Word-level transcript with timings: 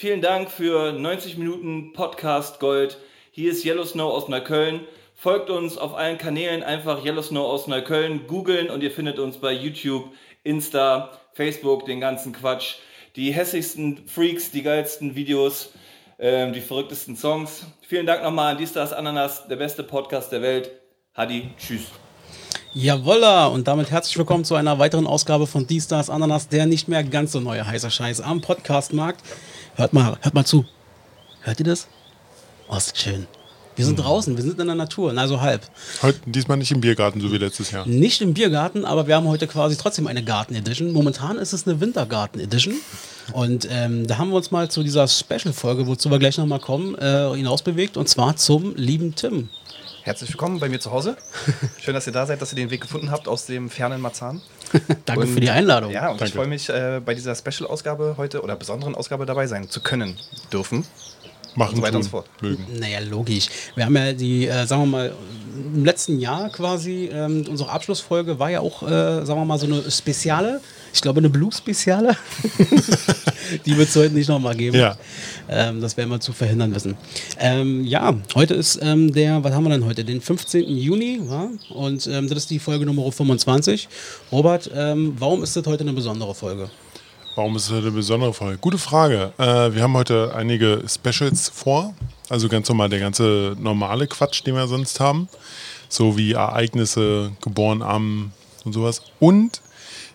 Vielen 0.00 0.22
Dank 0.22 0.50
für 0.50 0.92
90 0.92 1.36
Minuten 1.36 1.92
Podcast 1.92 2.58
Gold. 2.58 2.96
Hier 3.32 3.52
ist 3.52 3.66
Yellow 3.66 3.84
Snow 3.84 4.10
aus 4.10 4.28
Neukölln. 4.28 4.86
Folgt 5.14 5.50
uns 5.50 5.76
auf 5.76 5.94
allen 5.94 6.16
Kanälen 6.16 6.62
einfach 6.62 7.04
Yellow 7.04 7.20
Snow 7.20 7.44
aus 7.44 7.66
Neukölln 7.66 8.26
googeln 8.26 8.70
und 8.70 8.82
ihr 8.82 8.90
findet 8.90 9.18
uns 9.18 9.36
bei 9.36 9.52
YouTube, 9.52 10.06
Insta, 10.42 11.10
Facebook, 11.34 11.84
den 11.84 12.00
ganzen 12.00 12.32
Quatsch. 12.32 12.76
Die 13.14 13.30
hässlichsten 13.30 14.08
Freaks, 14.08 14.50
die 14.50 14.62
geilsten 14.62 15.16
Videos, 15.16 15.74
ähm, 16.18 16.54
die 16.54 16.62
verrücktesten 16.62 17.14
Songs. 17.14 17.66
Vielen 17.86 18.06
Dank 18.06 18.22
nochmal 18.22 18.52
an 18.52 18.58
Dies, 18.58 18.72
das, 18.72 18.94
Ananas, 18.94 19.48
der 19.48 19.56
beste 19.56 19.82
Podcast 19.82 20.32
der 20.32 20.40
Welt. 20.40 20.70
Hadi, 21.12 21.50
tschüss. 21.58 21.88
Jawolla! 22.72 23.48
Und 23.48 23.68
damit 23.68 23.90
herzlich 23.90 24.16
willkommen 24.16 24.44
zu 24.44 24.54
einer 24.54 24.78
weiteren 24.78 25.06
Ausgabe 25.06 25.46
von 25.46 25.66
Die 25.66 25.80
Stars 25.80 26.08
Ananas, 26.08 26.48
der 26.48 26.64
nicht 26.64 26.88
mehr 26.88 27.04
ganz 27.04 27.32
so 27.32 27.40
neue 27.40 27.66
heißer 27.66 27.90
Scheiß 27.90 28.22
am 28.22 28.40
Podcastmarkt. 28.40 29.20
Hört 29.80 29.94
mal, 29.94 30.18
hört 30.20 30.34
mal 30.34 30.44
zu. 30.44 30.66
Hört 31.40 31.58
ihr 31.58 31.64
das? 31.64 31.86
Oh, 32.68 32.76
ist 32.76 32.98
schön. 32.98 33.26
Wir 33.76 33.86
sind 33.86 33.98
draußen, 33.98 34.36
wir 34.36 34.44
sind 34.44 34.60
in 34.60 34.66
der 34.66 34.76
Natur, 34.76 35.10
na 35.14 35.26
so 35.26 35.40
halb. 35.40 35.62
Heute 36.02 36.20
diesmal 36.26 36.58
nicht 36.58 36.70
im 36.70 36.82
Biergarten, 36.82 37.18
so 37.18 37.32
wie 37.32 37.38
letztes 37.38 37.70
Jahr. 37.70 37.86
Nicht 37.86 38.20
im 38.20 38.34
Biergarten, 38.34 38.84
aber 38.84 39.06
wir 39.06 39.16
haben 39.16 39.26
heute 39.26 39.46
quasi 39.46 39.78
trotzdem 39.78 40.06
eine 40.06 40.22
Garten 40.22 40.54
Edition. 40.54 40.92
Momentan 40.92 41.38
ist 41.38 41.54
es 41.54 41.66
eine 41.66 41.80
Wintergarten 41.80 42.42
Edition. 42.42 42.74
Und 43.32 43.68
ähm, 43.70 44.06
da 44.06 44.18
haben 44.18 44.28
wir 44.28 44.36
uns 44.36 44.50
mal 44.50 44.70
zu 44.70 44.82
dieser 44.82 45.08
Special-Folge, 45.08 45.86
wozu 45.86 46.10
wir 46.10 46.18
gleich 46.18 46.36
nochmal 46.36 46.60
kommen, 46.60 46.94
äh, 46.96 47.34
hinausbewegt. 47.34 47.96
Und 47.96 48.06
zwar 48.06 48.36
zum 48.36 48.76
lieben 48.76 49.14
Tim. 49.14 49.48
Herzlich 50.02 50.28
willkommen 50.28 50.60
bei 50.60 50.68
mir 50.68 50.80
zu 50.80 50.90
Hause. 50.90 51.16
Schön, 51.80 51.94
dass 51.94 52.06
ihr 52.06 52.12
da 52.12 52.26
seid, 52.26 52.42
dass 52.42 52.52
ihr 52.52 52.56
den 52.56 52.68
Weg 52.68 52.82
gefunden 52.82 53.10
habt 53.10 53.28
aus 53.28 53.46
dem 53.46 53.70
fernen 53.70 54.02
Marzahn. 54.02 54.42
Danke 55.04 55.22
Und- 55.26 55.34
für 55.34 55.40
die 55.40 55.50
Einladung. 55.50 55.90
Ja, 55.92 56.08
und 56.08 56.14
ich 56.14 56.20
Danke. 56.20 56.34
freue 56.36 56.46
mich, 56.46 56.68
äh, 56.68 57.00
bei 57.04 57.14
dieser 57.14 57.34
Special-Ausgabe 57.34 58.14
heute 58.16 58.42
oder 58.42 58.56
besonderen 58.56 58.94
Ausgabe 58.94 59.26
dabei 59.26 59.46
sein 59.46 59.68
zu 59.68 59.80
können, 59.80 60.16
dürfen. 60.52 60.84
Machen 61.56 61.76
so 61.76 61.82
weiter 61.82 61.96
und 61.96 62.04
so 62.04 62.10
fort. 62.10 62.26
mögen. 62.40 62.64
Naja, 62.78 63.00
logisch. 63.00 63.48
Wir 63.74 63.84
haben 63.84 63.96
ja 63.96 64.12
die, 64.12 64.46
äh, 64.46 64.66
sagen 64.66 64.82
wir 64.82 64.86
mal, 64.86 65.12
im 65.74 65.84
letzten 65.84 66.20
Jahr 66.20 66.48
quasi, 66.50 67.10
ähm, 67.12 67.44
unsere 67.48 67.70
Abschlussfolge 67.70 68.38
war 68.38 68.50
ja 68.50 68.60
auch, 68.60 68.84
äh, 68.84 68.86
sagen 69.26 69.40
wir 69.40 69.44
mal, 69.44 69.58
so 69.58 69.66
eine 69.66 69.90
Speziale. 69.90 70.60
Ich 70.92 71.00
glaube, 71.00 71.18
eine 71.18 71.28
Blues-Speziale. 71.28 72.16
die 73.66 73.76
wird 73.76 73.88
es 73.88 73.96
heute 73.96 74.14
nicht 74.14 74.28
nochmal 74.28 74.54
geben. 74.54 74.76
Ja. 74.78 74.96
Ähm, 75.52 75.80
das 75.80 75.96
werden 75.96 76.10
wir 76.10 76.20
zu 76.20 76.32
verhindern 76.32 76.72
wissen. 76.74 76.96
Ähm, 77.38 77.84
ja, 77.84 78.14
heute 78.36 78.54
ist 78.54 78.78
ähm, 78.80 79.12
der, 79.12 79.42
was 79.42 79.52
haben 79.52 79.64
wir 79.64 79.70
denn 79.70 79.84
heute? 79.84 80.04
Den 80.04 80.20
15. 80.20 80.64
Juni, 80.64 81.20
wa? 81.24 81.48
und 81.70 82.06
ähm, 82.06 82.28
das 82.28 82.38
ist 82.38 82.50
die 82.50 82.60
Folge 82.60 82.86
Nummer 82.86 83.10
25. 83.10 83.88
Robert, 84.30 84.70
ähm, 84.72 85.16
warum 85.18 85.42
ist 85.42 85.56
das 85.56 85.66
heute 85.66 85.82
eine 85.82 85.92
besondere 85.92 86.36
Folge? 86.36 86.70
Warum 87.34 87.56
ist 87.56 87.68
es 87.68 87.72
eine 87.72 87.90
besondere 87.90 88.32
Folge? 88.32 88.58
Gute 88.58 88.78
Frage. 88.78 89.32
Äh, 89.38 89.74
wir 89.74 89.82
haben 89.82 89.94
heute 89.94 90.32
einige 90.36 90.84
Specials 90.86 91.48
vor. 91.48 91.94
Also 92.28 92.48
ganz 92.48 92.68
normal 92.68 92.88
der 92.88 93.00
ganze 93.00 93.56
normale 93.58 94.06
Quatsch, 94.06 94.46
den 94.46 94.54
wir 94.54 94.68
sonst 94.68 95.00
haben. 95.00 95.28
So 95.88 96.16
wie 96.16 96.32
Ereignisse, 96.32 97.32
geboren 97.40 97.82
am 97.82 98.30
und 98.64 98.72
sowas. 98.72 99.02
Und 99.18 99.62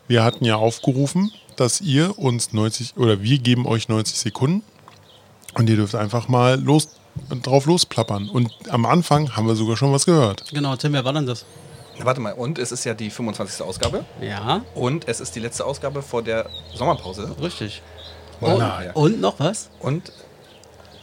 wir 0.07 0.23
hatten 0.23 0.45
ja 0.45 0.55
aufgerufen, 0.55 1.31
dass 1.57 1.81
ihr 1.81 2.17
uns 2.17 2.53
90 2.53 2.95
oder 2.95 3.21
wir 3.21 3.39
geben 3.39 3.65
euch 3.65 3.89
90 3.89 4.17
Sekunden 4.17 4.63
und 5.55 5.69
ihr 5.69 5.75
dürft 5.75 5.95
einfach 5.95 6.27
mal 6.27 6.59
los, 6.61 6.89
drauf 7.43 7.65
losplappern. 7.65 8.29
Und 8.29 8.51
am 8.69 8.85
Anfang 8.85 9.35
haben 9.35 9.47
wir 9.47 9.55
sogar 9.55 9.77
schon 9.77 9.91
was 9.91 10.05
gehört. 10.05 10.43
Genau, 10.53 10.75
Tim, 10.75 10.93
wer 10.93 11.03
war 11.05 11.13
denn 11.13 11.25
das? 11.25 11.45
Warte 12.01 12.19
mal, 12.19 12.33
und 12.33 12.59
es 12.59 12.71
ist 12.73 12.83
ja 12.83 12.93
die 12.93 13.09
25. 13.09 13.61
Ausgabe 13.65 14.03
Ja, 14.21 14.61
und 14.75 15.07
es 15.07 15.21
ist 15.21 15.33
die 15.35 15.39
letzte 15.39 15.65
Ausgabe 15.65 16.01
vor 16.01 16.21
der 16.21 16.45
Sommerpause. 16.75 17.33
richtig. 17.41 17.81
Und, 18.41 18.51
Und, 18.53 18.59
ja. 18.59 18.91
und 18.93 19.21
noch 19.21 19.39
was? 19.39 19.69
und 19.79 20.11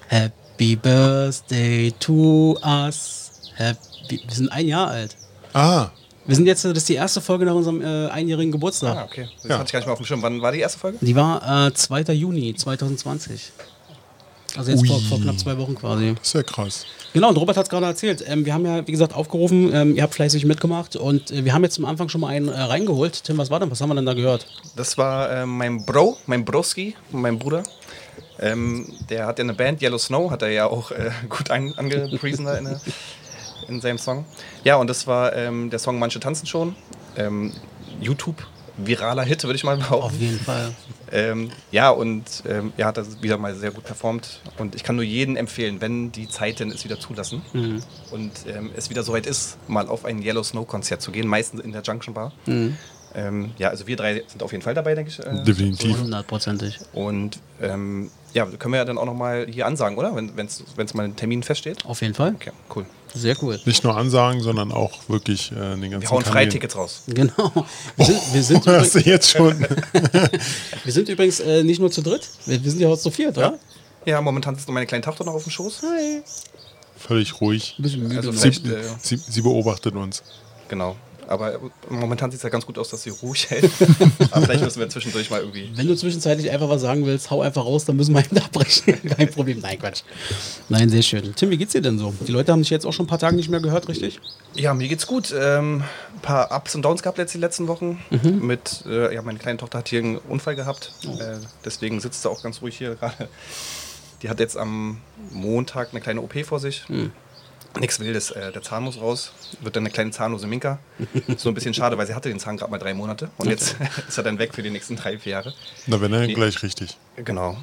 Happy 0.09 0.77
Birthday 0.77 1.93
to 1.99 2.59
us. 2.63 3.31
Happy, 3.57 4.21
wir 4.27 4.35
sind 4.35 4.53
ein 4.53 4.69
Jahr 4.69 4.89
alt. 4.89 5.17
Ah, 5.55 5.89
Wir 6.27 6.37
sind 6.37 6.47
jetzt, 6.47 6.65
das 6.65 6.73
ist 6.77 6.89
die 6.89 6.95
erste 6.95 7.21
Folge 7.21 7.47
nach 7.47 7.55
unserem 7.55 7.81
äh, 7.83 8.09
einjährigen 8.11 8.53
Geburtstag. 8.53 8.97
ah, 8.97 9.05
okay. 9.05 9.29
Das 9.43 9.45
Ja. 9.51 9.55
hatte 9.59 9.67
ich 9.67 9.73
gar 9.73 9.79
nicht 9.81 9.87
mehr 9.87 9.93
auf 9.95 9.99
dem 9.99 10.07
Schirm. 10.07 10.23
Wann 10.23 10.41
war 10.43 10.53
die 10.53 10.61
erste 10.61 10.79
Folge? 10.79 10.99
Die 11.01 11.17
war 11.17 11.67
äh, 11.69 11.73
2. 11.75 12.03
Juni 12.13 12.55
2020. 12.55 13.51
Also 14.57 14.71
jetzt 14.71 14.87
vor, 14.87 15.01
vor 15.01 15.21
knapp 15.21 15.39
zwei 15.39 15.57
Wochen 15.59 15.75
quasi. 15.75 16.15
das 16.19 16.27
ist 16.29 16.35
ja 16.35 16.43
krass. 16.43 16.87
Genau, 17.15 17.29
und 17.31 17.37
Robert 17.37 17.57
hat 17.57 17.65
es 17.65 17.71
gerade 17.71 17.87
erzählt. 17.87 18.23
Ähm, 18.27 18.45
wir 18.45 18.53
haben 18.55 18.65
ja, 18.67 18.87
wie 18.87 18.93
gesagt, 18.93 19.15
aufgerufen, 19.15 19.73
ähm, 19.75 19.97
ihr 19.97 20.03
habt 20.03 20.15
fleißig 20.15 20.45
mitgemacht 20.45 20.97
und 20.97 21.31
äh, 21.31 21.45
wir 21.45 21.55
haben 21.55 21.63
jetzt 21.63 21.79
am 21.79 21.85
Anfang 21.87 22.09
schon 22.09 22.21
mal 22.21 22.29
einen 22.29 22.49
äh, 22.49 22.59
reingeholt. 22.61 23.25
Tim, 23.25 23.39
was 23.39 23.51
war 23.51 23.61
denn? 23.61 23.71
Was 23.71 23.81
haben 23.81 23.89
wir 23.91 23.95
denn 23.95 24.07
da 24.07 24.15
gehört? 24.15 24.47
Das 24.77 24.99
war 24.99 25.31
äh, 25.31 25.47
mein 25.47 25.85
Bro, 25.87 26.17
mein 26.27 26.45
Broski, 26.45 26.95
mein 27.11 27.39
Bruder. 27.39 27.63
Ähm, 28.41 28.93
der 29.09 29.27
hat 29.27 29.39
ja 29.39 29.45
eine 29.45 29.55
Band, 29.55 29.81
Yellow 29.83 29.99
Snow, 29.99 30.31
hat 30.31 30.43
er 30.43 30.51
ja 30.51 30.67
auch 30.67 30.91
äh, 30.91 31.11
gut 31.29 31.51
an, 31.51 31.73
angepriesen 31.77 32.45
da 32.47 32.55
in, 32.57 32.65
der- 32.65 32.81
in 33.69 33.81
seinem 33.81 33.99
Song. 33.99 34.25
Ja, 34.65 34.77
und 34.77 34.89
das 34.91 35.07
war 35.07 35.35
ähm, 35.37 35.71
der 35.71 35.79
Song 35.79 35.99
Manche 35.99 36.19
tanzen 36.21 36.47
schon. 36.47 36.75
Ähm, 37.17 37.53
YouTube, 38.01 38.43
viraler 38.77 39.23
Hit, 39.25 39.45
würde 39.45 39.57
ich 39.57 39.65
mal 39.65 39.77
Auf 39.77 39.89
behaupten. 39.89 40.19
jeden 40.21 40.39
Fall. 40.41 40.73
Ähm, 41.11 41.51
ja, 41.71 41.91
und 41.91 42.25
ähm, 42.49 42.73
er 42.77 42.87
hat 42.87 42.97
das 42.97 43.23
wieder 43.23 43.37
mal 43.39 43.55
sehr 43.55 43.71
gut 43.71 43.85
performt. 43.85 44.41
Und 44.59 44.75
ich 44.75 44.83
kann 44.83 44.97
nur 44.97 45.05
jedem 45.05 45.37
empfehlen, 45.37 45.81
wenn 45.81 46.11
die 46.13 46.29
Zeiten 46.29 46.71
es 46.71 46.85
wieder 46.85 46.99
zulassen 46.99 47.43
und 48.11 48.31
ähm, 48.47 48.71
es 48.77 48.89
wieder 48.91 49.03
soweit 49.03 49.27
ist, 49.27 49.59
mal 49.69 49.89
auf 49.89 50.05
ein 50.05 50.23
Yellow 50.23 50.43
Snow 50.43 50.67
Konzert 50.67 51.03
zu 51.03 51.13
gehen, 51.13 51.27
meistens 51.27 51.61
in 51.61 51.73
der 51.73 51.83
Junction 51.83 52.15
Bar. 52.15 52.33
Ähm, 53.15 53.51
ja, 53.59 53.69
also 53.69 53.87
wir 53.87 53.97
drei 53.97 54.23
sind 54.27 54.43
auf 54.43 54.53
jeden 54.53 54.63
Fall 54.63 54.73
dabei, 54.73 54.95
denke 54.95 55.11
ich. 55.11 55.19
Äh, 55.19 55.45
Definitiv. 55.45 56.01
Hundertprozentig. 56.01 56.79
und 56.95 57.39
ähm, 57.61 58.11
ja, 58.33 58.47
können 58.47 58.73
wir 58.73 58.79
ja 58.79 58.87
dann 58.87 58.97
auch 58.97 59.05
nochmal 59.05 59.47
hier 59.51 59.67
ansagen, 59.67 59.99
oder? 59.99 60.17
Wenn 60.17 60.47
es 60.47 60.95
mal 60.95 61.05
ein 61.05 61.17
Termin 61.17 61.43
feststeht. 61.43 61.85
Auf 61.85 62.01
jeden 62.01 62.15
Fall. 62.15 62.33
Okay, 62.35 62.53
cool. 62.75 62.87
Sehr 63.15 63.37
cool. 63.43 63.61
Nicht 63.65 63.85
nur 63.85 63.97
ansagen, 63.97 64.41
sondern 64.41 64.73
auch 64.73 65.09
wirklich 65.09 65.53
äh, 65.53 65.55
den 65.55 65.91
ganzen 65.91 66.03
Wir 66.03 66.11
hauen. 66.11 66.25
Freitickets 66.25 66.77
raus. 66.77 67.03
Genau. 67.07 67.53
Wir 67.97 68.05
sind, 68.07 68.35
wir 68.35 68.43
sind, 68.43 68.67
Hast 68.67 68.95
du 68.95 68.99
übrigens, 68.99 69.07
jetzt 69.07 69.31
schon? 69.31 69.61
wir 70.85 70.93
sind 70.93 71.09
übrigens 71.09 71.41
äh, 71.41 71.63
nicht 71.63 71.81
nur 71.81 71.91
zu 71.91 72.03
dritt, 72.03 72.29
wir, 72.47 72.63
wir 72.63 72.71
sind 72.71 72.81
ja 72.81 72.89
heute 72.89 73.03
zu 73.03 73.11
viert, 73.11 73.37
oder? 73.37 73.59
Ja, 74.07 74.21
momentan 74.21 74.55
sitzt 74.55 74.67
noch 74.67 74.75
meine 74.75 74.87
kleine 74.87 75.05
Tochter 75.05 75.25
noch 75.25 75.35
auf 75.35 75.45
dem 75.45 75.51
Schoß. 75.51 75.83
Hi. 75.83 76.23
Völlig 76.97 77.41
ruhig. 77.41 77.75
Ein 77.79 77.83
bisschen 77.83 78.03
müde. 78.03 78.29
Also. 78.29 78.33
Sie, 78.33 78.49
äh, 78.49 78.83
sie, 79.01 79.17
sie 79.17 79.43
beobachtet 79.43 79.95
uns. 79.95 80.23
genau. 80.69 80.97
Aber 81.33 81.59
momentan 81.89 82.31
sieht 82.31 82.39
es 82.39 82.43
ja 82.43 82.51
ganz 82.51 82.67
gut 82.67 82.79
aus, 82.79 82.91
dass 82.91 83.03
sie 83.03 83.11
ruhig 83.11 83.49
hält. 83.49 83.71
Aber 84.31 84.43
vielleicht 84.43 84.63
müssen 84.63 84.81
wir 84.81 84.89
zwischendurch 84.89 85.31
mal 85.31 85.41
irgendwie. 85.41 85.71
Wenn 85.75 85.87
du 85.87 85.97
zwischenzeitlich 85.97 86.51
einfach 86.51 86.69
was 86.69 86.83
sagen 86.83 87.07
willst, 87.07 87.31
hau 87.31 87.41
einfach 87.41 87.65
raus, 87.65 87.87
dann 87.87 87.97
müssen 87.97 88.15
wir 88.15 88.21
eben 88.25 88.39
abbrechen. 88.39 89.01
Kein 89.17 89.31
Problem. 89.31 89.61
Nein, 89.61 89.79
Quatsch. 89.79 90.03
Nein, 90.69 90.89
sehr 90.91 91.03
schön. 91.03 91.35
Tim, 91.35 91.51
wie 91.51 91.57
geht's 91.57 91.73
dir 91.73 91.81
denn 91.81 91.99
so? 91.99 92.13
Die 92.27 92.33
Leute 92.33 92.53
haben 92.53 92.61
dich 92.61 92.71
jetzt 92.71 92.85
auch 92.85 92.93
schon 92.93 93.07
ein 93.07 93.09
paar 93.09 93.19
Tage 93.19 93.35
nicht 93.35 93.49
mehr 93.49 93.61
gehört, 93.61 93.89
richtig? 93.89 94.21
Ja, 94.55 94.75
mir 94.75 94.89
geht's 94.89 95.07
gut. 95.07 95.35
Ähm, 95.37 95.83
ein 96.15 96.21
paar 96.21 96.55
Ups 96.55 96.75
und 96.75 96.83
Downs 96.83 97.03
gehabt 97.03 97.19
jetzt 97.19 97.33
die 97.33 97.39
letzten 97.39 97.67
Wochen. 97.69 98.03
Mit, 98.23 98.85
äh, 98.87 99.15
ja, 99.15 99.23
meine 99.23 99.39
kleine 99.39 99.59
Tochter 99.59 99.79
hat 99.79 99.89
hier 99.89 100.01
einen 100.01 100.19
Unfall 100.19 100.55
gehabt. 100.57 100.93
Äh, 101.05 101.39
deswegen 101.65 102.01
sitzt 102.01 102.23
sie 102.23 102.31
auch 102.31 102.43
ganz 102.43 102.61
ruhig 102.61 102.77
hier 102.77 102.95
gerade. 102.97 103.29
Die 104.23 104.29
hat 104.29 104.39
jetzt 104.39 104.57
am 104.57 104.99
Montag 105.33 105.89
eine 105.93 106.01
kleine 106.01 106.21
OP 106.21 106.45
vor 106.45 106.61
sich. 106.61 106.85
Nichts 107.79 108.01
Wildes. 108.01 108.31
Äh, 108.31 108.53
der 108.53 108.63
Zahn 108.63 108.85
muss 108.85 109.01
raus. 109.01 109.33
Wird 109.61 109.77
dann 109.77 109.83
eine 109.85 109.91
kleine 109.91 110.11
zahnlose 110.11 110.47
Minka. 110.47 110.79
so 111.37 111.49
ein 111.49 111.55
bisschen 111.55 111.75
schade, 111.75 111.97
weil 111.99 112.07
sie 112.07 112.15
hatte 112.15 112.29
den 112.29 112.39
Zahn 112.39 112.57
gerade 112.57 112.71
mal 112.71 112.79
drei 112.79 112.95
Monate. 112.95 113.31
Und 113.39 113.49
jetzt 113.49 113.77
ist 114.09 114.19
er 114.19 114.25
dann 114.25 114.39
weg 114.39 114.55
für 114.55 114.63
die 114.63 114.71
nächsten 114.71 114.97
drei, 114.97 115.19
vier 115.19 115.33
Jahre. 115.33 115.55
Na, 115.87 116.01
wenn 116.01 116.13
er 116.13 116.27
Nee. 116.27 116.35
gleich 116.35 116.63
richtig. 116.63 116.97
Genau. 117.17 117.57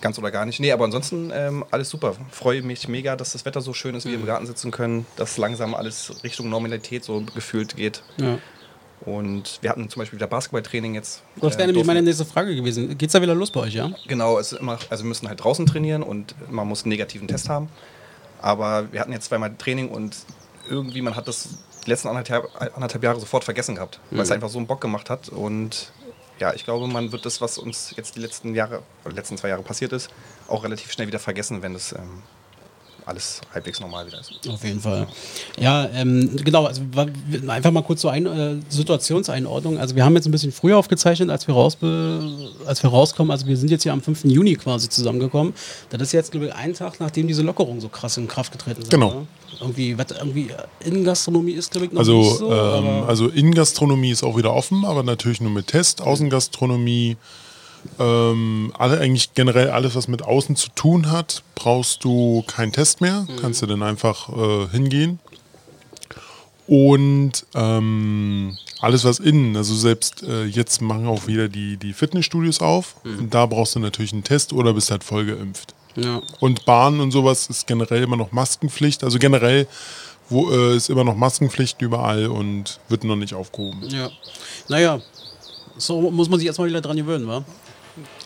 Ganz 0.00 0.18
oder 0.18 0.32
gar 0.32 0.44
nicht. 0.46 0.58
Nee, 0.58 0.72
aber 0.72 0.84
ansonsten 0.84 1.30
ähm, 1.32 1.64
alles 1.70 1.88
super. 1.88 2.16
Freue 2.32 2.62
mich 2.62 2.88
mega, 2.88 3.14
dass 3.14 3.32
das 3.32 3.44
Wetter 3.44 3.60
so 3.60 3.72
schön 3.72 3.94
ist, 3.94 4.04
wir 4.04 4.14
im 4.14 4.26
Garten 4.26 4.46
sitzen 4.46 4.72
können, 4.72 5.06
dass 5.16 5.36
langsam 5.36 5.74
alles 5.76 6.24
Richtung 6.24 6.48
Normalität 6.48 7.04
so 7.04 7.20
gefühlt 7.20 7.76
geht. 7.76 8.02
Ja. 8.16 8.38
Und 9.04 9.58
wir 9.62 9.70
hatten 9.70 9.88
zum 9.88 10.00
Beispiel 10.00 10.18
wieder 10.18 10.26
Basketballtraining 10.28 10.94
jetzt. 10.94 11.22
Das 11.36 11.54
wäre 11.54 11.64
Äh, 11.64 11.66
nämlich 11.68 11.84
meine 11.84 12.02
nächste 12.02 12.24
Frage 12.24 12.54
gewesen. 12.54 12.96
Geht's 12.98 13.12
da 13.12 13.22
wieder 13.22 13.34
los 13.34 13.50
bei 13.50 13.60
euch, 13.60 13.74
ja? 13.74 13.90
Genau, 14.06 14.38
es 14.38 14.52
immer, 14.52 14.78
also 14.90 15.04
wir 15.04 15.08
müssen 15.08 15.28
halt 15.28 15.42
draußen 15.42 15.66
trainieren 15.66 16.02
und 16.02 16.34
man 16.50 16.66
muss 16.68 16.82
einen 16.82 16.90
negativen 16.90 17.26
Test 17.28 17.48
haben. 17.48 17.68
Aber 18.42 18.92
wir 18.92 19.00
hatten 19.00 19.12
jetzt 19.12 19.26
zweimal 19.26 19.54
Training 19.56 19.88
und 19.88 20.16
irgendwie, 20.68 21.00
man 21.00 21.16
hat 21.16 21.28
das 21.28 21.48
die 21.86 21.90
letzten 21.90 22.08
anderthalb, 22.08 22.48
anderthalb 22.74 23.02
Jahre 23.02 23.18
sofort 23.18 23.44
vergessen 23.44 23.76
gehabt, 23.76 24.00
weil 24.10 24.20
es 24.20 24.30
einfach 24.30 24.48
so 24.48 24.58
einen 24.58 24.66
Bock 24.66 24.80
gemacht 24.80 25.10
hat. 25.10 25.28
Und 25.28 25.92
ja, 26.38 26.52
ich 26.52 26.64
glaube, 26.64 26.86
man 26.88 27.12
wird 27.12 27.24
das, 27.24 27.40
was 27.40 27.58
uns 27.58 27.94
jetzt 27.96 28.16
die 28.16 28.20
letzten 28.20 28.54
Jahre, 28.54 28.82
oder 29.04 29.14
letzten 29.14 29.36
zwei 29.36 29.48
Jahre 29.48 29.62
passiert 29.62 29.92
ist, 29.92 30.10
auch 30.48 30.64
relativ 30.64 30.92
schnell 30.92 31.06
wieder 31.06 31.18
vergessen, 31.18 31.62
wenn 31.62 31.72
das 31.72 31.92
ähm, 31.92 32.22
alles 33.06 33.40
halbwegs 33.52 33.80
normal 33.80 34.06
wieder 34.06 34.20
ist. 34.20 34.32
Auf 34.48 34.62
jeden 34.64 34.80
Fall. 34.80 35.06
Ja, 35.58 35.88
ähm, 35.94 36.36
genau, 36.44 36.66
also 36.66 36.82
einfach 37.48 37.70
mal 37.70 37.82
kurz 37.82 38.00
so 38.02 38.08
eine 38.08 38.30
äh, 38.52 38.72
Situationseinordnung. 38.72 39.78
Also 39.78 39.96
wir 39.96 40.04
haben 40.04 40.14
jetzt 40.14 40.26
ein 40.26 40.30
bisschen 40.32 40.52
früher 40.52 40.78
aufgezeichnet, 40.78 41.30
als 41.30 41.46
wir, 41.46 41.54
rausbe 41.54 42.22
als 42.66 42.82
wir 42.82 42.90
rauskommen. 42.90 43.30
Also 43.30 43.46
wir 43.46 43.56
sind 43.56 43.70
jetzt 43.70 43.82
hier 43.82 43.92
am 43.92 44.00
5. 44.02 44.24
Juni 44.24 44.54
quasi 44.56 44.88
zusammengekommen. 44.88 45.52
Das 45.90 46.00
ist 46.02 46.12
jetzt, 46.12 46.30
glaube 46.32 46.46
ich, 46.46 46.54
ein 46.54 46.74
Tag, 46.74 47.00
nachdem 47.00 47.26
diese 47.28 47.42
Lockerungen 47.42 47.80
so 47.80 47.88
krass 47.88 48.16
in 48.16 48.28
Kraft 48.28 48.52
getreten 48.52 48.82
sind. 48.82 48.90
Genau. 48.90 49.08
Oder? 49.08 49.26
Irgendwie, 49.60 49.96
was 49.98 50.06
irgendwie 50.10 50.48
äh, 50.50 50.88
Innengastronomie 50.88 51.52
ist, 51.52 51.70
glaube 51.70 51.86
ich, 51.86 51.92
noch 51.92 52.00
Also, 52.00 52.18
nicht 52.18 52.36
so. 52.38 52.52
ähm, 52.52 53.04
also 53.06 53.28
Innengastronomie 53.28 54.10
ist 54.10 54.22
auch 54.22 54.36
wieder 54.36 54.52
offen, 54.54 54.84
aber 54.84 55.02
natürlich 55.02 55.40
nur 55.40 55.50
mit 55.52 55.68
Test. 55.68 56.00
Außengastronomie, 56.02 57.16
ähm, 57.98 58.72
alle 58.78 58.98
eigentlich 58.98 59.34
generell 59.34 59.70
alles, 59.70 59.94
was 59.94 60.08
mit 60.08 60.22
außen 60.22 60.56
zu 60.56 60.70
tun 60.70 61.10
hat, 61.10 61.42
brauchst 61.54 62.04
du 62.04 62.42
keinen 62.46 62.72
Test 62.72 63.00
mehr. 63.00 63.26
Kannst 63.40 63.62
du 63.62 63.66
dann 63.66 63.82
einfach 63.82 64.28
äh, 64.28 64.68
hingehen. 64.68 65.18
Und 66.66 67.44
ähm, 67.54 68.56
alles, 68.80 69.04
was 69.04 69.18
innen, 69.18 69.56
also 69.56 69.74
selbst 69.74 70.22
äh, 70.22 70.44
jetzt 70.44 70.80
machen 70.80 71.06
auch 71.06 71.26
wieder 71.26 71.48
die, 71.48 71.76
die 71.76 71.92
Fitnessstudios 71.92 72.60
auf. 72.60 72.96
Und 73.04 73.34
da 73.34 73.46
brauchst 73.46 73.74
du 73.74 73.80
natürlich 73.80 74.12
einen 74.12 74.24
Test 74.24 74.52
oder 74.52 74.72
bist 74.72 74.90
halt 74.90 75.04
voll 75.04 75.26
geimpft. 75.26 75.74
ja. 75.96 76.22
Und 76.40 76.64
Bahn 76.64 77.00
und 77.00 77.10
sowas 77.10 77.48
ist 77.48 77.66
generell 77.66 78.02
immer 78.02 78.16
noch 78.16 78.32
Maskenpflicht. 78.32 79.04
Also 79.04 79.18
generell 79.18 79.66
wo, 80.28 80.50
äh, 80.50 80.76
ist 80.76 80.88
immer 80.88 81.04
noch 81.04 81.16
Maskenpflicht 81.16 81.82
überall 81.82 82.26
und 82.26 82.80
wird 82.88 83.04
noch 83.04 83.16
nicht 83.16 83.34
aufgehoben. 83.34 83.82
ja. 83.88 84.10
Naja, 84.68 85.00
so 85.76 86.10
muss 86.10 86.28
man 86.28 86.38
sich 86.38 86.46
erstmal 86.46 86.68
wieder 86.68 86.80
dran 86.80 86.96
gewöhnen, 86.96 87.26
wa? 87.26 87.44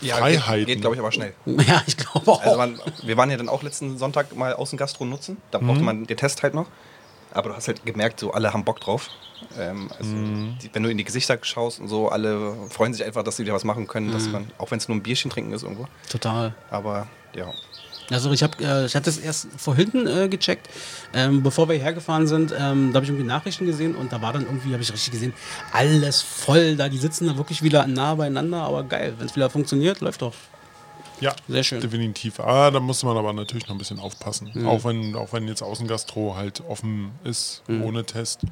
Ja, 0.01 0.17
Freiheiten. 0.17 0.67
Geht, 0.67 0.67
geht 0.67 0.81
glaube 0.81 0.97
ich, 0.97 1.01
aber 1.01 1.13
schnell. 1.13 1.35
Ja, 1.47 1.83
ich 1.87 1.97
glaube 1.97 2.31
auch. 2.31 2.41
Also 2.43 2.57
man, 2.57 2.81
wir 3.03 3.17
waren 3.17 3.31
ja 3.31 3.37
dann 3.37 3.49
auch 3.49 3.63
letzten 3.63 3.99
Sonntag 3.99 4.35
mal 4.37 4.55
Außengastro 4.55 5.05
nutzen. 5.05 5.39
Da 5.51 5.59
brauchte 5.59 5.83
man 5.83 6.05
den 6.07 6.17
Test 6.17 6.43
halt 6.43 6.55
noch. 6.55 6.67
Aber 7.33 7.51
du 7.51 7.57
hast 7.57 7.69
halt 7.69 7.85
gemerkt, 7.85 8.21
so 8.21 8.33
alle 8.33 8.53
haben 8.53 8.65
Bock 8.65 8.81
drauf. 8.81 9.11
Ähm, 9.59 9.91
also 9.99 10.11
die, 10.63 10.71
wenn 10.73 10.83
du 10.83 10.89
in 10.89 10.97
die 10.97 11.05
Gesichter 11.05 11.39
schaust 11.43 11.81
und 11.81 11.89
so, 11.89 12.09
alle 12.09 12.55
freuen 12.71 12.95
sich 12.95 13.05
einfach, 13.05 13.23
dass 13.23 13.37
sie 13.37 13.45
wieder 13.45 13.53
was 13.55 13.65
machen 13.65 13.87
können, 13.87 14.11
dass 14.11 14.27
man, 14.29 14.51
auch 14.57 14.71
wenn 14.71 14.79
es 14.79 14.89
nur 14.89 14.97
ein 14.97 15.03
Bierchen 15.03 15.31
trinken 15.31 15.53
ist 15.53 15.63
irgendwo. 15.63 15.87
Total. 16.09 16.55
Aber 16.71 17.07
ja. 17.35 17.53
Also 18.11 18.31
ich 18.32 18.43
habe 18.43 18.62
äh, 18.62 18.87
ich 18.87 18.94
hatte 18.94 19.06
das 19.06 19.19
erst 19.19 19.49
vorhin 19.56 20.06
äh, 20.06 20.29
gecheckt, 20.29 20.69
ähm, 21.12 21.43
bevor 21.43 21.69
wir 21.69 21.76
hergefahren 21.76 22.26
sind, 22.26 22.53
ähm, 22.53 22.93
da 22.93 22.97
habe 22.97 23.05
ich 23.05 23.11
irgendwie 23.11 23.26
Nachrichten 23.26 23.67
gesehen 23.67 23.94
und 23.94 24.12
da 24.12 24.23
war 24.23 24.32
dann 24.32 24.43
irgendwie, 24.43 24.73
habe 24.73 24.82
ich 24.82 24.93
richtig 24.93 25.12
gesehen, 25.12 25.32
alles 25.73 26.23
voll 26.23 26.76
da, 26.76 26.88
die 26.88 26.99
sitzen 26.99 27.26
da 27.26 27.37
wirklich 27.37 27.62
wieder 27.62 27.87
nah 27.87 28.14
beieinander, 28.14 28.62
aber 28.62 28.85
geil, 28.85 29.14
wenn 29.19 29.26
es 29.26 29.35
wieder 29.35 29.50
funktioniert, 29.50 30.00
läuft 30.00 30.23
doch. 30.23 30.35
Ja, 31.20 31.35
Sehr 31.49 31.64
schön. 31.64 31.81
definitiv. 31.81 32.41
Ah, 32.41 32.70
da 32.70 32.79
muss 32.79 33.03
man 33.03 33.17
aber 33.17 33.32
natürlich 33.32 33.67
noch 33.69 33.75
ein 33.75 33.79
bisschen 33.79 33.99
aufpassen. 33.99 34.67
Auch, 34.67 34.85
wenn, 34.85 35.17
auch 35.17 35.32
wenn 35.32 35.49
jetzt 35.49 35.62
Außengastro 35.62 36.37
halt 36.37 36.62
offen 36.69 37.11
ist, 37.25 37.62
ohne 37.69 38.05
Test, 38.05 38.43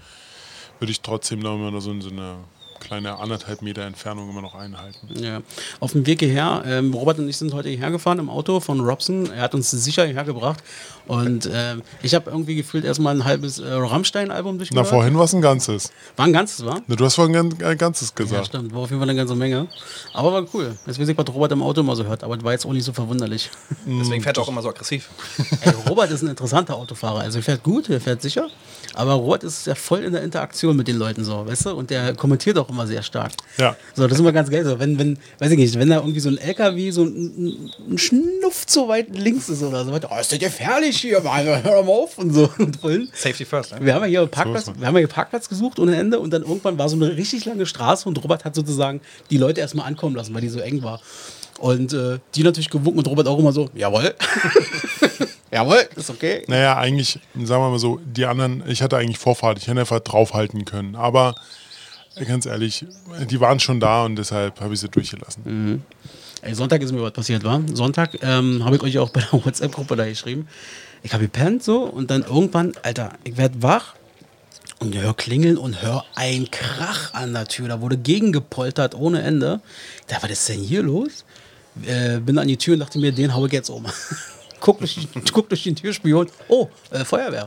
würde 0.78 0.90
ich 0.90 1.02
trotzdem 1.02 1.40
noch 1.40 1.54
immer 1.54 1.78
so, 1.82 2.00
so 2.00 2.08
eine 2.08 2.36
kleine 2.84 3.18
anderthalb 3.18 3.62
Meter 3.62 3.82
Entfernung 3.82 4.30
immer 4.30 4.42
noch 4.42 4.54
einhalten. 4.54 5.08
Ja. 5.22 5.42
Auf 5.80 5.92
dem 5.92 6.06
Weg 6.06 6.20
hierher, 6.20 6.62
ähm, 6.66 6.92
Robert 6.94 7.18
und 7.18 7.28
ich 7.28 7.36
sind 7.36 7.52
heute 7.54 7.68
hierher 7.68 7.90
gefahren 7.90 8.18
im 8.18 8.30
Auto 8.30 8.60
von 8.60 8.80
Robson. 8.80 9.30
Er 9.30 9.42
hat 9.42 9.54
uns 9.54 9.70
sicher 9.70 10.04
hierher 10.04 10.24
gebracht. 10.24 10.62
Und 11.06 11.48
ähm, 11.52 11.82
ich 12.02 12.14
habe 12.14 12.30
irgendwie 12.30 12.54
gefühlt 12.54 12.84
erstmal 12.84 13.14
ein 13.14 13.24
halbes 13.24 13.58
äh, 13.58 13.64
Rammstein-Album 13.70 14.54
Na, 14.54 14.58
durchgehört. 14.58 14.86
vorhin 14.86 15.16
war 15.18 15.24
es 15.24 15.34
ein 15.34 15.42
ganzes. 15.42 15.90
War 16.16 16.24
ein 16.26 16.32
ganzes, 16.32 16.64
war? 16.64 16.80
Na, 16.86 16.96
Du 16.96 17.04
hast 17.04 17.16
vorhin 17.16 17.36
ein, 17.36 17.62
ein 17.62 17.78
ganzes 17.78 18.14
Ja, 18.18 18.24
gesagt. 18.24 18.46
stimmt. 18.46 18.72
War 18.72 18.80
auf 18.80 18.90
jeden 18.90 19.00
Fall 19.00 19.08
eine 19.10 19.18
ganze 19.18 19.34
Menge. 19.34 19.68
Aber 20.14 20.32
war 20.32 20.46
cool. 20.54 20.74
Jetzt 20.86 20.98
weiß 20.98 21.08
ich, 21.08 21.18
was 21.18 21.26
Robert 21.28 21.52
im 21.52 21.62
Auto 21.62 21.82
immer 21.82 21.94
so 21.94 22.04
hört. 22.04 22.24
Aber 22.24 22.36
das 22.36 22.44
war 22.44 22.52
jetzt 22.52 22.64
auch 22.64 22.72
nicht 22.72 22.84
so 22.84 22.92
verwunderlich. 22.92 23.50
Deswegen 23.86 24.22
fährt 24.22 24.38
er 24.38 24.42
auch 24.42 24.48
immer 24.48 24.62
so 24.62 24.70
aggressiv. 24.70 25.10
Ey, 25.60 25.72
Robert 25.88 26.10
ist 26.10 26.22
ein 26.22 26.28
interessanter 26.28 26.76
Autofahrer. 26.76 27.20
Also 27.20 27.38
er 27.38 27.42
fährt 27.42 27.62
gut, 27.62 27.90
er 27.90 28.00
fährt 28.00 28.22
sicher. 28.22 28.48
Aber 28.94 29.14
Robert 29.14 29.44
ist 29.44 29.66
ja 29.66 29.74
voll 29.74 30.04
in 30.04 30.12
der 30.12 30.22
Interaktion 30.22 30.76
mit 30.76 30.86
den 30.88 30.96
Leuten 30.96 31.24
so, 31.24 31.46
weißt 31.46 31.66
du? 31.66 31.70
Und 31.74 31.90
der 31.90 32.14
kommentiert 32.14 32.56
auch 32.58 32.68
immer 32.70 32.86
sehr 32.86 33.02
stark. 33.02 33.32
Ja. 33.58 33.76
So, 33.94 34.04
das 34.04 34.12
ist 34.12 34.20
immer 34.20 34.32
ganz 34.32 34.48
geil. 34.50 34.64
So, 34.64 34.78
wenn, 34.78 34.98
wenn, 34.98 35.18
weiß 35.38 35.50
ich 35.50 35.58
nicht, 35.58 35.78
wenn 35.78 35.90
da 35.90 35.96
irgendwie 35.96 36.20
so 36.20 36.28
ein 36.30 36.38
LKW 36.38 36.90
so 36.92 37.02
ein, 37.04 37.70
ein 37.90 37.98
Schnuff 37.98 38.66
zu 38.66 38.88
weit 38.88 39.14
links 39.16 39.48
ist 39.48 39.62
oder 39.62 39.84
so, 39.84 39.90
oh, 39.92 40.20
ist 40.20 40.32
das 40.32 40.38
gefährlich 40.38 40.93
hier, 40.96 41.20
Mann, 41.20 41.44
hör 41.44 41.82
mal 41.82 41.92
auf 41.92 42.18
und 42.18 42.32
so. 42.32 42.50
Und 42.58 42.78
Safety 43.14 43.44
first, 43.44 43.72
ne? 43.72 43.84
wir 43.84 43.94
haben 43.94 44.02
ja 44.02 44.08
hier 44.08 44.26
Parkplatz, 44.26 44.66
So 44.66 44.78
wir 44.78 44.86
haben 44.86 44.94
ja 44.94 45.00
hier 45.00 45.08
Parkplatz 45.08 45.48
gesucht 45.48 45.78
ohne 45.78 45.96
Ende 45.96 46.18
und 46.18 46.32
dann 46.32 46.42
irgendwann 46.42 46.78
war 46.78 46.88
so 46.88 46.96
eine 46.96 47.16
richtig 47.16 47.44
lange 47.44 47.66
Straße 47.66 48.08
und 48.08 48.22
Robert 48.22 48.44
hat 48.44 48.54
sozusagen 48.54 49.00
die 49.30 49.38
Leute 49.38 49.60
erstmal 49.60 49.86
ankommen 49.86 50.16
lassen, 50.16 50.34
weil 50.34 50.40
die 50.40 50.48
so 50.48 50.60
eng 50.60 50.82
war. 50.82 51.00
Und 51.58 51.92
äh, 51.92 52.18
die 52.34 52.42
natürlich 52.42 52.70
gewunken 52.70 52.98
und 52.98 53.06
Robert 53.06 53.28
auch 53.28 53.38
immer 53.38 53.52
so, 53.52 53.70
jawohl. 53.74 54.14
jawohl, 55.52 55.88
ist 55.94 56.10
okay. 56.10 56.42
Naja, 56.48 56.76
eigentlich, 56.76 57.20
sagen 57.34 57.62
wir 57.62 57.70
mal 57.70 57.78
so, 57.78 58.00
die 58.04 58.26
anderen, 58.26 58.64
ich 58.66 58.82
hatte 58.82 58.96
eigentlich 58.96 59.18
Vorfahrt, 59.18 59.58
ich 59.58 59.68
hätte 59.68 59.80
einfach 59.80 60.00
draufhalten 60.00 60.64
können. 60.64 60.96
Aber 60.96 61.36
ganz 62.26 62.46
ehrlich, 62.46 62.84
die 63.30 63.40
waren 63.40 63.60
schon 63.60 63.80
da 63.80 64.04
und 64.04 64.16
deshalb 64.16 64.60
habe 64.60 64.74
ich 64.74 64.80
sie 64.80 64.88
durchgelassen. 64.88 65.84
Ey, 66.44 66.54
Sonntag 66.54 66.82
ist 66.82 66.92
mir 66.92 67.00
was 67.00 67.12
passiert, 67.12 67.42
war. 67.42 67.62
Sonntag 67.72 68.22
ähm, 68.22 68.66
habe 68.66 68.76
ich 68.76 68.82
euch 68.82 68.98
auch 68.98 69.08
bei 69.08 69.22
der 69.22 69.32
WhatsApp-Gruppe 69.44 69.96
da 69.96 70.04
geschrieben. 70.04 70.46
Ich 71.02 71.14
habe 71.14 71.24
gepennt 71.24 71.62
so 71.62 71.84
und 71.84 72.10
dann 72.10 72.22
irgendwann, 72.22 72.74
Alter, 72.82 73.14
ich 73.24 73.38
werde 73.38 73.62
wach 73.62 73.94
und 74.78 74.94
höre 74.94 75.14
klingeln 75.14 75.56
und 75.56 75.80
höre 75.80 76.04
ein 76.14 76.50
Krach 76.50 77.14
an 77.14 77.32
der 77.32 77.46
Tür. 77.46 77.68
Da 77.68 77.80
wurde 77.80 77.96
gegengepoltert 77.96 78.94
ohne 78.94 79.22
Ende. 79.22 79.62
Dachte, 80.08 80.24
was 80.24 80.30
ist 80.32 80.48
denn 80.50 80.60
hier 80.60 80.82
los? 80.82 81.24
Äh, 81.86 82.18
bin 82.18 82.36
an 82.36 82.46
die 82.46 82.58
Tür 82.58 82.74
und 82.74 82.80
dachte 82.80 82.98
mir, 82.98 83.12
den 83.12 83.34
hau 83.34 83.46
ich 83.46 83.52
jetzt 83.52 83.70
um. 83.70 83.86
guck, 84.60 84.80
durch 84.80 85.08
guck 85.32 85.48
durch 85.48 85.62
den 85.62 85.76
Türspion. 85.76 86.26
Oh, 86.48 86.68
äh, 86.90 87.06
Feuerwehr. 87.06 87.46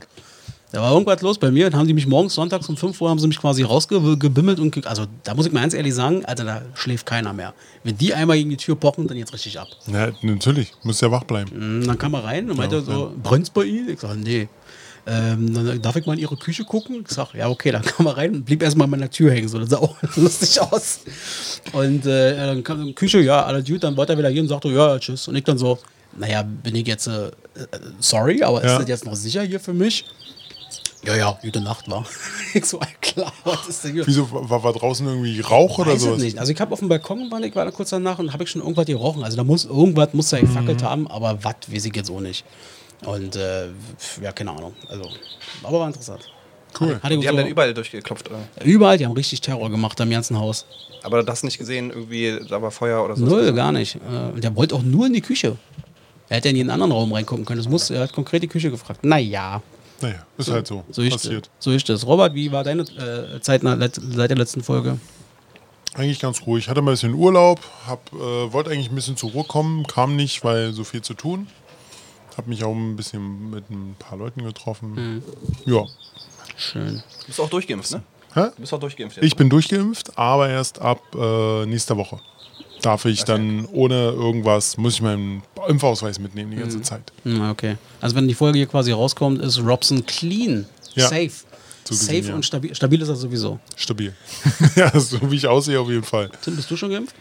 Da 0.72 0.82
war 0.82 0.92
irgendwas 0.92 1.22
los 1.22 1.38
bei 1.38 1.50
mir. 1.50 1.70
Dann 1.70 1.80
haben 1.80 1.88
die 1.88 1.94
mich 1.94 2.08
morgens 2.08 2.34
sonntags 2.34 2.68
um 2.68 2.76
5 2.76 3.00
Uhr 3.00 3.10
haben 3.10 3.20
sie 3.20 3.28
mich 3.28 3.40
quasi 3.40 3.64
rausgebimmelt 3.64 4.60
und 4.60 4.86
also 4.86 5.06
da 5.24 5.34
muss 5.34 5.46
ich 5.46 5.54
mal 5.54 5.62
ganz 5.62 5.74
ehrlich 5.74 5.94
sagen, 5.96 6.26
Alter, 6.26 6.44
da 6.44 6.62
schläft 6.74 7.06
keiner 7.06 7.32
mehr. 7.32 7.54
Wenn 7.86 7.98
die 7.98 8.14
einmal 8.14 8.36
gegen 8.38 8.50
die 8.50 8.58
Tür 8.58 8.76
pochen, 8.76 9.08
dann 9.08 9.16
jetzt 9.18 9.34
richtig 9.34 9.58
ab. 9.60 9.68
Ja, 9.88 10.10
natürlich, 10.22 10.74
muss 10.84 11.00
ja 11.00 11.10
wach 11.10 11.24
bleiben. 11.24 11.52
Und 11.82 11.88
dann 11.88 11.98
kam 11.98 12.14
er 12.16 12.26
rein 12.26 12.50
und 12.52 12.58
meinte 12.58 12.78
Ja, 12.78 12.82
so, 12.82 13.14
brennt's 13.24 13.50
bei 13.50 13.64
Ihnen? 13.64 13.90
Ich 13.90 14.00
sage, 14.02 14.20
nee. 14.20 14.50
Ähm, 15.10 15.54
dann 15.54 15.82
darf 15.82 15.96
ich 15.96 16.06
mal 16.06 16.14
in 16.16 16.20
Ihre 16.20 16.36
Küche 16.36 16.66
gucken? 16.66 17.06
Ich 17.08 17.16
sage, 17.16 17.38
ja, 17.38 17.48
okay, 17.48 17.72
dann 17.72 17.82
kam 17.84 18.06
er 18.08 18.18
rein 18.18 18.36
und 18.36 18.44
blieb 18.44 18.62
erstmal 18.62 18.84
an 18.86 18.92
meiner 18.92 19.10
Tür 19.10 19.32
hängen. 19.32 19.48
So, 19.48 19.58
das 19.60 19.70
sah 19.70 19.78
auch 19.82 19.96
lustig 20.18 20.60
aus. 20.60 21.00
Und 21.72 22.06
äh, 22.06 22.36
dann 22.36 22.62
kam 22.62 22.82
in 22.82 22.88
die 22.88 22.94
Küche, 22.94 23.22
ja, 23.22 23.46
alles 23.46 23.66
gut, 23.66 23.86
dann 23.86 23.96
wollte 23.96 24.14
er 24.14 24.20
wieder 24.20 24.28
hier 24.30 24.42
und 24.42 24.50
sagte, 24.50 24.68
ja, 24.68 25.00
tschüss. 25.00 25.30
Und 25.30 25.38
ich 25.38 25.46
dann 25.46 25.58
so, 25.58 25.80
naja, 26.18 26.44
bin 26.44 26.76
ich 26.76 26.86
jetzt, 26.88 27.08
äh, 27.08 27.28
äh, 27.28 27.32
sorry, 28.02 28.44
aber 28.44 28.62
Ja. 28.66 28.74
ist 28.74 28.82
das 28.82 28.90
jetzt 28.90 29.06
noch 29.06 29.16
sicher 29.16 29.44
hier 29.44 29.62
für 29.62 29.74
mich? 29.74 30.04
Ja, 31.06 31.16
ja, 31.16 31.40
gute 31.42 31.62
Nacht 31.62 31.90
war. 31.90 32.06
ich 32.54 32.66
so, 32.66 32.80
klar, 33.02 33.32
was 33.44 33.68
ist 33.68 33.84
denn 33.84 33.94
hier? 33.94 34.08
Wieso 34.08 34.30
war, 34.32 34.64
war 34.64 34.74
draußen 34.74 35.06
irgendwie 35.08 35.40
Rauch 35.42 35.78
oder 35.80 35.92
Weiß 35.92 35.98
es 35.98 36.04
sowas? 36.04 36.22
nicht. 36.22 36.38
Also 36.40 36.52
ich 36.52 36.60
habe 36.60 36.74
auf 36.74 36.80
dem 36.80 36.90
Balkon, 36.90 37.30
war 37.32 37.40
ich 37.42 37.56
war 37.56 37.66
da 37.66 37.72
kurz 37.72 37.92
danach 37.92 38.20
und 38.20 38.34
habe 38.34 38.44
ich 38.44 38.50
schon 38.50 38.62
irgendwas 38.62 38.86
gerochen. 38.88 39.24
Also 39.24 39.38
da 39.38 39.44
muss 39.44 39.66
irgendwas 39.66 40.14
muss 40.14 40.30
da 40.30 40.40
gefackelt 40.40 40.82
Mhm. 40.82 40.86
haben, 40.86 41.08
aber 41.08 41.44
was 41.44 41.56
weiß 41.68 41.86
ich 41.86 41.96
jetzt 41.96 42.10
auch 42.10 42.20
nicht. 42.20 42.44
Und 43.06 43.36
äh, 43.36 43.68
ja, 44.24 44.32
keine 44.32 44.52
Ahnung. 44.52 44.74
Also, 44.90 45.08
aber 45.64 45.80
war 45.80 45.88
interessant. 45.88 46.22
Cool. 46.80 47.00
Ich 47.02 47.10
Die 47.10 47.28
haben 47.28 47.36
so, 47.36 47.38
dann 47.38 47.48
überall 47.48 47.74
durchgeklopft. 47.74 48.30
Oder? 48.30 48.40
überall, 48.66 48.98
die 48.98 49.06
haben 49.06 49.14
richtig 49.14 49.40
Terror 49.42 49.70
gemacht 49.70 50.00
am 50.02 50.10
ganzen 50.10 50.38
Haus. 50.38 50.66
Aber 51.04 51.24
du 51.24 51.32
hast 51.32 51.44
nicht 51.44 51.58
gesehen, 51.60 51.92
irgendwie, 51.92 52.40
da 52.50 52.62
war 52.62 52.72
Feuer 52.72 53.04
oder 53.06 53.16
so. 53.16 53.24
Null, 53.26 53.54
gar 53.54 53.72
nicht. 53.72 53.96
Äh, 53.96 54.34
und 54.34 54.44
der 54.44 54.56
wollte 54.56 54.76
auch 54.76 54.82
nur 54.82 55.06
in 55.06 55.14
die 55.14 55.22
Küche. 55.22 55.58
Er 56.30 56.38
hätte 56.38 56.50
in 56.50 56.56
jeden 56.58 56.70
anderen 56.70 56.92
Raum 56.92 57.14
reingucken 57.14 57.46
können. 57.46 57.60
Das 57.60 57.70
muss, 57.70 57.90
er 57.90 58.02
hat 58.02 58.14
konkret 58.14 58.44
die 58.44 58.48
Küche 58.48 58.70
gefragt. 58.70 59.04
Naja, 59.06 59.62
Naja, 60.02 60.26
ist 60.38 60.52
halt 60.52 60.68
so. 60.68 60.84
so 60.92 61.02
ist, 61.02 61.12
passiert. 61.12 61.50
so 61.60 61.72
ist 61.72 61.90
das. 61.90 62.06
Robert, 62.06 62.34
wie 62.34 62.52
war 62.52 62.64
deine 62.64 62.84
äh, 62.84 63.40
Zeit 63.42 63.64
nach, 63.64 63.78
seit 63.80 64.30
der 64.30 64.38
letzten 64.38 64.62
Folge? 64.62 65.00
Eigentlich 65.96 66.20
ganz 66.20 66.46
ruhig. 66.46 66.66
Ich 66.66 66.70
hatte 66.70 66.82
mal 66.82 66.92
ein 66.92 66.94
bisschen 66.94 67.16
Urlaub, 67.16 67.60
hab, 67.88 68.14
äh, 68.14 68.54
wollte 68.54 68.70
eigentlich 68.70 68.90
ein 68.90 68.96
bisschen 68.96 69.18
zur 69.18 69.32
Ruhe 69.32 69.44
kommen, 69.44 69.88
kam 69.88 70.16
nicht, 70.16 70.44
weil 70.44 70.74
so 70.74 70.84
viel 70.84 71.02
zu 71.02 71.16
tun. 71.16 71.48
Hab 72.36 72.46
mich 72.46 72.64
auch 72.64 72.76
ein 72.76 72.96
bisschen 72.96 73.50
mit 73.50 73.70
ein 73.72 73.96
paar 73.98 74.18
Leuten 74.18 74.44
getroffen. 74.44 74.92
Mhm. 74.94 75.24
Ja. 75.66 75.86
Schön. 76.56 77.02
Du 77.22 77.26
bist 77.26 77.40
auch 77.40 77.50
durchgeimpft, 77.50 77.92
ne? 77.92 78.04
Hä? 78.36 78.42
Du 78.56 78.62
bist 78.62 78.74
auch 78.74 78.80
durchgeimpft 78.80 79.18
jetzt. 79.18 79.26
Ich 79.26 79.36
bin 79.36 79.50
durchgeimpft, 79.50 80.16
aber 80.18 80.48
erst 80.50 80.80
ab 80.80 81.02
äh, 81.16 81.66
nächster 81.66 81.98
Woche. 81.98 82.20
Darf 82.82 83.06
ich 83.06 83.24
dann 83.24 83.66
ohne 83.72 83.96
irgendwas, 84.12 84.78
muss 84.78 84.96
ich 84.96 85.02
meinen 85.02 85.42
Impfausweis 85.68 86.20
mitnehmen 86.20 86.52
die 86.52 86.58
Mhm. 86.58 86.62
ganze 86.62 86.82
Zeit. 86.82 87.12
Hm, 87.24 87.50
okay. 87.50 87.78
Also 88.02 88.16
wenn 88.16 88.28
die 88.28 88.34
Folge 88.36 88.58
hier 88.60 88.68
quasi 88.68 88.92
rauskommt, 88.92 89.42
ist 89.42 89.60
Robson 89.60 90.06
clean. 90.06 90.66
Ja. 90.96 91.08
Safe. 91.08 91.30
So 91.84 91.90
gesehen, 91.96 92.06
Safe 92.22 92.30
ja. 92.30 92.36
und 92.36 92.46
stabil, 92.46 92.76
stabil 92.76 93.02
ist 93.02 93.08
er 93.10 93.16
sowieso. 93.16 93.60
Stabil. 93.76 94.14
ja, 94.76 94.98
so 95.00 95.32
wie 95.32 95.36
ich 95.38 95.48
aussehe 95.48 95.80
auf 95.80 95.90
jeden 95.90 96.04
Fall. 96.04 96.30
Tim, 96.42 96.56
bist 96.56 96.70
du 96.70 96.76
schon 96.76 96.92
geimpft? 96.92 97.16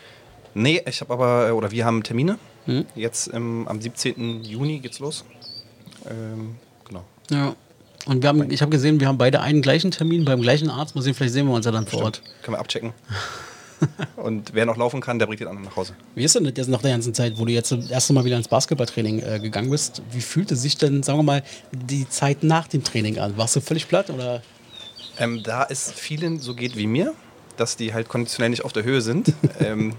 Nee, 0.54 0.82
ich 0.88 1.00
habe 1.00 1.12
aber, 1.12 1.54
oder 1.54 1.70
wir 1.70 1.84
haben 1.84 2.02
Termine. 2.02 2.38
Hm? 2.64 2.84
Jetzt 2.94 3.28
im, 3.28 3.68
am 3.68 3.80
17. 3.80 4.42
Juni 4.42 4.80
geht's 4.80 4.98
los. 4.98 5.24
Ähm, 6.10 6.56
genau. 6.86 7.04
Ja. 7.30 7.54
Und 8.06 8.22
wir 8.22 8.28
haben, 8.28 8.50
ich 8.50 8.60
habe 8.62 8.70
gesehen, 8.70 9.00
wir 9.00 9.08
haben 9.08 9.18
beide 9.18 9.40
einen 9.40 9.62
gleichen 9.62 9.90
Termin 9.90 10.24
beim 10.24 10.40
gleichen 10.40 10.70
Arzt. 10.70 10.94
Mal 10.94 11.02
sehen, 11.02 11.14
vielleicht 11.14 11.32
sehen 11.34 11.46
wir 11.46 11.54
uns 11.54 11.66
ja 11.66 11.72
dann 11.72 11.86
vor 11.86 12.02
Ort. 12.02 12.22
Können 12.42 12.56
wir 12.56 12.60
abchecken. 12.60 12.92
Und 14.16 14.54
wer 14.54 14.66
noch 14.66 14.76
laufen 14.76 15.00
kann, 15.00 15.18
der 15.18 15.26
bringt 15.26 15.40
den 15.40 15.48
anderen 15.48 15.68
nach 15.68 15.76
Hause. 15.76 15.94
Wie 16.14 16.24
ist 16.24 16.34
denn 16.34 16.44
das 16.44 16.54
jetzt 16.56 16.68
nach 16.68 16.82
der 16.82 16.92
ganzen 16.92 17.14
Zeit, 17.14 17.38
wo 17.38 17.44
du 17.44 17.52
jetzt 17.52 17.72
das 17.72 17.90
erste 17.90 18.12
Mal 18.12 18.24
wieder 18.24 18.36
ins 18.36 18.48
Basketballtraining 18.48 19.20
äh, 19.20 19.38
gegangen 19.40 19.70
bist? 19.70 20.02
Wie 20.10 20.20
fühlte 20.20 20.56
sich 20.56 20.76
denn, 20.76 21.02
sagen 21.02 21.18
wir 21.18 21.22
mal, 21.22 21.42
die 21.72 22.08
Zeit 22.08 22.42
nach 22.42 22.68
dem 22.68 22.82
Training 22.84 23.18
an? 23.18 23.36
Warst 23.36 23.56
du 23.56 23.60
völlig 23.60 23.88
platt 23.88 24.10
oder? 24.10 24.42
Ähm, 25.18 25.42
da 25.42 25.66
es 25.68 25.92
vielen 25.92 26.38
so 26.38 26.54
geht 26.54 26.76
wie 26.76 26.86
mir, 26.86 27.14
dass 27.56 27.76
die 27.76 27.94
halt 27.94 28.08
konditionell 28.08 28.50
nicht 28.50 28.64
auf 28.64 28.72
der 28.72 28.84
Höhe 28.84 29.00
sind, 29.00 29.32
ähm, 29.60 29.94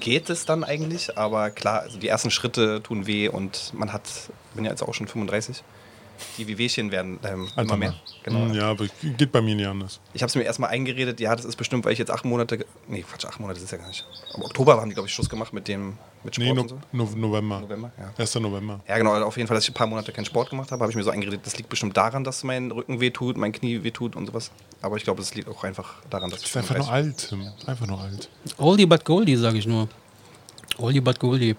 geht 0.00 0.30
es 0.30 0.44
dann 0.44 0.64
eigentlich. 0.64 1.16
Aber 1.18 1.50
klar, 1.50 1.80
also 1.80 1.98
die 1.98 2.08
ersten 2.08 2.30
Schritte 2.30 2.82
tun 2.82 3.06
weh 3.06 3.28
und 3.28 3.72
man 3.74 3.92
hat, 3.92 4.02
bin 4.54 4.64
ja 4.64 4.70
jetzt 4.70 4.82
auch 4.82 4.94
schon 4.94 5.08
35, 5.08 5.62
die 6.36 6.46
Wehwehchen 6.48 6.90
werden 6.90 7.18
ähm, 7.24 7.42
immer 7.46 7.58
Einfach 7.58 7.76
mehr. 7.76 7.94
Genau. 8.22 8.46
Hm, 8.46 8.54
Ja, 8.54 8.70
aber 8.70 8.86
geht 9.16 9.32
bei 9.32 9.40
mir 9.40 9.54
nicht 9.54 9.66
anders. 9.66 10.00
Ich 10.14 10.22
habe 10.22 10.28
es 10.28 10.34
mir 10.34 10.42
erstmal 10.42 10.70
eingeredet, 10.70 11.20
ja, 11.20 11.34
das 11.34 11.44
ist 11.44 11.56
bestimmt, 11.56 11.84
weil 11.84 11.92
ich 11.92 11.98
jetzt 11.98 12.10
acht 12.10 12.24
Monate, 12.24 12.64
nee, 12.88 13.02
Quatsch, 13.02 13.24
acht 13.26 13.40
Monate 13.40 13.58
ist 13.58 13.64
es 13.64 13.70
ja 13.70 13.78
gar 13.78 13.88
nicht. 13.88 14.04
Aber 14.34 14.44
Oktober 14.46 14.80
haben 14.80 14.88
die, 14.88 14.94
glaube 14.94 15.08
ich, 15.08 15.14
Schluss 15.14 15.28
gemacht 15.28 15.52
mit 15.52 15.68
dem, 15.68 15.96
mit 16.24 16.34
Sport 16.34 16.46
Nee, 16.48 16.52
no, 16.54 16.60
und 16.62 16.68
so. 16.68 16.78
no, 16.92 17.04
November. 17.16 17.60
November, 17.60 17.92
ja. 17.98 18.12
1. 18.16 18.34
November. 18.36 18.80
Ja, 18.88 18.98
genau, 18.98 19.14
auf 19.22 19.36
jeden 19.36 19.46
Fall, 19.46 19.56
dass 19.56 19.64
ich 19.64 19.70
ein 19.70 19.74
paar 19.74 19.86
Monate 19.86 20.12
keinen 20.12 20.24
Sport 20.24 20.50
gemacht 20.50 20.70
habe, 20.72 20.82
habe 20.82 20.90
ich 20.90 20.96
mir 20.96 21.04
so 21.04 21.10
eingeredet, 21.10 21.40
das 21.44 21.56
liegt 21.56 21.68
bestimmt 21.68 21.96
daran, 21.96 22.24
dass 22.24 22.44
mein 22.44 22.70
Rücken 22.70 23.00
wehtut, 23.00 23.36
mein 23.36 23.52
Knie 23.52 23.82
wehtut 23.84 24.16
und 24.16 24.26
sowas. 24.26 24.50
Aber 24.82 24.96
ich 24.96 25.04
glaube, 25.04 25.22
es 25.22 25.34
liegt 25.34 25.48
auch 25.48 25.64
einfach 25.64 25.94
daran, 26.10 26.30
dass 26.30 26.40
ich 26.40 26.46
bist 26.52 26.56
einfach 26.56 26.76
nur 26.76 26.86
35 26.86 26.92
alt, 26.92 27.28
Tim. 27.56 27.68
Einfach 27.68 27.86
nur 27.86 28.00
alt. 28.00 28.28
Oldie 28.58 28.86
but 28.86 29.04
Goldie, 29.04 29.36
sage 29.36 29.58
ich 29.58 29.66
nur. 29.66 29.88
Oldie 30.78 31.00
but 31.00 31.18
Goldie. 31.18 31.56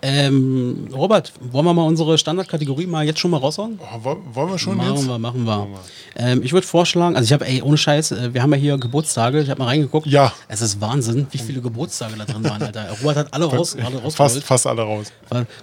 Ähm, 0.00 0.88
Robert, 0.94 1.32
wollen 1.40 1.64
wir 1.64 1.74
mal 1.74 1.82
unsere 1.86 2.16
Standardkategorie 2.18 2.86
mal 2.86 3.04
jetzt 3.04 3.18
schon 3.18 3.30
mal 3.32 3.38
raushauen? 3.38 3.80
Oh, 3.82 3.98
wo- 4.02 4.18
wollen 4.32 4.50
wir 4.50 4.58
schon 4.58 4.76
machen 4.76 4.94
jetzt? 4.94 5.08
wir, 5.08 5.18
machen 5.18 5.44
wir. 5.44 5.56
Machen 5.56 5.74
Ähm, 6.16 6.40
ich 6.44 6.52
würde 6.52 6.66
vorschlagen, 6.66 7.16
also 7.16 7.24
ich 7.26 7.32
habe, 7.32 7.46
ey, 7.46 7.62
ohne 7.62 7.76
Scheiß, 7.76 8.12
äh, 8.12 8.32
wir 8.34 8.42
haben 8.42 8.52
ja 8.52 8.58
hier 8.58 8.78
Geburtstage, 8.78 9.40
ich 9.40 9.50
habe 9.50 9.58
mal 9.58 9.66
reingeguckt. 9.66 10.06
Ja. 10.06 10.32
Es 10.46 10.60
ist 10.60 10.80
Wahnsinn, 10.80 11.26
wie 11.30 11.38
viele 11.38 11.60
Geburtstage 11.60 12.14
da 12.16 12.24
drin 12.24 12.44
waren, 12.44 12.62
Alter. 12.62 12.86
Robert 13.00 13.16
hat 13.16 13.34
alle 13.34 13.46
raus, 13.46 13.74
alle 13.76 13.98
Fast, 14.00 14.04
rausgeholt. 14.20 14.44
fast 14.44 14.66
alle 14.66 14.82
raus. 14.82 15.12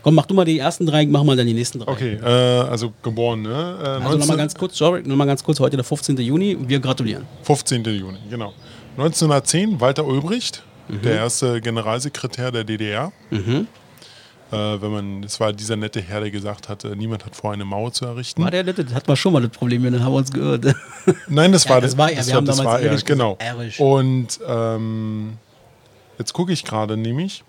Komm, 0.02 0.16
mach 0.16 0.26
du 0.26 0.34
mal 0.34 0.44
die 0.46 0.60
ersten 0.60 0.86
drei, 0.86 1.06
mach 1.06 1.24
mal 1.24 1.36
dann 1.38 1.48
die 1.48 1.54
nächsten 1.54 1.80
drei. 1.80 1.92
Okay, 1.92 2.14
äh, 2.16 2.28
also 2.28 2.92
geboren, 3.04 3.42
ne? 3.44 3.50
Äh, 3.50 3.54
Also 3.88 4.00
19 4.04 4.20
nochmal 4.20 4.38
ganz 4.38 4.56
kurz, 4.56 4.78
sorry, 4.78 5.02
nochmal 5.06 5.28
ganz 5.28 5.44
kurz, 5.44 5.60
heute 5.60 5.78
der 5.78 5.86
15. 5.86 6.18
Juni, 6.18 6.58
wir 6.68 6.80
gratulieren. 6.80 7.24
15. 7.44 7.84
Juni, 7.86 8.18
genau. 8.30 8.54
1910 8.98 9.80
Walter 9.82 10.06
Ulbricht, 10.06 10.64
Mhm. 10.88 11.02
der 11.02 11.16
erste 11.16 11.62
Generalsekretär 11.62 12.52
der 12.52 12.64
DDR. 12.64 13.12
Äh, 14.52 14.82
wenn 14.82 14.92
man, 14.92 15.22
das 15.24 15.40
war 15.40 15.52
dieser 15.54 15.76
nette 15.76 16.02
Herr, 16.02 16.22
der 16.22 16.30
gesagt 16.30 16.70
hat, 16.70 16.84
niemand 16.96 17.26
hat 17.26 17.36
vor, 17.36 17.52
eine 17.52 17.66
Mauer 17.66 17.92
zu 17.92 18.06
errichten. 18.06 18.44
War 18.44 18.52
der 18.52 18.64
nette, 18.64 18.86
das 18.86 18.94
hatten 18.94 19.08
wir 19.08 19.16
schon 19.16 19.34
mal 19.34 19.42
das 19.42 19.52
Problem, 19.52 19.82
hier, 19.82 19.92
dann 19.92 20.04
haben 20.04 20.14
wir 20.14 20.18
uns 20.18 20.32
gehört. 20.32 20.66
Nein, 21.28 21.52
das 21.52 21.64
Ja, 21.64 21.72
war 21.72 21.82
das 21.82 21.98
war 21.98 22.12
er. 22.12 22.26
Wir 22.26 22.36
haben 22.36 22.46
das 22.46 22.58
damals 22.58 22.84
war 22.84 22.92
er, 22.92 22.96
genau. 23.02 23.38
Erich. 23.40 23.80
Und 23.80 24.40
ähm, 24.48 25.38
jetzt 26.20 26.34
gucke 26.34 26.54
ich 26.54 26.64
gerade 26.64 26.96
nämlich, 26.96 27.44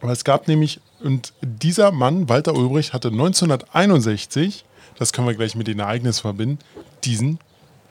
aber 0.00 0.12
es 0.12 0.24
gab 0.24 0.48
nämlich, 0.48 0.80
und 1.02 1.32
dieser 1.42 1.92
Mann, 1.92 2.28
Walter 2.28 2.54
Ulbricht, 2.54 2.92
hatte 2.92 3.08
1961, 3.08 4.64
das 4.98 5.12
können 5.12 5.28
wir 5.28 5.34
gleich 5.34 5.54
mit 5.54 5.68
den 5.68 5.78
Ereignissen 5.78 6.22
verbinden, 6.22 6.58
diesen 7.04 7.38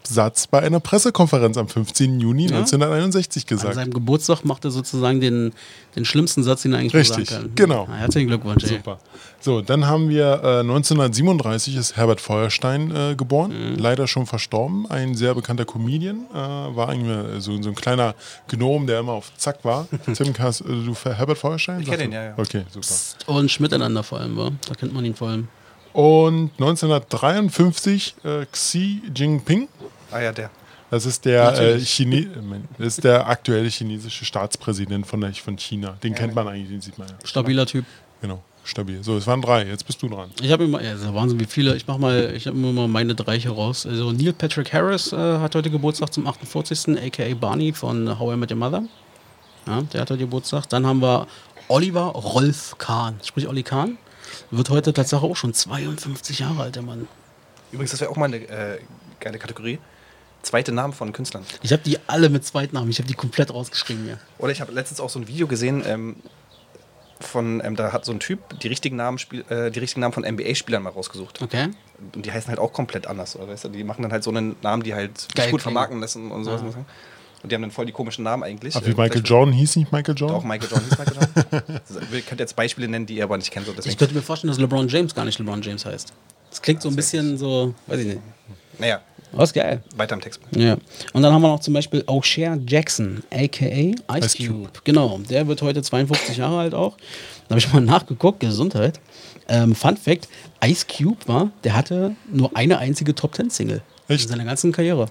Satz 0.07 0.47
bei 0.47 0.61
einer 0.61 0.79
Pressekonferenz 0.79 1.57
am 1.57 1.67
15. 1.67 2.19
Juni 2.19 2.43
Ja? 2.49 2.57
1961 2.57 3.43
An 3.43 3.47
gesagt. 3.47 3.75
seinem 3.75 3.93
Geburtstag 3.93 4.43
macht 4.45 4.65
er 4.65 4.71
sozusagen 4.71 5.19
den, 5.21 5.51
den 5.95 6.05
schlimmsten 6.05 6.43
Satz, 6.43 6.61
den 6.63 6.73
er 6.73 6.79
eigentlich 6.79 6.93
Richtig, 6.93 7.29
sagen 7.29 7.43
kann. 7.47 7.55
genau. 7.55 7.85
Na, 7.89 7.95
herzlichen 7.95 8.27
Glückwunsch, 8.27 8.63
ey. 8.63 8.69
Super. 8.77 8.99
So, 9.41 9.61
dann 9.61 9.85
haben 9.85 10.09
wir 10.09 10.41
äh, 10.43 10.59
1937 10.61 11.75
ist 11.75 11.95
Herbert 11.97 12.21
Feuerstein 12.21 12.95
äh, 12.95 13.15
geboren, 13.15 13.51
Mhm. 13.73 13.77
leider 13.77 14.07
schon 14.07 14.25
verstorben. 14.25 14.89
Ein 14.89 15.15
sehr 15.15 15.35
bekannter 15.35 15.65
Comedian, 15.65 16.25
äh, 16.33 16.35
war 16.37 16.91
irgendwie 16.93 17.39
so, 17.41 17.61
so 17.61 17.69
ein 17.69 17.75
kleiner 17.75 18.15
Gnom, 18.47 18.87
der 18.87 18.99
immer 19.01 19.11
auf 19.13 19.31
Zack 19.37 19.63
war. 19.63 19.87
Tim, 20.15 20.33
hast 20.39 20.61
äh, 20.61 20.65
du 20.65 20.93
für 20.93 21.13
Herbert 21.15 21.37
Feuerstein? 21.37 21.81
Ich 21.81 21.87
Sagst 21.87 21.99
kenn 22.01 22.11
du? 22.11 22.17
ihn, 22.17 22.21
ja, 22.21 22.29
ja. 22.29 22.33
Okay, 22.37 22.63
super. 22.71 23.37
Und 23.37 23.59
miteinander 23.59 24.01
vor 24.03 24.19
allem, 24.19 24.35
wa? 24.37 24.51
Da 24.67 24.73
kennt 24.75 24.93
man 24.93 25.05
ihn 25.05 25.13
vor 25.15 25.29
allem. 25.29 25.47
Und 25.93 26.51
1953 26.59 28.15
äh, 28.23 28.45
Xi 28.51 29.01
Jinping. 29.15 29.67
Ah 30.15 30.21
ja, 30.21 30.31
der. 30.31 30.49
Das 30.89 31.05
ist 31.05 31.25
der, 31.25 31.59
äh. 31.59 31.79
Chine 31.79 32.19
äh, 32.19 32.27
das 32.77 32.87
ist 32.87 33.03
der 33.03 33.27
aktuelle 33.27 33.67
chinesische 33.67 34.23
Staatspräsident 34.23 35.05
von, 35.05 35.19
der, 35.19 35.33
von 35.33 35.57
China. 35.57 35.97
Den 36.01 36.15
kennt 36.15 36.33
man 36.33 36.47
eigentlich, 36.47 36.69
den 36.69 36.79
sieht 36.79 36.97
man 36.97 37.09
ja. 37.09 37.15
Stabiler 37.25 37.65
Typ. 37.65 37.83
Genau, 38.21 38.41
stabil. 38.63 39.03
So, 39.03 39.17
es 39.17 39.27
waren 39.27 39.41
drei, 39.41 39.65
jetzt 39.65 39.85
bist 39.85 40.01
du 40.01 40.07
dran. 40.07 40.31
Ich 40.41 40.53
habe 40.53 40.63
immer, 40.63 40.81
ja, 40.81 40.91
das 40.91 41.01
ist 41.01 41.07
ja 41.07 41.13
Wahnsinn, 41.13 41.37
wie 41.41 41.45
viele. 41.45 41.75
Ich 41.75 41.85
mach 41.85 41.97
mal, 41.97 42.31
ich 42.33 42.47
habe 42.47 42.55
immer 42.57 42.71
mal 42.71 42.87
meine 42.87 43.13
drei 43.13 43.37
hier 43.37 43.51
raus. 43.51 43.85
Also 43.85 44.13
Neil 44.13 44.31
Patrick 44.31 44.71
Harris 44.71 45.11
äh, 45.11 45.17
hat 45.17 45.53
heute 45.53 45.69
Geburtstag 45.69 46.13
zum 46.13 46.27
48. 46.27 46.97
aka 46.97 47.33
Barney 47.33 47.73
von 47.73 48.17
How 48.17 48.33
I 48.33 48.37
Met 48.37 48.51
Your 48.51 48.57
Mother. 48.57 48.83
Ja, 49.67 49.81
der 49.81 49.99
hat 49.99 50.11
heute 50.11 50.21
Geburtstag. 50.21 50.69
Dann 50.69 50.87
haben 50.87 51.01
wir 51.01 51.27
Oliver 51.67 52.05
Rolf 52.05 52.77
Kahn. 52.77 53.19
Sprich 53.21 53.49
Olli 53.49 53.63
Kahn. 53.63 53.97
Wird 54.49 54.69
heute 54.69 54.93
tatsächlich 54.93 55.29
auch 55.29 55.35
schon 55.35 55.53
52 55.53 56.39
Jahre 56.39 56.63
alt, 56.63 56.75
der 56.77 56.83
Mann. 56.83 57.09
Übrigens, 57.73 57.91
das 57.91 57.99
wäre 57.99 58.11
auch 58.11 58.15
mal 58.15 58.25
eine 58.25 58.37
äh, 58.37 58.79
geile 59.19 59.39
Kategorie. 59.39 59.77
Zweite 60.45 60.71
Namen 60.71 60.93
von 60.93 61.11
Künstlern. 61.11 61.43
Ich 61.63 61.71
habe 61.73 61.81
die 61.83 61.97
alle 62.05 62.29
mit 62.29 62.45
Zweitnamen. 62.45 62.87
Ich 62.91 62.99
habe 62.99 63.07
die 63.07 63.15
komplett 63.15 63.51
rausgeschrieben 63.51 64.03
hier. 64.05 64.19
Oder 64.37 64.51
ich 64.51 64.61
habe 64.61 64.71
letztens 64.71 64.99
auch 64.99 65.09
so 65.09 65.17
ein 65.19 65.27
Video 65.27 65.47
gesehen, 65.47 65.83
ähm, 65.87 66.15
von, 67.19 67.61
ähm, 67.63 67.75
da 67.75 67.91
hat 67.93 68.05
so 68.05 68.11
ein 68.11 68.19
Typ 68.19 68.59
die 68.59 68.67
richtigen 68.67 68.95
Namen, 68.97 69.17
Spiel, 69.17 69.43
äh, 69.49 69.71
die 69.71 69.79
richtigen 69.79 70.01
Namen 70.01 70.13
von 70.13 70.23
NBA-Spielern 70.23 70.83
mal 70.83 70.89
rausgesucht. 70.91 71.41
Okay. 71.41 71.69
Und 72.13 72.25
die 72.25 72.31
heißen 72.31 72.49
halt 72.49 72.59
auch 72.59 72.73
komplett 72.73 73.07
anders. 73.07 73.35
Oder? 73.35 73.47
Weißt 73.47 73.63
du? 73.63 73.69
Die 73.69 73.83
machen 73.83 74.01
dann 74.03 74.11
halt 74.11 74.23
so 74.23 74.29
einen 74.29 74.55
Namen, 74.61 74.83
die 74.83 74.93
halt 74.93 75.17
sich 75.19 75.29
Geil 75.33 75.49
gut 75.49 75.61
klingen. 75.61 75.73
vermarkten 75.73 75.99
lassen 76.01 76.29
und 76.29 76.43
sowas. 76.43 76.61
Ja. 76.61 76.85
Und 77.41 77.51
die 77.51 77.55
haben 77.55 77.61
dann 77.61 77.71
voll 77.71 77.85
die 77.85 77.91
komischen 77.91 78.23
Namen 78.23 78.43
eigentlich. 78.43 78.75
Wie 78.75 78.77
Äh, 78.79 78.81
Michael 78.89 79.09
vielleicht- 79.11 79.29
Jordan 79.29 79.53
hieß 79.53 79.75
nicht 79.77 79.91
Michael 79.91 80.15
Jordan? 80.15 80.37
Auch 80.37 80.43
Michael 80.43 80.69
Jordan 80.69 80.89
hieß 80.89 80.99
Michael 80.99 81.15
Jordan. 81.15 81.81
Also, 81.89 81.99
Ihr 82.15 82.21
könnt 82.21 82.39
jetzt 82.39 82.55
Beispiele 82.55 82.87
nennen, 82.87 83.05
die 83.05 83.15
ihr 83.15 83.23
aber 83.23 83.37
nicht 83.37 83.49
kennt. 83.51 83.65
So 83.65 83.73
Ich 83.83 83.97
könnte 83.97 84.13
mir 84.13 84.21
vorstellen, 84.21 84.49
dass 84.51 84.59
LeBron 84.59 84.87
James 84.89 85.15
gar 85.15 85.25
nicht 85.25 85.39
LeBron 85.39 85.61
James 85.61 85.85
heißt. 85.85 86.13
Das 86.49 86.61
klingt 86.61 86.81
so 86.81 86.89
ein 86.89 86.95
bisschen 86.95 87.37
so, 87.37 87.73
weiß 87.87 87.99
ich 88.01 88.07
nicht. 88.07 88.19
Naja, 88.77 89.01
Aber 89.35 89.43
ist 89.43 89.53
geil. 89.53 89.83
weiter 89.95 90.15
im 90.15 90.21
Text. 90.21 90.39
Ja. 90.55 90.77
Und 91.13 91.21
dann 91.21 91.31
haben 91.33 91.41
wir 91.41 91.49
noch 91.49 91.59
zum 91.59 91.73
Beispiel 91.73 92.01
O'Shea 92.07 92.59
Jackson, 92.67 93.21
aka 93.31 93.65
Ice 93.65 93.95
Ice 94.17 94.37
Cube. 94.47 94.69
Genau, 94.83 95.19
der 95.29 95.47
wird 95.47 95.61
heute 95.61 95.81
52 95.83 96.37
Jahre 96.37 96.57
alt 96.59 96.73
auch. 96.73 96.97
Da 97.47 97.51
habe 97.51 97.59
ich 97.59 97.71
mal 97.71 97.81
nachgeguckt, 97.81 98.39
Gesundheit. 98.39 98.99
Ähm, 99.47 99.75
Fun 99.75 99.97
Fact: 99.97 100.27
Ice 100.63 100.85
Cube 100.87 101.17
war, 101.27 101.51
der 101.63 101.75
hatte 101.75 102.15
nur 102.31 102.55
eine 102.55 102.79
einzige 102.79 103.13
Top 103.13 103.35
10 103.35 103.49
Single 103.51 103.81
Echt? 104.07 104.23
in 104.23 104.29
seiner 104.29 104.45
ganzen 104.45 104.71
Karriere. 104.71 105.07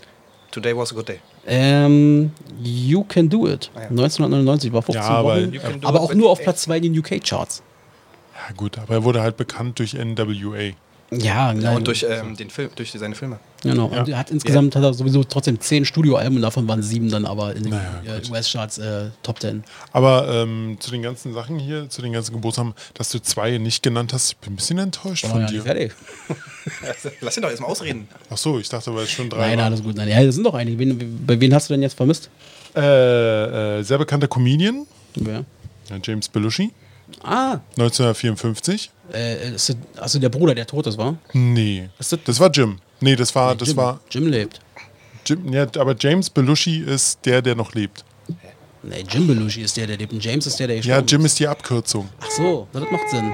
Today 0.51 0.77
was 0.77 0.93
a 0.93 0.95
good 0.95 1.09
day. 1.09 1.19
Ähm, 1.47 2.31
you 2.63 3.05
Can 3.05 3.29
Do 3.29 3.47
It. 3.49 3.71
Ah 3.75 3.81
ja. 3.83 3.89
1999 3.91 4.73
war 4.73 4.83
15 4.83 5.03
Ja, 5.03 5.09
aber- 5.11 5.37
Wochen, 5.53 5.85
aber 5.85 6.01
auch 6.01 6.15
nur 6.15 6.31
auf. 6.31 6.41
Platz 6.41 6.63
2 6.63 6.77
in 6.79 6.83
den 6.85 6.99
UK-Charts. 6.99 7.63
Ja, 8.35 8.55
gut, 8.57 8.79
aber 8.79 8.95
er 8.95 9.05
wurde 9.05 9.21
halt 9.23 9.37
bekannt 9.37 9.79
durch 9.79 9.95
NWA. 9.95 10.73
Ja, 11.21 11.53
Ja, 11.53 11.55
nein. 11.55 11.77
und 11.77 11.87
durch, 11.87 12.05
ähm, 12.09 12.37
den 12.37 12.51
Film, 12.51 12.71
durch 12.77 12.93
seine 12.93 13.15
Filme. 13.15 13.39
Genau. 13.63 13.91
Ja. 13.91 14.01
Und 14.01 14.09
er 14.09 14.19
hat 14.19 14.31
insgesamt 14.31 14.77
hat 14.77 14.83
er 14.83 14.93
sowieso 14.95 15.25
trotzdem 15.25 15.59
zehn 15.61 15.85
Studioalben, 15.85 16.41
davon 16.43 16.69
waren 16.69 16.83
sieben 16.83 17.11
dann 17.11 17.25
aber 17.25 17.55
in 17.57 17.63
den 17.63 17.73
Naja, 17.73 18.03
äh. 18.05 18.31
US-Charts 18.31 18.79
äh, 18.79 19.07
Top 19.23 19.41
10. 19.41 19.65
Aber 19.93 20.29
ähm, 20.29 20.77
zu 20.81 20.91
den 20.91 21.03
ganzen 21.03 21.33
Sachen 21.33 21.59
hier, 21.59 21.89
zu 21.89 22.03
den 22.03 22.13
ganzen 22.13 22.33
Geburtstagen, 22.35 22.75
dass 22.95 23.11
du 23.11 23.21
zwei 23.23 23.57
nicht 23.59 23.83
genannt 23.83 24.13
hast, 24.13 24.33
ich 24.33 24.37
bin 24.39 24.53
ein 24.53 24.57
bisschen 24.57 24.79
enttäuscht 24.79 25.25
War 25.25 25.31
von 25.31 25.41
ja 25.43 25.47
dir. 25.47 25.63
fertig. 25.63 25.93
Lass 27.21 27.37
ihn 27.37 27.43
doch 27.43 27.51
erstmal 27.51 27.71
ausreden. 27.71 28.09
Ach 28.31 28.37
so, 28.39 28.59
ich 28.59 28.69
dachte, 28.69 28.95
weil 28.95 29.05
es 29.05 29.11
schon 29.11 29.31
drei 29.31 29.39
Nein, 29.49 29.59
waren. 29.59 29.67
alles 29.67 29.83
gut. 29.83 29.97
Nein, 29.97 30.09
ja, 30.09 30.23
das 30.23 30.35
sind 30.35 30.45
doch 30.45 30.55
einige. 30.55 30.79
Wen, 30.79 31.25
bei 31.27 31.39
wen 31.41 31.55
hast 31.55 31.69
du 31.71 31.75
denn 31.75 31.83
jetzt 31.83 31.95
vermisst? 31.97 32.29
Äh, 32.77 33.79
äh, 33.79 33.83
sehr 33.83 33.99
bekannter 33.99 34.29
Comedian, 34.29 34.87
Wer? 35.15 35.45
ja, 35.91 35.97
James 36.03 36.29
Belushi, 36.29 36.73
Ah, 37.23 37.59
1954. 37.79 38.91
äh, 39.15 39.55
ist 39.55 39.69
das, 39.71 39.77
also 39.97 40.19
der 40.19 40.29
Bruder, 40.29 40.55
der 40.55 40.67
tot 40.67 40.87
ist, 40.87 40.99
war? 40.99 41.17
Nee, 41.33 41.89
Ist 41.99 42.13
das- 42.13 42.21
das 42.25 42.41
war 42.41 42.51
Jim. 42.51 42.79
Nee, 43.01 43.17
das 43.17 43.35
war, 43.35 43.55
das 43.55 43.69
Jim. 43.69 43.77
war 43.77 44.01
Jim 44.11 44.27
lebt. 44.27 44.61
Jim. 45.27 45.53
Ja, 45.53 45.67
aber 45.79 45.95
James 45.99 46.29
Belushi 46.31 46.81
ist 46.81 47.25
der, 47.25 47.41
der 47.43 47.55
noch 47.55 47.73
lebt. 47.75 48.05
Nee, 48.83 49.05
Jim 49.09 49.27
Belushi 49.27 49.63
ist 49.63 49.77
der, 49.77 49.87
der 49.87 49.97
lebt. 49.97 50.13
Und 50.13 50.23
James 50.23 50.47
ist 50.47 50.59
der, 50.61 50.67
der 50.67 50.81
Ja, 50.81 51.01
Jim 51.01 51.25
ist 51.25 51.39
die 51.39 51.49
Abkürzung. 51.49 52.09
Ach 52.21 52.31
so, 52.31 52.69
das 52.73 52.83
macht 52.91 53.09
Sinn. 53.11 53.33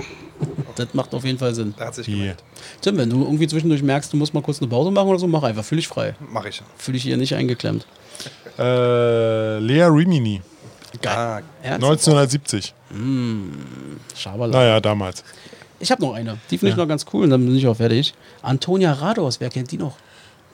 Das 0.77 0.95
macht 0.95 1.13
auf 1.15 1.25
jeden 1.25 1.39
Fall 1.39 1.55
Sinn. 1.55 1.75
Da 1.77 1.87
hat 1.87 1.95
sich 1.97 2.09
Yeah. 2.09 2.35
Tim, 2.81 2.97
wenn 2.97 3.11
du 3.11 3.23
irgendwie 3.25 3.47
zwischendurch 3.49 3.83
merkst, 3.83 4.13
du 4.13 4.17
musst 4.17 4.33
mal 4.33 4.43
kurz 4.43 4.59
eine 4.61 4.69
Pause 4.69 4.91
machen 4.91 5.09
oder 5.09 5.19
so, 5.19 5.27
mach 5.27 5.43
einfach. 5.43 5.65
Fühl 5.65 5.77
dich 5.77 5.89
frei. 5.89 6.15
Mach 6.33 6.45
ich. 6.47 6.63
Fühl 6.79 6.95
dich 6.95 7.03
hier 7.03 7.17
nicht 7.17 7.35
eingeklemmt. 7.35 7.87
Äh, 8.59 9.59
Lea 9.59 9.83
Rimini, 9.85 10.41
Ah, 11.07 11.41
Ernst? 11.63 11.85
1970. 11.87 12.75
Schaberla. 14.17 14.53
Naja, 14.59 14.81
damals. 14.81 15.25
Ich 15.81 15.91
habe 15.91 16.03
noch 16.03 16.13
eine. 16.15 16.39
Die 16.51 16.59
finde 16.59 16.73
ich 16.73 16.77
noch 16.77 16.87
ganz 16.87 17.05
cool 17.13 17.25
und 17.25 17.31
dann 17.31 17.45
bin 17.45 17.57
ich 17.57 17.67
auch 17.67 17.77
fertig. 17.77 18.15
Antonia 18.43 18.93
Rados, 18.93 19.41
wer 19.41 19.49
kennt 19.51 19.71
die 19.73 19.79
noch? 19.79 19.97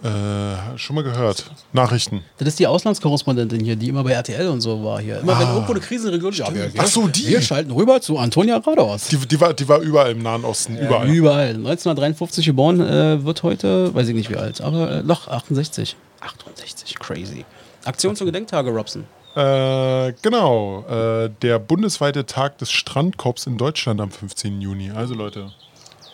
Äh, 0.03 0.79
schon 0.79 0.95
mal 0.95 1.03
gehört. 1.03 1.51
Nachrichten. 1.73 2.23
Das 2.39 2.49
ist 2.49 2.59
die 2.59 2.67
Auslandskorrespondentin 2.67 3.65
hier, 3.65 3.77
die 3.77 3.89
immer 3.89 4.05
bei 4.05 4.13
RTL 4.13 4.49
und 4.49 4.61
so 4.61 4.85
war 4.85 5.01
hier. 5.01 5.21
Immer 5.21 5.39
wenn 5.39 5.49
irgendwo 5.49 5.73
eine 5.73 5.81
Krisenregion 5.81 6.33
ist, 6.33 6.39
ja, 6.39 6.55
wir, 6.55 6.73
wir, 6.73 6.81
Ach 6.81 6.87
so, 6.87 7.09
die. 7.09 7.27
wir 7.27 7.41
schalten 7.41 7.71
rüber 7.73 8.01
zu 8.01 8.19
Antonia 8.19 8.59
Rados. 8.59 9.09
Die, 9.09 9.17
die, 9.17 9.41
war, 9.41 9.55
die 9.55 9.67
war 9.67 9.81
überall 9.81 10.13
im 10.13 10.23
Nahen 10.23 10.45
Osten. 10.45 10.77
Überall. 10.77 11.09
Überall. 11.09 11.49
1953 11.49 12.45
geboren, 12.45 12.81
äh, 12.81 13.25
wird 13.25 13.43
heute, 13.43 13.95
weiß 13.95 14.09
ich 14.09 14.15
nicht 14.15 14.31
wie 14.31 14.37
alt, 14.37 14.61
aber 14.61 14.91
äh, 14.99 15.03
noch 15.03 15.29
68. 15.29 15.97
68, 16.21 16.99
crazy. 16.99 17.45
Aktions- 17.85 18.21
und 18.21 18.27
Gedenktage, 18.27 18.71
Robson. 18.71 19.05
Äh, 19.37 20.15
genau. 20.23 20.85
Äh, 20.89 21.31
der 21.43 21.59
bundesweite 21.59 22.25
Tag 22.25 22.57
des 22.59 22.73
Strandkorbs 22.73 23.47
in 23.47 23.59
Deutschland 23.59 24.01
am 24.01 24.11
15. 24.11 24.63
Juni. 24.63 24.91
Also 24.91 25.15
Leute, 25.15 25.53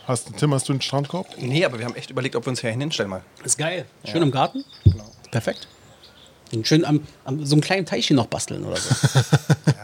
hast, 0.07 0.37
Tim, 0.37 0.53
hast 0.53 0.69
du 0.69 0.73
einen 0.73 0.83
Strandkorb? 0.83 1.29
Nee, 1.39 1.65
aber 1.65 1.79
wir 1.79 1.85
haben 1.87 1.95
echt 1.95 2.11
überlegt, 2.11 2.35
ob 2.35 2.47
wir 2.47 2.51
uns 2.51 2.61
hier 2.61 2.71
hinstellen 2.71 3.11
mal. 3.11 3.23
Ist 3.45 3.59
geil. 3.59 3.87
Schön 4.05 4.23
im 4.23 4.33
Garten. 4.33 4.65
Genau. 4.83 5.05
Perfekt. 5.31 5.69
Und 6.53 6.67
schön 6.67 6.85
am, 6.85 7.07
am 7.25 7.47
so 7.47 7.55
einem 7.55 7.63
kleinen 7.63 7.87
Teilchen 7.87 8.17
noch 8.17 8.27
basteln 8.27 8.65
oder 8.65 8.77
so. 8.77 8.95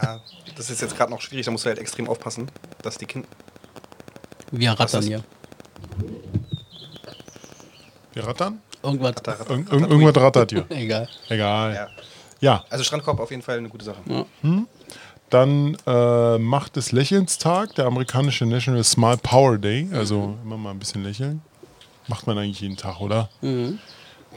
Ja, 0.01 0.21
das 0.55 0.69
ist 0.69 0.81
jetzt 0.81 0.95
gerade 0.95 1.11
noch 1.11 1.21
schwierig, 1.21 1.45
da 1.45 1.51
musst 1.51 1.65
du 1.65 1.69
halt 1.69 1.79
extrem 1.79 2.07
aufpassen, 2.07 2.49
dass 2.81 2.97
die 2.97 3.05
Kinder. 3.05 3.27
Wir 4.51 4.71
rattern 4.71 5.03
hier. 5.03 5.23
Wir 8.13 8.25
rattern? 8.25 8.61
Irgendwas. 8.83 9.15
Irg 9.25 9.49
irg 9.49 9.71
irgendwas 9.71 10.15
rattert 10.23 10.51
hier. 10.51 10.65
Egal. 10.69 11.09
Egal. 11.29 11.73
Ja. 11.73 11.87
Ja, 12.41 12.63
Also 12.69 12.83
Strandkorb 12.83 13.19
auf 13.19 13.31
jeden 13.31 13.41
Fall 13.43 13.57
eine 13.57 13.69
gute 13.69 13.85
Sache. 13.85 13.97
dann 15.29 15.77
äh, 15.85 16.37
Macht 16.37 16.75
des 16.75 16.91
Lächelns 16.91 17.37
Tag, 17.37 17.75
der 17.75 17.85
amerikanische 17.85 18.45
National 18.45 18.83
Smile 18.83 19.17
Power 19.17 19.57
Day. 19.57 19.87
Also 19.93 20.35
immer 20.43 20.57
mal 20.57 20.71
ein 20.71 20.79
bisschen 20.79 21.03
lächeln. 21.03 21.41
Macht 22.07 22.25
man 22.25 22.37
eigentlich 22.37 22.61
jeden 22.61 22.77
Tag, 22.77 22.99
oder? 23.01 23.29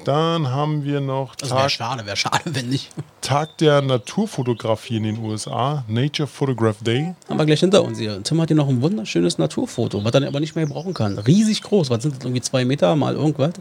Dann 0.04 0.48
haben 0.50 0.84
wir 0.84 1.00
noch 1.00 1.34
Das 1.36 1.50
wäre 1.50 1.60
Tag, 1.60 1.70
schade, 1.70 2.06
wäre 2.06 2.16
schade, 2.16 2.42
wenn 2.46 2.68
nicht. 2.68 2.90
Tag 3.20 3.56
der 3.58 3.80
Naturfotografie 3.82 4.96
in 4.96 5.04
den 5.04 5.18
USA, 5.18 5.84
Nature 5.86 6.26
Photograph 6.26 6.82
Day. 6.82 7.14
Haben 7.28 7.38
wir 7.38 7.46
gleich 7.46 7.60
hinter 7.60 7.84
uns 7.84 7.98
hier. 7.98 8.22
Tim 8.22 8.40
hat 8.40 8.48
hier 8.48 8.56
noch 8.56 8.68
ein 8.68 8.82
wunderschönes 8.82 9.38
Naturfoto, 9.38 10.02
was 10.04 10.12
er 10.12 10.26
aber 10.26 10.40
nicht 10.40 10.56
mehr 10.56 10.66
brauchen 10.66 10.92
kann. 10.92 11.18
Riesig 11.18 11.62
groß. 11.62 11.88
Was 11.90 12.02
sind 12.02 12.16
das? 12.16 12.24
Irgendwie 12.24 12.40
zwei 12.40 12.64
Meter 12.64 12.94
mal 12.96 13.14
irgendwas? 13.14 13.52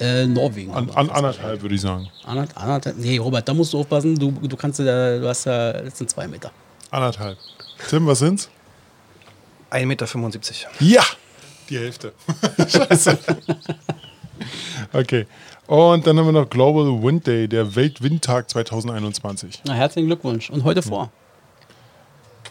Äh, 0.00 0.26
Norwegen. 0.26 0.72
An, 0.74 0.90
an 0.90 1.08
anderthalb, 1.10 1.62
würde 1.62 1.74
ich 1.74 1.80
sagen. 1.80 2.08
Anderth- 2.26 2.54
anderthalb? 2.56 2.96
Nee, 2.98 3.18
Robert, 3.18 3.48
da 3.48 3.54
musst 3.54 3.72
du 3.72 3.78
aufpassen. 3.80 4.14
Du, 4.18 4.30
du 4.30 4.56
kannst 4.56 4.78
ja, 4.78 5.18
du 5.18 5.26
hast 5.28 5.44
ja, 5.46 5.72
das 5.72 5.96
sind 5.98 6.10
zwei 6.10 6.26
Meter. 6.28 6.50
Anderthalb. 6.90 7.38
Tim, 7.88 8.06
was 8.06 8.18
sind's? 8.18 8.48
1,75 9.70 9.86
Meter. 9.86 10.04
Ja! 10.80 11.02
Die 11.68 11.78
Hälfte. 11.78 12.12
Scheiße. 12.68 13.18
Okay. 14.92 15.26
Und 15.66 16.06
dann 16.06 16.16
haben 16.18 16.26
wir 16.26 16.32
noch 16.32 16.48
Global 16.48 17.02
Wind 17.02 17.26
Day, 17.26 17.48
der 17.48 17.74
Weltwindtag 17.74 18.48
2021. 18.48 19.62
Na, 19.66 19.74
herzlichen 19.74 20.06
Glückwunsch. 20.06 20.48
Und 20.50 20.62
heute 20.62 20.82
vor. 20.82 21.10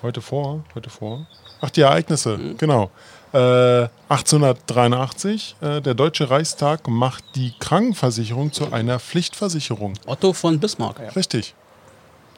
Heute 0.01 0.21
vor, 0.21 0.65
heute 0.75 0.89
vor. 0.89 1.25
Ach, 1.61 1.69
die 1.69 1.81
Ereignisse, 1.81 2.37
genau. 2.57 2.91
Äh, 3.33 3.87
1883, 4.07 5.55
äh, 5.61 5.81
der 5.81 5.93
Deutsche 5.93 6.29
Reichstag 6.29 6.87
macht 6.87 7.23
die 7.35 7.53
Krankenversicherung 7.59 8.53
zu 8.53 8.71
einer 8.71 8.99
Pflichtversicherung. 8.99 9.93
Otto 10.05 10.31
von 10.33 10.59
Bismarck. 10.59 11.15
Richtig. 11.15 11.53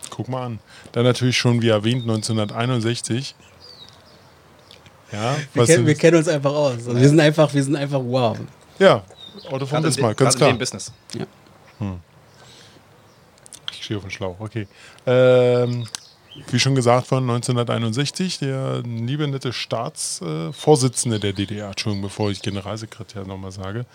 Guck 0.10 0.30
mal 0.30 0.46
an. 0.46 0.60
Dann 0.94 1.04
natürlich 1.04 1.38
schon, 1.38 1.62
wie 1.62 1.70
erwähnt, 1.70 2.04
1961. 2.04 3.36
Ja, 5.12 5.36
Wir, 5.54 5.62
was 5.62 5.70
kennen, 5.70 5.86
wir 5.86 5.96
kennen 5.96 6.18
uns 6.18 6.28
einfach 6.28 6.52
aus. 6.54 6.74
Also 6.74 6.96
wir 6.96 7.08
sind 7.08 7.20
einfach, 7.20 7.54
wir 7.54 7.64
sind 7.64 7.76
einfach 7.76 8.02
wow. 8.04 8.38
ja, 8.80 9.04
Otto 9.46 9.66
von 9.66 9.68
Gerade 9.68 9.88
Bismarck, 9.88 10.18
ganz 10.18 10.36
klar. 10.36 10.50
dem 10.50 10.58
Business. 10.58 10.92
Ich 13.72 13.84
stehe 13.84 13.98
auf 13.98 14.04
den 14.04 14.12
Schlauch, 14.12 14.36
okay. 14.40 14.68
Ähm, 15.06 15.88
wie 16.50 16.60
schon 16.60 16.76
gesagt 16.76 17.12
worden, 17.12 17.30
1961, 17.30 18.40
der 18.40 18.82
liebe 18.84 19.28
nette 19.28 19.54
Staatsvorsitzende 19.54 21.18
äh, 21.18 21.20
der 21.20 21.34
DDR, 21.34 21.70
Entschuldigung, 21.70 22.04
bevor 22.04 22.32
ich 22.32 22.42
Generalsekretär 22.42 23.26
nochmal 23.26 23.52
sage, 23.52 23.86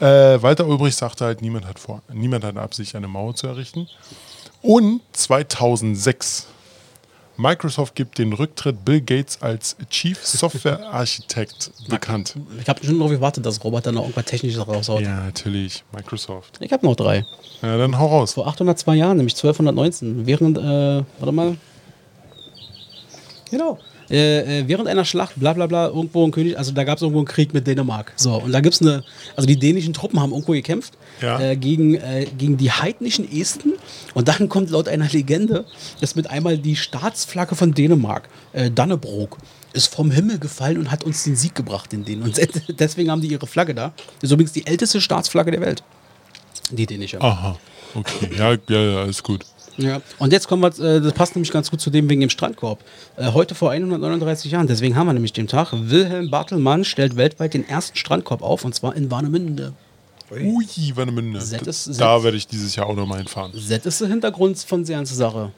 äh, 0.00 0.42
Walter 0.42 0.66
Ulbricht 0.66 0.98
sagte 0.98 1.24
halt, 1.24 1.42
niemand 1.42 1.66
hat, 1.66 1.78
vor, 1.78 2.02
niemand 2.12 2.44
hat 2.44 2.56
Absicht, 2.56 2.96
eine 2.96 3.08
Mauer 3.08 3.34
zu 3.34 3.46
errichten. 3.46 3.88
Und 4.60 5.00
2006, 5.12 6.48
Microsoft 7.36 7.94
gibt 7.94 8.18
den 8.18 8.32
Rücktritt 8.32 8.84
Bill 8.84 9.00
Gates 9.00 9.40
als 9.40 9.76
Chief 9.90 10.18
Software 10.24 10.88
Architect 10.92 11.70
bekannt. 11.88 12.36
Ich 12.60 12.68
habe 12.68 12.84
schon 12.84 12.98
darauf 12.98 13.12
gewartet, 13.12 13.46
dass 13.46 13.62
Robert 13.64 13.86
dann 13.86 13.94
noch 13.94 14.02
irgendwas 14.02 14.24
Technisches 14.26 14.66
raushaut. 14.66 15.02
Ja, 15.02 15.24
natürlich, 15.24 15.84
Microsoft. 15.92 16.58
Ich 16.60 16.72
habe 16.72 16.84
noch 16.84 16.96
drei. 16.96 17.24
Ja, 17.62 17.78
dann 17.78 17.98
hau 17.98 18.06
raus. 18.06 18.34
Vor 18.34 18.46
802 18.46 18.94
Jahren, 18.96 19.16
nämlich 19.16 19.34
1219, 19.34 20.26
während, 20.26 20.58
äh, 20.58 21.04
warte 21.18 21.32
mal. 21.32 21.56
Genau. 23.52 23.78
Äh, 24.10 24.60
äh, 24.60 24.64
während 24.66 24.88
einer 24.88 25.04
Schlacht, 25.04 25.34
bla 25.38 25.52
bla 25.52 25.66
bla, 25.66 25.88
irgendwo 25.88 26.24
ein 26.24 26.30
König, 26.30 26.56
also 26.56 26.72
da 26.72 26.84
gab 26.84 26.96
es 26.96 27.02
irgendwo 27.02 27.20
einen 27.20 27.26
Krieg 27.28 27.52
mit 27.52 27.66
Dänemark. 27.66 28.14
So, 28.16 28.34
und 28.36 28.50
da 28.50 28.60
gibt 28.60 28.74
es 28.74 28.80
eine, 28.80 29.04
also 29.36 29.46
die 29.46 29.58
dänischen 29.58 29.92
Truppen 29.92 30.18
haben 30.20 30.30
irgendwo 30.32 30.52
gekämpft 30.52 30.94
Ja. 31.20 31.38
äh, 31.38 31.56
gegen, 31.56 31.94
äh, 31.96 32.26
gegen 32.38 32.56
die 32.56 32.72
heidnischen 32.72 33.30
Esten. 33.30 33.74
Und 34.14 34.28
dann 34.28 34.48
kommt 34.48 34.70
laut 34.70 34.88
einer 34.88 35.06
Legende, 35.06 35.66
dass 36.00 36.14
mit 36.16 36.30
einmal 36.30 36.56
die 36.56 36.76
Staatsflagge 36.76 37.54
von 37.54 37.74
Dänemark, 37.74 38.28
äh, 38.54 38.70
Dannebrog, 38.70 39.36
ist 39.74 39.94
vom 39.94 40.10
Himmel 40.10 40.38
gefallen 40.38 40.78
und 40.78 40.90
hat 40.90 41.04
uns 41.04 41.24
den 41.24 41.36
Sieg 41.36 41.54
gebracht 41.54 41.92
in 41.92 42.06
denen. 42.06 42.22
Und 42.22 42.40
deswegen 42.80 43.10
haben 43.10 43.20
die 43.20 43.28
ihre 43.28 43.46
Flagge 43.46 43.74
da. 43.74 43.92
Das 44.20 44.30
ist 44.30 44.32
übrigens 44.32 44.52
die 44.52 44.66
älteste 44.66 44.98
Staatsflagge 45.00 45.50
der 45.50 45.60
Welt. 45.60 45.82
Die 46.70 46.86
dänische. 46.86 47.20
Aha, 47.20 47.58
okay. 47.94 48.30
Ja, 48.36 48.52
ja, 48.68 48.80
ja, 48.82 49.02
alles 49.02 49.22
gut. 49.22 49.44
Ja, 49.78 50.00
und 50.18 50.32
jetzt 50.32 50.48
kommen 50.48 50.62
wir, 50.62 50.68
äh, 50.84 51.00
das 51.00 51.12
passt 51.14 51.34
nämlich 51.34 51.50
ganz 51.50 51.70
gut 51.70 51.80
zu 51.80 51.90
dem 51.90 52.08
wegen 52.10 52.20
dem 52.20 52.30
Strandkorb. 52.30 52.80
Äh, 53.16 53.32
heute 53.32 53.54
vor 53.54 53.70
139 53.70 54.50
Jahren, 54.52 54.66
deswegen 54.66 54.96
haben 54.96 55.06
wir 55.06 55.12
nämlich 55.14 55.32
den 55.32 55.46
Tag, 55.48 55.72
Wilhelm 55.72 56.30
Bartelmann 56.30 56.84
stellt 56.84 57.16
weltweit 57.16 57.54
den 57.54 57.66
ersten 57.68 57.96
Strandkorb 57.96 58.42
auf 58.42 58.64
und 58.64 58.74
zwar 58.74 58.94
in 58.96 59.10
Warnemünde. 59.10 59.72
Ui, 60.30 60.66
Warnemünde. 60.94 61.38
Ist- 61.38 62.00
Da 62.00 62.22
werde 62.22 62.36
ich 62.36 62.46
dieses 62.46 62.74
Jahr 62.76 62.86
auch 62.86 62.96
nochmal 62.96 63.18
hinfahren. 63.18 63.52
Das 63.54 63.84
ist 63.86 64.00
der 64.00 64.08
Hintergrund 64.08 64.58
von 64.58 64.84
der 64.84 64.96
ganzen 64.96 65.14
Sache. 65.16 65.50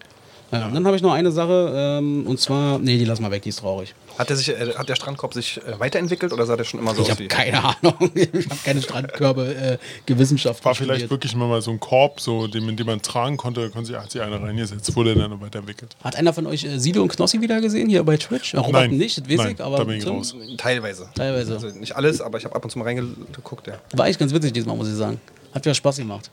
Ja, 0.53 0.67
und 0.67 0.75
dann 0.75 0.87
habe 0.87 0.95
ich 0.97 1.03
noch 1.03 1.13
eine 1.13 1.33
Sache, 1.33 1.73
ähm, 1.75 2.27
und 2.27 2.39
zwar, 2.39 2.79
nee, 2.79 2.99
die 2.99 3.05
lassen 3.05 3.23
wir 3.23 3.31
weg, 3.31 3.43
die 3.43 3.49
ist 3.49 3.59
traurig. 3.61 3.95
Hat, 4.19 4.29
der 4.29 4.37
sich, 4.37 4.49
äh, 4.49 4.75
hat 4.75 4.89
der 4.89 4.95
Strandkorb 4.95 5.35
sich 5.35 5.61
äh, 5.67 5.79
weiterentwickelt 5.79 6.33
oder 6.33 6.47
sah 6.47 6.57
der 6.57 6.65
schon 6.65 6.81
immer 6.81 6.95
so 6.95 7.03
Ich 7.03 7.11
aus 7.11 7.19
habe 7.19 7.29
keine 7.29 7.63
Ahnung, 7.65 7.95
ich 8.15 8.49
habe 8.49 8.61
keine 8.65 8.83
Strandkörbe 8.83 9.55
äh, 9.55 9.79
gewissenschaftlich 10.07 10.65
War 10.65 10.75
vielleicht 10.75 11.01
studiert. 11.01 11.11
wirklich 11.11 11.35
mal 11.35 11.61
so 11.63 11.71
ein 11.71 11.81
Korb, 11.81 12.21
so, 12.21 12.47
den, 12.47 12.77
den 12.77 12.87
man 12.87 13.03
tragen 13.03 13.37
konnte, 13.37 13.71
konnte 13.71 13.89
sich, 13.89 13.97
hat 13.97 14.11
sich 14.11 14.23
einer 14.23 14.41
reingesetzt, 14.41 14.95
wurde 14.97 15.15
dann 15.15 15.41
weiterentwickelt. 15.41 15.97
Hat 16.03 16.17
einer 16.17 16.33
von 16.33 16.47
euch 16.47 16.65
äh, 16.65 16.79
Sido 16.79 17.03
und 17.03 17.09
Knossi 17.09 17.41
wieder 17.41 17.61
gesehen 17.61 17.89
hier 17.89 18.03
bei 18.05 18.17
Twitch? 18.17 18.55
Robert 18.55 18.73
Nein, 18.73 18.99
nicht, 18.99 19.19
das 19.19 19.29
weiß 19.29 19.37
nein, 19.37 19.55
ich, 19.55 19.61
aber 19.61 19.79
da 19.79 19.85
bin 19.85 19.99
ich 19.99 20.07
raus. 20.07 20.35
Teilweise. 20.57 21.09
Teilweise. 21.15 21.55
Also 21.55 21.69
nicht 21.69 21.97
alles, 21.97 22.21
aber 22.21 22.39
ich 22.39 22.45
habe 22.45 22.55
ab 22.55 22.65
und 22.65 22.71
zu 22.71 22.79
mal 22.79 22.85
reingeguckt, 22.85 23.67
ja. 23.67 23.79
war 23.93 24.07
echt 24.07 24.19
ganz 24.19 24.33
witzig 24.33 24.53
diesmal, 24.53 24.77
muss 24.77 24.89
ich 24.89 24.95
sagen. 24.95 25.21
Hat 25.53 25.65
wieder 25.65 25.75
Spaß 25.75 25.99
gemacht. 25.99 26.31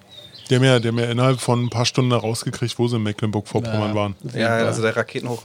Der 0.51 0.59
mir, 0.59 0.81
der 0.81 0.91
mir 0.91 1.09
innerhalb 1.09 1.39
von 1.39 1.63
ein 1.63 1.69
paar 1.69 1.85
Stunden 1.85 2.11
rausgekriegt, 2.11 2.77
wo 2.77 2.87
sie 2.87 2.97
in 2.97 3.03
Mecklenburg-Vorpommern 3.03 3.95
waren. 3.95 4.15
Ja, 4.35 4.49
also 4.49 4.81
der 4.81 4.95
Raketen 4.95 5.29
hoch. 5.29 5.43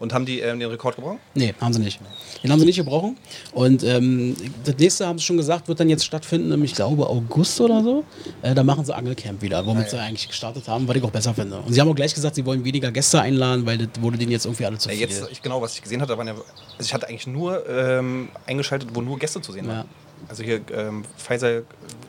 Und 0.00 0.12
haben 0.12 0.26
die 0.26 0.40
ähm, 0.40 0.58
den 0.58 0.68
Rekord 0.68 0.96
gebrochen? 0.96 1.20
Nee, 1.34 1.54
haben 1.60 1.72
sie 1.72 1.78
nicht. 1.78 2.00
Den 2.42 2.50
haben 2.50 2.58
sie 2.58 2.66
nicht 2.66 2.76
gebrochen. 2.76 3.16
Und 3.52 3.84
ähm, 3.84 4.34
das 4.64 4.76
nächste, 4.78 5.06
haben 5.06 5.18
sie 5.18 5.24
schon 5.24 5.36
gesagt, 5.36 5.68
wird 5.68 5.78
dann 5.78 5.88
jetzt 5.88 6.04
stattfinden, 6.04 6.50
im, 6.50 6.64
ich 6.64 6.74
glaube, 6.74 7.08
August 7.08 7.60
oder 7.60 7.84
so. 7.84 8.04
Äh, 8.42 8.54
da 8.56 8.64
machen 8.64 8.84
sie 8.84 8.94
Angelcamp 8.94 9.42
wieder, 9.42 9.64
womit 9.64 9.90
sie 9.90 9.98
eigentlich 9.98 10.26
gestartet 10.26 10.66
haben, 10.66 10.88
was 10.88 10.96
ich 10.96 11.04
auch 11.04 11.10
besser 11.12 11.34
finde. 11.34 11.58
Und 11.58 11.72
sie 11.72 11.80
haben 11.80 11.88
auch 11.88 11.94
gleich 11.94 12.12
gesagt, 12.12 12.34
sie 12.34 12.44
wollen 12.44 12.64
weniger 12.64 12.90
Gäste 12.90 13.20
einladen, 13.20 13.64
weil 13.64 13.78
das 13.78 13.88
wurde 14.00 14.18
denen 14.18 14.32
jetzt 14.32 14.44
irgendwie 14.44 14.66
alle 14.66 14.78
zu 14.78 14.88
Ja, 14.88 14.96
viel. 14.96 15.02
jetzt, 15.02 15.28
ich, 15.30 15.40
genau, 15.40 15.62
was 15.62 15.74
ich 15.74 15.82
gesehen 15.82 16.02
hatte, 16.02 16.18
waren 16.18 16.26
ja, 16.26 16.34
also 16.34 16.44
ich 16.80 16.92
hatte 16.92 17.08
eigentlich 17.08 17.28
nur 17.28 17.64
ähm, 17.68 18.28
eingeschaltet, 18.44 18.88
wo 18.92 19.02
nur 19.02 19.20
Gäste 19.20 19.40
zu 19.40 19.52
sehen 19.52 19.68
waren. 19.68 19.86
Also 20.28 20.42
hier 20.42 20.60
ähm, 20.72 21.04
Pfizer, 21.16 21.62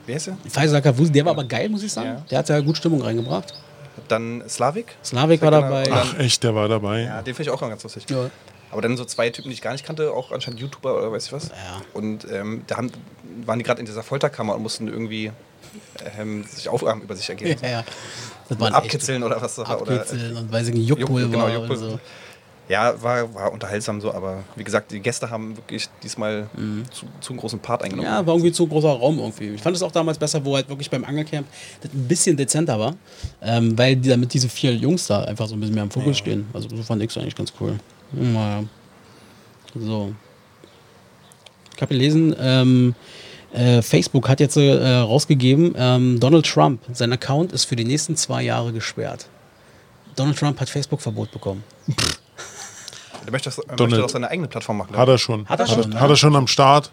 wie 0.06 0.14
heißt 0.14 0.28
der? 0.28 0.38
Pfizer 0.48 0.82
Kavusi, 0.82 1.12
der 1.12 1.26
war 1.26 1.32
aber 1.32 1.44
geil, 1.44 1.70
muss 1.70 1.84
ich 1.84 1.92
sagen. 1.92 2.10
Ja. 2.10 2.26
Der 2.30 2.38
hat 2.40 2.50
ja 2.50 2.60
gut 2.60 2.78
Stimmung 2.78 3.02
reingebracht. 3.02 3.54
Dann 4.08 4.44
Slavik. 4.48 4.96
Slavik 5.04 5.42
war 5.42 5.52
dabei. 5.52 5.90
Ach, 5.92 6.18
echt, 6.18 6.44
der 6.44 6.56
war 6.56 6.68
dabei. 6.68 7.02
Ja, 7.04 7.22
den 7.22 7.36
finde 7.36 7.50
ich 7.50 7.56
auch 7.56 7.62
ganz 7.62 7.84
lustig. 7.84 8.06
Ja. 8.10 8.30
Aber 8.72 8.82
dann 8.82 8.96
so 8.98 9.06
zwei 9.06 9.30
Typen, 9.30 9.50
die 9.50 9.56
ich 9.56 9.62
gar 9.62 9.72
nicht 9.72 9.86
kannte, 9.86 10.12
auch 10.12 10.32
anscheinend 10.32 10.60
YouTuber 10.60 10.98
oder 10.98 11.12
weiß 11.12 11.28
ich 11.28 11.34
was. 11.34 11.50
Ja. 11.50 11.82
Und 11.94 12.28
ähm, 12.32 12.64
da 12.68 12.78
haben, 12.78 12.92
waren 13.46 13.58
die 13.60 13.64
gerade 13.66 13.80
in 13.80 13.86
dieser 13.86 14.04
Folterkammer 14.04 14.56
und 14.56 14.62
mussten 14.62 14.88
irgendwie 14.88 15.32
ähm, 16.20 16.44
sich 16.46 16.70
Aufgaben 16.70 17.02
über 17.02 17.16
sich 17.16 17.30
ergeben. 17.30 17.60
Ja, 17.64 17.70
ja. 17.70 17.84
Das 18.48 18.60
waren 18.60 18.74
Abkitzeln 18.74 19.24
oder 19.24 19.42
was. 19.42 19.58
echt 19.58 19.70
Oder, 19.70 19.80
Abkitzeln 19.80 20.38
und 20.38 20.52
weiß 20.52 20.68
ich 20.70 20.74
nicht, 20.76 20.88
Juckpulver 20.88 21.28
Juck- 21.28 21.32
genau, 21.32 21.46
und 21.46 21.54
Juckpulver. 21.54 22.00
Ja, 22.70 23.02
war, 23.02 23.34
war 23.34 23.52
unterhaltsam 23.52 24.00
so, 24.00 24.14
aber 24.14 24.44
wie 24.56 24.64
gesagt, 24.64 24.92
die 24.92 25.00
Gäste 25.00 25.30
haben 25.32 25.58
wirklich 25.58 25.90
diesmal 26.04 26.48
zu, 26.92 27.08
zu 27.20 27.34
einen 27.34 27.40
großen 27.40 27.60
Part 27.60 27.84
eingenommen. 27.84 28.08
Mhm. 28.08 28.16
Ja, 28.16 28.26
war 28.26 28.36
irgendwie 28.36 28.52
zu 28.52 28.68
großer 28.68 28.90
Raum 28.90 29.18
irgendwie. 29.18 29.56
Ich 29.56 29.62
fand 29.62 29.76
es 29.76 29.82
auch 29.82 29.92
damals 29.92 30.20
besser, 30.20 30.46
wo 30.46 30.56
halt 30.56 30.70
wirklich 30.70 30.90
beim 30.90 31.04
Angelcamp 31.04 31.48
das 31.82 31.92
ein 31.92 32.08
bisschen 32.08 32.38
dezenter 32.38 32.80
war, 32.80 32.96
ähm, 33.42 33.76
weil 33.78 33.96
die, 33.96 34.08
damit 34.10 34.34
diese 34.34 34.48
vier 34.48 34.76
Jungs 34.76 35.08
da 35.08 35.24
einfach 35.24 35.48
so 35.48 35.56
ein 35.56 35.60
bisschen 35.60 35.74
mehr 35.76 35.84
im 35.84 35.92
Fokus 35.92 36.20
stehen. 36.20 36.46
Also 36.54 36.70
so 36.70 36.84
fand 36.84 37.02
ich 37.02 37.10
es 37.10 37.18
eigentlich 37.18 37.36
ganz 37.36 37.52
cool. 37.60 37.80
Naja. 38.12 38.64
So. 39.76 40.14
Ich 41.76 41.82
habe 41.82 41.94
gelesen, 41.94 42.36
ähm, 42.40 42.96
Äh, 43.52 43.82
Facebook 43.82 44.30
hat 44.30 44.40
jetzt 44.40 44.58
äh, 44.58 44.98
rausgegeben, 44.98 45.74
ähm, 45.76 46.20
Donald 46.20 46.46
Trump, 46.46 46.82
sein 46.94 47.12
Account 47.12 47.52
ist 47.52 47.66
für 47.66 47.76
die 47.76 47.84
nächsten 47.84 48.16
zwei 48.16 48.44
Jahre 48.44 48.72
gesperrt. 48.72 49.26
Donald 50.16 50.38
Trump 50.38 50.60
hat 50.60 50.70
Facebook-Verbot 50.70 51.32
bekommen. 51.32 51.64
Der 53.30 53.34
möchte, 53.34 53.50
das, 53.50 53.60
er 53.60 53.66
möchte 53.68 53.76
Donald. 53.78 54.04
doch 54.04 54.10
seine 54.10 54.28
eigene 54.28 54.48
Plattform 54.48 54.78
machen. 54.80 54.98
Hat 54.98 55.08
er 55.08 55.20
schon. 55.20 55.48
Hat 55.48 55.60
er 55.60 55.68
schon, 55.68 56.00
Hat, 56.00 56.10
er 56.10 56.16
schon 56.16 56.36
am 56.36 56.48
Start. 56.48 56.92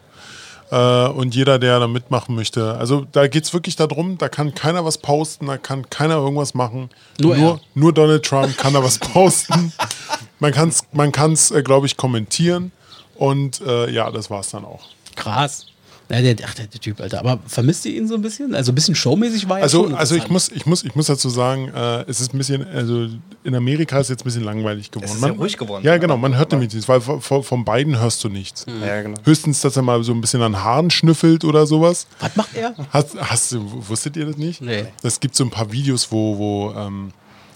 Äh, 0.71 1.07
und 1.09 1.35
jeder, 1.35 1.59
der 1.59 1.81
da 1.81 1.89
mitmachen 1.89 2.35
möchte. 2.35 2.77
Also 2.77 3.07
da 3.11 3.27
geht 3.27 3.45
es 3.45 3.55
wirklich 3.55 3.77
darum, 3.77 4.19
da 4.19 4.29
kann 4.29 4.55
keiner 4.55 4.85
was 4.85 4.99
posten, 4.99 5.47
da 5.47 5.57
kann 5.57 5.89
keiner 5.89 6.17
irgendwas 6.17 6.53
machen. 6.53 6.91
Nur 7.19 7.37
nur, 7.37 7.53
er. 7.53 7.61
nur 7.75 7.95
Donald 7.95 8.23
Trump 8.27 8.55
kann 8.59 8.75
da 8.75 8.85
was 8.85 8.99
posten. 8.99 9.73
Man 10.39 10.53
kann 10.53 10.69
es, 10.69 10.83
man 10.93 11.13
kann's, 11.13 11.51
äh, 11.51 11.63
glaube 11.63 11.87
ich, 11.87 11.97
kommentieren. 11.97 12.71
Und 13.15 13.63
äh, 13.63 13.91
ja, 13.91 14.11
das 14.11 14.29
war 14.29 14.41
es 14.41 14.51
dann 14.51 14.67
auch. 14.67 14.83
Krass. 15.15 15.65
Ja, 16.09 16.21
der, 16.23 16.37
ach, 16.47 16.55
der, 16.55 16.67
der 16.69 16.81
Typ, 16.81 17.01
Alter. 17.01 17.19
Aber 17.19 17.41
vermisst 17.47 17.85
ihr 17.85 17.97
ihn 17.97 18.07
so 18.07 18.15
ein 18.15 18.23
bisschen? 18.23 18.55
Also 18.55 18.71
ein 18.71 18.75
bisschen 18.77 18.95
showmäßig 18.95 19.49
war 19.49 19.59
er 19.59 19.65
Also, 19.65 19.85
schon 19.85 19.95
also 19.95 20.15
ich, 20.15 20.29
muss, 20.29 20.51
ich, 20.51 20.65
muss, 20.65 20.85
ich 20.85 20.95
muss 20.95 21.07
dazu 21.07 21.29
sagen, 21.29 21.69
äh, 21.75 22.03
es 22.09 22.21
ist 22.21 22.33
ein 22.33 22.39
bisschen, 22.39 22.67
also 22.69 23.09
in 23.43 23.55
Amerika 23.55 23.99
ist 23.99 24.07
es 24.07 24.11
jetzt 24.11 24.21
ein 24.23 24.25
bisschen 24.25 24.45
langweilig 24.45 24.91
geworden. 24.91 25.13
ist 25.13 25.21
ja 25.23 25.33
ruhig 25.33 25.57
geworden. 25.57 25.85
Ja, 25.85 25.97
genau, 25.99 26.17
man 26.17 26.37
hört 26.37 26.53
nämlich 26.53 26.73
nichts, 26.73 26.89
weil 26.89 27.01
von, 27.01 27.43
von 27.43 27.65
beiden 27.65 27.99
hörst 27.99 28.23
du 28.23 28.29
nichts. 28.29 28.67
Ja, 28.85 29.03
genau. 29.03 29.19
Höchstens, 29.25 29.61
dass 29.63 29.77
er 29.77 29.83
mal 29.83 30.03
so 30.05 30.13
ein 30.13 30.21
bisschen 30.21 30.43
an 30.43 30.63
Haaren 30.63 30.91
schnüffelt 30.91 31.45
oder 31.45 31.67
sowas. 31.67 32.07
Was 32.21 32.37
macht 32.37 32.55
er? 32.55 32.75
Hast, 32.91 33.17
hast 33.21 33.53
du, 33.53 33.89
wusstet 33.89 34.17
ihr 34.17 34.27
das 34.27 34.37
nicht? 34.37 34.61
Nee. 34.63 34.87
Es 35.03 35.19
gibt 35.19 35.35
so 35.35 35.43
ein 35.45 35.51
paar 35.51 35.73
Videos, 35.73 36.13
wo, 36.13 36.39
wo 36.39 36.73
ähm, 36.79 37.13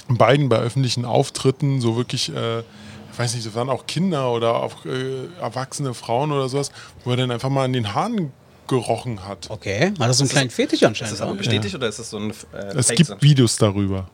Biden 0.09 0.49
bei 0.49 0.59
öffentlichen 0.59 1.05
Auftritten 1.05 1.81
so 1.81 1.97
wirklich, 1.97 2.35
äh, 2.35 2.61
ich 3.13 3.19
weiß 3.19 3.35
nicht, 3.35 3.47
das 3.47 3.55
waren 3.55 3.69
auch 3.69 3.87
Kinder 3.87 4.33
oder 4.33 4.55
auch 4.57 4.85
äh, 4.87 5.27
erwachsene 5.41 5.95
Frauen 5.95 6.33
oder 6.33 6.49
sowas, 6.49 6.73
wo 7.05 7.11
er 7.13 7.17
dann 7.17 7.31
einfach 7.31 7.49
mal 7.49 7.65
an 7.65 7.73
den 7.73 7.95
Haaren 7.95 8.33
gerochen 8.71 9.27
hat. 9.29 9.51
Okay, 9.51 9.93
hat 9.99 10.09
das 10.09 10.17
so 10.19 10.23
einen 10.25 10.31
kleinen 10.31 10.51
Fetisch 10.51 10.81
Ist 10.81 10.87
anscheinend. 10.89 11.13
das 11.15 11.21
aber 11.21 11.33
oder? 11.33 11.39
bestätigt 11.39 11.75
oder 11.75 11.89
ist 11.89 11.99
das 11.99 12.09
so 12.09 12.17
ein 12.19 12.31
äh, 12.31 12.77
Es 12.79 12.87
Fake 12.87 12.97
gibt? 12.97 13.23
Videos 13.23 13.57
darüber. 13.57 14.09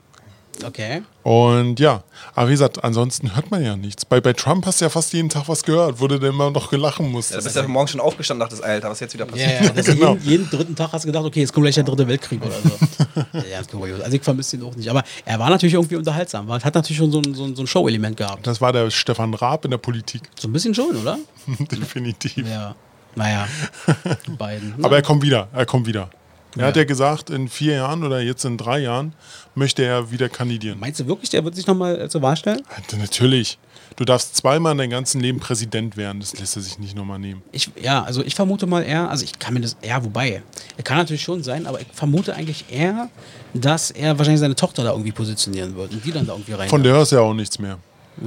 Okay. 0.65 1.03
Und 1.23 1.79
ja, 1.81 2.03
aber 2.35 2.49
wie 2.49 2.53
gesagt, 2.53 2.83
ansonsten 2.83 3.37
hört 3.37 3.51
man 3.51 3.63
ja 3.63 3.77
nichts. 3.77 4.07
Bei, 4.07 4.23
bei 4.23 4.33
Trump 4.33 4.65
hast 4.65 4.81
du 4.81 4.87
ja 4.87 4.89
fast 4.89 5.13
jeden 5.13 5.29
Tag 5.29 5.47
was 5.49 5.63
gehört, 5.63 6.01
wo 6.01 6.07
du 6.09 6.19
dann 6.19 6.31
immer 6.31 6.51
noch 6.51 6.71
gelachen 6.71 7.13
musst. 7.13 7.31
Ja, 7.31 7.37
da 7.37 7.43
bist 7.45 7.57
du 7.57 7.61
ja 7.61 7.69
morgen 7.69 7.89
schon 7.89 8.01
aufgestanden 8.01 8.43
und 8.43 8.51
dachtest, 8.51 8.65
Alter, 8.65 8.89
was 8.89 8.97
ist 8.97 9.01
jetzt 9.03 9.13
wieder 9.15 9.27
Ja, 9.27 9.31
passiert? 9.33 9.61
ja, 9.65 9.71
das 9.73 9.85
Genau. 9.85 10.13
jeden, 10.15 10.25
jeden 10.31 10.49
dritten 10.51 10.75
Tag 10.75 10.93
hast 10.93 11.03
du 11.05 11.09
gedacht, 11.09 11.27
okay, 11.27 11.41
jetzt 11.41 11.53
kommt 11.53 11.65
gleich 11.65 11.75
der 11.75 11.85
dritte 11.85 12.09
Weltkrieg 12.09 12.41
oder 12.43 12.53
so. 12.53 12.71
ja, 13.35 13.43
das 13.51 13.61
ist 13.61 13.71
kurios. 13.71 14.01
Also 14.01 14.17
ich 14.17 14.23
vermisse 14.23 14.57
ihn 14.57 14.63
auch 14.63 14.75
nicht. 14.75 14.89
Aber 14.89 15.05
er 15.27 15.39
war 15.39 15.51
natürlich 15.51 15.75
irgendwie 15.75 15.97
unterhaltsam. 15.97 16.49
War- 16.49 16.63
Hat 16.63 16.75
natürlich 16.75 16.97
schon 16.97 17.13
so 17.13 17.19
ein, 17.21 17.35
so 17.35 17.45
ein, 17.45 17.55
so 17.55 17.63
ein 17.63 17.67
Show-Element 17.67 18.17
gehabt. 18.17 18.47
Das 18.47 18.63
war 18.63 18.73
der 18.73 18.91
Stefan 18.91 19.35
Raab 19.35 19.67
in 19.67 19.73
der 19.73 19.79
Politik. 19.79 20.23
So 20.41 20.49
ein 20.49 20.53
bisschen 20.55 20.75
schon, 20.75 20.97
oder? 20.97 21.19
Definitiv. 21.71 22.49
Ja. 22.49 22.75
Naja, 23.17 23.49
beiden. 24.39 24.75
Aber 24.85 24.97
er 24.97 25.03
kommt 25.03 25.23
wieder, 25.23 25.49
er 25.53 25.67
kommt 25.67 25.87
wieder. 25.87 26.11
Er 26.55 26.63
Ja. 26.63 26.67
hat 26.69 26.77
ja 26.77 26.85
gesagt, 26.85 27.29
in 27.29 27.49
vier 27.49 27.75
Jahren 27.75 28.03
oder 28.05 28.21
jetzt 28.21 28.45
in 28.45 28.57
drei 28.57 28.79
Jahren 28.79 29.13
möchte 29.55 29.85
er 29.85 30.11
wieder 30.11 30.29
kandidieren. 30.31 30.79
Meinst 30.81 31.01
du 31.01 31.07
wirklich, 31.07 31.29
der 31.31 31.45
wird 31.45 31.55
sich 31.55 31.67
nochmal 31.67 32.09
zur 32.09 32.23
Wahl 32.23 32.37
stellen? 32.37 32.63
Natürlich. 32.97 33.59
Du 33.97 34.05
darfst 34.05 34.37
zweimal 34.37 34.73
in 34.73 34.79
deinem 34.79 34.91
ganzen 34.91 35.21
Leben 35.21 35.39
Präsident 35.41 35.97
werden. 35.97 36.21
Das 36.21 36.39
lässt 36.39 36.57
er 36.57 36.63
sich 36.63 36.79
nicht 36.79 36.95
nochmal 36.97 37.19
nehmen. 37.19 37.43
Ich, 37.53 37.71
ja, 37.81 38.03
also 38.03 38.23
ich 38.23 38.35
vermute 38.35 38.67
mal 38.67 38.83
eher, 38.83 39.09
also 39.11 39.25
ich 39.25 39.39
kann 39.39 39.55
mir 39.55 39.61
das, 39.61 39.77
ja, 39.83 40.03
wobei, 40.05 40.43
er 40.77 40.83
kann 40.83 40.99
natürlich 40.99 41.23
schon 41.23 41.43
sein, 41.43 41.67
aber 41.67 41.81
ich 41.81 41.87
vermute 41.93 42.35
eigentlich 42.35 42.67
eher, 42.71 43.09
dass 43.55 43.91
er 43.91 44.19
wahrscheinlich 44.19 44.41
seine 44.41 44.55
Tochter 44.57 44.83
da 44.85 44.91
irgendwie 44.91 45.13
positionieren 45.13 45.77
wird 45.77 45.93
und 45.93 46.05
die 46.05 46.13
dann 46.13 46.27
da 46.27 46.33
irgendwie 46.35 46.53
rein. 46.53 46.69
Von 46.69 46.83
der 46.83 46.93
hörst 46.95 47.13
du 47.13 47.17
ja 47.17 47.23
auch 47.23 47.35
nichts 47.35 47.59
mehr. 47.59 47.79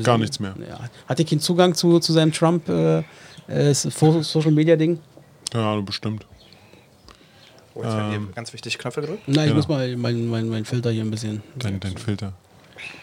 Gar 0.04 0.20
nichts 0.20 0.40
mehr. 0.40 0.54
Ja. 0.68 0.80
Hat 1.08 1.18
ihr 1.20 1.26
Kind 1.26 1.42
Zugang 1.42 1.74
zu, 1.74 2.00
zu 2.00 2.14
seinem 2.14 2.32
Trump 2.32 2.70
äh, 2.70 3.04
äh, 3.50 3.74
So- 3.74 4.22
Social 4.22 4.52
Media 4.52 4.76
Ding? 4.76 5.00
Ahnung, 5.54 5.86
bestimmt. 5.86 6.26
Oh, 7.74 7.84
jetzt 7.84 7.96
werden 7.96 8.10
hier 8.12 8.34
ganz 8.36 8.52
wichtig 8.54 8.78
Knöpfe 8.78 9.02
gedrückt. 9.02 9.24
Nein, 9.28 9.36
ich 9.38 9.44
Genau. 9.46 9.56
muss 9.56 9.68
mal 9.68 9.96
meinen 9.98 10.30
mein, 10.30 10.50
mein 10.50 10.66
Filter 10.66 10.92
hier 10.92 11.04
ein 11.04 11.12
bisschen. 11.12 11.42
Dein, 11.56 11.80
dein 11.80 11.98
Filter. 11.98 12.34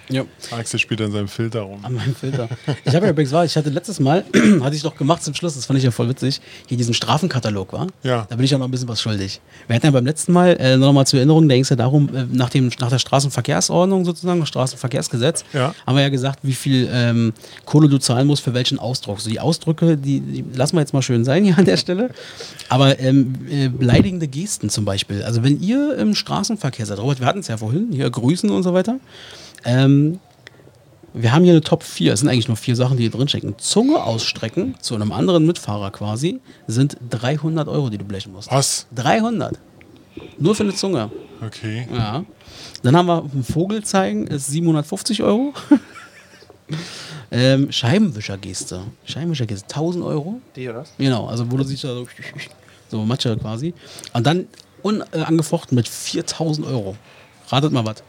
Ja, 0.08 0.24
Axel 0.52 0.78
spielt 0.78 1.00
an 1.00 1.10
seinem 1.10 1.26
Filter 1.26 1.62
rum. 1.62 1.80
an 1.82 1.94
meinem 1.94 2.14
Filter. 2.14 2.48
Ich 2.84 2.94
habe 2.94 3.06
ja 3.06 3.10
übrigens 3.10 3.32
wahr, 3.32 3.44
ich 3.44 3.56
hatte 3.56 3.70
letztes 3.70 3.98
Mal, 3.98 4.24
hatte 4.62 4.76
ich 4.76 4.82
doch 4.82 4.94
gemacht 4.96 5.24
zum 5.24 5.34
Schluss, 5.34 5.56
das 5.56 5.66
fand 5.66 5.78
ich 5.80 5.84
ja 5.84 5.90
voll 5.90 6.08
witzig, 6.08 6.40
hier 6.68 6.76
diesen 6.76 6.94
Strafenkatalog, 6.94 7.72
war. 7.72 7.88
Ja. 8.04 8.24
Da 8.28 8.36
bin 8.36 8.44
ich 8.44 8.52
ja 8.52 8.58
noch 8.58 8.66
ein 8.66 8.70
bisschen 8.70 8.86
was 8.86 9.00
schuldig. 9.02 9.40
Wir 9.66 9.74
hatten 9.74 9.86
ja 9.86 9.90
beim 9.90 10.06
letzten 10.06 10.32
Mal, 10.32 10.56
äh, 10.60 10.76
noch 10.76 10.92
mal 10.92 11.06
zur 11.06 11.18
Erinnerung, 11.18 11.48
da 11.48 11.56
ging 11.56 11.64
es 11.64 11.70
ja 11.70 11.76
darum, 11.76 12.08
äh, 12.14 12.24
nach, 12.30 12.50
dem, 12.50 12.70
nach 12.78 12.90
der 12.90 13.00
Straßenverkehrsordnung 13.00 14.04
sozusagen, 14.04 14.46
Straßenverkehrsgesetz, 14.46 15.44
Ja. 15.52 15.74
haben 15.84 15.96
wir 15.96 16.02
ja 16.02 16.08
gesagt, 16.08 16.38
wie 16.42 16.54
viel 16.54 16.88
ähm, 16.92 17.32
Kohle 17.64 17.88
du 17.88 17.98
zahlen 17.98 18.28
musst 18.28 18.44
für 18.44 18.54
welchen 18.54 18.78
Ausdruck. 18.78 19.20
So 19.20 19.28
die 19.28 19.40
Ausdrücke, 19.40 19.96
die, 19.96 20.20
die 20.20 20.44
lassen 20.54 20.76
wir 20.76 20.80
jetzt 20.82 20.92
mal 20.92 21.02
schön 21.02 21.24
sein 21.24 21.44
hier 21.44 21.58
an 21.58 21.64
der 21.64 21.76
Stelle. 21.78 22.10
Aber 22.68 23.00
ähm, 23.00 23.34
äh, 23.50 23.68
beleidigende 23.68 24.28
Gesten 24.28 24.70
zum 24.70 24.84
Beispiel. 24.84 25.24
Also 25.24 25.42
wenn 25.42 25.60
ihr 25.60 25.96
im 25.98 26.14
Straßenverkehr 26.14 26.86
seid, 26.86 27.00
Robert, 27.00 27.18
wir 27.18 27.26
hatten 27.26 27.40
es 27.40 27.48
ja 27.48 27.56
vorhin, 27.56 27.88
hier 27.90 28.08
grüßen 28.08 28.48
und 28.50 28.62
so 28.62 28.72
weiter. 28.72 29.00
Ähm, 29.66 30.20
wir 31.12 31.32
haben 31.32 31.44
hier 31.44 31.54
eine 31.54 31.62
Top 31.62 31.82
4. 31.82 32.12
Es 32.12 32.20
sind 32.20 32.28
eigentlich 32.28 32.48
nur 32.48 32.56
vier 32.56 32.76
Sachen, 32.76 32.96
die 32.96 33.04
hier 33.04 33.10
drinstecken. 33.10 33.54
Zunge 33.58 34.02
ausstrecken 34.02 34.74
zu 34.80 34.94
einem 34.94 35.12
anderen 35.12 35.46
Mitfahrer 35.46 35.90
quasi 35.90 36.40
sind 36.66 36.98
300 37.10 37.68
Euro, 37.68 37.90
die 37.90 37.98
du 37.98 38.04
blechen 38.04 38.32
musst. 38.32 38.52
Was? 38.52 38.86
300. 38.94 39.58
Nur 40.38 40.54
für 40.54 40.62
eine 40.62 40.74
Zunge. 40.74 41.10
Okay. 41.44 41.88
Ja. 41.92 42.24
Dann 42.82 42.96
haben 42.96 43.06
wir 43.06 43.22
einen 43.22 43.44
Vogel 43.44 43.82
zeigen, 43.82 44.26
ist 44.26 44.48
750 44.48 45.22
Euro. 45.22 45.54
ähm, 47.30 47.72
Scheibenwischergeste. 47.72 48.82
Scheibenwischergeste, 49.04 49.66
1000 49.68 50.04
Euro. 50.04 50.40
Die 50.54 50.68
oder 50.68 50.80
was? 50.80 50.92
Genau, 50.98 51.26
also 51.26 51.50
wo 51.50 51.56
du 51.56 51.64
sich 51.64 51.80
da 51.80 51.94
so, 51.94 52.06
so 52.88 53.04
Matsche 53.04 53.36
quasi. 53.38 53.74
Und 54.12 54.26
dann 54.26 54.46
unangefochten 54.82 55.74
mit 55.76 55.88
4000 55.88 56.66
Euro. 56.66 56.96
Ratet 57.48 57.72
mal 57.72 57.86
was. 57.86 58.02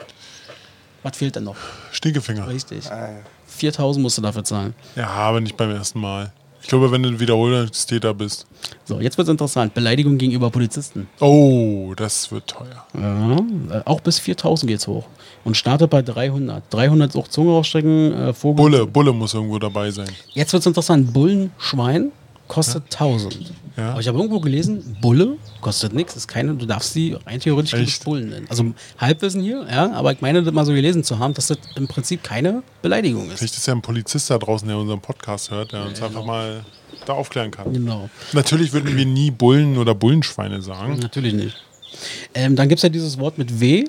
Was 1.03 1.17
fehlt 1.17 1.35
denn 1.35 1.43
noch? 1.43 1.55
Stinkefinger. 1.91 2.47
Richtig. 2.47 2.89
Ah, 2.91 3.11
ja. 3.11 3.17
4000 3.47 4.03
musst 4.03 4.17
du 4.17 4.21
dafür 4.21 4.43
zahlen. 4.43 4.73
Ja, 4.95 5.07
aber 5.07 5.41
nicht 5.41 5.57
beim 5.57 5.71
ersten 5.71 5.99
Mal. 5.99 6.31
Ich 6.61 6.67
glaube, 6.69 6.91
wenn 6.91 7.03
du 7.03 7.09
ein 7.09 7.19
Wiederholungstäter 7.19 8.13
bist. 8.13 8.45
So, 8.83 8.99
jetzt 8.99 9.17
wird 9.17 9.27
es 9.27 9.31
interessant. 9.31 9.73
Beleidigung 9.73 10.17
gegenüber 10.17 10.49
Polizisten. 10.49 11.07
Oh, 11.19 11.93
das 11.95 12.31
wird 12.31 12.47
teuer. 12.47 12.85
Ja, 12.93 13.37
äh, 13.77 13.81
auch 13.85 14.01
bis 14.01 14.19
4000 14.19 14.69
geht's 14.69 14.87
hoch. 14.87 15.05
Und 15.45 15.55
startet 15.55 15.89
bei 15.89 16.01
300. 16.01 16.63
300 16.69 17.11
ist 17.11 17.15
auch 17.15 17.27
Zunge 17.27 17.51
rausstrecken, 17.51 18.13
äh, 18.13 18.33
Vogel. 18.33 18.55
Bulle, 18.55 18.85
Bulle 18.85 19.13
muss 19.13 19.33
irgendwo 19.33 19.59
dabei 19.59 19.91
sein. 19.91 20.09
Jetzt 20.33 20.51
wird's 20.51 20.65
interessant. 20.65 21.13
Bullenschwein 21.13 22.11
kostet 22.47 22.83
1000. 22.85 23.39
Ja. 23.77 23.91
Aber 23.91 23.99
ich 23.99 24.07
habe 24.07 24.17
irgendwo 24.17 24.39
gelesen, 24.39 24.97
Bulle 25.01 25.37
kostet 25.61 25.93
nichts, 25.93 26.15
ist 26.15 26.27
keine, 26.27 26.55
du 26.55 26.65
darfst 26.65 26.93
sie 26.93 27.15
rein 27.25 27.39
theoretisch 27.39 27.79
nicht 27.79 28.03
Bullen 28.03 28.29
nennen. 28.29 28.47
Also 28.49 28.73
Halbwissen 28.97 29.41
hier, 29.41 29.67
ja, 29.69 29.91
aber 29.93 30.11
ich 30.11 30.21
meine, 30.21 30.41
das 30.41 30.51
mal 30.53 30.65
so 30.65 30.73
gelesen 30.73 31.03
zu 31.03 31.19
haben, 31.19 31.35
dass 31.35 31.47
das 31.47 31.59
im 31.75 31.87
Prinzip 31.87 32.23
keine 32.23 32.63
Beleidigung 32.81 33.29
ist. 33.29 33.37
Vielleicht 33.37 33.55
ist 33.55 33.67
ja 33.67 33.73
ein 33.73 33.83
Polizist 33.83 34.31
da 34.31 34.39
draußen, 34.39 34.67
der 34.67 34.77
unseren 34.77 34.99
Podcast 34.99 35.51
hört, 35.51 35.73
der 35.73 35.85
uns 35.85 36.01
einfach 36.01 36.25
mal 36.25 36.65
da 37.05 37.13
aufklären 37.13 37.51
kann. 37.51 37.71
Genau. 37.71 38.09
Natürlich 38.33 38.73
würden 38.73 38.97
wir 38.97 39.05
nie 39.05 39.29
Bullen 39.29 39.77
oder 39.77 39.93
Bullenschweine 39.93 40.61
sagen. 40.61 40.97
Natürlich 40.99 41.33
nicht. 41.33 41.55
Ähm, 42.33 42.55
dann 42.55 42.69
gibt 42.69 42.79
es 42.79 42.83
ja 42.83 42.89
dieses 42.89 43.19
Wort 43.19 43.37
mit 43.37 43.59
W. 43.59 43.85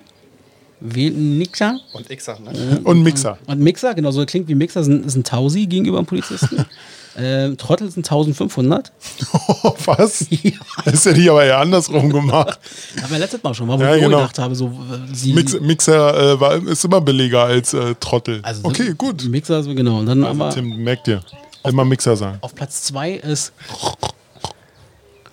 W-Nixer. 0.81 1.81
Und 1.93 2.07
sag, 2.21 2.41
ne? 2.41 2.81
Und 2.85 3.03
Mixer. 3.03 3.39
Und 3.47 3.61
Mixer, 3.61 3.95
genau, 3.95 4.11
so 4.13 4.25
klingt 4.25 4.49
wie 4.49 4.55
Mixer, 4.55 4.81
ist 4.81 4.87
ein, 4.87 5.03
ist 5.03 5.17
ein 5.17 5.25
Tausi 5.25 5.67
gegenüber 5.67 5.99
einem 5.99 6.07
Polizisten. 6.07 6.65
ähm, 7.19 7.57
Trottel 7.59 7.91
sind 7.91 8.07
1500. 8.07 8.93
Was? 9.85 10.27
Das 10.85 10.95
ist 10.95 11.07
ja 11.07 11.13
nicht 11.13 11.29
aber 11.31 11.45
eher 11.45 11.59
andersrum 11.59 12.11
gemacht. 12.11 12.59
Haben 13.03 13.11
wir 13.11 13.19
letztes 13.19 13.43
Mal 13.43 13.53
schon, 13.55 13.67
mal, 13.67 13.79
wo 13.79 13.83
Ja, 13.83 13.95
ich 13.97 14.03
genau. 14.03 14.19
gedacht 14.19 14.39
habe, 14.39 14.55
so 14.55 14.67
äh, 14.69 15.15
sie. 15.15 15.33
Mix, 15.35 15.59
Mixer 15.61 16.33
äh, 16.35 16.41
war, 16.41 16.55
ist 16.67 16.85
immer 16.85 17.01
billiger 17.01 17.45
als 17.45 17.75
äh, 17.75 17.95
Trottel. 18.01 18.41
also 18.43 18.61
okay, 18.65 18.95
gut. 18.97 19.25
Mixer, 19.29 19.59
ist- 19.59 19.67
genau. 19.75 19.99
Und 19.99 20.07
dann 20.07 20.23
Also, 20.25 20.39
wir 20.39 20.51
Tim, 20.51 20.77
merk 20.85 21.05
dir. 21.05 21.21
Immer 21.65 21.85
Mixer 21.85 22.17
sagen. 22.17 22.39
auf 22.41 22.55
Platz 22.55 22.83
2 22.85 23.13
ist 23.15 23.53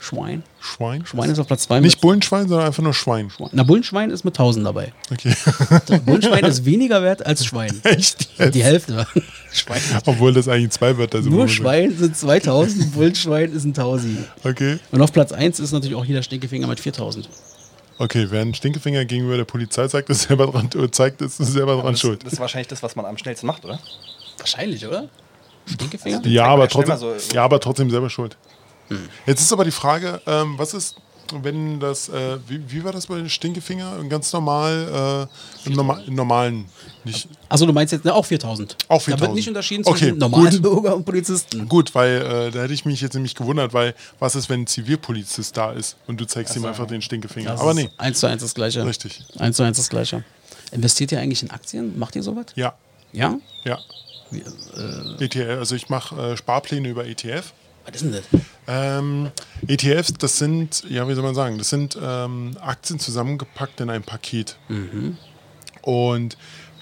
Schwein. 0.05 0.43
Schwein? 0.59 1.05
Schwein 1.05 1.29
ist 1.31 1.39
auf 1.39 1.47
Platz 1.47 1.63
2 1.63 1.79
Nicht 1.79 1.99
Bullenschwein, 1.99 2.47
sondern 2.47 2.67
einfach 2.67 2.83
nur 2.83 2.93
Schwein. 2.93 3.31
Na, 3.53 3.63
Bullenschwein 3.63 4.11
ist 4.11 4.23
mit 4.23 4.35
1000 4.35 4.65
dabei. 4.65 4.93
Okay. 5.11 5.33
Bullenschwein 6.05 6.45
ist 6.45 6.63
weniger 6.65 7.01
wert 7.01 7.25
als 7.25 7.43
Schwein. 7.45 7.79
Echt 7.83 8.27
jetzt? 8.37 8.53
Die 8.53 8.63
Hälfte. 8.63 9.07
Schwein. 9.51 9.81
Obwohl 10.05 10.33
das 10.33 10.47
eigentlich 10.47 10.71
zwei 10.71 10.95
Wörter 10.97 11.23
sind. 11.23 11.31
Nur. 11.31 11.47
Schwein 11.47 11.97
sind 11.97 12.15
2000, 12.15 12.93
Bullenschwein 12.93 13.51
ist 13.51 13.65
ein 13.65 13.73
Tausi. 13.73 14.17
Okay. 14.43 14.77
Und 14.91 15.01
auf 15.01 15.11
Platz 15.11 15.31
1 15.31 15.59
ist 15.59 15.71
natürlich 15.71 15.95
auch 15.95 16.05
hier 16.05 16.15
der 16.15 16.23
Stinkefinger 16.23 16.67
mit 16.67 16.79
4000. 16.79 17.27
Okay, 17.97 18.27
wer 18.29 18.41
einen 18.41 18.53
Stinkefinger 18.53 19.05
gegenüber 19.05 19.37
der 19.37 19.45
Polizei 19.45 19.87
zeigt, 19.87 20.09
ist 20.09 20.23
selber 20.23 20.47
dran, 20.47 20.69
äh, 20.77 20.91
zeigt, 20.91 21.21
ist 21.21 21.37
selber 21.37 21.75
dran 21.77 21.93
Das, 21.93 21.99
schuld. 22.01 22.23
das 22.25 22.33
ist 22.33 22.39
wahrscheinlich 22.39 22.67
das, 22.67 22.83
was 22.83 22.95
man 22.95 23.05
am 23.05 23.17
schnellsten 23.17 23.47
macht, 23.47 23.63
oder? 23.65 23.79
Wahrscheinlich, 24.37 24.85
oder? 24.85 25.07
Stinkefinger? 25.65 26.21
Ja, 26.27 26.43
aber 26.47 26.57
man 26.57 26.67
ja 26.67 26.69
schnell 26.69 26.85
trotzdem, 26.85 27.19
so- 27.29 27.33
ja, 27.35 27.43
aber 27.45 27.59
trotzdem 27.59 27.89
selber 27.89 28.09
schuld. 28.09 28.37
Jetzt 29.25 29.41
ist 29.41 29.51
aber 29.53 29.65
die 29.65 29.71
Frage, 29.71 30.21
ähm, 30.27 30.57
was 30.57 30.73
ist 30.73 30.95
wenn 31.33 31.79
das, 31.79 32.09
äh, 32.09 32.37
wie, 32.47 32.61
wie 32.71 32.83
war 32.83 32.91
das 32.91 33.07
bei 33.07 33.15
den 33.15 33.29
Stinkefinger? 33.29 34.03
Ganz 34.09 34.31
normal, 34.31 35.27
äh, 35.65 35.67
im, 35.67 35.73
norma 35.73 35.99
im 36.05 36.15
normalen, 36.15 36.65
nicht. 37.03 37.27
Also 37.49 37.65
du 37.65 37.73
meinst 37.73 37.93
jetzt 37.93 38.05
ne, 38.05 38.13
auch 38.13 38.25
4000? 38.25 38.77
Auch 38.87 39.01
Da 39.01 39.07
wird 39.07 39.19
4000. 39.19 39.35
nicht 39.35 39.47
unterschieden 39.47 39.83
Okay, 39.85 39.97
zwischen 39.99 40.17
normalen 40.17 40.51
gut. 40.51 40.61
Bürger 40.61 40.95
und 40.95 41.05
Polizisten. 41.05 41.67
Gut, 41.67 41.95
weil 41.95 42.21
äh, 42.21 42.51
da 42.51 42.61
hätte 42.61 42.73
ich 42.73 42.85
mich 42.85 43.01
jetzt 43.01 43.13
nämlich 43.13 43.35
gewundert, 43.35 43.73
weil 43.73 43.95
was 44.19 44.35
ist, 44.35 44.49
wenn 44.49 44.61
ein 44.61 44.67
Zivilpolizist 44.67 45.55
da 45.57 45.71
ist 45.71 45.97
und 46.07 46.19
du 46.19 46.25
zeigst 46.25 46.55
ihm 46.55 46.65
einfach 46.65 46.87
den 46.87 47.01
Stinkefinger? 47.01 47.51
Das 47.51 47.61
Aber 47.61 47.73
nee, 47.73 47.89
Eins 47.97 48.19
zu 48.19 48.27
eins 48.27 48.41
das 48.41 48.53
Gleiche. 48.53 48.85
Richtig. 48.85 49.23
Eins 49.39 49.57
zu 49.57 49.63
eins 49.63 49.77
das 49.77 49.89
Gleiche. 49.89 50.23
Investiert 50.71 51.11
ihr 51.11 51.19
eigentlich 51.19 51.43
in 51.43 51.51
Aktien? 51.51 51.97
Macht 51.97 52.15
ihr 52.15 52.23
sowas? 52.23 52.45
ja, 52.55 52.73
Ja? 53.13 53.37
ja. 53.63 53.79
ETF, 55.19 55.59
also 55.59 55.75
ich 55.75 55.89
mache 55.89 56.33
äh, 56.33 56.37
Sparpläne 56.37 56.89
über 56.89 57.05
ETF. 57.05 57.53
Was 57.85 58.01
ist 58.01 58.03
denn 58.03 58.11
das? 58.11 58.41
Ähm, 58.67 59.31
ETFs, 59.67 60.13
das 60.13 60.37
sind, 60.37 60.83
ja, 60.89 61.07
wie 61.07 61.13
soll 61.13 61.23
man 61.23 61.35
sagen, 61.35 61.57
das 61.57 61.69
sind 61.69 61.97
ähm, 62.01 62.57
Aktien 62.59 62.99
zusammengepackt 62.99 63.79
in 63.79 63.89
ein 63.89 64.03
Paket. 64.03 64.57
Und 65.81 66.37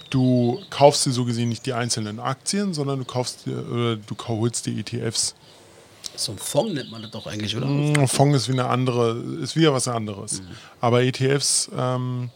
du 0.09 0.61
kaufst 0.69 1.05
dir 1.05 1.11
so 1.11 1.25
gesehen 1.25 1.49
nicht 1.49 1.65
die 1.65 1.73
einzelnen 1.73 2.19
Aktien, 2.19 2.73
sondern 2.73 2.99
du 2.99 3.05
kaufst 3.05 3.45
dir, 3.45 3.69
oder 3.69 3.95
du 3.97 4.15
holst 4.27 4.65
dir 4.65 4.77
ETFs. 4.77 5.35
So 6.15 6.33
ein 6.33 6.37
Fonds 6.37 6.73
nennt 6.73 6.91
man 6.91 7.01
das 7.01 7.11
doch 7.11 7.25
eigentlich, 7.27 7.55
oder? 7.57 7.65
Ein 7.65 8.07
Fonds 8.07 8.37
ist 8.37 8.47
wie 8.47 8.53
eine 8.53 8.67
andere, 8.67 9.17
ist 9.41 9.55
wieder 9.55 9.73
was 9.73 9.87
anderes. 9.87 10.41
Aber 10.79 11.01
ETFs, 11.01 11.69
ähm, 11.75 12.29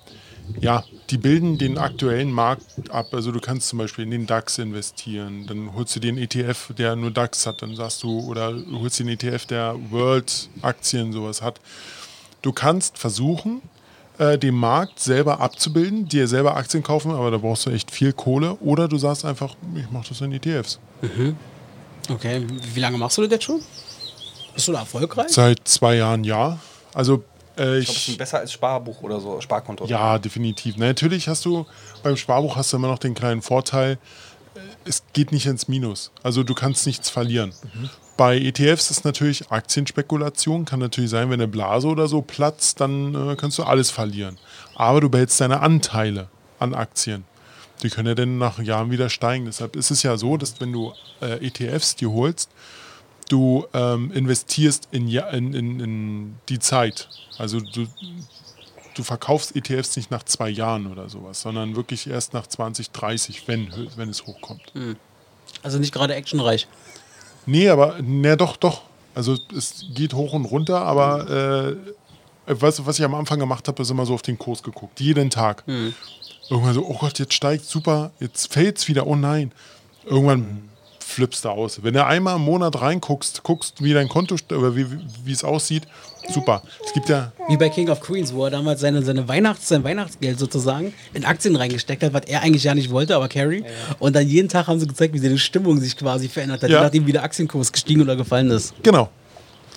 ja, 0.60 0.83
die 1.10 1.17
bilden 1.17 1.57
den 1.57 1.77
aktuellen 1.77 2.31
Markt 2.31 2.89
ab. 2.89 3.13
Also 3.13 3.31
du 3.31 3.39
kannst 3.39 3.69
zum 3.69 3.79
Beispiel 3.79 4.05
in 4.05 4.12
den 4.12 4.27
DAX 4.27 4.57
investieren, 4.57 5.45
dann 5.47 5.73
holst 5.73 5.95
du 5.95 5.99
den 5.99 6.17
ETF, 6.17 6.73
der 6.77 6.95
nur 6.95 7.12
DAX 7.12 7.45
hat, 7.45 7.62
dann 7.62 7.75
sagst 7.75 8.03
du, 8.03 8.19
oder 8.21 8.53
du 8.53 8.79
holst 8.79 8.99
den 8.99 9.07
ETF, 9.07 9.45
der 9.45 9.75
World 9.89 10.49
Aktien 10.62 11.12
sowas 11.13 11.41
hat. 11.41 11.60
Du 12.41 12.51
kannst 12.51 12.97
versuchen, 12.97 13.62
äh, 14.17 14.38
den 14.38 14.55
Markt 14.55 14.99
selber 14.99 15.39
abzubilden, 15.41 16.07
dir 16.07 16.27
selber 16.27 16.55
Aktien 16.55 16.83
kaufen, 16.83 17.12
aber 17.12 17.31
da 17.31 17.38
brauchst 17.38 17.65
du 17.65 17.69
echt 17.69 17.91
viel 17.91 18.13
Kohle. 18.13 18.55
Oder 18.55 18.88
du 18.88 18.97
sagst 18.97 19.25
einfach, 19.25 19.55
ich 19.75 19.89
mache 19.91 20.10
das 20.10 20.21
in 20.21 20.31
ETFs. 20.31 20.79
Okay, 22.10 22.45
wie 22.73 22.79
lange 22.79 22.97
machst 22.97 23.17
du 23.17 23.23
das 23.23 23.31
jetzt 23.31 23.43
schon? 23.43 23.62
Bist 24.53 24.67
du 24.67 24.71
da 24.71 24.79
erfolgreich? 24.79 25.29
Seit 25.29 25.67
zwei 25.67 25.97
Jahren 25.97 26.23
ja. 26.23 26.57
Also 26.93 27.23
äh, 27.58 27.80
Ich 27.80 27.86
glaube, 27.86 28.00
es 28.00 28.08
ist 28.08 28.17
besser 28.17 28.39
als 28.39 28.52
Sparbuch 28.52 29.02
oder 29.02 29.20
so, 29.20 29.41
Sparkonto. 29.41 29.86
Ja, 29.86 30.17
definitiv. 30.20 30.76
Na, 30.78 30.88
natürlich 30.88 31.28
hast 31.28 31.46
du 31.46 31.65
beim 32.04 32.17
Sparbuch 32.17 32.56
hast 32.56 32.74
du 32.74 32.78
immer 32.78 32.88
noch 32.88 33.00
den 33.00 33.13
kleinen 33.13 33.41
Vorteil, 33.41 33.98
äh, 34.56 34.60
es 34.86 35.04
geht 35.13 35.32
nicht 35.32 35.46
ins 35.46 35.67
Minus. 35.67 36.12
Also 36.24 36.43
du 36.43 36.54
kannst 36.54 36.86
nichts 36.86 37.10
verlieren. 37.10 37.54
Bei 38.17 38.38
ETFs 38.38 38.89
ist 38.89 39.06
natürlich 39.06 39.52
Aktienspekulation, 39.52 40.65
kann 40.65 40.80
natürlich 40.80 41.12
sein, 41.12 41.30
wenn 41.30 41.39
eine 41.39 41.48
Blase 41.48 41.88
oder 41.88 42.08
so 42.08 42.22
platzt, 42.22 42.82
dann 42.82 43.13
äh, 43.13 43.36
kannst 43.36 43.60
du 43.60 43.63
alles 43.63 43.91
verlieren. 43.91 44.38
Aber 44.76 45.02
du 45.02 45.10
behältst 45.10 45.39
deine 45.39 45.60
Anteile 45.60 46.28
an 46.60 46.74
Aktien. 46.74 47.26
Die 47.84 47.89
können 47.89 48.08
ja 48.08 48.15
dann 48.15 48.39
nach 48.39 48.58
Jahren 48.60 48.89
wieder 48.89 49.10
steigen. 49.10 49.46
Deshalb 49.46 49.76
ist 49.76 49.91
es 49.91 50.02
ja 50.02 50.17
so, 50.17 50.36
dass 50.38 50.60
wenn 50.60 50.74
du 50.74 50.93
äh, 51.22 51.46
ETFs 51.46 51.96
dir 51.96 52.12
holst, 52.12 52.50
du 53.30 53.66
ähm, 53.74 54.12
investierst 54.12 54.88
in, 54.92 55.08
in, 55.08 55.54
in, 55.54 55.80
in 55.80 56.36
die 56.50 56.60
Zeit. 56.60 57.10
Also 57.38 57.60
du, 57.60 57.88
du 58.96 59.04
verkaufst 59.04 59.56
ETFs 59.56 59.96
nicht 59.96 60.12
nach 60.12 60.24
zwei 60.24 60.50
Jahren 60.50 60.88
oder 60.88 61.10
sowas, 61.10 61.42
sondern 61.42 61.76
wirklich 61.76 62.10
erst 62.10 62.34
nach 62.34 62.48
20, 62.48 62.92
30, 62.92 63.48
wenn, 63.48 63.72
wenn 63.96 64.10
es 64.10 64.26
hochkommt. 64.26 64.62
Also 65.63 65.80
nicht 65.80 65.94
gerade 65.94 66.16
actionreich. 66.16 66.68
Nee, 67.46 67.70
aber, 67.70 68.02
ne, 68.02 68.36
doch, 68.38 68.58
doch. 68.58 68.82
Also 69.16 69.38
es 69.56 69.86
geht 69.96 70.13
hoch 70.13 70.34
und 70.34 70.46
runter, 70.46 70.82
aber 70.82 71.30
äh, 71.30 71.76
was, 72.46 72.86
was 72.86 73.00
ich 73.00 73.06
am 73.06 73.16
Anfang 73.16 73.40
gemacht 73.40 73.68
habe, 73.68 73.82
ist 73.82 73.90
immer 73.90 74.06
so 74.06 74.13
auf 74.13 74.22
den 74.22 74.38
Kurs 74.38 74.62
geguckt. 74.62 75.00
Jeden 75.00 75.30
Tag. 75.30 75.63
Irgendwann 76.50 76.74
so, 76.74 76.86
oh 76.86 76.98
Gott, 77.00 77.20
jetzt 77.20 77.34
steigt 77.34 77.66
super, 77.66 78.12
jetzt 78.20 78.54
fällt 78.54 78.78
es 78.78 78.88
wieder, 78.88 79.08
oh 79.08 79.16
nein. 79.16 79.52
Irgendwann 80.06 80.70
flippst 81.08 81.46
du 81.46 81.50
aus. 81.50 81.82
Wenn 81.84 81.93
du 81.93 82.06
einmal 82.06 82.36
im 82.36 82.41
Monat 82.43 82.80
reinguckst, 82.82 83.41
guckst, 83.43 83.84
wie 83.84 83.93
dein 83.93 84.10
Konto, 84.10 84.36
oder 84.52 84.76
wie, 84.76 84.86
wie- 85.24 85.32
es 85.32 85.43
aussieht, 85.43 85.84
super. 86.30 86.62
Es 86.86 86.91
gibt 86.93 87.08
ja, 87.10 87.32
Wie 87.48 87.56
bei 87.58 87.70
King 87.70 87.89
of 87.89 88.02
Queens, 88.02 88.34
wo 88.34 88.43
er 88.46 88.52
damals 88.52 88.82
seine, 88.82 89.02
seine 89.02 89.28
Weihnachts-, 89.28 89.70
sein 89.70 89.84
Weihnachtsgeld 89.84 90.38
sozusagen 90.38 90.93
in 91.13 91.24
Aktien 91.26 91.56
reingesteckt 91.56 92.04
hat, 92.04 92.13
was 92.13 92.24
er 92.26 92.41
eigentlich 92.41 92.63
ja 92.65 92.76
nicht 92.76 92.89
wollte, 92.91 93.15
aber 93.15 93.30
Carrie. 93.30 93.63
Und 94.00 94.15
dann 94.15 94.28
jeden 94.28 94.50
Tag 94.50 94.67
haben 94.67 94.80
sie 94.80 94.88
gezeigt, 94.88 95.13
wie 95.13 95.20
seine 95.20 95.38
Stimmung 95.38 95.80
sich 95.80 95.96
quasi 95.96 96.28
verändert 96.28 96.62
hat, 96.63 96.70
Ja. 96.70 96.78
je 96.80 96.84
nachdem, 96.84 97.08
wie 97.08 97.13
der 97.13 97.24
Aktienkurs 97.24 97.72
gestiegen 97.72 98.02
oder 98.02 98.15
gefallen 98.15 98.52
ist. 98.52 98.74
Genau. 98.84 99.10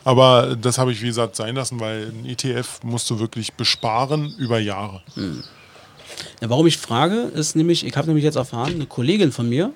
Aber 0.03 0.57
das 0.61 0.79
habe 0.79 0.91
ich, 0.93 1.01
wie 1.03 1.07
gesagt, 1.09 1.37
sein 1.37 1.55
lassen, 1.55 1.79
weil 1.79 2.07
ein 2.09 2.25
ETF 2.27 2.81
musst 2.83 3.09
du 3.11 3.19
wirklich 3.21 3.53
besparen 3.53 4.35
über 4.39 4.59
Jahre. 4.59 5.03
Ja, 6.41 6.49
warum 6.51 6.67
ich 6.67 6.77
frage, 6.79 7.31
ist 7.35 7.55
nämlich, 7.55 7.87
ich 7.87 7.97
habe 7.97 8.07
nämlich 8.09 8.25
jetzt 8.25 8.37
erfahren, 8.37 8.75
eine 8.75 8.87
Kollegin 8.87 9.31
von 9.31 9.49
mir, 9.49 9.73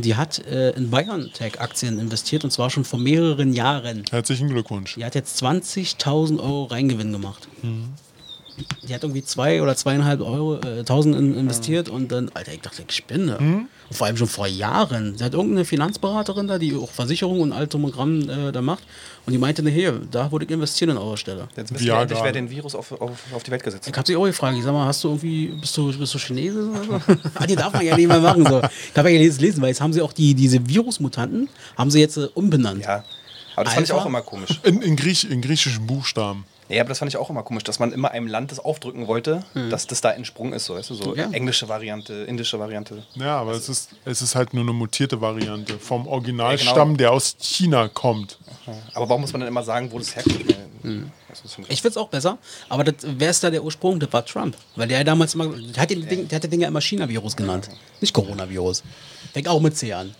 die 0.00 0.16
hat 0.16 0.38
äh, 0.46 0.70
in 0.70 0.90
BioNTech-Aktien 0.90 1.98
investiert 1.98 2.44
und 2.44 2.50
zwar 2.50 2.70
schon 2.70 2.84
vor 2.84 2.98
mehreren 2.98 3.52
Jahren. 3.52 4.04
Herzlichen 4.10 4.48
Glückwunsch. 4.48 4.94
Die 4.94 5.04
hat 5.04 5.14
jetzt 5.14 5.42
20.000 5.42 6.38
Euro 6.38 6.64
Reingewinn 6.64 7.12
gemacht. 7.12 7.48
Die 8.88 8.94
hat 8.94 9.02
irgendwie 9.02 9.22
zwei 9.22 9.62
oder 9.62 9.76
zweieinhalb 9.76 10.20
Euro, 10.20 10.56
äh, 10.56 10.84
tausend 10.84 11.16
in, 11.16 11.36
investiert 11.36 11.88
und 11.88 12.10
dann, 12.12 12.30
Alter, 12.34 12.52
ich 12.52 12.60
dachte, 12.60 12.82
ich 12.86 12.94
spinne. 12.94 13.38
Und 13.38 13.96
vor 13.96 14.06
allem 14.06 14.16
schon 14.16 14.28
vor 14.28 14.46
Jahren. 14.46 15.16
Sie 15.18 15.24
hat 15.24 15.34
irgendeine 15.34 15.64
Finanzberaterin 15.64 16.46
da, 16.46 16.58
die 16.58 16.76
auch 16.76 16.90
Versicherungen 16.90 17.52
und 17.52 17.96
dran 17.96 18.28
äh, 18.28 18.52
da 18.52 18.62
macht. 18.62 18.84
Und 19.26 19.32
die 19.32 19.38
meinte, 19.38 19.62
ne, 19.62 19.70
hier, 19.70 20.00
da 20.10 20.30
würde 20.32 20.44
ich 20.44 20.50
investieren 20.50 20.90
an 20.90 20.98
eurer 20.98 21.16
Stelle. 21.16 21.48
Jetzt 21.56 21.72
wir 21.72 21.80
Ja, 21.80 22.02
endlich, 22.02 22.18
wer 22.22 22.32
den 22.32 22.50
Virus 22.50 22.74
auf, 22.74 22.92
auf, 22.92 23.18
auf 23.32 23.42
die 23.42 23.50
Welt 23.50 23.62
gesetzt 23.62 23.86
Ich 23.86 23.92
hat. 23.92 23.98
habe 23.98 24.06
sie 24.06 24.16
auch 24.16 24.24
gefragt, 24.24 24.56
ich 24.56 24.64
sag 24.64 24.72
mal, 24.72 24.86
hast 24.86 25.02
du 25.04 25.08
irgendwie, 25.08 25.46
bist 25.60 25.76
du, 25.76 25.96
bist 25.96 26.14
du 26.14 26.18
Chinese 26.18 26.68
oder 26.70 26.84
so? 26.84 26.92
ah, 27.34 27.46
die 27.46 27.56
darf 27.56 27.72
man 27.72 27.84
ja 27.84 27.96
nicht 27.96 28.08
mehr 28.08 28.20
machen. 28.20 28.46
So. 28.46 28.60
Ich 28.60 28.96
habe 28.96 29.10
ja 29.10 29.20
jetzt 29.20 29.40
lesen, 29.40 29.60
weil 29.60 29.68
jetzt 29.68 29.80
haben 29.80 29.92
sie 29.92 30.00
auch 30.02 30.12
die, 30.12 30.34
diese 30.34 30.66
Virusmutanten, 30.68 31.48
haben 31.76 31.90
sie 31.90 32.00
jetzt 32.00 32.16
äh, 32.16 32.28
umbenannt. 32.34 32.84
Ja. 32.84 33.04
Aber 33.56 33.64
das 33.64 33.74
fand 33.74 33.86
ich 33.86 33.92
Alpha? 33.92 34.02
auch 34.02 34.06
immer 34.06 34.22
komisch. 34.22 34.60
In, 34.62 34.80
in, 34.80 34.96
Griech, 34.96 35.28
in 35.28 35.42
griechischen 35.42 35.86
Buchstaben. 35.86 36.44
Ja, 36.70 36.82
aber 36.82 36.88
das 36.90 36.98
fand 37.00 37.10
ich 37.10 37.16
auch 37.16 37.28
immer 37.30 37.42
komisch, 37.42 37.64
dass 37.64 37.78
man 37.80 37.92
immer 37.92 38.12
einem 38.12 38.26
Land 38.28 38.52
das 38.52 38.60
aufdrücken 38.60 39.06
wollte, 39.08 39.44
dass 39.70 39.86
das 39.86 40.00
da 40.00 40.10
entsprungen 40.12 40.52
ist, 40.52 40.66
so, 40.66 40.74
weißt 40.76 40.90
du, 40.90 40.94
so 40.94 41.16
Ja. 41.16 41.28
englische 41.32 41.68
Variante, 41.68 42.12
indische 42.14 42.58
Variante. 42.58 43.02
Ja, 43.16 43.38
aber 43.40 43.52
es 43.52 43.68
ist, 43.68 43.90
es 44.04 44.22
ist 44.22 44.34
halt 44.36 44.54
nur 44.54 44.62
eine 44.62 44.72
mutierte 44.72 45.20
Variante 45.20 45.78
vom 45.78 46.06
Originalstamm, 46.06 46.76
Ja, 46.76 46.84
genau. 46.84 46.96
der 46.96 47.12
aus 47.12 47.36
China 47.40 47.88
kommt. 47.88 48.38
Aber 48.94 49.08
warum 49.08 49.22
muss 49.22 49.32
man 49.32 49.40
dann 49.40 49.48
immer 49.48 49.64
sagen, 49.64 49.90
wo 49.90 49.98
das 49.98 50.14
herkommt? 50.14 50.44
Schon 50.82 51.64
Ich 51.68 51.82
find's 51.82 51.96
auch 51.96 52.08
besser, 52.08 52.38
aber 52.68 52.84
das, 52.84 52.94
wer 53.02 53.30
ist 53.30 53.42
da 53.44 53.50
der 53.50 53.62
Ursprung? 53.62 54.00
Das 54.00 54.12
war 54.12 54.24
Trump. 54.24 54.56
Weil 54.76 54.88
der 54.88 54.98
ja 54.98 55.04
damals 55.04 55.34
immer, 55.34 55.48
der 55.48 55.82
hat, 55.82 55.90
den 55.90 56.08
Ding, 56.08 56.26
der 56.28 56.36
hat 56.36 56.44
das 56.44 56.50
Ding 56.50 56.60
ja 56.60 56.68
immer 56.68 56.80
China-Virus 56.80 57.36
genannt. 57.36 57.68
Nicht 58.00 58.14
Coronavirus. 58.14 58.82
Fängt 59.32 59.46
auch 59.48 59.60
mit 59.60 59.76
C 59.76 59.92
an. 59.92 60.14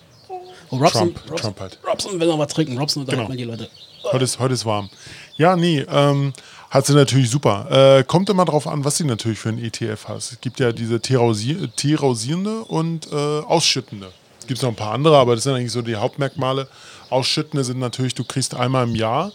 Und 0.68 0.80
Robson, 0.80 1.12
Trump, 1.14 1.16
Robson, 1.30 1.36
Trump 1.36 1.60
halt. 1.60 1.78
Robson 1.88 2.20
will 2.20 2.28
noch 2.28 2.38
was 2.38 2.52
trinken. 2.52 2.78
Robson 2.78 3.02
unterhält 3.02 3.20
Genau. 3.20 3.28
mal 3.28 3.36
die 3.36 3.44
Leute. 3.44 3.68
Heute 4.12 4.24
ist, 4.24 4.38
heute 4.38 4.54
ist 4.54 4.64
warm. 4.64 4.88
Ja, 5.36 5.56
nee, 5.56 5.84
ähm, 5.88 6.32
hat 6.70 6.86
sie 6.86 6.94
natürlich 6.94 7.30
super. 7.30 7.98
Äh, 7.98 8.04
kommt 8.04 8.30
immer 8.30 8.44
drauf 8.44 8.66
an, 8.66 8.84
was 8.84 8.96
sie 8.96 9.04
natürlich 9.04 9.38
für 9.38 9.48
ein 9.48 9.58
ETF 9.58 10.06
hast. 10.08 10.32
Es 10.32 10.40
gibt 10.40 10.60
ja 10.60 10.72
diese 10.72 11.00
Terausierende 11.00 12.64
und 12.64 13.10
äh, 13.12 13.14
Ausschüttende. 13.14 14.12
Es 14.38 14.46
gibt 14.46 14.62
noch 14.62 14.70
ein 14.70 14.76
paar 14.76 14.92
andere, 14.92 15.16
aber 15.16 15.34
das 15.34 15.44
sind 15.44 15.54
eigentlich 15.54 15.72
so 15.72 15.82
die 15.82 15.96
Hauptmerkmale. 15.96 16.68
Ausschüttende 17.08 17.64
sind 17.64 17.78
natürlich, 17.78 18.14
du 18.14 18.24
kriegst 18.24 18.54
einmal 18.54 18.86
im 18.86 18.94
Jahr 18.94 19.32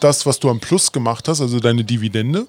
das, 0.00 0.24
was 0.26 0.38
du 0.38 0.48
am 0.48 0.60
Plus 0.60 0.92
gemacht 0.92 1.28
hast, 1.28 1.40
also 1.40 1.60
deine 1.60 1.84
Dividende. 1.84 2.46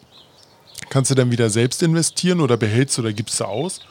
Kannst 0.90 1.12
du 1.12 1.16
dann 1.16 1.32
wieder 1.32 1.50
selbst 1.50 1.84
investieren 1.84 2.42
oder 2.42 2.58
behältst 2.58 2.98
oder 3.00 3.14
gibst 3.14 3.40
du 3.40 3.46
aus. 3.46 3.82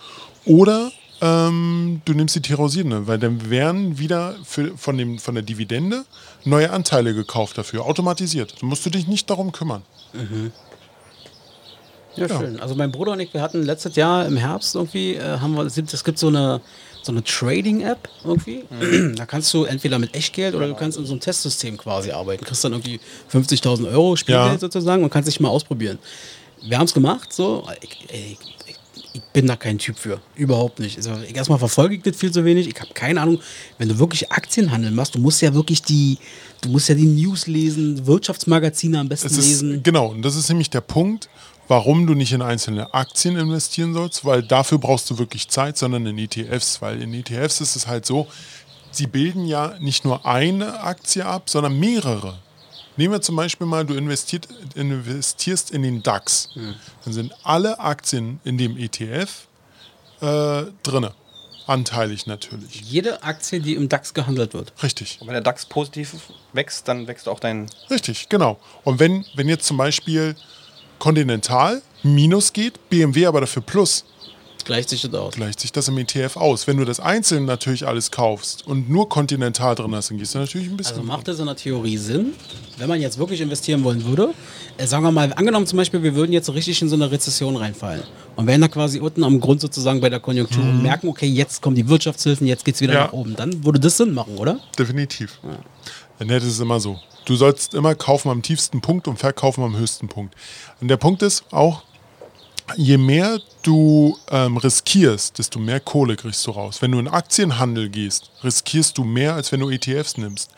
Oder 0.44 0.92
ähm, 1.20 2.00
du 2.04 2.12
nimmst 2.14 2.34
die 2.34 2.40
Terosierende, 2.42 3.06
weil 3.06 3.18
dann 3.18 3.50
werden 3.50 3.98
wieder 3.98 4.36
für, 4.44 4.76
von, 4.76 4.96
dem, 4.98 5.18
von 5.18 5.34
der 5.34 5.42
Dividende 5.42 6.04
neue 6.44 6.70
Anteile 6.70 7.14
gekauft 7.14 7.58
dafür, 7.58 7.84
automatisiert. 7.84 8.54
Da 8.60 8.66
musst 8.66 8.84
du 8.86 8.90
dich 8.90 9.06
nicht 9.06 9.28
darum 9.30 9.52
kümmern. 9.52 9.82
Ja, 12.16 12.28
schön. 12.28 12.58
Also 12.60 12.74
mein 12.74 12.90
Bruder 12.90 13.12
und 13.12 13.20
ich, 13.20 13.32
wir 13.32 13.40
hatten 13.40 13.62
letztes 13.62 13.94
Jahr 13.96 14.26
im 14.26 14.36
Herbst 14.36 14.74
irgendwie, 14.74 15.14
äh, 15.14 15.38
haben 15.38 15.54
wir, 15.56 15.64
es 15.64 15.74
gibt- 16.04 16.18
so 16.18 16.26
eine, 16.28 16.60
so 17.02 17.12
eine 17.12 17.22
Trading-App 17.22 18.08
irgendwie. 18.24 18.64
da 19.14 19.24
kannst 19.26 19.54
du 19.54 19.64
entweder 19.64 19.98
mit 19.98 20.14
Echtgeld 20.14 20.54
oder 20.54 20.66
du 20.68 20.74
kannst 20.74 20.98
in 20.98 21.06
so 21.06 21.12
einem 21.12 21.20
Testsystem 21.20 21.76
quasi 21.78 22.10
arbeiten. 22.10 22.44
Kriegst 22.44 22.64
dann 22.64 22.72
irgendwie 22.72 23.00
50.000 23.32 23.90
Euro 23.90 24.16
Spielgeld 24.16 24.52
Ja. 24.54 24.58
sozusagen 24.58 25.04
und 25.04 25.10
kannst 25.10 25.28
dich 25.28 25.40
mal 25.40 25.48
ausprobieren. 25.48 25.98
Wir 26.62 26.76
haben 26.78 26.84
es 26.84 26.92
gemacht, 26.92 27.32
so. 27.32 27.66
Ich, 27.80 28.04
ich, 28.12 28.38
ich 29.12 29.22
bin 29.32 29.46
da 29.46 29.56
kein 29.56 29.78
Typ 29.78 29.98
für. 29.98 30.20
Überhaupt 30.36 30.78
nicht. 30.78 30.96
Also, 30.96 31.12
erstmal 31.34 31.58
verfolge 31.58 31.96
ich 31.96 32.02
das 32.02 32.16
viel 32.16 32.30
zu 32.30 32.44
wenig. 32.44 32.68
Ich 32.68 32.80
habe 32.80 32.92
keine 32.94 33.20
Ahnung, 33.20 33.40
wenn 33.78 33.88
du 33.88 33.98
wirklich 33.98 34.30
Aktienhandel 34.30 34.90
machst, 34.90 35.14
du 35.14 35.18
musst 35.18 35.42
ja 35.42 35.52
wirklich 35.54 35.82
die, 35.82 36.18
du 36.60 36.68
musst 36.68 36.88
ja 36.88 36.94
die 36.94 37.06
News 37.06 37.46
lesen, 37.46 38.06
Wirtschaftsmagazine 38.06 39.00
am 39.00 39.08
besten 39.08 39.26
Es 39.26 39.36
ist, 39.38 39.48
lesen. 39.48 39.82
genau, 39.82 40.08
und 40.08 40.22
das 40.22 40.36
ist 40.36 40.48
nämlich 40.48 40.70
der 40.70 40.80
Punkt, 40.80 41.28
warum 41.66 42.06
du 42.06 42.14
nicht 42.14 42.32
in 42.32 42.42
einzelne 42.42 42.92
Aktien 42.94 43.36
investieren 43.36 43.94
sollst, 43.94 44.24
weil 44.24 44.42
dafür 44.42 44.78
brauchst 44.78 45.08
du 45.10 45.18
wirklich 45.18 45.48
Zeit, 45.48 45.78
sondern 45.78 46.06
in 46.06 46.18
ETFs, 46.18 46.82
weil 46.82 47.00
in 47.02 47.14
ETFs 47.14 47.60
ist 47.60 47.76
es 47.76 47.86
halt 47.86 48.06
so, 48.06 48.26
sie 48.90 49.06
bilden 49.06 49.46
ja 49.46 49.74
nicht 49.80 50.04
nur 50.04 50.26
eine 50.26 50.80
Aktie 50.82 51.24
ab, 51.24 51.48
sondern 51.48 51.78
mehrere. 51.78 52.38
Nehmen 53.00 53.14
wir 53.14 53.22
zum 53.22 53.34
Beispiel 53.34 53.66
mal, 53.66 53.86
du 53.86 53.94
investiert, 53.94 54.46
investierst 54.74 55.70
in 55.70 55.80
den 55.80 56.02
DAX. 56.02 56.50
Hm. 56.52 56.74
Dann 57.02 57.14
sind 57.14 57.34
alle 57.44 57.80
Aktien 57.80 58.40
in 58.44 58.58
dem 58.58 58.76
ETF 58.76 59.46
äh, 60.20 60.64
drinne. 60.82 61.14
Anteilig 61.66 62.26
natürlich. 62.26 62.82
Jede 62.82 63.22
Aktie, 63.22 63.60
die 63.60 63.74
im 63.74 63.88
DAX 63.88 64.12
gehandelt 64.12 64.52
wird. 64.52 64.74
Richtig. 64.82 65.16
Und 65.18 65.28
wenn 65.28 65.32
der 65.32 65.40
DAX 65.40 65.64
positiv 65.64 66.12
wächst, 66.52 66.88
dann 66.88 67.06
wächst 67.06 67.26
auch 67.26 67.40
dein. 67.40 67.70
Richtig, 67.88 68.28
genau. 68.28 68.60
Und 68.84 68.98
wenn, 68.98 69.24
wenn 69.34 69.48
jetzt 69.48 69.64
zum 69.64 69.78
Beispiel 69.78 70.36
Continental 70.98 71.80
minus 72.02 72.52
geht, 72.52 72.90
BMW 72.90 73.24
aber 73.24 73.40
dafür 73.40 73.62
plus, 73.62 74.04
Gleicht 74.64 74.88
sich 74.90 75.02
das 75.02 75.14
aus. 75.14 75.34
gleicht 75.34 75.60
sich 75.60 75.72
das 75.72 75.88
im 75.88 75.98
ETF 75.98 76.36
aus. 76.36 76.66
Wenn 76.66 76.76
du 76.76 76.84
das 76.84 77.00
einzeln 77.00 77.44
natürlich 77.44 77.86
alles 77.86 78.10
kaufst 78.10 78.66
und 78.66 78.88
nur 78.90 79.08
Continental 79.08 79.74
drin 79.74 79.94
hast, 79.94 80.10
dann 80.10 80.18
gehst 80.18 80.34
du 80.34 80.38
natürlich 80.38 80.68
ein 80.68 80.76
bisschen. 80.76 80.96
Also 80.96 81.06
macht 81.06 81.28
das 81.28 81.38
in 81.38 81.46
der 81.46 81.56
Theorie 81.56 81.96
Sinn, 81.96 82.32
wenn 82.78 82.88
man 82.88 83.00
jetzt 83.00 83.18
wirklich 83.18 83.40
investieren 83.40 83.82
wollen 83.84 84.04
würde. 84.04 84.32
Äh, 84.78 84.86
sagen 84.86 85.02
wir 85.04 85.10
mal, 85.12 85.32
angenommen 85.34 85.66
zum 85.66 85.76
Beispiel, 85.76 86.02
wir 86.02 86.14
würden 86.14 86.32
jetzt 86.32 86.46
so 86.46 86.52
richtig 86.52 86.80
in 86.82 86.88
so 86.88 86.94
eine 86.96 87.10
Rezession 87.10 87.56
reinfallen 87.56 88.02
und 88.36 88.46
wären 88.46 88.60
da 88.60 88.68
quasi 88.68 89.00
unten 89.00 89.24
am 89.24 89.40
Grund 89.40 89.60
sozusagen 89.60 90.00
bei 90.00 90.08
der 90.10 90.20
Konjunktur 90.20 90.62
und 90.62 90.82
merken, 90.82 91.08
okay, 91.08 91.26
jetzt 91.26 91.60
kommen 91.62 91.76
die 91.76 91.88
Wirtschaftshilfen, 91.88 92.46
jetzt 92.46 92.64
geht's 92.64 92.80
wieder 92.80 92.92
Mhm. 92.92 92.98
Ja. 92.98 93.04
nach 93.06 93.12
oben. 93.12 93.36
Dann 93.36 93.64
würde 93.64 93.80
das 93.80 93.96
Sinn 93.96 94.12
machen, 94.14 94.36
oder? 94.36 94.58
Definitiv. 94.78 95.38
Ja. 95.42 96.24
Ne, 96.24 96.34
das 96.38 96.44
ist 96.48 96.60
immer 96.60 96.80
so. 96.80 96.98
Du 97.24 97.36
sollst 97.36 97.74
immer 97.74 97.94
kaufen 97.94 98.28
am 98.30 98.42
tiefsten 98.42 98.80
Punkt 98.80 99.08
und 99.08 99.18
verkaufen 99.18 99.62
am 99.64 99.76
höchsten 99.76 100.08
Punkt. 100.08 100.34
Und 100.80 100.88
der 100.88 100.96
Punkt 100.96 101.22
ist 101.22 101.44
auch, 101.50 101.82
je 102.76 102.96
mehr 102.98 103.38
du 103.62 104.16
ähm, 104.30 104.56
riskierst, 104.56 105.38
desto 105.38 105.58
mehr 105.58 105.80
Kohle 105.80 106.16
kriegst 106.16 106.46
du 106.46 106.50
raus. 106.52 106.80
Wenn 106.80 106.92
du 106.92 106.98
in 106.98 107.08
Aktienhandel 107.08 107.88
gehst, 107.88 108.30
riskierst 108.42 108.96
du 108.98 109.04
mehr, 109.04 109.34
als 109.34 109.52
wenn 109.52 109.60
du 109.60 109.70
ETFs 109.70 110.16
nimmst. 110.16 110.50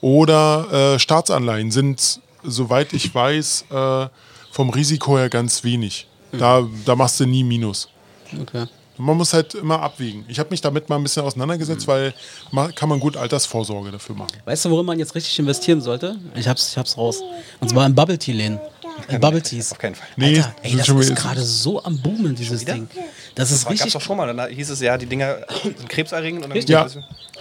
Oder 0.00 0.94
äh, 0.94 0.98
Staatsanleihen 0.98 1.70
sind, 1.70 2.20
soweit 2.42 2.92
ich 2.92 3.14
weiß, 3.14 3.64
äh, 3.70 4.06
vom 4.50 4.70
Risiko 4.70 5.18
her 5.18 5.28
ganz 5.28 5.64
wenig. 5.64 6.06
Da, 6.32 6.66
da 6.84 6.94
machst 6.96 7.18
du 7.20 7.26
nie 7.26 7.44
Minus. 7.44 7.88
Okay. 8.40 8.66
Man 8.98 9.16
muss 9.18 9.32
halt 9.34 9.54
immer 9.54 9.80
abwägen. 9.82 10.24
Ich 10.28 10.38
habe 10.38 10.48
mich 10.50 10.62
damit 10.62 10.88
mal 10.88 10.96
ein 10.96 11.02
bisschen 11.02 11.22
auseinandergesetzt, 11.22 11.86
weil 11.86 12.14
ma- 12.50 12.72
kann 12.72 12.88
man 12.88 12.98
gut 12.98 13.16
Altersvorsorge 13.16 13.90
dafür 13.90 14.14
machen. 14.16 14.32
Weißt 14.46 14.64
du, 14.64 14.70
worin 14.70 14.86
man 14.86 14.98
jetzt 14.98 15.14
richtig 15.14 15.38
investieren 15.38 15.82
sollte? 15.82 16.16
Ich 16.34 16.48
hab's, 16.48 16.70
ich 16.70 16.78
hab's 16.78 16.96
raus. 16.96 17.20
Und 17.60 17.68
zwar 17.68 17.84
in 17.86 17.94
Bubble 17.94 18.18
Tea 18.18 18.32
Läden. 18.32 18.58
In 19.08 19.20
Bubble 19.20 19.42
Teas. 19.42 19.72
Auf 19.72 19.78
keinen 19.78 19.94
Fall. 19.94 20.06
Nee, 20.16 20.38
Alter, 20.38 20.54
ey, 20.62 20.76
das 20.76 20.88
ist 20.88 21.14
gerade 21.14 21.42
so 21.42 21.82
am 21.84 21.98
Boomen, 21.98 22.34
dieses 22.34 22.64
Ding. 22.64 22.88
Das 23.34 23.50
ist 23.50 23.58
Das 23.58 23.64
gab 23.64 23.72
es 23.74 23.80
richtig. 23.80 23.92
doch 23.92 24.00
schon 24.00 24.16
mal. 24.16 24.34
Dann 24.34 24.48
hieß 24.50 24.70
es 24.70 24.80
ja, 24.80 24.96
die 24.96 25.06
Dinger 25.06 25.36
sind 25.62 25.88
krebserregend. 25.88 26.44
Und 26.44 26.54
dann 26.54 26.62
Ja, 26.66 26.86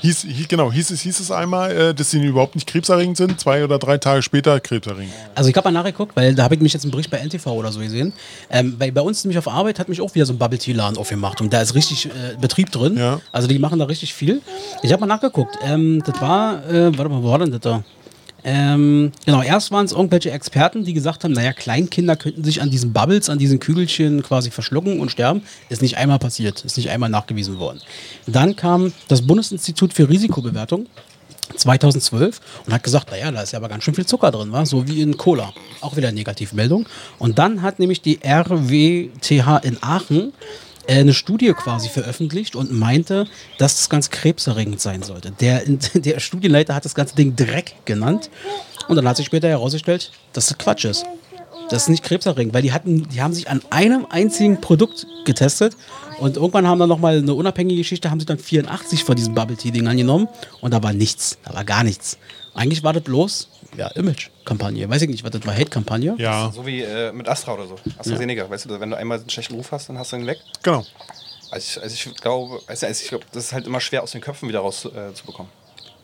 hieß, 0.01 0.21
hieß, 0.23 0.47
genau, 0.47 0.71
hieß 0.71 0.91
es, 0.91 1.01
hieß 1.01 1.19
es 1.19 1.31
einmal, 1.31 1.71
äh, 1.71 1.93
dass 1.93 2.11
sie 2.11 2.23
überhaupt 2.23 2.55
nicht 2.55 2.67
krebserregend 2.67 3.17
sind, 3.17 3.39
zwei 3.39 3.63
oder 3.63 3.79
drei 3.79 3.97
Tage 3.97 4.21
später 4.21 4.59
krebserregend. 4.59 5.13
Also 5.33 5.49
ich 5.49 5.55
habe 5.55 5.71
mal 5.71 5.79
nachgeguckt, 5.79 6.15
weil 6.15 6.35
da 6.35 6.43
habe 6.43 6.55
ich 6.55 6.61
mich 6.61 6.73
jetzt 6.73 6.83
einen 6.83 6.91
Bericht 6.91 7.09
bei 7.09 7.17
NTV 7.19 7.47
oder 7.47 7.71
so 7.71 7.79
gesehen. 7.79 8.13
Ähm, 8.49 8.77
bei, 8.77 8.91
bei 8.91 9.01
uns 9.01 9.23
nämlich 9.23 9.37
auf 9.37 9.47
Arbeit 9.47 9.79
hat 9.79 9.87
mich 9.89 10.01
auch 10.01 10.13
wieder 10.15 10.25
so 10.25 10.33
ein 10.33 10.37
Bubble 10.37 10.59
Tea 10.59 10.73
Laden 10.73 10.97
aufgemacht 10.97 11.39
und 11.41 11.53
da 11.53 11.61
ist 11.61 11.73
richtig 11.75 12.07
äh, 12.07 12.09
Betrieb 12.39 12.71
drin. 12.71 12.97
Ja. 12.97 13.21
Also 13.31 13.47
die 13.47 13.57
machen 13.59 13.79
da 13.79 13.85
richtig 13.85 14.13
viel. 14.13 14.41
Ich 14.83 14.91
habe 14.91 14.99
mal 14.99 15.07
nachgeguckt. 15.07 15.57
Ähm, 15.63 16.03
das 16.05 16.19
war, 16.21 16.65
äh, 16.69 16.97
warte 16.97 17.09
mal, 17.09 17.23
wo 17.23 17.29
war 17.31 17.39
denn 17.39 17.51
das 17.51 17.61
da? 17.61 17.83
Ähm, 18.47 19.11
genau, 19.25 19.41
erst 19.41 19.71
waren 19.71 19.85
es 19.85 19.91
irgendwelche 19.91 20.29
Experten, 20.29 20.85
die 20.85 20.93
gesagt 20.93 21.23
haben, 21.23 21.31
naja, 21.31 21.51
Kleinkinder 21.51 22.15
könnten 22.15 22.43
sich 22.43 22.61
an 22.61 22.69
diesen 22.69 22.93
Bubbles, 22.93 23.27
an 23.27 23.39
diesen 23.39 23.59
Kügelchen 23.59 24.21
quasi 24.21 24.51
verschlucken 24.51 24.99
und 24.99 25.09
sterben. 25.09 25.41
Ist 25.69 25.81
nicht 25.81 25.97
einmal 25.97 26.19
passiert, 26.19 26.63
ist 26.63 26.77
nicht 26.77 26.91
einmal 26.91 27.09
nachgewiesen 27.09 27.57
worden. 27.57 27.81
Dann 28.27 28.55
kam 28.55 28.93
das 29.07 29.25
Bundesinstitut 29.25 29.93
für 29.93 30.07
Risikobewertung 30.07 30.85
2012 31.57 32.39
und 32.67 32.73
hat 32.73 32.83
gesagt, 32.83 33.09
naja, 33.09 33.31
da 33.31 33.41
ist 33.41 33.51
ja 33.51 33.57
aber 33.57 33.67
ganz 33.67 33.83
schön 33.83 33.95
viel 33.95 34.05
Zucker 34.05 34.29
drin, 34.29 34.51
war 34.51 34.67
so 34.67 34.87
wie 34.87 35.01
in 35.01 35.17
Cola. 35.17 35.51
Auch 35.81 35.95
wieder 35.95 36.11
Negativmeldung. 36.11 36.85
Und 37.17 37.39
dann 37.39 37.63
hat 37.63 37.79
nämlich 37.79 38.01
die 38.03 38.19
RWTH 38.23 39.57
in 39.63 39.81
Aachen 39.81 40.33
eine 40.87 41.13
Studie 41.13 41.53
quasi 41.53 41.89
veröffentlicht 41.89 42.55
und 42.55 42.71
meinte, 42.71 43.27
dass 43.57 43.77
das 43.77 43.89
ganz 43.89 44.09
krebserregend 44.09 44.81
sein 44.81 45.03
sollte. 45.03 45.31
Der, 45.31 45.63
der 45.93 46.19
Studienleiter 46.19 46.75
hat 46.75 46.85
das 46.85 46.95
ganze 46.95 47.15
Ding 47.15 47.35
Dreck 47.35 47.75
genannt 47.85 48.29
und 48.87 48.95
dann 48.95 49.07
hat 49.07 49.17
sich 49.17 49.25
später 49.25 49.47
herausgestellt, 49.47 50.11
dass 50.33 50.47
das 50.47 50.57
Quatsch 50.57 50.85
ist. 50.85 51.05
Das 51.69 51.83
ist 51.83 51.89
nicht 51.89 52.03
krebserregend, 52.03 52.53
weil 52.53 52.61
die 52.61 52.73
hatten, 52.73 53.09
die 53.09 53.21
haben 53.21 53.33
sich 53.33 53.49
an 53.49 53.61
einem 53.71 54.05
einzigen 54.09 54.61
Produkt 54.61 55.07
getestet 55.25 55.75
und 56.19 56.37
irgendwann 56.37 56.67
haben 56.67 56.79
dann 56.79 56.89
nochmal 56.89 57.17
eine 57.17 57.33
unabhängige 57.33 57.79
Geschichte, 57.79 58.11
haben 58.11 58.19
sie 58.19 58.27
dann 58.27 58.37
84 58.37 59.03
von 59.03 59.15
diesen 59.15 59.33
Bubble 59.33 59.57
Tea 59.57 59.71
Dingern 59.71 59.97
genommen 59.97 60.27
und 60.61 60.73
da 60.73 60.83
war 60.83 60.93
nichts, 60.93 61.39
da 61.43 61.55
war 61.55 61.65
gar 61.65 61.83
nichts. 61.83 62.17
Eigentlich 62.53 62.83
war 62.83 62.93
das 62.93 63.03
bloß, 63.03 63.49
ja, 63.77 63.87
Image-Kampagne. 63.89 64.89
Weiß 64.89 65.01
ich 65.01 65.09
nicht, 65.09 65.23
was 65.23 65.31
das 65.31 65.45
war, 65.45 65.53
Hate-Kampagne. 65.55 66.15
Ja, 66.17 66.51
So 66.53 66.65
wie 66.65 66.81
äh, 66.81 67.11
mit 67.11 67.27
Astra 67.27 67.53
oder 67.53 67.67
so. 67.67 67.75
AstraZeneca, 67.97 68.49
weißt 68.49 68.65
du, 68.65 68.79
wenn 68.79 68.89
du 68.89 68.97
einmal 68.97 69.19
einen 69.19 69.29
schlechten 69.29 69.55
Ruf 69.55 69.71
hast, 69.71 69.89
dann 69.89 69.97
hast 69.97 70.11
du 70.11 70.17
ihn 70.17 70.27
weg. 70.27 70.39
genau. 70.63 70.85
Also 71.51 71.79
ich, 71.79 71.83
also 71.83 71.93
ich 72.11 72.15
glaube, 72.21 72.59
also 72.67 72.87
ich 72.87 73.07
glaube, 73.07 73.23
das 73.31 73.45
ist 73.45 73.53
halt 73.53 73.67
immer 73.67 73.79
schwer 73.79 74.01
aus 74.03 74.11
den 74.11 74.19
Köpfen 74.21 74.49
wieder 74.49 74.59
rauszubekommen. 74.59 75.11
Äh, 75.11 75.13
zu 75.13 75.25
bekommen. 75.25 75.49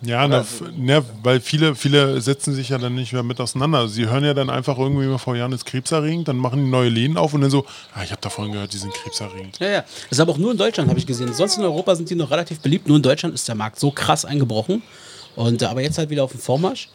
Ja, 0.03 0.27
na, 0.27 0.39
f- 0.41 0.63
ne, 0.75 1.03
weil 1.23 1.39
viele, 1.41 1.75
viele 1.75 2.21
setzen 2.21 2.53
sich 2.55 2.69
ja 2.69 2.77
dann 2.79 2.95
nicht 2.95 3.11
mehr 3.13 3.21
mit 3.23 3.39
auseinander. 3.39 3.87
Sie 3.87 4.07
hören 4.07 4.23
ja 4.23 4.33
dann 4.33 4.49
einfach 4.49 4.77
irgendwie 4.79 5.05
mal 5.05 5.17
vor 5.19 5.35
Jahren 5.35 5.51
ist 5.51 5.65
krebserregend, 5.65 6.27
dann 6.27 6.37
machen 6.37 6.63
die 6.65 6.69
neue 6.71 6.89
Läden 6.89 7.17
auf 7.17 7.33
und 7.35 7.41
dann 7.41 7.51
so, 7.51 7.65
ah, 7.93 8.03
ich 8.03 8.11
habe 8.11 8.21
davon 8.21 8.51
gehört, 8.51 8.71
die 8.73 8.77
sind 8.77 8.93
krebserregend. 8.93 9.59
Ja, 9.59 9.67
ja. 9.69 9.81
Das 9.81 10.11
ist 10.11 10.19
aber 10.19 10.31
auch 10.31 10.37
nur 10.37 10.51
in 10.51 10.57
Deutschland, 10.57 10.89
habe 10.89 10.97
ich 10.99 11.05
gesehen. 11.05 11.31
Sonst 11.33 11.57
in 11.57 11.63
Europa 11.63 11.95
sind 11.95 12.09
die 12.09 12.15
noch 12.15 12.31
relativ 12.31 12.61
beliebt. 12.61 12.87
Nur 12.87 12.97
in 12.97 13.03
Deutschland 13.03 13.35
ist 13.35 13.47
der 13.47 13.55
Markt 13.55 13.79
so 13.79 13.91
krass 13.91 14.25
eingebrochen. 14.25 14.81
Und, 15.35 15.61
äh, 15.61 15.65
aber 15.65 15.81
jetzt 15.81 15.97
halt 15.99 16.09
wieder 16.09 16.23
auf 16.23 16.31
dem 16.31 16.39
Vormarsch. 16.39 16.89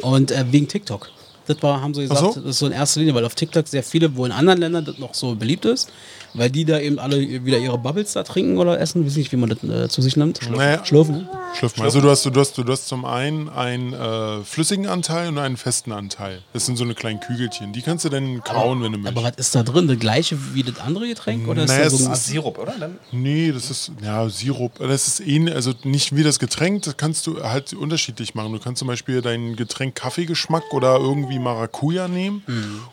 Und 0.00 0.30
äh, 0.30 0.44
wegen 0.50 0.68
TikTok. 0.68 1.10
Das 1.46 1.62
war, 1.62 1.80
haben 1.80 1.92
sie 1.92 2.02
gesagt, 2.02 2.20
so? 2.20 2.40
das 2.40 2.50
ist 2.50 2.58
so 2.58 2.66
in 2.66 2.72
erster 2.72 3.00
Linie, 3.00 3.14
weil 3.14 3.24
auf 3.24 3.34
TikTok 3.34 3.66
sehr 3.66 3.82
viele, 3.82 4.16
wo 4.16 4.24
in 4.24 4.32
anderen 4.32 4.60
Ländern 4.60 4.84
das 4.84 4.98
noch 4.98 5.14
so 5.14 5.34
beliebt 5.34 5.64
ist, 5.64 5.90
weil 6.34 6.50
die 6.50 6.64
da 6.64 6.78
eben 6.78 6.98
alle 6.98 7.44
wieder 7.44 7.58
ihre 7.58 7.78
Bubbles 7.78 8.12
da 8.12 8.22
trinken 8.22 8.58
oder 8.58 8.80
essen, 8.80 9.04
weiß 9.04 9.16
nicht, 9.16 9.32
wie 9.32 9.36
man 9.36 9.50
das 9.50 9.62
äh, 9.62 9.88
zu 9.88 10.02
sich 10.02 10.16
nimmt. 10.16 10.40
Naja. 10.50 10.84
Schlürfen. 10.84 11.16
ne? 11.16 11.28
Schlürfen. 11.54 11.82
Also 11.82 12.00
du 12.00 12.08
hast, 12.08 12.24
du, 12.24 12.32
hast, 12.34 12.56
du 12.56 12.64
hast 12.66 12.88
zum 12.88 13.04
einen 13.04 13.48
einen 13.48 13.92
äh, 13.92 14.42
flüssigen 14.44 14.86
Anteil 14.86 15.28
und 15.28 15.38
einen 15.38 15.56
festen 15.56 15.92
Anteil. 15.92 16.42
Das 16.52 16.66
sind 16.66 16.76
so 16.76 16.84
eine 16.84 16.94
kleinen 16.94 17.20
Kügelchen. 17.20 17.72
Die 17.72 17.82
kannst 17.82 18.04
du 18.04 18.08
dann 18.08 18.42
kauen, 18.42 18.82
wenn 18.82 18.92
du 18.92 18.98
möchtest. 18.98 19.18
Aber 19.18 19.28
was 19.28 19.36
ist 19.36 19.54
da 19.54 19.62
drin? 19.62 19.88
Das 19.88 19.98
gleiche 19.98 20.38
wie 20.54 20.62
das 20.62 20.78
andere 20.80 21.06
Getränk? 21.08 21.46
Oder 21.48 21.64
ist 21.64 21.68
Naja, 21.68 21.84
da 21.84 21.90
so 21.90 21.96
es 21.96 22.06
ein 22.06 22.12
ist 22.12 22.26
Sirup, 22.26 22.58
oder? 22.58 22.72
Dann 22.78 22.98
Nee, 23.10 23.52
das 23.52 23.70
ist, 23.70 23.92
ja, 24.02 24.28
Sirup. 24.28 24.78
Das 24.78 25.06
ist 25.08 25.20
ähnlich, 25.20 25.54
also 25.54 25.72
nicht 25.84 26.16
wie 26.16 26.22
das 26.22 26.38
Getränk, 26.38 26.82
das 26.82 26.96
kannst 26.96 27.26
du 27.26 27.42
halt 27.42 27.72
unterschiedlich 27.74 28.34
machen. 28.34 28.52
Du 28.52 28.58
kannst 28.58 28.78
zum 28.78 28.88
Beispiel 28.88 29.20
dein 29.20 29.56
Getränk 29.56 29.94
Kaffeegeschmack 29.94 30.72
oder 30.72 30.98
irgendwie 30.98 31.38
Maracuja 31.38 32.08
nehmen 32.08 32.42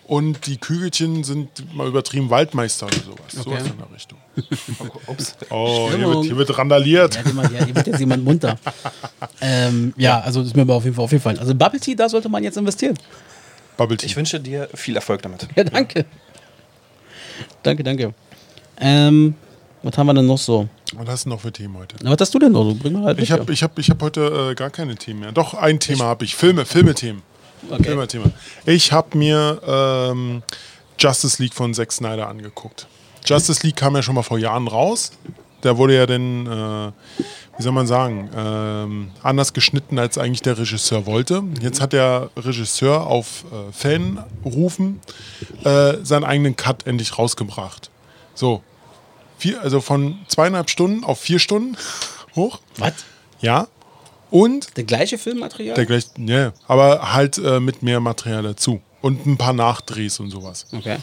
und 0.06 0.46
die 0.48 0.58
Kügelchen 0.58 1.24
sind 1.24 1.50
mal 1.76 1.88
übertrieben 1.88 2.30
Waldmeister 2.30 2.88
oder 2.88 2.96
sowas. 2.96 3.29
Sowas 3.32 3.64
in 3.66 3.78
der 3.78 3.92
Richtung. 3.94 4.18
Ups. 5.08 5.36
Oh, 5.50 5.90
hier 5.90 6.08
wird, 6.08 6.26
hier 6.26 6.38
wird 6.38 6.58
randaliert. 6.58 7.16
Ja, 7.16 7.66
hier 7.66 7.76
wird 7.76 7.88
jetzt 7.88 8.00
jemand 8.00 8.24
munter. 8.24 8.58
ähm, 9.42 9.94
ja, 9.98 10.20
also 10.20 10.40
das 10.40 10.50
ist 10.50 10.56
mir 10.56 10.64
aber 10.64 10.76
auf 10.76 10.84
jeden 10.84 10.96
Fall 10.96 11.06
aufgefallen. 11.06 11.40
Also 11.40 11.56
Bubble 11.56 11.80
Tea, 11.80 11.96
da 11.96 12.10
sollte 12.10 12.30
man 12.30 12.44
jetzt 12.44 12.58
investieren. 12.58 12.98
Bubble 13.78 13.98
Tea. 13.98 14.08
Ich 14.08 14.16
wünsche 14.16 14.40
dir 14.40 14.70
viel 14.74 14.96
Erfolg 14.96 15.22
damit. 15.22 15.48
Ja, 15.56 15.64
danke. 15.64 16.06
Danke, 17.64 17.84
danke. 17.84 18.14
Ähm, 18.80 19.36
was 19.84 19.98
haben 19.98 20.08
wir 20.08 20.14
denn 20.14 20.26
noch 20.26 20.38
so? 20.38 20.68
Was 20.94 21.08
hast 21.08 21.26
du 21.26 21.30
noch 21.30 21.40
für 21.40 21.52
Themen 21.52 21.78
heute? 21.78 21.96
Na, 22.02 22.12
was 22.12 22.20
hast 22.20 22.34
du 22.34 22.40
denn 22.40 22.52
noch? 22.52 22.64
so? 22.64 22.76
Bring 22.76 22.94
mal 22.94 23.06
halt 23.06 23.20
Ich 23.20 23.32
habe 23.32 23.52
ich 23.52 23.64
hab, 23.64 23.78
ich 23.78 23.90
hab 23.90 24.02
heute 24.02 24.52
äh, 24.52 24.56
gar 24.56 24.70
keine 24.70 24.96
Themen 24.96 25.22
mehr. 25.22 25.32
Doch, 25.32 25.54
ein 25.54 25.80
Thema 25.80 26.06
habe 26.06 26.26
ich. 26.26 26.36
Filme, 26.36 26.66
Filmethemen. 26.66 27.22
Okay. 27.70 27.84
Filmethema. 27.84 28.26
Ich 28.66 28.92
habe 28.92 29.18
mir 29.18 29.62
ähm, 29.66 30.44
Justice 30.98 31.42
League 31.42 31.54
von 31.54 31.74
Zack 31.74 31.92
Snyder 31.92 32.28
angeguckt. 32.28 32.88
Justice 33.30 33.66
League 33.66 33.76
kam 33.76 33.96
ja 33.96 34.02
schon 34.02 34.16
mal 34.16 34.24
vor 34.24 34.40
Jahren 34.40 34.68
raus. 34.68 35.12
Der 35.64 35.78
wurde 35.78 35.96
ja 35.96 36.06
dann, 36.06 36.48
äh, 36.48 36.92
wie 37.58 37.64
soll 37.64 37.74
man 37.74 37.86
sagen, 37.86 38.30
ähm, 38.36 39.12
anders 39.22 39.54
geschnitten, 39.54 40.00
als 40.00 40.18
eigentlich 40.18 40.42
der 40.42 40.58
Regisseur 40.58 41.06
wollte. 41.06 41.44
Jetzt 41.62 41.80
hat 41.82 41.94
der 41.94 42.32
Regisseur 42.36 43.06
auf 43.06 43.44
äh, 43.52 43.72
Fanrufen 43.72 45.00
äh, 45.64 45.98
seinen 46.02 46.24
eigenen 46.24 46.56
Cut 46.56 46.88
endlich 46.88 47.18
rausgebracht. 47.20 47.92
So, 48.34 48.64
vier, 49.38 49.62
also 49.62 49.80
von 49.82 50.18
zweieinhalb 50.28 50.70
Stunden 50.70 51.04
auf 51.04 51.20
vier 51.20 51.40
Stunden 51.40 51.78
hoch. 52.36 52.60
Was? 52.78 52.94
Ja. 53.42 53.68
Und 54.32 54.76
Der 54.78 54.86
gleiche 54.86 55.18
Filmmaterial? 55.18 55.76
der 55.76 55.86
gleich, 55.86 56.06
ja, 56.18 56.54
aber 56.68 57.14
halt 57.14 57.38
äh, 57.38 57.60
mit 57.60 57.84
mehr 57.84 58.00
Material 58.00 58.44
dazu. 58.44 58.82
Und 59.02 59.26
ein 59.26 59.38
paar 59.38 59.54
Nachdrehs 59.54 60.20
und 60.20 60.30
sowas. 60.32 60.68
okay. 60.72 60.98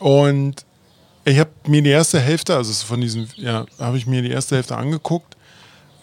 Und 0.00 0.64
ich 1.24 1.38
habe 1.38 1.50
mir 1.66 1.82
die 1.82 1.90
erste 1.90 2.20
Hälfte, 2.20 2.56
also 2.56 2.72
von 2.84 3.00
diesem, 3.00 3.28
ja, 3.36 3.66
habe 3.78 3.96
ich 3.96 4.06
mir 4.06 4.22
die 4.22 4.30
erste 4.30 4.56
Hälfte 4.56 4.76
angeguckt. 4.76 5.36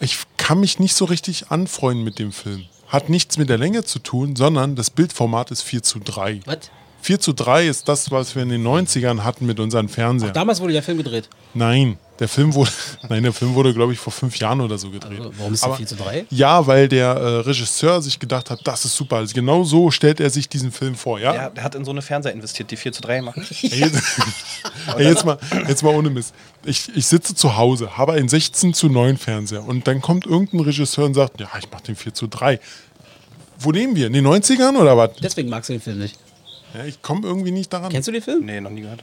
Ich 0.00 0.18
kann 0.36 0.60
mich 0.60 0.78
nicht 0.78 0.94
so 0.94 1.04
richtig 1.04 1.50
anfreunden 1.50 2.04
mit 2.04 2.18
dem 2.18 2.32
Film. 2.32 2.64
Hat 2.88 3.08
nichts 3.08 3.38
mit 3.38 3.48
der 3.48 3.58
Länge 3.58 3.84
zu 3.84 4.00
tun, 4.00 4.36
sondern 4.36 4.74
das 4.74 4.90
Bildformat 4.90 5.50
ist 5.50 5.62
4 5.62 5.82
zu 5.82 6.00
3. 6.00 6.40
Was? 6.44 6.70
4 7.02 7.18
zu 7.18 7.32
3 7.32 7.66
ist 7.66 7.88
das, 7.88 8.12
was 8.12 8.36
wir 8.36 8.44
in 8.44 8.48
den 8.48 8.64
90ern 8.64 9.24
hatten 9.24 9.44
mit 9.44 9.58
unseren 9.58 9.88
Fernsehern. 9.88 10.32
Damals 10.32 10.60
wurde 10.60 10.72
der 10.72 10.84
Film 10.84 10.98
gedreht. 10.98 11.28
Nein, 11.52 11.98
der 12.20 12.28
Film 12.28 12.54
wurde, 12.54 12.70
nein, 13.08 13.24
der 13.24 13.32
Film 13.32 13.54
wurde, 13.54 13.74
glaube 13.74 13.92
ich, 13.92 13.98
vor 13.98 14.12
fünf 14.12 14.36
Jahren 14.36 14.60
oder 14.60 14.78
so 14.78 14.88
gedreht. 14.88 15.18
Also, 15.18 15.32
warum 15.36 15.52
ist 15.52 15.62
der 15.64 15.68
Aber- 15.70 15.76
4 15.78 15.86
zu 15.88 15.96
3? 15.96 16.26
Ja, 16.30 16.64
weil 16.68 16.86
der 16.86 17.08
äh, 17.08 17.36
Regisseur 17.40 18.00
sich 18.00 18.20
gedacht 18.20 18.50
hat, 18.50 18.60
das 18.62 18.84
ist 18.84 18.94
super. 18.94 19.16
Also 19.16 19.34
genau 19.34 19.64
so 19.64 19.90
stellt 19.90 20.20
er 20.20 20.30
sich 20.30 20.48
diesen 20.48 20.70
Film 20.70 20.94
vor, 20.94 21.18
ja? 21.18 21.32
Der, 21.32 21.50
der 21.50 21.64
hat 21.64 21.74
in 21.74 21.84
so 21.84 21.90
eine 21.90 22.02
Fernseher 22.02 22.32
investiert, 22.32 22.70
die 22.70 22.76
4 22.76 22.92
zu 22.92 23.02
3 23.02 23.20
machen. 23.20 23.44
Ey, 23.62 23.80
jetzt, 23.80 24.02
ey, 24.96 25.04
jetzt, 25.04 25.24
mal, 25.24 25.38
jetzt 25.66 25.82
mal 25.82 25.92
ohne 25.92 26.08
Mist. 26.08 26.32
Ich, 26.64 26.88
ich 26.94 27.06
sitze 27.06 27.34
zu 27.34 27.56
Hause, 27.56 27.96
habe 27.98 28.12
einen 28.12 28.28
16 28.28 28.74
zu 28.74 28.88
9 28.88 29.16
Fernseher 29.16 29.64
und 29.66 29.88
dann 29.88 30.00
kommt 30.00 30.24
irgendein 30.24 30.60
Regisseur 30.60 31.04
und 31.06 31.14
sagt, 31.14 31.40
ja, 31.40 31.48
ich 31.58 31.68
mache 31.68 31.82
den 31.82 31.96
4 31.96 32.14
zu 32.14 32.28
3. 32.28 32.60
Wo 33.58 33.72
leben 33.72 33.96
wir? 33.96 34.06
In 34.06 34.12
den 34.12 34.26
90ern 34.26 34.76
oder 34.76 34.96
was? 34.96 35.10
Deswegen 35.20 35.48
magst 35.48 35.68
du 35.68 35.72
den 35.74 35.82
Film 35.82 35.98
nicht. 35.98 36.16
Ja, 36.74 36.84
ich 36.84 37.02
komme 37.02 37.26
irgendwie 37.26 37.50
nicht 37.50 37.72
daran. 37.72 37.90
Kennst 37.90 38.08
du 38.08 38.12
den 38.12 38.22
Film? 38.22 38.44
Nee, 38.46 38.60
noch 38.60 38.70
nie 38.70 38.80
gehört. 38.82 39.00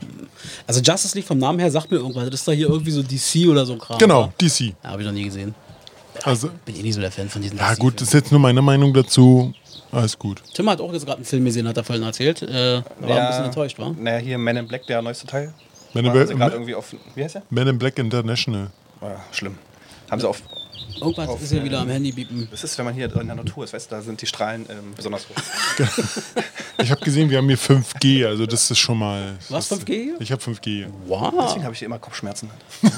Also 0.65 0.81
Justice 0.81 1.15
League 1.15 1.27
vom 1.27 1.37
Namen 1.37 1.59
her 1.59 1.69
sagt 1.69 1.91
mir 1.91 1.97
irgendwas. 1.97 2.25
Das 2.25 2.39
ist 2.41 2.47
doch 2.47 2.53
hier 2.53 2.67
irgendwie 2.69 2.91
so 2.91 3.03
DC 3.03 3.47
oder 3.49 3.65
so 3.65 3.73
ein 3.73 3.79
Kram. 3.79 3.97
Genau, 3.99 4.23
oder? 4.23 4.33
DC. 4.41 4.59
Ja, 4.83 4.89
habe 4.91 5.01
ich 5.01 5.07
noch 5.07 5.13
nie 5.13 5.25
gesehen. 5.25 5.53
Also, 6.23 6.49
Bin 6.65 6.75
eh 6.75 6.81
nicht 6.81 6.95
so 6.95 7.01
der 7.01 7.11
Fan 7.11 7.29
von 7.29 7.41
diesen 7.41 7.57
ja 7.57 7.73
gut, 7.75 8.01
das 8.01 8.09
ist 8.09 8.13
jetzt 8.13 8.31
nur 8.31 8.41
meine 8.41 8.61
Meinung 8.61 8.93
dazu. 8.93 9.53
Alles 9.91 10.17
gut. 10.19 10.41
Tim 10.53 10.69
hat 10.69 10.81
auch 10.81 10.91
jetzt 10.91 11.05
gerade 11.05 11.17
einen 11.17 11.25
Film 11.25 11.45
gesehen, 11.45 11.67
hat 11.67 11.77
er 11.77 11.83
vorhin 11.83 12.03
erzählt. 12.03 12.41
Äh, 12.41 12.81
war 12.99 13.17
ein 13.21 13.27
bisschen 13.27 13.45
enttäuscht, 13.45 13.79
war? 13.79 13.91
Naja, 13.97 14.17
hier 14.17 14.37
Man 14.37 14.57
in 14.57 14.67
Black, 14.67 14.85
der 14.87 15.01
neueste 15.01 15.27
Teil. 15.27 15.53
Man 15.93 16.05
in 16.05 16.11
Black- 16.11 16.29
irgendwie 16.53 16.75
auf. 16.75 16.93
Wie 17.15 17.23
heißt 17.23 17.35
der? 17.35 17.43
Men 17.49 17.67
in 17.67 17.79
Black 17.79 17.97
International. 17.97 18.69
Oh, 19.01 19.05
ja, 19.05 19.23
schlimm. 19.31 19.57
Haben 20.11 20.19
sie 20.21 20.27
auf. 20.27 20.41
Irgendwas 20.99 21.41
ist 21.41 21.51
ja 21.51 21.63
wieder 21.63 21.79
am 21.79 21.89
Handy 21.89 22.11
biepen. 22.11 22.47
Das 22.51 22.63
ist, 22.63 22.77
wenn 22.77 22.85
man 22.85 22.93
hier 22.93 23.05
in 23.05 23.27
der 23.27 23.35
Natur 23.35 23.63
ist, 23.63 23.73
weißt 23.73 23.91
du, 23.91 23.95
da 23.95 24.01
sind 24.01 24.21
die 24.21 24.25
Strahlen 24.25 24.65
ähm, 24.69 24.93
besonders 24.95 25.27
hoch. 25.29 25.35
Ich 26.81 26.91
habe 26.91 27.01
gesehen, 27.01 27.29
wir 27.29 27.39
haben 27.39 27.47
hier 27.47 27.57
5G, 27.57 28.25
also 28.25 28.45
das 28.45 28.71
ist 28.71 28.79
schon 28.79 28.97
mal. 28.97 29.35
Was, 29.49 29.67
das, 29.67 29.81
5G 29.81 30.03
hier? 30.03 30.15
Ich 30.21 30.31
habe 30.31 30.41
5G. 30.41 30.63
hier. 30.63 30.89
Wow. 31.07 31.33
Deswegen 31.47 31.65
habe 31.65 31.73
ich 31.73 31.79
hier 31.79 31.87
immer 31.87 31.99
Kopfschmerzen. 31.99 32.49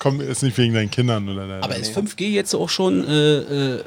Kommt 0.00 0.20
ist 0.22 0.42
nicht 0.42 0.58
wegen 0.58 0.74
deinen 0.74 0.90
Kindern 0.90 1.28
oder 1.28 1.46
deiner. 1.46 1.62
Aber 1.62 1.76
ist 1.76 1.96
5G 1.96 2.30
jetzt 2.30 2.52
auch 2.54 2.68
schon. 2.68 3.06
Äh, 3.06 3.36
äh, 3.36 3.84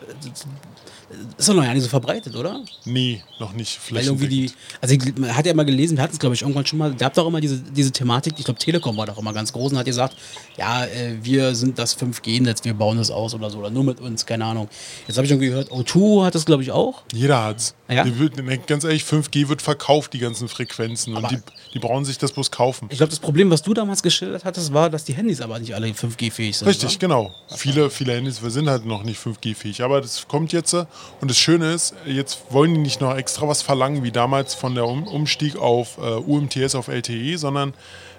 ist 1.37 1.49
doch 1.49 1.53
noch 1.53 1.63
ja 1.63 1.73
nicht 1.73 1.83
so 1.83 1.89
verbreitet, 1.89 2.35
oder? 2.35 2.61
Nee, 2.85 3.21
noch 3.39 3.53
nicht. 3.53 3.79
Weil 3.91 4.05
irgendwie 4.05 4.27
die. 4.27 4.51
Also, 4.81 4.95
ich, 4.95 5.17
man 5.17 5.35
hat 5.35 5.45
ja 5.45 5.53
mal 5.53 5.65
gelesen, 5.65 5.97
wir 5.97 6.03
hatten 6.03 6.13
es, 6.13 6.19
glaube 6.19 6.35
ich, 6.35 6.41
irgendwann 6.41 6.65
schon 6.65 6.79
mal. 6.79 6.93
Gab 6.95 7.13
doch 7.13 7.27
immer 7.27 7.39
diese, 7.39 7.59
diese 7.59 7.91
Thematik. 7.91 8.33
Ich 8.37 8.45
glaube, 8.45 8.59
Telekom 8.59 8.97
war 8.97 9.05
doch 9.05 9.17
immer 9.17 9.33
ganz 9.33 9.53
groß 9.53 9.71
und 9.71 9.77
hat 9.77 9.85
gesagt: 9.85 10.15
Ja, 10.57 10.85
äh, 10.85 11.17
wir 11.21 11.53
sind 11.53 11.77
das 11.77 11.97
5G-Netz, 11.97 12.63
wir 12.63 12.73
bauen 12.73 12.97
das 12.97 13.11
aus 13.11 13.35
oder 13.35 13.49
so. 13.49 13.59
Oder 13.59 13.69
nur 13.69 13.83
mit 13.83 13.99
uns, 13.99 14.25
keine 14.25 14.45
Ahnung. 14.45 14.67
Jetzt 15.07 15.17
habe 15.17 15.25
ich 15.25 15.31
irgendwie 15.31 15.49
gehört, 15.49 15.71
O2 15.71 16.25
hat 16.25 16.33
das, 16.33 16.45
glaube 16.45 16.63
ich, 16.63 16.71
auch. 16.71 17.03
Jeder 17.13 17.43
hat's. 17.43 17.75
Ja? 17.87 18.05
Wird, 18.17 18.37
ne, 18.37 18.57
ganz 18.57 18.83
ehrlich, 18.83 19.03
5G 19.03 19.47
wird 19.47 19.61
verkauft, 19.61 20.13
die 20.13 20.19
ganzen 20.19 20.47
Frequenzen. 20.47 21.15
und 21.15 21.31
die, 21.31 21.37
die 21.73 21.79
brauchen 21.79 22.03
sich 22.03 22.17
das 22.17 22.31
bloß 22.31 22.51
kaufen. 22.51 22.87
Ich 22.91 22.97
glaube, 22.97 23.11
das 23.11 23.19
Problem, 23.19 23.49
was 23.49 23.61
du 23.61 23.73
damals 23.73 24.03
geschildert 24.03 24.43
hattest, 24.43 24.73
war, 24.73 24.89
dass 24.89 25.05
die 25.05 25.13
Handys 25.13 25.39
aber 25.39 25.59
nicht 25.59 25.73
alle 25.73 25.87
5G-fähig 25.87 26.57
sind. 26.57 26.67
Richtig, 26.67 26.89
oder? 26.89 26.99
genau. 26.99 27.35
Viele, 27.55 27.89
viele 27.89 28.13
Handys 28.13 28.41
sind 28.43 28.69
halt 28.69 28.85
noch 28.85 29.03
nicht 29.03 29.21
5G-fähig. 29.21 29.83
Aber 29.83 30.01
das 30.01 30.27
kommt 30.27 30.51
jetzt. 30.51 30.73
äh, 30.73 30.85
Und 31.27 31.31
das 31.31 31.39
Schöne 31.39 31.73
ist, 31.73 31.93
jetzt 32.05 32.39
wollen 32.51 32.73
die 32.73 32.79
nicht 32.79 33.01
noch 33.01 33.13
extra 33.13 33.45
was 33.49 33.61
verlangen, 33.61 34.01
wie 34.01 34.13
damals 34.13 34.53
von 34.53 34.75
der 34.75 34.87
um 34.87 35.05
Umstieg 35.05 35.57
auf 35.57 35.97
äh, 35.97 36.01
UMTS 36.01 36.73
auf 36.73 36.87
LTE, 36.87 37.37
sondern 37.37 37.73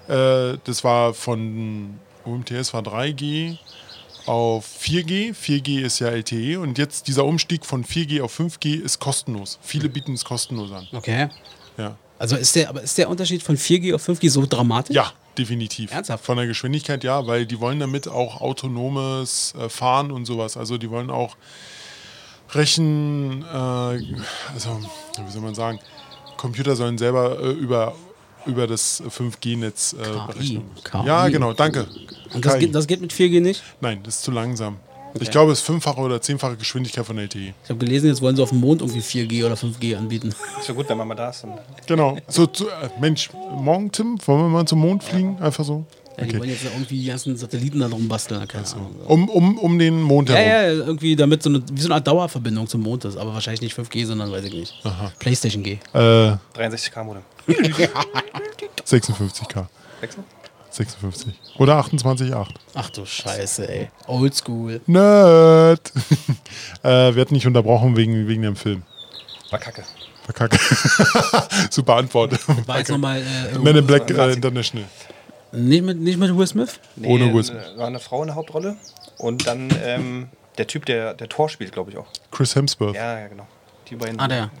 äh, 0.07 0.59
das 0.63 0.83
war 0.83 1.15
von 1.15 1.99
UMTS 2.23 2.71
war 2.71 2.83
3G 2.83 3.57
auf 4.27 4.63
4G. 4.79 5.33
4G 5.33 5.81
ist 5.81 5.97
ja 5.97 6.09
LTE. 6.09 6.59
Und 6.59 6.77
jetzt 6.77 7.07
dieser 7.07 7.25
Umstieg 7.25 7.65
von 7.65 7.83
4G 7.83 8.21
auf 8.21 8.39
5G 8.39 8.79
ist 8.79 8.99
kostenlos. 8.99 9.57
Viele 9.63 9.89
bieten 9.89 10.13
es 10.13 10.23
kostenlos 10.23 10.71
an. 10.71 10.87
Okay. 10.91 11.29
Ja. 11.79 11.95
Also 12.19 12.35
ist 12.35 12.55
der, 12.55 12.69
aber 12.69 12.83
ist 12.83 12.95
der 12.99 13.09
Unterschied 13.09 13.41
von 13.41 13.57
4G 13.57 13.95
auf 13.95 14.07
5G 14.07 14.29
so 14.29 14.45
dramatisch? 14.45 14.95
Ja, 14.95 15.13
definitiv. 15.35 15.91
Ernsthaft? 15.91 16.23
Von 16.23 16.37
der 16.37 16.45
Geschwindigkeit 16.45 17.03
ja, 17.03 17.25
weil 17.25 17.47
die 17.47 17.59
wollen 17.59 17.79
damit 17.79 18.07
auch 18.07 18.39
autonomes 18.39 19.55
äh, 19.59 19.67
Fahren 19.67 20.11
und 20.11 20.25
sowas. 20.25 20.57
Also 20.57 20.77
die 20.77 20.91
wollen 20.91 21.09
auch 21.09 21.35
Rechen, 22.53 23.43
äh, 23.43 23.55
also 23.55 24.79
wie 25.25 25.31
soll 25.31 25.41
man 25.41 25.55
sagen, 25.55 25.79
Computer 26.37 26.75
sollen 26.75 26.97
selber 26.97 27.39
äh, 27.41 27.51
über, 27.51 27.93
über 28.45 28.65
das 28.65 29.03
5G-Netz 29.03 29.93
äh, 29.93 29.97
berechnen. 30.27 30.63
KI. 30.83 31.05
Ja, 31.05 31.27
genau, 31.27 31.53
danke. 31.53 31.87
Und 32.33 32.45
das 32.45 32.57
geht, 32.57 32.73
das 32.73 32.87
geht 32.87 33.01
mit 33.01 33.11
4G 33.13 33.41
nicht? 33.41 33.63
Nein, 33.81 33.99
das 34.03 34.15
ist 34.15 34.23
zu 34.23 34.31
langsam. 34.31 34.77
Ich 35.19 35.31
glaube, 35.31 35.51
es 35.51 35.59
ist 35.59 35.65
fünffache 35.65 35.99
oder 35.99 36.21
zehnfache 36.21 36.55
Geschwindigkeit 36.55 37.05
von 37.05 37.17
LTE. 37.17 37.53
Ich 37.63 37.69
habe 37.69 37.79
gelesen, 37.79 38.07
jetzt 38.07 38.21
wollen 38.21 38.35
sie 38.35 38.43
auf 38.43 38.49
dem 38.49 38.59
Mond 38.59 38.81
irgendwie 38.81 38.99
4G 38.99 39.45
oder 39.45 39.55
5G 39.55 39.97
anbieten. 39.97 40.33
Ist 40.59 40.67
ja 40.67 40.73
gut, 40.73 40.87
wenn 40.87 40.97
man 40.97 41.07
mal 41.07 41.15
da 41.15 41.29
ist. 41.29 41.45
Genau. 41.87 42.17
So, 42.27 42.45
zu, 42.45 42.67
äh, 42.67 42.89
Mensch, 42.99 43.29
morgen, 43.33 43.91
Tim, 43.91 44.19
wollen 44.25 44.41
wir 44.41 44.49
mal 44.49 44.65
zum 44.65 44.79
Mond 44.79 45.03
fliegen? 45.03 45.39
Einfach 45.39 45.63
so? 45.63 45.85
Ja, 46.19 46.25
die 46.25 46.37
wollen 46.39 46.49
jetzt 46.49 46.63
irgendwie 46.63 46.99
die 47.01 47.07
ganzen 47.07 47.37
Satelliten 47.37 47.79
da 47.79 47.87
drum 47.87 48.07
basteln. 48.07 48.47
Keine 48.47 48.65
Ahnung. 48.67 48.95
Um, 49.07 49.29
um, 49.29 49.57
um 49.57 49.79
den 49.79 50.01
Mond 50.01 50.29
Ja, 50.29 50.35
herum. 50.35 50.79
ja, 50.79 50.85
irgendwie 50.85 51.15
damit 51.15 51.43
so 51.43 51.49
eine, 51.49 51.63
wie 51.71 51.81
so 51.81 51.87
eine 51.87 51.95
Art 51.95 52.07
Dauerverbindung 52.07 52.67
zum 52.67 52.81
Mond 52.81 53.05
ist. 53.05 53.17
Aber 53.17 53.33
wahrscheinlich 53.33 53.61
nicht 53.61 53.77
5G, 53.77 54.05
sondern 54.05 54.31
weiß 54.31 54.43
ich 54.45 54.53
nicht. 54.53 54.73
Playstation 55.19 55.63
G. 55.63 55.79
Äh, 55.93 55.97
63k 56.57 57.03
Modem. 57.03 57.23
56k. 58.85 59.65
Wechsel? 60.01 60.23
56. 60.71 61.33
Oder 61.57 61.79
28,8. 61.79 62.47
Ach 62.75 62.89
du 62.91 63.05
Scheiße, 63.05 63.67
ey. 63.67 63.89
Oldschool. 64.07 64.81
Nerd. 64.85 65.91
äh, 66.83 67.15
wir 67.15 67.21
hatten 67.21 67.33
nicht 67.33 67.47
unterbrochen 67.47 67.97
wegen, 67.97 68.27
wegen 68.27 68.43
dem 68.43 68.55
Film. 68.55 68.83
War 69.49 69.59
kacke. 69.59 69.83
Verkacke. 70.25 70.59
Super 71.71 71.95
Antwort. 71.95 72.37
War 72.67 72.77
jetzt 72.77 72.91
nochmal. 72.91 73.19
Äh, 73.19 73.57
Men 73.57 73.77
in 73.77 73.87
Black 73.87 74.11
äh, 74.11 74.33
International. 74.33 74.85
Nicht, 75.51 75.83
mit, 75.83 75.99
nicht 75.99 76.17
mit 76.17 76.35
Will 76.37 76.47
Smith? 76.47 76.79
Ohne 77.03 77.33
Will 77.33 77.43
Smith. 77.43 77.61
äh, 77.75 77.77
War 77.77 77.87
eine 77.87 77.99
Frau 77.99 78.21
in 78.21 78.27
der 78.27 78.35
Hauptrolle. 78.35 78.75
Und 79.17 79.47
dann 79.47 79.69
ähm, 79.83 80.29
der 80.57 80.67
Typ, 80.67 80.85
der, 80.85 81.13
der 81.13 81.29
Tor 81.29 81.49
spielt, 81.49 81.71
glaube 81.71 81.91
ich 81.91 81.97
auch. 81.97 82.07
Chris 82.31 82.55
Hemsworth. 82.55 82.95
Ja, 82.95 83.19
ja, 83.19 83.27
genau. 83.27 83.47
Die 83.89 83.95
beiden. 83.95 84.19
Ah, 84.19 84.27
der. 84.27 84.51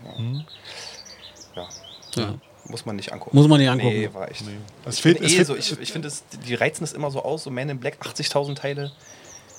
Ja. 1.55 1.67
Ja. 2.15 2.33
Muss 2.67 2.85
man 2.85 2.95
nicht 2.97 3.11
angucken. 3.11 3.35
Muss 3.35 3.47
man 3.47 3.59
nicht 3.59 3.69
angucken. 3.69 3.89
Nee, 3.93 4.09
war 4.13 4.29
echt. 4.29 4.43
Es 4.85 4.95
Ich, 4.97 5.01
fehlt, 5.01 5.17
find 5.17 5.25
es 5.27 5.31
eh 5.33 5.35
fehlt, 5.37 5.47
so, 5.47 5.55
ich, 5.55 5.79
ich 5.79 5.91
finde, 5.91 6.11
die 6.47 6.53
reizen 6.55 6.81
das 6.83 6.93
immer 6.93 7.09
so 7.09 7.23
aus, 7.23 7.43
so 7.43 7.49
Man 7.51 7.69
in 7.69 7.79
Black, 7.79 7.97
80.000 8.01 8.55
Teile. 8.55 8.91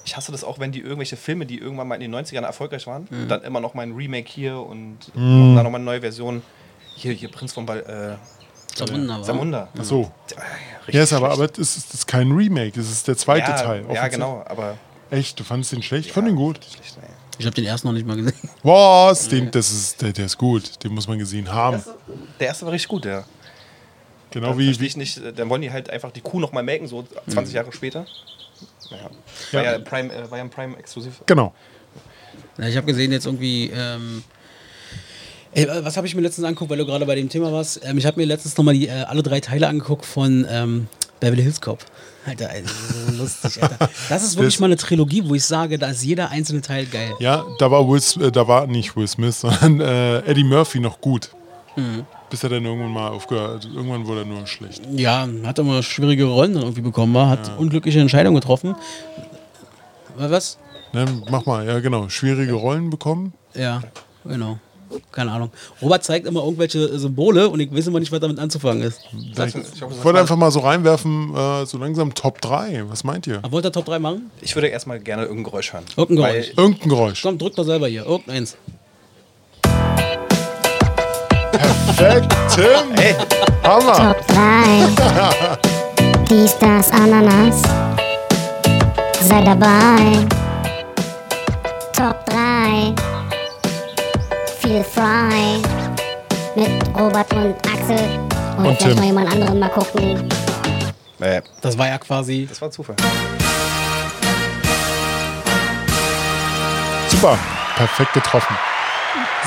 Ich 0.05 0.16
hasse 0.16 0.33
das 0.33 0.45
auch, 0.45 0.59
wenn 0.59 0.72
die 0.72 0.81
irgendwelche 0.81 1.16
Filme, 1.16 1.45
die 1.47 1.59
irgendwann 1.59 1.89
mal 1.89 1.97
in 2.01 2.01
den 2.11 2.14
90ern 2.14 2.43
erfolgreich 2.43 2.87
waren, 2.87 3.07
Mhm. 3.11 3.28
dann 3.28 3.43
immer 3.43 3.61
noch 3.61 3.74
mal 3.74 3.83
ein 3.83 3.93
Remake 3.93 4.31
hier 4.31 4.59
und 4.59 4.99
machen 5.14 5.55
dann 5.57 5.64
noch 5.64 5.70
mal 5.70 5.76
eine 5.76 5.85
neue 5.85 6.01
Version. 6.01 6.43
Hier, 6.97 7.12
hier 7.12 7.31
Prinz 7.31 7.53
von 7.53 7.66
Bal 7.66 7.81
äh, 8.18 8.39
Zamunda, 8.87 9.18
wa? 9.18 9.24
Samunda. 9.24 9.68
Ach 9.78 9.85
so. 9.85 10.11
Richtig 10.81 10.95
Ja, 10.95 11.03
ist 11.03 11.12
aber, 11.12 11.31
aber 11.31 11.49
das 11.49 11.76
ist, 11.76 11.89
das 11.89 11.95
ist 12.01 12.07
kein 12.07 12.31
Remake, 12.33 12.72
das 12.72 12.91
ist 12.91 13.07
der 13.09 13.16
zweite 13.16 13.51
ja, 13.51 13.57
Teil. 13.57 13.85
Ja, 13.93 14.09
genau, 14.09 14.43
aber. 14.47 14.76
Echt, 15.11 15.39
du 15.39 15.45
fandest 15.45 15.72
den 15.72 15.83
schlecht? 15.83 16.07
Ich 16.07 16.12
fand 16.12 16.28
den 16.28 16.37
gut. 16.37 16.61
Schlecht, 16.64 16.97
nee. 17.01 17.09
Ich 17.39 17.47
habe 17.47 17.55
den 17.55 17.64
ersten 17.64 17.89
noch 17.89 17.95
nicht 17.95 18.07
mal 18.07 18.16
gesehen. 18.16 18.35
Was? 18.62 19.28
Den, 19.28 19.51
das 19.51 19.70
ist, 19.70 20.03
der, 20.03 20.12
der 20.12 20.26
ist 20.26 20.37
gut. 20.37 20.85
Den 20.85 20.93
muss 20.93 21.09
man 21.09 21.18
gesehen 21.18 21.51
haben. 21.51 21.83
Der 22.39 22.49
erste 22.49 22.66
war 22.66 22.72
richtig 22.72 22.89
gut, 22.89 23.07
ja. 23.07 23.24
Genau 24.31 24.57
Wie, 24.59 24.78
wie, 24.78 24.87
ich 24.87 24.97
nicht, 24.97 25.18
äh, 25.18 25.33
dann 25.33 25.49
wollen 25.49 25.62
die 25.62 25.72
halt 25.72 25.91
einfach 25.91 26.12
die 26.12 26.20
Kuh 26.20 26.39
noch 26.39 26.53
mal 26.53 26.62
melken, 26.62 26.87
so 26.87 27.05
20 27.28 27.55
Jahre 27.55 27.72
später. 27.72 28.07
Naja. 28.91 29.11
War 29.53 29.64
Ja. 29.64 29.72
ja, 29.72 29.78
Prime, 29.78 30.12
äh, 30.12 30.31
war 30.31 30.39
ja 30.39 30.45
ein 30.45 30.51
Prime 30.51 30.76
exklusiv. 30.76 31.22
Genau. 31.26 31.55
Ja, 32.59 32.68
ich 32.68 32.76
habe 32.76 32.87
gesehen 32.87 33.11
jetzt 33.11 33.26
irgendwie. 33.26 33.70
Ähm, 33.74 34.22
ey, 35.53 35.66
was 35.82 35.96
habe 35.96 36.07
ich 36.07 36.14
mir 36.14 36.22
letztens 36.22 36.46
angeguckt, 36.46 36.70
weil 36.70 36.78
du 36.78 36.86
gerade 36.86 37.07
bei 37.07 37.14
dem 37.14 37.28
Thema 37.28 37.53
warst? 37.53 37.80
Ähm, 37.84 37.98
ich 37.98 38.07
habe 38.07 38.18
mir 38.20 38.26
letztens 38.26 38.57
nochmal 38.57 38.74
die, 38.74 38.88
äh, 38.88 39.03
alle 39.03 39.22
drei 39.22 39.40
Teile 39.40 39.68
angeguckt 39.68 40.05
von 40.07 40.46
ähm, 40.48 40.88
Beverly 41.20 41.42
Hills 41.42 41.61
Cop. 41.61 41.78
Alter, 42.26 42.55
ist 42.55 42.68
so 43.07 43.12
lustig, 43.22 43.62
Alter. 43.62 43.88
Das 44.11 44.22
ist 44.22 44.36
wirklich 44.36 44.55
Das- 44.55 44.61
mal 44.61 44.66
eine 44.66 44.76
Trilogie, 44.76 45.22
wo 45.26 45.34
ich 45.34 45.44
sage, 45.44 45.78
da 45.78 45.88
ist 45.88 46.05
jeder 46.05 46.30
einzelne 46.30 46.61
Teil 46.61 46.86
geil. 46.86 47.12
Ja, 47.18 47.44
da 47.59 47.70
war 47.70 47.88
Will, 47.88 48.01
äh, 48.22 48.30
da 48.30 48.46
war 48.46 48.66
nicht 48.66 48.94
Will 48.96 49.09
Smith, 49.09 49.40
sondern 49.40 49.80
äh, 49.80 50.18
Eddie 50.20 50.44
Murphy 50.44 50.80
noch 50.80 51.01
gut. 51.01 51.30
Mhm. 51.76 52.05
Bis 52.28 52.42
er 52.44 52.51
dann 52.51 52.64
irgendwann 52.64 52.92
mal 52.92 53.09
aufgehört. 53.09 53.64
Irgendwann 53.74 54.07
wurde 54.07 54.20
er 54.20 54.26
nur 54.26 54.46
schlecht. 54.46 54.82
Ja, 54.94 55.26
hat 55.44 55.59
immer 55.59 55.82
schwierige 55.82 56.24
Rollen 56.24 56.53
dann 56.55 56.62
irgendwie 56.62 56.82
bekommen, 56.82 57.14
war, 57.14 57.28
hat 57.28 57.51
unglückliche 57.59 58.01
Entscheidungen 58.01 58.36
getroffen. 58.36 58.76
Was? 60.16 60.59
Ne, 60.92 61.07
mach 61.30 61.46
mal, 61.46 61.66
ja 61.66 61.78
genau. 61.80 62.09
Schwierige 62.09 62.53
Rollen 62.53 62.90
bekommen. 62.90 63.32
Ja, 63.55 63.82
genau. 64.24 64.59
Keine 65.12 65.32
Ahnung. 65.32 65.51
Robert 65.82 66.03
zeigt 66.05 66.26
immer 66.26 66.43
irgendwelche 66.43 66.99
Symbole 66.99 67.49
und 67.49 67.61
ich 67.61 67.72
weiß 67.74 67.86
immer 67.88 68.01
nicht, 68.01 68.11
was 68.12 68.20
damit 68.20 68.38
anzufangen 68.38 68.82
ist. 68.82 69.01
Ich, 69.12 69.30
ich 69.38 69.82
hoffe, 69.82 69.95
ich 69.99 70.05
wollte 70.05 70.20
einfach 70.20 70.36
mal 70.36 70.51
so 70.51 70.61
reinwerfen, 70.61 71.34
äh, 71.34 71.66
so 71.66 71.78
langsam 71.78 72.14
Top 72.14 72.41
3. 72.41 72.84
Was 72.88 73.05
meint 73.05 73.26
ihr? 73.26 73.38
Aber 73.38 73.53
wollt 73.53 73.64
ihr 73.64 73.72
Top 73.72 73.84
3 73.86 73.99
machen? 73.99 74.30
Ich 74.41 74.55
würde 74.55 74.68
erstmal 74.68 74.99
gerne 75.01 75.22
irgendein 75.22 75.45
Geräusch 75.45 75.72
hören. 75.72 75.84
Irgendein 75.97 76.24
Weil- 76.24 76.32
Geräusch. 76.41 76.53
Irgendein 76.57 76.88
Geräusch. 76.88 77.22
Komm, 77.22 77.38
drückt 77.38 77.59
doch 77.59 77.64
selber 77.64 77.88
hier. 77.88 78.05
Irgendeins. 78.07 78.57
Perfekt, 81.53 82.34
Tim! 82.55 82.95
Hey, 82.97 83.14
Hammer! 83.62 84.14
Top 84.14 84.26
3. 84.28 85.57
Dies, 86.28 86.57
das, 86.61 86.91
Ananas. 86.93 87.62
Sei 89.20 89.43
dabei. 89.45 90.26
Top 91.93 92.24
3. 92.26 92.95
Feel 94.71 94.85
frei. 94.85 95.61
mit 96.55 96.71
Robert 96.97 97.33
und 97.33 97.57
Axel 97.66 97.99
und, 98.57 98.66
Und 98.66 98.79
vielleicht 98.79 98.81
Tim. 98.83 98.95
noch 98.95 99.03
jemand 99.03 99.33
anderen 99.33 99.59
mal 99.59 99.68
gucken. 99.68 100.29
Äh, 101.18 101.43
Das 101.61 101.77
war 101.77 101.89
ja 101.89 101.99
quasi. 101.99 102.47
das 102.49 102.62
war 102.62 102.71
Zufall. 102.71 102.95
Super, 107.09 107.37
perfekt 107.75 108.12
getroffen. 108.12 108.57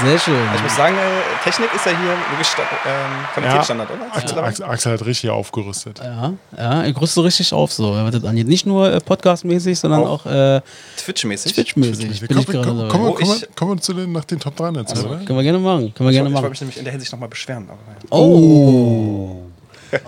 Sehr 0.02 0.18
schön. 0.20 0.36
Ich 0.56 0.64
muss 0.64 0.76
sagen, 0.76 0.96
äh, 0.96 1.44
Technik 1.44 1.70
ist 1.76 1.86
ja 1.86 1.92
hier 1.92 2.10
wirklich 2.32 2.48
ähm, 2.86 3.26
Qualitätsstandard, 3.34 3.90
oder? 3.92 4.16
Axel, 4.16 4.40
Axel, 4.40 4.66
Axel 4.66 4.94
hat 4.94 5.06
richtig 5.06 5.30
aufgerüstet. 5.30 6.00
Ja, 6.04 6.34
ja, 6.58 6.84
er 6.84 6.98
rüstet 7.02 7.24
richtig 7.24 7.54
auf 7.54 7.72
so, 7.72 7.94
was 7.94 8.12
das 8.12 8.24
angeht. 8.24 8.48
Nicht 8.48 8.66
nur 8.66 8.92
äh, 8.92 9.00
podcastmäßig, 9.00 9.78
sondern 9.80 10.04
auch, 10.04 10.26
Auch. 10.26 10.32
äh, 10.32 10.62
Twitch-mäßig. 10.98 11.54
Twitch-mäßig. 11.54 12.22
Wir 12.22 12.28
Bin 12.28 12.40
ich 12.40 12.46
kommen, 12.48 12.56
gerade 12.64 12.68
kommen, 12.68 12.80
dabei. 12.80 12.92
kommen, 12.92 13.06
Wo 13.06 13.14
kommen, 13.14 13.36
ich- 13.38 13.56
kommen 13.56 13.72
wir 13.78 13.82
zu 13.82 13.94
den, 13.94 14.12
nach 14.12 14.26
den 14.26 14.40
Top 14.40 14.56
3 14.56 14.72
jetzt, 14.80 14.98
oder? 15.06 15.18
Können 15.18 15.38
wir 15.38 15.44
gerne 15.44 15.60
machen. 15.60 15.94
Können 15.94 16.10
wir 16.10 16.12
Ich, 16.12 16.16
gerne 16.16 16.30
ich 16.30 16.34
wollte 16.36 16.42
machen. 16.42 16.50
mich 16.50 16.62
nämlich 16.62 16.78
in 16.78 16.84
der 16.86 16.92
Hinsicht 16.92 17.12
nochmal 17.12 17.30
beschweren. 17.30 17.70
Aber, 17.70 17.78
ja. 17.88 18.18
Oh. 18.18 19.43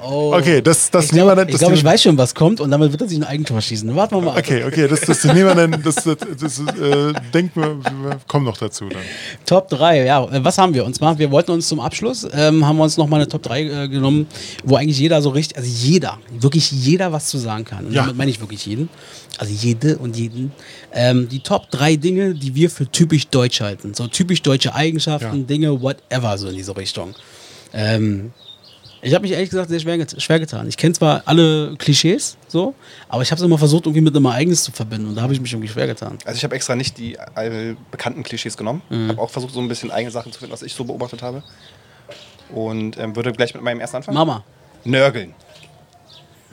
Oh. 0.04 0.34
Okay, 0.36 0.62
das, 0.62 0.90
das 0.92 1.06
Ich 1.06 1.12
nehmen 1.14 1.28
wir 1.28 1.46
glaube, 1.46 1.74
ich, 1.74 1.80
ich 1.80 1.84
weiß 1.86 2.02
schon, 2.04 2.18
was 2.18 2.34
kommt 2.36 2.60
und 2.62 2.72
damit 2.72 2.92
wird 2.92 3.02
er 3.02 3.08
sich 3.08 3.18
ein 3.18 3.24
Eigentor 3.24 3.62
schießen. 3.62 3.96
Warten 3.96 4.16
wir 4.16 4.22
mal. 4.22 4.32
ab. 4.32 4.38
Okay, 4.40 4.64
okay, 4.64 4.88
das, 4.88 5.02
das 5.02 5.24
nehmen 5.24 5.46
wir 5.48 5.56
dann. 5.56 5.82
Das, 5.84 5.96
das, 5.96 6.18
das 6.40 6.60
äh, 6.60 7.14
denken 7.34 7.62
wir, 7.62 7.78
wir 7.84 8.20
kommen 8.28 8.46
noch 8.46 8.58
dazu 8.58 8.88
dann. 8.90 9.02
Top 9.46 9.70
3, 9.70 10.06
ja. 10.06 10.24
Äh, 10.26 10.44
Was 10.44 10.58
haben 10.58 10.74
wir? 10.74 10.86
Und 10.86 10.96
zwar, 10.96 11.18
wir 11.18 11.32
wollten 11.32 11.52
uns 11.52 11.68
zum 11.68 11.80
Abschluss, 11.80 12.28
ähm, 12.34 12.66
haben 12.66 12.78
wir 12.78 12.84
uns 12.84 12.98
nochmal 12.98 13.22
eine 13.22 13.30
Top 13.30 13.44
3 13.44 13.62
äh, 13.62 13.88
genommen, 13.88 14.28
wo 14.64 14.76
eigentlich 14.76 15.00
jeder 15.00 15.22
so 15.22 15.30
richtig, 15.30 15.58
also 15.58 15.70
jeder, 15.70 16.18
wirklich 16.40 16.72
jeder 16.72 17.12
was 17.12 17.28
zu 17.28 17.38
sagen 17.38 17.66
kann. 17.66 17.86
Und 17.86 17.94
Ja. 17.94 18.02
damit 18.04 18.18
meine 18.18 18.32
ich 18.32 18.40
wirklich 18.40 18.66
jeden. 18.66 18.90
Also 19.38 19.54
jede 19.54 19.98
und 19.98 20.16
jeden. 20.16 20.52
Ähm, 20.94 21.28
die 21.30 21.40
Top 21.42 21.70
3 21.72 21.98
Dinge, 21.98 22.34
die 22.34 22.56
wir 22.56 22.70
für 22.70 22.90
typisch 22.90 23.28
deutsch 23.28 23.60
halten. 23.62 23.94
So 23.94 24.08
typisch 24.08 24.42
deutsche 24.42 24.74
Eigenschaften, 24.74 25.40
Ja. 25.40 25.44
Dinge, 25.44 25.82
whatever, 25.82 26.38
so 26.38 26.48
in 26.48 26.56
diese 26.56 26.76
Richtung. 26.78 27.14
Ähm, 27.74 28.32
ich 29.06 29.14
habe 29.14 29.22
mich 29.22 29.32
ehrlich 29.34 29.52
gesagt 29.52 29.70
sehr 29.70 29.80
schwer, 29.80 30.04
schwer 30.18 30.40
getan. 30.40 30.68
Ich 30.68 30.78
kenne 30.78 30.94
zwar 30.94 31.22
alle 31.26 31.76
Klischees, 31.78 32.38
so, 32.48 32.74
aber 33.08 33.22
ich 33.22 33.30
habe 33.30 33.40
es 33.40 33.46
immer 33.46 33.60
versucht, 33.60 33.86
irgendwie 33.86 34.02
mit 34.02 34.16
einem 34.16 34.26
Ereignis 34.26 34.64
zu 34.64 34.72
verbinden. 34.72 35.10
Und 35.10 35.16
da 35.16 35.22
habe 35.22 35.32
ich 35.32 35.40
mich 35.40 35.54
irgendwie 35.54 35.68
schwer 35.68 35.86
getan. 35.86 36.18
Also 36.26 36.38
ich 36.38 36.44
habe 36.44 36.56
extra 36.56 36.76
nicht 36.76 36.98
die 36.98 37.20
all 37.20 37.78
bekannten 37.92 38.24
Klischees 38.24 38.58
genommen. 38.58 38.82
Mhm. 38.90 39.10
habe 39.10 39.22
auch 39.22 39.30
versucht, 39.30 39.54
so 39.54 39.60
ein 39.60 39.68
bisschen 39.68 39.92
eigene 39.92 40.12
Sachen 40.12 40.32
zu 40.32 40.40
finden, 40.40 40.54
was 40.54 40.64
ich 40.64 40.74
so 40.74 40.86
beobachtet 40.86 41.22
habe. 41.22 41.44
Und 42.50 42.98
ähm, 42.98 43.16
würde 43.16 43.32
gleich 43.32 43.54
mit 43.54 43.64
meinem 43.64 43.80
ersten 43.80 43.98
anfangen. 43.98 44.18
Mama. 44.18 44.44
Nörgeln. 44.84 45.36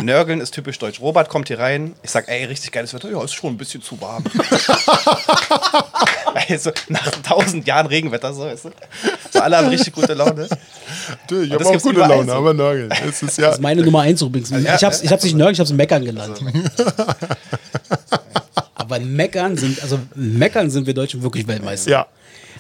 Nörgeln 0.03 0.41
ist 0.41 0.53
typisch 0.53 0.79
deutsch. 0.79 1.01
Robert 1.01 1.29
kommt 1.29 1.49
hier 1.49 1.59
rein. 1.59 1.95
Ich 2.03 2.11
sag, 2.11 2.29
ey, 2.29 2.45
richtig 2.45 2.73
geiles 2.73 2.93
Wetter. 2.95 3.11
Ja, 3.11 3.23
ist 3.23 3.35
schon 3.35 3.55
ein 3.55 3.57
bisschen 3.57 3.83
zu 3.83 4.01
warm. 4.01 4.25
also, 6.49 6.73
nach 6.89 7.11
tausend 7.23 7.67
Jahren 7.67 7.87
Regenwetter, 7.87 8.33
so, 8.33 8.43
weißt 8.43 8.67
du? 8.67 8.71
So, 9.31 9.41
alle 9.41 9.57
haben 9.59 9.69
richtig 9.69 9.93
gute 9.95 10.15
Laune. 10.15 10.49
Du, 11.27 11.43
Ich 11.43 11.51
das 11.51 11.67
habe 11.67 11.77
auch 11.77 11.83
gute 11.83 12.01
Laune, 12.01 12.27
so. 12.27 12.33
aber 12.33 12.55
Nörgel. 12.55 12.89
Es 13.07 13.23
ist 13.23 13.39
ja. 13.39 13.47
Das 13.47 13.57
ist 13.57 13.61
meine 13.61 13.83
Nummer 13.83 14.01
1 14.03 14.23
übrigens. 14.23 14.51
ja, 14.51 14.75
ich 14.77 14.85
hab's, 14.85 15.03
ich 15.03 15.11
hab's 15.11 15.25
nicht 15.25 15.37
Nörgeln, 15.37 15.55
ich 15.55 15.61
hab's 15.61 15.73
Meckern 15.73 16.05
genannt. 16.05 16.41
Also. 16.41 17.05
Aber 18.75 18.99
Meckern 19.01 19.57
sind, 19.57 19.81
also 19.83 19.99
Meckern 20.15 20.69
sind 20.71 20.87
wir 20.87 20.93
Deutschen 20.95 21.23
wirklich 21.23 21.47
Weltmeister. 21.47 21.91
Ja. 21.91 22.07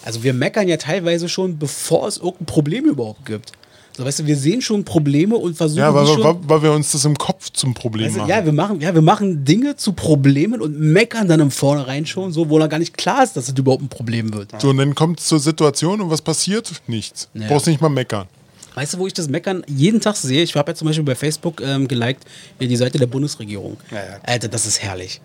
Also 0.04 0.22
wir 0.22 0.32
meckern 0.32 0.66
ja 0.68 0.76
teilweise 0.76 1.28
schon, 1.28 1.58
bevor 1.58 2.08
es 2.08 2.16
irgendein 2.16 2.46
Problem 2.46 2.86
überhaupt 2.86 3.26
gibt. 3.26 3.52
So, 3.96 4.04
weißt 4.04 4.20
du, 4.20 4.26
wir 4.26 4.36
sehen 4.36 4.62
schon 4.62 4.84
Probleme 4.84 5.36
und 5.36 5.54
versuchen 5.56 5.80
Ja, 5.80 5.92
weil, 5.94 6.06
schon. 6.06 6.22
weil, 6.22 6.36
weil 6.44 6.62
wir 6.62 6.72
uns 6.72 6.92
das 6.92 7.04
im 7.04 7.16
Kopf 7.16 7.50
zum 7.50 7.74
Problem 7.74 8.06
Weißt 8.06 8.16
du, 8.16 8.20
machen. 8.20 8.30
ja, 8.30 8.44
wir 8.44 8.52
machen, 8.52 8.80
ja, 8.80 8.94
wir 8.94 9.02
machen 9.02 9.44
Dinge 9.44 9.76
zu 9.76 9.92
Problemen 9.92 10.60
und 10.62 10.78
meckern 10.80 11.28
dann 11.28 11.40
im 11.40 11.50
Vornherein 11.50 12.06
schon, 12.06 12.32
so, 12.32 12.48
wo 12.48 12.58
da 12.58 12.68
gar 12.68 12.78
nicht 12.78 12.96
klar 12.96 13.22
ist, 13.22 13.36
dass 13.36 13.48
es 13.48 13.58
überhaupt 13.58 13.82
ein 13.82 13.88
Problem 13.88 14.32
wird. 14.32 14.60
So, 14.60 14.70
und 14.70 14.78
dann 14.78 14.94
kommt 14.94 15.20
es 15.20 15.26
zur 15.26 15.40
Situation 15.40 16.00
und 16.00 16.10
was 16.10 16.22
passiert? 16.22 16.72
Nichts. 16.86 17.28
Ja. 17.34 17.48
Brauchst 17.48 17.66
nicht 17.66 17.80
mal 17.82 17.88
meckern. 17.90 18.26
Weißt 18.74 18.94
du, 18.94 18.98
wo 18.98 19.06
ich 19.06 19.12
das 19.12 19.28
Meckern 19.28 19.62
jeden 19.66 20.00
Tag 20.00 20.16
sehe? 20.16 20.42
Ich 20.42 20.54
habe 20.56 20.70
ja 20.70 20.74
zum 20.74 20.86
Beispiel 20.88 21.04
bei 21.04 21.14
Facebook 21.14 21.60
ähm, 21.60 21.86
geliked 21.86 22.24
die 22.58 22.76
Seite 22.76 22.98
der 22.98 23.06
Bundesregierung. 23.06 23.76
Ja, 23.90 23.98
ja. 23.98 24.02
Alter, 24.22 24.48
das 24.48 24.66
ist 24.66 24.82
herrlich. 24.82 25.20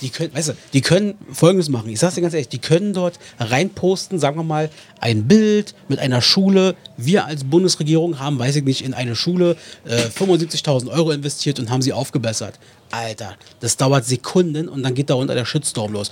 Die 0.00 0.10
können, 0.10 0.34
weißt 0.34 0.50
du, 0.50 0.52
die 0.72 0.80
können 0.80 1.14
Folgendes 1.32 1.68
machen. 1.68 1.88
Ich 1.90 1.98
sag's 1.98 2.14
dir 2.14 2.20
ganz 2.20 2.34
ehrlich, 2.34 2.48
die 2.48 2.58
können 2.58 2.92
dort 2.92 3.18
reinposten, 3.38 4.18
sagen 4.18 4.36
wir 4.36 4.44
mal, 4.44 4.70
ein 5.00 5.26
Bild 5.26 5.74
mit 5.88 5.98
einer 5.98 6.20
Schule. 6.20 6.76
Wir 6.96 7.26
als 7.26 7.44
Bundesregierung 7.44 8.18
haben, 8.18 8.38
weiß 8.38 8.56
ich 8.56 8.64
nicht, 8.64 8.84
in 8.84 8.94
eine 8.94 9.16
Schule 9.16 9.56
äh, 9.84 9.96
75.000 10.06 10.90
Euro 10.90 11.10
investiert 11.10 11.58
und 11.58 11.70
haben 11.70 11.82
sie 11.82 11.92
aufgebessert. 11.92 12.58
Alter, 12.90 13.36
das 13.60 13.76
dauert 13.76 14.06
Sekunden 14.06 14.68
und 14.68 14.82
dann 14.82 14.94
geht 14.94 15.10
da 15.10 15.14
unter 15.14 15.34
der 15.34 15.44
Shitstorm 15.44 15.92
los. 15.92 16.10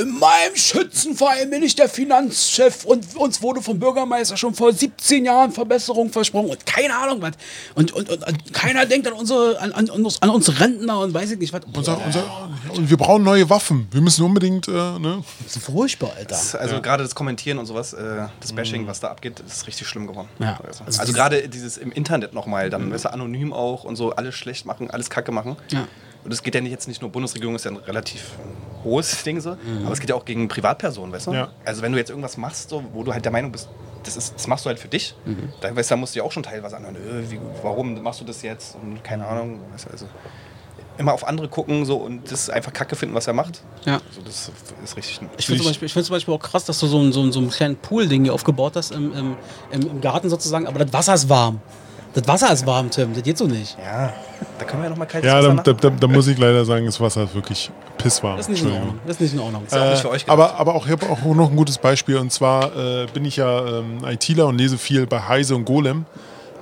In 0.00 0.18
meinem 0.18 0.56
Schützenverein 0.56 1.48
bin 1.50 1.62
ich 1.62 1.76
der 1.76 1.88
Finanzchef 1.88 2.84
und 2.84 3.16
uns 3.16 3.40
wurde 3.40 3.62
vom 3.62 3.78
Bürgermeister 3.78 4.36
schon 4.36 4.54
vor 4.54 4.72
17 4.72 5.24
Jahren 5.24 5.52
Verbesserung 5.52 6.10
versprochen 6.10 6.50
und 6.50 6.66
keine 6.66 6.96
Ahnung 6.96 7.22
was. 7.22 7.32
Und, 7.74 7.92
und, 7.92 8.08
und, 8.08 8.26
und 8.26 8.52
keiner 8.52 8.86
denkt 8.86 9.06
an 9.06 9.12
unsere, 9.12 9.60
an, 9.60 9.72
an, 9.72 9.88
uns, 9.88 10.20
an 10.20 10.30
uns 10.30 10.60
Rentner 10.60 10.98
und 11.00 11.14
weiß 11.14 11.30
ich 11.32 11.38
nicht 11.38 11.52
was. 11.52 11.60
Unser, 11.72 12.04
unser, 12.04 12.50
und 12.74 12.90
wir 12.90 12.96
brauchen 12.96 13.17
neue 13.18 13.48
Waffen. 13.50 13.88
Wir 13.90 14.00
müssen 14.00 14.24
unbedingt, 14.24 14.68
äh, 14.68 14.70
ne? 14.70 15.22
Das 15.44 15.56
ist 15.56 15.64
furchtbar, 15.64 16.12
Alter. 16.16 16.38
Also 16.60 16.80
gerade 16.80 17.02
das 17.02 17.14
Kommentieren 17.14 17.58
und 17.58 17.66
sowas, 17.66 17.92
äh, 17.92 18.26
das 18.40 18.52
Bashing, 18.52 18.86
was 18.86 19.00
da 19.00 19.08
abgeht, 19.08 19.40
ist 19.40 19.66
richtig 19.66 19.86
schlimm 19.86 20.06
geworden. 20.06 20.28
Ja. 20.38 20.58
Also, 20.66 20.84
Also 20.84 21.00
also 21.00 21.12
gerade 21.12 21.48
dieses 21.48 21.76
im 21.78 21.92
Internet 21.92 22.34
nochmal, 22.34 22.70
dann 22.70 22.90
weißt 22.92 23.06
du, 23.06 23.12
anonym 23.12 23.52
auch 23.52 23.84
und 23.84 23.96
so 23.96 24.12
alles 24.12 24.34
schlecht 24.34 24.66
machen, 24.66 24.90
alles 24.90 25.10
Kacke 25.10 25.32
machen. 25.32 25.56
Ja. 25.70 25.86
Und 26.24 26.32
es 26.32 26.42
geht 26.42 26.54
ja 26.54 26.60
nicht 26.60 26.72
jetzt 26.72 26.88
nicht 26.88 27.00
nur 27.00 27.10
Bundesregierung, 27.10 27.54
ist 27.54 27.64
ja 27.64 27.70
ein 27.70 27.76
relativ 27.76 28.32
hohes 28.84 29.22
Ding 29.22 29.40
so, 29.40 29.50
aber 29.84 29.92
es 29.92 30.00
geht 30.00 30.10
ja 30.10 30.16
auch 30.16 30.24
gegen 30.24 30.48
Privatpersonen, 30.48 31.12
weißt 31.12 31.28
du? 31.28 31.32
Ja. 31.32 31.48
Also 31.64 31.82
wenn 31.82 31.92
du 31.92 31.98
jetzt 31.98 32.10
irgendwas 32.10 32.36
machst, 32.36 32.70
so, 32.70 32.84
wo 32.92 33.02
du 33.02 33.12
halt 33.12 33.24
der 33.24 33.32
Meinung 33.32 33.52
bist, 33.52 33.68
das, 34.04 34.16
ist, 34.16 34.34
das 34.34 34.46
machst 34.46 34.64
du 34.64 34.68
halt 34.68 34.78
für 34.78 34.88
dich, 34.88 35.14
dann, 35.60 35.76
weißt 35.76 35.90
du, 35.90 35.92
da 35.94 35.96
musst 35.96 36.14
du 36.14 36.18
ja 36.18 36.24
auch 36.24 36.32
schon 36.32 36.42
teilweise 36.42 36.76
anhören, 36.76 36.96
äh, 36.96 37.30
wie, 37.30 37.38
warum 37.62 38.02
machst 38.02 38.20
du 38.20 38.24
das 38.24 38.42
jetzt 38.42 38.76
und 38.82 39.02
keine 39.04 39.26
Ahnung, 39.26 39.60
weißt 39.72 39.86
du, 39.86 39.90
also 39.90 40.06
immer 40.98 41.12
auf 41.14 41.26
andere 41.26 41.48
gucken 41.48 41.84
so 41.84 41.96
und 41.96 42.30
das 42.30 42.50
einfach 42.50 42.72
Kacke 42.72 42.96
finden, 42.96 43.14
was 43.14 43.26
er 43.26 43.32
macht. 43.32 43.62
Ja. 43.86 43.94
Also 44.08 44.20
das 44.24 44.50
ist 44.84 44.96
richtig. 44.96 45.20
Ich 45.38 45.46
finde 45.46 45.62
zum, 45.62 45.70
Beispiel- 45.70 45.86
ich 45.86 45.92
find 45.92 46.04
zum 46.06 46.14
Beispiel 46.16 46.34
auch 46.34 46.40
krass, 46.40 46.64
dass 46.64 46.78
du 46.80 46.86
so, 46.86 46.98
ein- 47.00 47.12
so, 47.12 47.22
ein- 47.22 47.32
so 47.32 47.38
einen 47.38 47.50
kleinen 47.50 47.76
Pool-Ding 47.76 48.24
hier 48.24 48.34
aufgebaut 48.34 48.72
hast 48.76 48.90
im, 48.92 49.12
im, 49.14 49.36
im, 49.70 49.80
im 49.90 50.00
Garten 50.00 50.28
sozusagen, 50.28 50.66
aber 50.66 50.84
das 50.84 50.92
Wasser 50.92 51.14
ist 51.14 51.28
warm. 51.28 51.60
Das 52.14 52.26
Wasser 52.26 52.52
ist 52.52 52.66
warm, 52.66 52.90
Tim. 52.90 53.12
Das 53.14 53.22
geht 53.22 53.36
so 53.38 53.46
nicht. 53.46 53.76
Ja, 53.78 54.12
da 54.58 54.64
können 54.64 54.80
wir 54.82 54.84
ja 54.86 54.90
noch 54.90 54.96
mal 54.96 55.04
kaltes 55.06 55.28
Ja, 55.28 55.38
Wasser 55.38 55.48
da, 55.48 55.54
machen. 55.54 55.76
da, 55.80 55.90
da, 55.90 55.90
da 55.90 56.06
muss 56.08 56.26
ich 56.26 56.38
leider 56.38 56.64
sagen, 56.64 56.86
das 56.86 56.98
Wasser 57.00 57.24
ist 57.24 57.34
wirklich 57.34 57.70
pisswarm. 57.98 58.38
Das 58.38 58.46
ist 58.46 58.50
nicht 58.50 58.64
in. 58.64 58.72
Ordnung. 58.72 58.98
Das 59.06 59.16
ist 59.16 59.20
nicht 59.20 59.34
in 59.34 59.40
Ordnung. 59.40 59.64
Ist 59.66 59.76
auch 59.76 59.90
nicht 59.90 60.00
für 60.02 60.10
euch 60.10 60.24
gedacht. 60.24 60.32
Aber, 60.32 60.54
aber 60.58 60.74
auch, 60.74 60.86
ich 60.86 60.90
habe 60.92 61.08
auch 61.10 61.22
noch 61.34 61.50
ein 61.50 61.56
gutes 61.56 61.76
Beispiel. 61.78 62.16
Und 62.16 62.32
zwar 62.32 62.74
äh, 62.76 63.06
bin 63.12 63.24
ich 63.26 63.36
ja 63.36 63.64
ähm, 63.80 63.98
ITler 64.04 64.46
und 64.46 64.56
lese 64.58 64.78
viel 64.78 65.06
bei 65.06 65.20
Heise 65.20 65.54
und 65.54 65.64
Golem. 65.66 66.06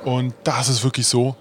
Und 0.05 0.35
da 0.45 0.61
ist 0.61 0.69
es 0.69 0.83
wirklich 0.85 1.07
so, 1.07 1.37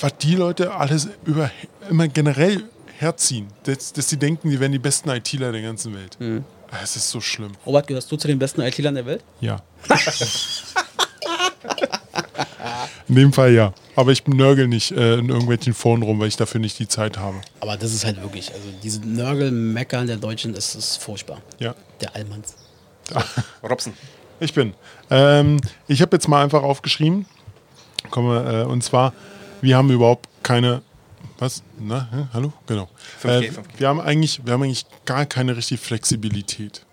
was 0.00 0.16
die 0.18 0.34
Leute 0.34 0.74
alles 0.74 1.08
über, 1.24 1.50
immer 1.88 2.08
generell 2.08 2.64
herziehen, 2.98 3.48
dass, 3.64 3.92
dass 3.92 4.08
sie 4.08 4.16
denken, 4.16 4.50
die 4.50 4.60
wären 4.60 4.72
die 4.72 4.78
besten 4.78 5.10
ITler 5.10 5.52
der 5.52 5.62
ganzen 5.62 5.94
Welt. 5.94 6.16
Mhm. 6.20 6.44
Es 6.82 6.96
ist 6.96 7.10
so 7.10 7.20
schlimm. 7.20 7.52
Robert, 7.66 7.86
gehörst 7.86 8.10
du 8.10 8.16
zu 8.16 8.26
den 8.26 8.38
besten 8.38 8.62
IT-Lern 8.62 8.94
der 8.94 9.04
Welt? 9.04 9.22
Ja. 9.40 9.60
In 13.08 13.16
dem 13.16 13.32
Fall 13.32 13.52
ja. 13.52 13.74
Aber 13.94 14.10
ich 14.10 14.26
nörgel 14.26 14.68
nicht 14.68 14.92
äh, 14.92 15.18
in 15.18 15.28
irgendwelchen 15.28 15.74
Foren 15.74 16.02
rum, 16.02 16.18
weil 16.18 16.28
ich 16.28 16.36
dafür 16.36 16.60
nicht 16.60 16.78
die 16.78 16.88
Zeit 16.88 17.18
habe. 17.18 17.36
Aber 17.60 17.76
das 17.76 17.92
ist 17.92 18.06
halt 18.06 18.22
wirklich, 18.22 18.50
also 18.54 18.68
diese 18.82 19.00
Nörgel-Meckern 19.02 20.06
der 20.06 20.16
Deutschen, 20.16 20.54
das 20.54 20.74
ist 20.74 20.96
furchtbar. 20.96 21.42
Ja. 21.58 21.74
Der 22.00 22.16
Allmanns. 22.16 22.54
Robson. 23.62 23.92
Ich 24.40 24.54
bin. 24.54 24.72
Ähm, 25.10 25.60
ich 25.88 26.00
habe 26.00 26.16
jetzt 26.16 26.26
mal 26.26 26.42
einfach 26.42 26.62
aufgeschrieben. 26.62 27.26
Komme, 28.10 28.62
äh, 28.62 28.70
und 28.70 28.82
zwar, 28.82 29.12
wir 29.62 29.76
haben 29.76 29.90
überhaupt 29.90 30.28
keine. 30.42 30.82
Was? 31.38 31.62
Na, 31.78 32.08
hä? 32.12 32.26
hallo? 32.32 32.52
Genau. 32.66 32.88
5G, 33.22 33.28
äh, 33.28 33.50
5G. 33.50 33.54
Wir, 33.78 33.88
haben 33.88 34.00
eigentlich, 34.00 34.44
wir 34.44 34.52
haben 34.52 34.62
eigentlich 34.62 34.86
gar 35.06 35.26
keine 35.26 35.56
richtige 35.56 35.80
Flexibilität. 35.80 36.84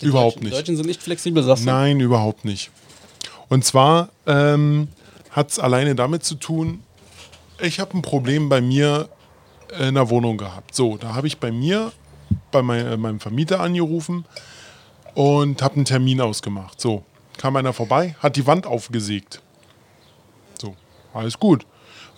überhaupt 0.00 0.40
Die 0.40 0.44
nicht. 0.44 0.56
Deutschen 0.56 0.76
sind 0.76 0.86
nicht 0.86 1.02
flexibel, 1.02 1.42
sagst 1.42 1.64
du? 1.64 1.66
Nein, 1.66 2.00
überhaupt 2.00 2.44
nicht. 2.44 2.70
Und 3.48 3.64
zwar 3.64 4.08
ähm, 4.26 4.88
hat 5.30 5.50
es 5.50 5.58
alleine 5.58 5.94
damit 5.94 6.24
zu 6.24 6.36
tun, 6.36 6.82
ich 7.60 7.78
habe 7.78 7.96
ein 7.96 8.02
Problem 8.02 8.48
bei 8.48 8.60
mir 8.60 9.08
in 9.78 9.94
der 9.94 10.10
Wohnung 10.10 10.36
gehabt. 10.36 10.74
So, 10.74 10.96
da 10.96 11.14
habe 11.14 11.26
ich 11.26 11.38
bei 11.38 11.52
mir, 11.52 11.92
bei 12.50 12.62
mein, 12.62 12.86
äh, 12.86 12.96
meinem 12.96 13.20
Vermieter 13.20 13.60
angerufen 13.60 14.24
und 15.14 15.62
habe 15.62 15.76
einen 15.76 15.84
Termin 15.84 16.20
ausgemacht. 16.20 16.80
So, 16.80 17.04
kam 17.36 17.56
einer 17.56 17.72
vorbei, 17.72 18.16
hat 18.20 18.36
die 18.36 18.46
Wand 18.46 18.66
aufgesägt. 18.66 19.42
So, 20.60 20.74
alles 21.14 21.38
gut. 21.38 21.66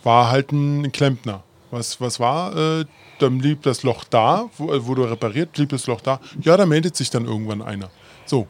War 0.03 0.31
halt 0.31 0.53
ein 0.53 0.91
Klempner. 0.93 1.43
Was, 1.71 2.01
was 2.01 2.19
war? 2.21 2.57
Äh, 2.57 2.85
dann 3.19 3.39
blieb 3.39 3.63
das 3.63 3.83
Loch 3.83 4.05
da, 4.05 4.51
wo- 4.59 4.73
äh, 4.73 4.85
wurde 4.85 5.11
repariert, 5.11 5.53
blieb 5.53 5.69
das 5.71 5.87
Loch 5.87 6.01
da. 6.01 6.21
Ja, 6.41 6.57
da 6.57 6.67
meldet 6.67 6.97
sich 6.97 7.09
dann 7.11 7.25
irgendwann 7.25 7.63
einer. 7.63 7.91
So, 8.27 8.47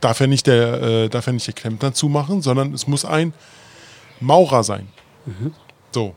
darf 0.00 0.20
ja 0.20 0.26
nicht 0.26 0.46
der, 0.46 0.82
äh, 0.82 1.08
darf 1.08 1.26
ja 1.26 1.32
nicht 1.32 1.46
der 1.46 1.54
Klempner 1.54 1.94
zumachen, 1.94 2.42
sondern 2.42 2.74
es 2.74 2.86
muss 2.86 3.04
ein 3.04 3.32
Maurer 4.20 4.62
sein. 4.64 4.88
So. 5.92 6.14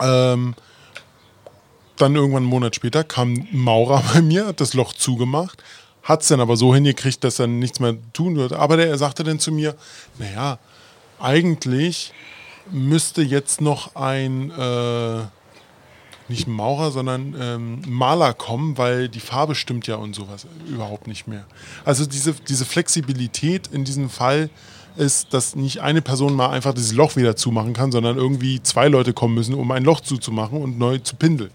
Ähm, 0.00 0.54
dann 1.96 2.14
irgendwann 2.16 2.42
einen 2.42 2.50
Monat 2.50 2.74
später 2.74 3.04
kam 3.04 3.34
ein 3.34 3.48
Maurer 3.52 4.02
bei 4.14 4.22
mir, 4.22 4.46
hat 4.46 4.60
das 4.60 4.74
Loch 4.74 4.92
zugemacht, 4.92 5.62
hat 6.02 6.22
es 6.22 6.28
dann 6.28 6.40
aber 6.40 6.56
so 6.56 6.74
hingekriegt, 6.74 7.22
dass 7.24 7.38
er 7.38 7.46
nichts 7.46 7.80
mehr 7.80 7.96
tun 8.12 8.36
wird. 8.36 8.52
Aber 8.52 8.76
der 8.76 8.96
sagte 8.98 9.24
dann 9.24 9.38
zu 9.38 9.52
mir, 9.52 9.74
naja, 10.18 10.58
eigentlich 11.20 12.12
müsste 12.70 13.22
jetzt 13.22 13.60
noch 13.60 13.94
ein, 13.96 14.50
äh, 14.50 15.22
nicht 16.28 16.46
ein 16.46 16.52
Maurer, 16.52 16.90
sondern 16.90 17.34
ähm, 17.38 17.82
Maler 17.86 18.34
kommen, 18.34 18.78
weil 18.78 19.08
die 19.08 19.20
Farbe 19.20 19.54
stimmt 19.54 19.86
ja 19.86 19.96
und 19.96 20.14
sowas 20.14 20.46
überhaupt 20.68 21.06
nicht 21.06 21.26
mehr. 21.26 21.44
Also 21.84 22.06
diese, 22.06 22.34
diese 22.34 22.64
Flexibilität 22.64 23.68
in 23.68 23.84
diesem 23.84 24.08
Fall 24.08 24.50
ist, 24.96 25.34
dass 25.34 25.56
nicht 25.56 25.80
eine 25.80 26.02
Person 26.02 26.34
mal 26.34 26.50
einfach 26.50 26.72
dieses 26.72 26.92
Loch 26.92 27.16
wieder 27.16 27.36
zumachen 27.36 27.72
kann, 27.72 27.90
sondern 27.92 28.16
irgendwie 28.16 28.62
zwei 28.62 28.88
Leute 28.88 29.12
kommen 29.12 29.34
müssen, 29.34 29.54
um 29.54 29.70
ein 29.70 29.84
Loch 29.84 30.00
zuzumachen 30.00 30.62
und 30.62 30.78
neu 30.78 30.98
zu 30.98 31.16
pindeln. 31.16 31.50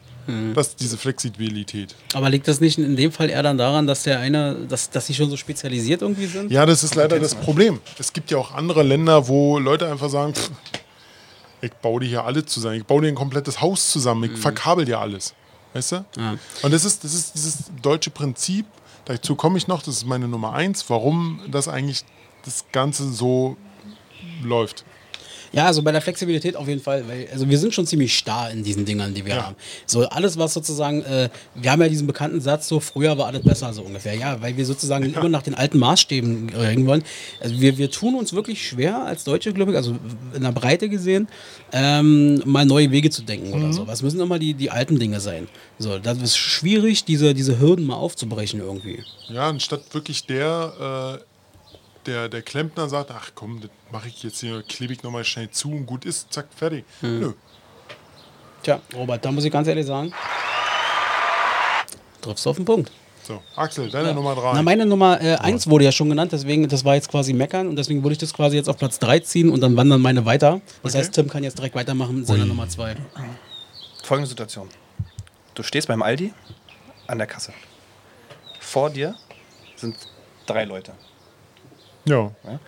Das 0.54 0.68
ist 0.68 0.82
diese 0.82 0.98
Flexibilität. 0.98 1.96
Aber 2.14 2.30
liegt 2.30 2.48
das 2.48 2.62
nicht 2.62 2.78
in 2.78 2.96
dem 2.96 3.12
Fall 3.12 3.32
eher 3.32 3.42
dann 3.42 3.58
daran, 3.58 3.88
dass 3.88 4.04
der 4.04 4.20
eine, 4.20 4.56
dass, 4.68 4.90
dass 4.92 5.08
sie 5.08 5.16
schon 5.16 5.30
so 5.30 5.38
spezialisiert 5.38 6.04
irgendwie 6.04 6.28
sind? 6.28 6.52
Ja, 6.52 6.68
das 6.68 6.84
ist 6.84 6.94
leider 6.94 7.20
das 7.20 7.34
Problem. 7.34 7.80
Es 7.98 8.14
gibt 8.14 8.30
ja 8.30 8.38
auch 8.38 8.54
andere 8.54 8.84
Länder, 8.84 9.28
wo 9.28 9.58
Leute 9.58 9.90
einfach 9.92 10.10
sagen, 10.10 10.36
pff, 10.36 10.52
ich 11.62 11.74
baue 11.74 12.02
dir 12.02 12.08
hier 12.08 12.24
alle 12.26 12.46
zusammen, 12.46 12.76
ich 12.76 12.86
baue 12.86 13.02
dir 13.02 13.08
ein 13.10 13.16
komplettes 13.16 13.62
Haus 13.62 13.92
zusammen, 13.92 14.32
ich 14.32 14.40
verkabel 14.40 14.86
dir 14.86 15.00
alles. 15.00 15.34
Weißt 15.74 15.92
du? 15.92 16.06
Ja. 16.18 16.36
Und 16.64 16.74
das 16.74 16.86
ist, 16.86 17.04
das 17.04 17.14
ist 17.14 17.36
dieses 17.36 17.72
deutsche 17.82 18.10
Prinzip, 18.10 18.66
dazu 19.06 19.36
komme 19.36 19.58
ich 19.58 19.68
noch, 19.68 19.82
das 19.82 19.98
ist 19.98 20.06
meine 20.06 20.28
Nummer 20.28 20.54
eins, 20.54 20.90
warum 20.90 21.42
das 21.48 21.68
eigentlich 21.68 22.04
das 22.44 22.66
Ganze 22.72 23.12
so 23.12 23.58
läuft. 24.42 24.86
Ja, 25.52 25.66
also 25.66 25.82
bei 25.82 25.92
der 25.92 26.02
Flexibilität 26.02 26.56
auf 26.56 26.68
jeden 26.68 26.82
Fall, 26.82 27.08
weil 27.08 27.28
also 27.32 27.50
wir 27.50 27.58
sind 27.58 27.74
schon 27.74 27.86
ziemlich 27.88 28.16
starr 28.18 28.52
in 28.52 28.64
diesen 28.64 28.86
Dingern, 28.86 29.14
die 29.14 29.26
wir 29.26 29.36
Ja. 29.36 29.46
haben. 29.48 29.56
So 29.86 30.08
alles, 30.10 30.38
was 30.38 30.54
sozusagen, 30.54 31.02
äh, 31.04 31.30
wir 31.56 31.72
haben 31.72 31.82
ja 31.82 31.88
diesen 31.90 32.08
bekannten 32.08 32.42
Satz, 32.42 32.68
so 32.68 32.80
früher 32.80 33.18
war 33.18 33.28
alles 33.28 33.44
besser, 33.44 33.74
so 33.74 33.82
ungefähr. 33.82 34.14
Ja, 34.16 34.42
weil 34.42 34.56
wir 34.58 34.66
sozusagen 34.66 35.14
immer 35.14 35.30
nach 35.30 35.42
den 35.44 35.56
alten 35.56 35.80
Maßstäben 35.80 36.50
äh, 36.50 36.76
gehen 36.76 36.86
wollen. 36.88 37.04
Also 37.40 37.60
wir, 37.60 37.78
wir 37.78 37.90
tun 37.92 38.16
uns 38.16 38.34
wirklich 38.34 38.68
schwer 38.68 39.04
als 39.06 39.24
Deutsche, 39.24 39.54
glaube 39.54 39.72
ich, 39.72 39.78
also 39.78 39.96
in 40.36 40.42
der 40.44 40.52
Breite 40.52 40.90
gesehen, 40.90 41.28
ähm, 41.72 42.42
mal 42.46 42.66
neue 42.66 42.92
Wege 42.92 43.10
zu 43.10 43.22
denken 43.24 43.54
oder 43.54 43.74
so. 43.74 43.88
Was 43.88 44.02
müssen 44.02 44.20
immer 44.20 44.40
die, 44.40 44.54
die 44.54 44.70
alten 44.72 45.00
Dinge 45.00 45.20
sein? 45.20 45.48
So, 45.78 45.98
das 46.00 46.18
ist 46.22 46.38
schwierig, 46.38 47.06
diese, 47.06 47.34
diese 47.34 47.60
Hürden 47.60 47.86
mal 47.86 47.96
aufzubrechen 47.96 48.60
irgendwie. 48.60 49.04
Ja, 49.30 49.50
anstatt 49.50 49.94
wirklich 49.94 50.26
der, 50.26 51.20
äh, 51.20 51.29
der, 52.06 52.30
der 52.30 52.42
Klempner 52.42 52.90
sagt, 52.90 53.12
ach 53.12 53.32
komm, 53.36 53.62
das 53.62 53.70
mache 53.92 54.08
ich 54.08 54.24
jetzt 54.24 54.40
hier, 54.40 54.64
klebe 54.64 54.94
ich 54.94 55.04
nochmal 55.04 55.24
schnell 55.24 55.50
zu 55.50 55.72
und 55.72 55.86
gut 55.86 56.06
ist, 56.06 56.32
zack, 56.34 56.48
fertig. 56.56 56.86
Nö. 57.02 57.34
Tja, 58.64 58.80
Robert, 58.96 59.24
da 59.24 59.32
muss 59.32 59.44
ich 59.46 59.52
ganz 59.52 59.68
ehrlich 59.68 59.86
sagen, 59.86 60.14
triffst 62.22 62.46
du 62.46 62.50
auf 62.50 62.56
den 62.58 62.66
Punkt. 62.66 62.92
So, 63.24 63.42
Axel, 63.56 63.90
deine 63.92 64.14
Nummer 64.14 64.34
drei. 64.34 64.54
Na, 64.56 64.64
meine 64.64 64.86
Nummer 64.86 65.20
1 65.20 65.68
wurde 65.68 65.86
ja 65.86 65.92
schon 65.92 66.10
genannt, 66.10 66.32
deswegen, 66.32 66.68
das 66.68 66.84
war 66.84 66.96
jetzt 66.96 67.10
quasi 67.10 67.32
meckern 67.34 67.68
und 67.68 67.76
deswegen 67.76 68.02
würde 68.04 68.14
ich 68.14 68.18
das 68.18 68.34
quasi 68.34 68.56
jetzt 68.56 68.68
auf 68.70 68.78
Platz 68.78 68.98
3 69.00 69.20
ziehen 69.20 69.50
und 69.50 69.62
dann 69.62 69.78
wandern 69.78 70.02
meine 70.02 70.26
weiter. 70.26 70.62
Das 70.82 70.94
Okay. 70.94 71.04
heißt, 71.04 71.14
Tim 71.14 71.30
kann 71.30 71.44
jetzt 71.44 71.58
direkt 71.58 71.76
weitermachen 71.76 72.16
mit 72.18 72.28
seiner 72.28 72.46
Nummer 72.46 72.68
2. 72.68 72.96
Folgende 74.04 74.28
Situation. 74.30 74.68
Du 75.54 75.62
stehst 75.64 75.88
beim 75.88 76.02
Aldi 76.02 76.34
an 77.08 77.18
der 77.20 77.28
Kasse. 77.28 77.54
Vor 78.60 78.90
dir 78.90 79.16
sind 79.76 79.96
drei 80.48 80.64
Leute. 80.66 80.94
Ja. 82.10 82.60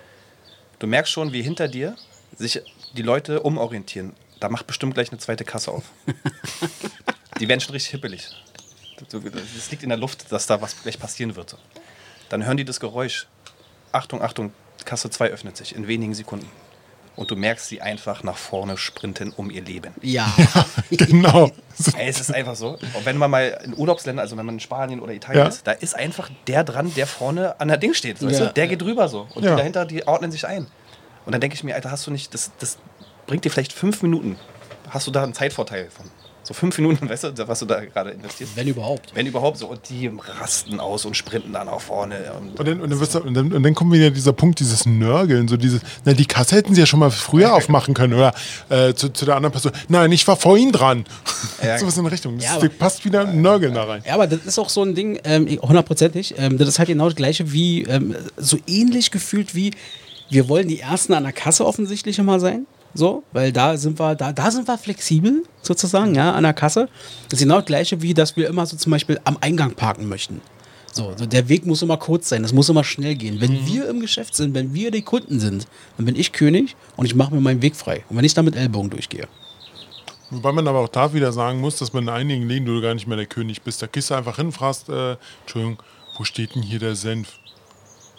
Du 0.79 0.87
merkst 0.87 1.11
schon, 1.11 1.31
wie 1.33 1.41
hinter 1.41 1.67
dir 1.67 1.95
sich 2.35 2.61
die 2.93 3.01
Leute 3.01 3.41
umorientieren. 3.41 4.13
Da 4.39 4.49
macht 4.49 4.67
bestimmt 4.67 4.95
gleich 4.95 5.11
eine 5.11 5.19
zweite 5.19 5.45
Kasse 5.45 5.71
auf. 5.71 5.83
die 7.39 7.47
werden 7.47 7.59
schon 7.59 7.73
richtig 7.73 7.91
hippelig. 7.91 8.29
Es 9.57 9.71
liegt 9.71 9.83
in 9.83 9.89
der 9.89 9.97
Luft, 9.97 10.31
dass 10.31 10.47
da 10.47 10.61
was 10.61 10.81
gleich 10.81 10.99
passieren 10.99 11.35
wird. 11.35 11.57
Dann 12.29 12.45
hören 12.45 12.57
die 12.57 12.65
das 12.65 12.79
Geräusch. 12.79 13.27
Achtung, 13.91 14.21
Achtung, 14.21 14.53
Kasse 14.85 15.09
2 15.09 15.29
öffnet 15.29 15.57
sich 15.57 15.75
in 15.75 15.87
wenigen 15.87 16.13
Sekunden. 16.13 16.49
Und 17.16 17.30
du 17.30 17.36
merkst 17.36 17.68
sie 17.68 17.82
einfach 17.82 18.24
nach 18.24 18.38
vorne 18.38 18.78
sprinten 18.78 19.32
um 19.36 19.51
ihr 19.51 19.62
Leben. 19.62 19.93
Ja. 20.01 20.32
Genau. 20.89 21.51
Es 21.97 22.20
ist 22.20 22.34
einfach 22.34 22.55
so. 22.55 22.72
Und 22.93 23.05
wenn 23.05 23.18
man 23.18 23.32
mal 23.32 23.59
in 23.64 23.76
Urlaubsländern, 23.76 24.22
also 24.24 24.38
wenn 24.38 24.45
man 24.45 24.55
in 24.55 24.59
Spanien 24.59 24.99
oder 24.99 25.14
Italien 25.14 25.43
Ja. 25.43 25.47
ist, 25.47 25.66
da 25.66 25.72
ist 25.72 25.95
einfach 25.95 26.30
der 26.47 26.64
dran, 26.64 26.93
der 26.95 27.07
vorne 27.07 27.59
an 27.59 27.70
der 27.70 27.78
Ding 27.78 27.93
steht. 27.93 28.22
Weißt 28.24 28.39
Ja. 28.39 28.47
du? 28.47 28.53
Der 28.53 28.68
geht 28.68 28.84
rüber 28.84 29.07
so. 29.07 29.28
Und 29.34 29.43
Ja. 29.43 29.51
die 29.51 29.57
dahinter, 29.57 29.86
die 29.86 30.05
ordnen 30.07 30.32
sich 30.32 30.45
ein. 30.45 30.68
Und 31.26 31.32
dann 31.32 31.41
denke 31.41 31.55
ich 31.55 31.64
mir, 31.64 31.74
Alter, 31.76 31.89
hast 31.91 32.05
du 32.07 32.12
nicht, 32.12 32.34
das, 32.34 32.51
das 32.59 32.78
bringt 33.26 33.45
dir 33.45 33.49
vielleicht 33.49 33.74
fünf 33.74 34.01
Minuten. 34.03 34.38
Hast 34.89 35.07
du 35.07 35.12
da 35.12 35.24
einen 35.24 35.34
Zeitvorteil 35.34 35.89
von? 35.89 36.05
So 36.43 36.53
fünf 36.53 36.77
Minuten, 36.77 37.07
weißt 37.09 37.25
du, 37.25 37.47
was 37.47 37.59
du 37.59 37.65
da 37.65 37.79
gerade 37.85 38.11
investierst? 38.11 38.55
Wenn 38.55 38.67
überhaupt. 38.67 39.13
Wenn 39.13 39.27
überhaupt 39.27 39.57
so. 39.57 39.67
Und 39.67 39.89
die 39.89 40.09
rasten 40.39 40.79
aus 40.79 41.05
und 41.05 41.15
sprinten 41.15 41.53
dann 41.53 41.67
auch 41.69 41.81
vorne. 41.81 42.17
Und 42.39 42.59
Und 42.59 42.67
dann, 42.67 42.81
und, 42.81 42.89
dann 42.89 42.99
du, 42.99 43.19
und, 43.19 43.33
dann, 43.33 43.53
und 43.53 43.63
dann 43.63 43.75
kommt 43.75 43.93
wieder 43.93 44.09
dieser 44.09 44.33
Punkt, 44.33 44.59
dieses 44.59 44.85
Nörgeln, 44.85 45.47
so 45.47 45.57
dieses, 45.57 45.81
na, 46.05 46.13
die 46.13 46.25
Kasse 46.25 46.55
hätten 46.55 46.73
sie 46.73 46.81
ja 46.81 46.85
schon 46.87 46.99
mal 46.99 47.11
früher 47.11 47.53
aufmachen 47.53 47.93
können 47.93 48.13
oder 48.13 48.33
äh, 48.69 48.93
zu, 48.93 49.09
zu 49.09 49.25
der 49.25 49.35
anderen 49.35 49.51
Person, 49.51 49.71
nein, 49.87 50.11
ich 50.11 50.27
war 50.27 50.35
vorhin 50.35 50.71
dran. 50.71 51.05
Ja. 51.63 51.77
so 51.79 51.85
was 51.87 51.97
in 51.97 52.05
Richtung. 52.05 52.37
Das 52.37 52.45
Ja, 52.45 52.55
aber- 52.55 52.69
passt 52.69 53.05
wieder 53.05 53.27
ein 53.27 53.41
Nörgeln 53.41 53.73
da 53.75 53.83
rein. 53.83 54.01
Ja, 54.05 54.15
aber 54.15 54.27
das 54.27 54.45
ist 54.45 54.57
auch 54.59 54.69
so 54.69 54.81
ein 54.83 54.95
Ding, 54.95 55.19
ähm, 55.23 55.47
hundertprozentig. 55.61 56.35
Ähm, 56.37 56.57
das 56.57 56.67
ist 56.67 56.79
halt 56.79 56.87
genau 56.87 57.05
das 57.05 57.15
gleiche 57.15 57.51
wie, 57.51 57.83
ähm, 57.83 58.15
so 58.37 58.57
ähnlich 58.67 59.11
gefühlt 59.11 59.53
wie, 59.55 59.71
wir 60.29 60.47
wollen 60.49 60.67
die 60.67 60.79
Ersten 60.79 61.13
an 61.13 61.23
der 61.23 61.33
Kasse 61.33 61.65
offensichtlich 61.65 62.17
immer 62.17 62.39
sein. 62.39 62.65
So, 62.93 63.23
weil 63.31 63.51
da 63.53 63.77
sind 63.77 63.99
wir, 63.99 64.15
da, 64.15 64.33
da 64.33 64.51
sind 64.51 64.67
wir 64.67 64.77
flexibel, 64.77 65.43
sozusagen, 65.61 66.13
ja, 66.15 66.33
an 66.33 66.43
der 66.43 66.53
Kasse. 66.53 66.89
Das 67.29 67.39
ist 67.39 67.43
genau 67.43 67.57
das 67.57 67.65
gleiche 67.65 68.01
wie, 68.01 68.13
dass 68.13 68.35
wir 68.35 68.49
immer 68.49 68.65
so 68.65 68.75
zum 68.75 68.91
Beispiel 68.91 69.19
am 69.23 69.37
Eingang 69.39 69.73
parken 69.75 70.09
möchten. 70.09 70.41
So, 70.91 71.13
so 71.15 71.25
der 71.25 71.47
Weg 71.47 71.65
muss 71.65 71.81
immer 71.81 71.95
kurz 71.95 72.27
sein, 72.27 72.41
das 72.41 72.51
muss 72.51 72.67
immer 72.67 72.83
schnell 72.83 73.15
gehen. 73.15 73.39
Wenn 73.39 73.65
wir 73.65 73.87
im 73.87 74.01
Geschäft 74.01 74.35
sind, 74.35 74.53
wenn 74.53 74.73
wir 74.73 74.91
die 74.91 75.03
Kunden 75.03 75.39
sind, 75.39 75.67
dann 75.95 76.05
bin 76.05 76.17
ich 76.17 76.33
König 76.33 76.75
und 76.97 77.05
ich 77.05 77.15
mache 77.15 77.33
mir 77.33 77.39
meinen 77.39 77.61
Weg 77.61 77.77
frei. 77.77 78.03
Und 78.09 78.17
wenn 78.17 78.25
ich 78.25 78.33
da 78.33 78.41
mit 78.41 78.57
Ellbogen 78.57 78.89
durchgehe. 78.89 79.27
Wobei 80.31 80.51
man 80.51 80.67
aber 80.67 80.79
auch 80.79 80.89
da 80.89 81.13
wieder 81.13 81.31
sagen 81.31 81.59
muss, 81.59 81.77
dass 81.77 81.93
man 81.93 82.03
in 82.03 82.09
einigen 82.09 82.47
Läden 82.47 82.65
du 82.65 82.81
gar 82.81 82.93
nicht 82.93 83.07
mehr 83.07 83.17
der 83.17 83.25
König 83.25 83.61
bist. 83.61 83.81
Da 83.81 83.87
gehst 83.87 84.09
du 84.09 84.15
einfach 84.15 84.35
hin, 84.35 84.51
fragst, 84.51 84.89
äh, 84.89 85.15
Entschuldigung, 85.41 85.77
wo 86.17 86.23
steht 86.25 86.55
denn 86.55 86.61
hier 86.61 86.79
der 86.79 86.95
Senf? 86.95 87.33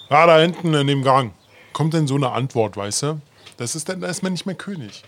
Ah, 0.09 0.27
da 0.27 0.39
hinten 0.39 0.75
in 0.75 0.87
dem 0.87 1.03
Gang. 1.03 1.33
Kommt 1.73 1.95
denn 1.95 2.07
so 2.07 2.17
eine 2.17 2.33
Antwort, 2.33 2.77
weißt 2.77 3.03
du? 3.03 3.21
Das 3.57 3.75
ist 3.77 3.89
dann, 3.89 4.01
da 4.01 4.09
ist 4.09 4.23
man 4.23 4.33
nicht 4.33 4.47
mehr 4.47 4.55
König. 4.55 5.03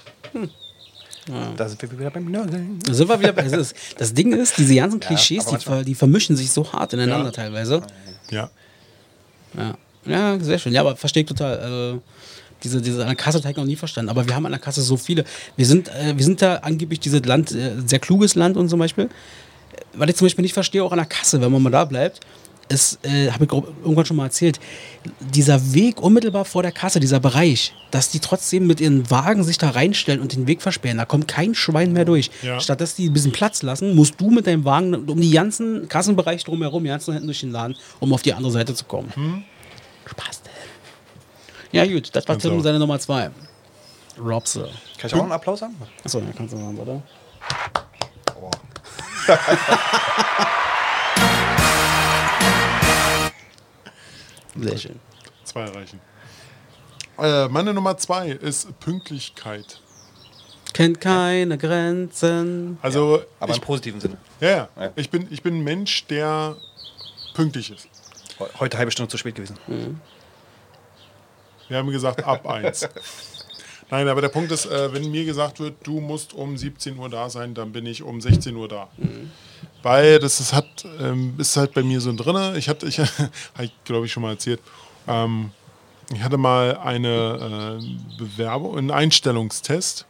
da 1.56 1.68
sind 1.68 1.80
wir 1.82 1.98
wieder 1.98 2.10
beim 2.10 2.26
Nörgeln. 2.30 2.78
Da 2.84 2.92
sind 2.94 3.08
wir 3.08 3.18
wieder 3.18 3.32
bei. 3.32 3.42
Das, 3.42 3.74
das 3.96 4.14
Ding 4.14 4.32
ist, 4.32 4.58
diese 4.58 4.74
ganzen 4.74 5.00
Klischees, 5.00 5.46
aber 5.46 5.58
die, 5.58 5.64
ver, 5.64 5.84
die 5.84 5.94
vermischen 5.94 6.36
sich 6.36 6.50
so 6.50 6.70
hart 6.72 6.92
ineinander 6.92 7.26
Ja. 7.26 7.32
teilweise. 7.32 7.82
Ja. 8.30 8.50
Ja. 9.56 9.76
ja, 10.06 10.38
sehr 10.40 10.58
schön. 10.58 10.72
Ja, 10.72 10.80
aber 10.82 10.96
verstehe 10.96 11.22
ich 11.22 11.28
total. 11.28 11.58
Also, 11.58 12.02
diese, 12.62 12.80
diese 12.80 13.00
an 13.02 13.08
der 13.08 13.16
Kasse 13.16 13.38
habe 13.38 13.50
ich 13.50 13.56
noch 13.56 13.64
nie 13.64 13.76
verstanden. 13.76 14.08
Aber 14.10 14.26
wir 14.26 14.34
haben 14.34 14.46
an 14.46 14.52
der 14.52 14.60
Kasse 14.60 14.82
so 14.82 14.96
viele. 14.96 15.24
Wir 15.56 15.66
sind, 15.66 15.88
äh, 15.88 16.16
wir 16.16 16.24
sind 16.24 16.40
da 16.42 16.56
angeblich 16.56 16.98
dieses 17.00 17.24
Land, 17.24 17.52
äh, 17.52 17.72
sehr 17.86 17.98
kluges 17.98 18.34
Land 18.34 18.56
und 18.56 18.68
zum 18.68 18.78
Beispiel. 18.78 19.08
Was 19.94 20.08
ich 20.08 20.16
zum 20.16 20.26
Beispiel 20.26 20.42
nicht 20.42 20.54
verstehe, 20.54 20.82
auch 20.82 20.92
an 20.92 20.98
der 20.98 21.06
Kasse, 21.06 21.40
wenn 21.40 21.52
man 21.52 21.62
mal 21.62 21.70
da 21.70 21.84
bleibt, 21.84 22.20
ist, 22.68 23.04
äh, 23.04 23.30
habe 23.30 23.44
ich 23.44 23.52
irgendwann 23.52 24.06
schon 24.06 24.16
mal 24.16 24.24
erzählt, 24.24 24.60
dieser 25.20 25.74
Weg 25.74 26.00
unmittelbar 26.00 26.44
vor 26.44 26.62
der 26.62 26.72
Kasse, 26.72 27.00
dieser 27.00 27.20
Bereich, 27.20 27.74
dass 27.90 28.10
die 28.10 28.20
trotzdem 28.20 28.66
mit 28.66 28.80
ihren 28.80 29.10
Wagen 29.10 29.44
sich 29.44 29.58
da 29.58 29.70
reinstellen 29.70 30.20
und 30.20 30.34
den 30.34 30.46
Weg 30.46 30.62
versperren. 30.62 30.98
Da 30.98 31.04
kommt 31.04 31.28
kein 31.28 31.54
Schwein 31.54 31.92
mehr 31.92 32.04
durch. 32.04 32.30
Ja. 32.42 32.60
Statt 32.60 32.80
dass 32.80 32.94
die 32.94 33.08
ein 33.08 33.12
bisschen 33.12 33.32
Platz 33.32 33.62
lassen, 33.62 33.94
musst 33.94 34.20
du 34.20 34.30
mit 34.30 34.46
deinem 34.46 34.64
Wagen 34.64 34.94
um 34.94 35.20
die 35.20 35.30
ganzen 35.30 35.88
Kassenbereich 35.88 36.44
drumherum, 36.44 36.82
die 36.82 36.90
ganzen 36.90 37.12
hinten 37.12 37.26
durch 37.26 37.40
den 37.40 37.52
Laden, 37.52 37.76
um 38.00 38.12
auf 38.12 38.22
die 38.22 38.32
andere 38.32 38.52
Seite 38.52 38.74
zu 38.74 38.84
kommen. 38.84 39.44
Spaß 40.06 40.42
denn. 40.42 40.52
Ja, 41.72 41.86
gut, 41.86 42.10
das 42.12 42.28
war 42.28 42.38
Tim 42.38 42.60
seine 42.60 42.78
Nummer 42.78 42.98
zwei. 42.98 43.30
Robse. 44.18 44.68
Kann 44.98 45.08
ich 45.08 45.14
auch 45.14 45.22
einen 45.22 45.32
Applaus 45.32 45.60
haben? 45.62 45.74
Achso, 46.04 46.20
ja, 46.20 46.26
kannst 46.36 46.54
du 46.54 46.58
sagen, 46.58 46.78
oder? 46.78 47.02
Oh. 48.40 48.50
Sehr 54.58 54.78
schön. 54.78 55.00
Zwei 55.44 55.64
reichen. 55.66 56.00
Äh, 57.18 57.48
meine 57.48 57.72
Nummer 57.74 57.96
zwei 57.96 58.30
ist 58.30 58.78
Pünktlichkeit. 58.80 59.80
Kennt 60.72 61.00
keine 61.00 61.56
Grenzen. 61.58 62.78
Also, 62.82 63.22
Aber 63.38 63.52
ich, 63.52 63.58
im 63.58 63.62
positiven 63.64 64.00
Sinne. 64.00 64.16
ja, 64.40 64.48
ja. 64.48 64.68
Ja. 64.78 64.90
Ich, 64.96 65.10
bin, 65.10 65.28
ich 65.30 65.42
bin 65.42 65.58
ein 65.58 65.64
Mensch, 65.64 66.06
der 66.06 66.56
pünktlich 67.34 67.70
ist. 67.70 67.88
He- 68.38 68.44
Heute 68.58 68.78
halbe 68.78 68.90
Stunde 68.90 69.08
zu 69.10 69.16
spät 69.16 69.36
gewesen. 69.36 69.56
Wir 71.68 71.78
haben 71.78 71.90
gesagt, 71.90 72.24
ab 72.24 72.46
eins. 72.48 72.88
Nein, 73.90 74.08
aber 74.08 74.20
der 74.20 74.28
Punkt 74.30 74.50
ist, 74.50 74.66
äh, 74.66 74.92
wenn 74.92 75.10
mir 75.10 75.24
gesagt 75.24 75.60
wird, 75.60 75.74
du 75.86 76.00
musst 76.00 76.32
um 76.34 76.56
17 76.56 76.98
Uhr 76.98 77.08
da 77.08 77.30
sein, 77.30 77.54
dann 77.54 77.70
bin 77.72 77.86
ich 77.86 78.02
um 78.02 78.20
16 78.20 78.56
Uhr 78.56 78.66
da. 78.68 78.88
Weil 79.84 80.18
das 80.18 80.40
ist, 80.40 80.54
hat, 80.54 80.86
ähm, 80.98 81.34
ist 81.36 81.58
halt 81.58 81.74
bei 81.74 81.82
mir 81.82 82.00
so 82.00 82.10
drin. 82.14 82.56
Ich 82.56 82.70
hatte, 82.70 82.86
ich, 82.86 82.98
ich 83.60 83.72
glaube 83.84 84.06
ich 84.06 84.12
schon 84.12 84.22
mal 84.22 84.30
erzählt, 84.30 84.60
ähm, 85.06 85.50
ich 86.12 86.22
hatte 86.22 86.38
mal 86.38 86.78
eine 86.78 87.78
äh, 87.80 88.18
Bewerbung, 88.18 88.78
einen 88.78 88.90
Einstellungstest. 88.90 90.06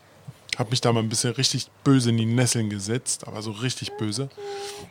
Habe 0.56 0.70
mich 0.70 0.80
da 0.80 0.92
mal 0.92 1.00
ein 1.00 1.08
bisschen 1.08 1.32
richtig 1.34 1.66
böse 1.82 2.10
in 2.10 2.16
die 2.16 2.24
Nesseln 2.24 2.70
gesetzt, 2.70 3.26
aber 3.26 3.42
so 3.42 3.50
richtig 3.50 3.96
böse. 3.96 4.28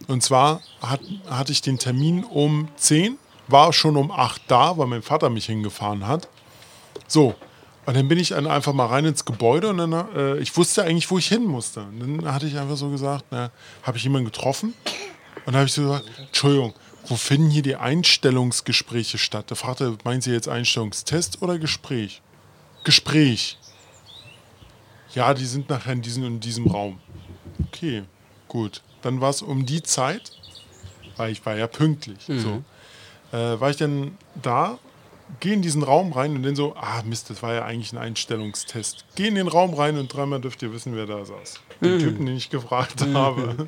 Und 0.08 0.22
zwar 0.22 0.62
hat, 0.82 1.00
hatte 1.30 1.54
ich 1.54 1.62
den 1.62 1.80
Termin 1.80 2.26
um 2.26 2.68
10 2.76 3.18
war 3.48 3.72
schon 3.72 3.96
um 3.96 4.12
8 4.12 4.42
da, 4.48 4.78
weil 4.78 4.88
mein 4.88 5.02
Vater 5.02 5.30
mich 5.30 5.46
hingefahren 5.46 6.08
hat. 6.08 6.28
So, 7.08 7.36
und 7.86 7.96
dann 7.96 8.08
bin 8.08 8.18
ich 8.18 8.30
dann 8.30 8.48
einfach 8.48 8.74
mal 8.74 8.86
rein 8.86 9.06
ins 9.06 9.26
Gebäude 9.26 9.70
und 9.70 9.78
dann, 9.78 9.94
äh, 10.16 10.38
ich 10.38 10.56
wusste 10.56 10.84
eigentlich, 10.84 11.10
wo 11.12 11.18
ich 11.18 11.28
hin 11.28 11.44
musste. 11.44 11.82
Und 11.82 12.00
dann 12.00 12.34
hatte 12.34 12.48
ich 12.48 12.58
einfach 12.58 12.78
so 12.78 12.90
gesagt, 12.90 13.26
na, 13.32 13.52
habe 13.84 13.98
ich 13.98 14.04
jemanden 14.04 14.26
getroffen? 14.26 14.74
Und 15.46 15.48
dann 15.48 15.56
habe 15.56 15.66
ich 15.66 15.74
so 15.74 15.82
gesagt, 15.82 16.06
Entschuldigung, 16.18 16.74
wo 17.08 17.16
finden 17.16 17.50
hier 17.50 17.62
die 17.62 17.76
Einstellungsgespräche 17.76 19.18
statt? 19.18 19.52
Da 19.52 19.56
fragte, 19.56 19.84
er, 19.86 19.98
meinen 20.06 20.22
Sie 20.22 20.32
jetzt 20.32 20.48
Einstellungstest 20.48 21.42
oder 21.42 21.60
Gespräch? 21.60 22.22
Gespräch. 22.86 23.58
Ja, 25.14 25.34
die 25.34 25.46
sind 25.46 25.70
nachher 25.70 25.94
in 25.94 26.02
diesem 26.02 26.24
und 26.24 26.40
diesem 26.40 26.68
Raum. 26.68 27.00
Okay, 27.68 28.04
gut. 28.48 28.82
Dann 29.02 29.20
war 29.20 29.30
es 29.30 29.42
um 29.42 29.66
die 29.66 29.84
Zeit, 29.84 30.32
weil 31.18 31.34
ich 31.34 31.46
war 31.46 31.58
ja 31.58 31.68
pünktlich. 31.68 32.20
So. 32.28 32.64
Äh, 33.38 33.60
war 33.60 33.70
ich 33.70 33.78
dann 33.78 34.18
da, 34.42 34.80
gehe 35.40 35.54
in 35.54 35.62
diesen 35.62 35.84
Raum 35.84 36.12
rein 36.14 36.36
und 36.36 36.44
dann 36.44 36.56
so, 36.56 36.76
ah 36.76 37.02
Mist, 37.06 37.30
das 37.30 37.42
war 37.44 37.54
ja 37.54 37.66
eigentlich 37.66 37.92
ein 37.94 37.98
Einstellungstest. 37.98 39.06
Geh 39.16 39.28
in 39.28 39.36
den 39.36 39.48
Raum 39.48 39.74
rein 39.74 39.98
und 39.98 40.08
dreimal 40.14 40.40
dürft 40.42 40.62
ihr 40.62 40.74
wissen, 40.74 40.96
wer 40.96 41.06
da 41.06 41.26
saß. 41.26 41.60
Den 41.82 42.00
Typen, 42.00 42.26
den 42.26 42.36
ich 42.38 42.50
gefragt 42.50 43.06
habe. 43.14 43.68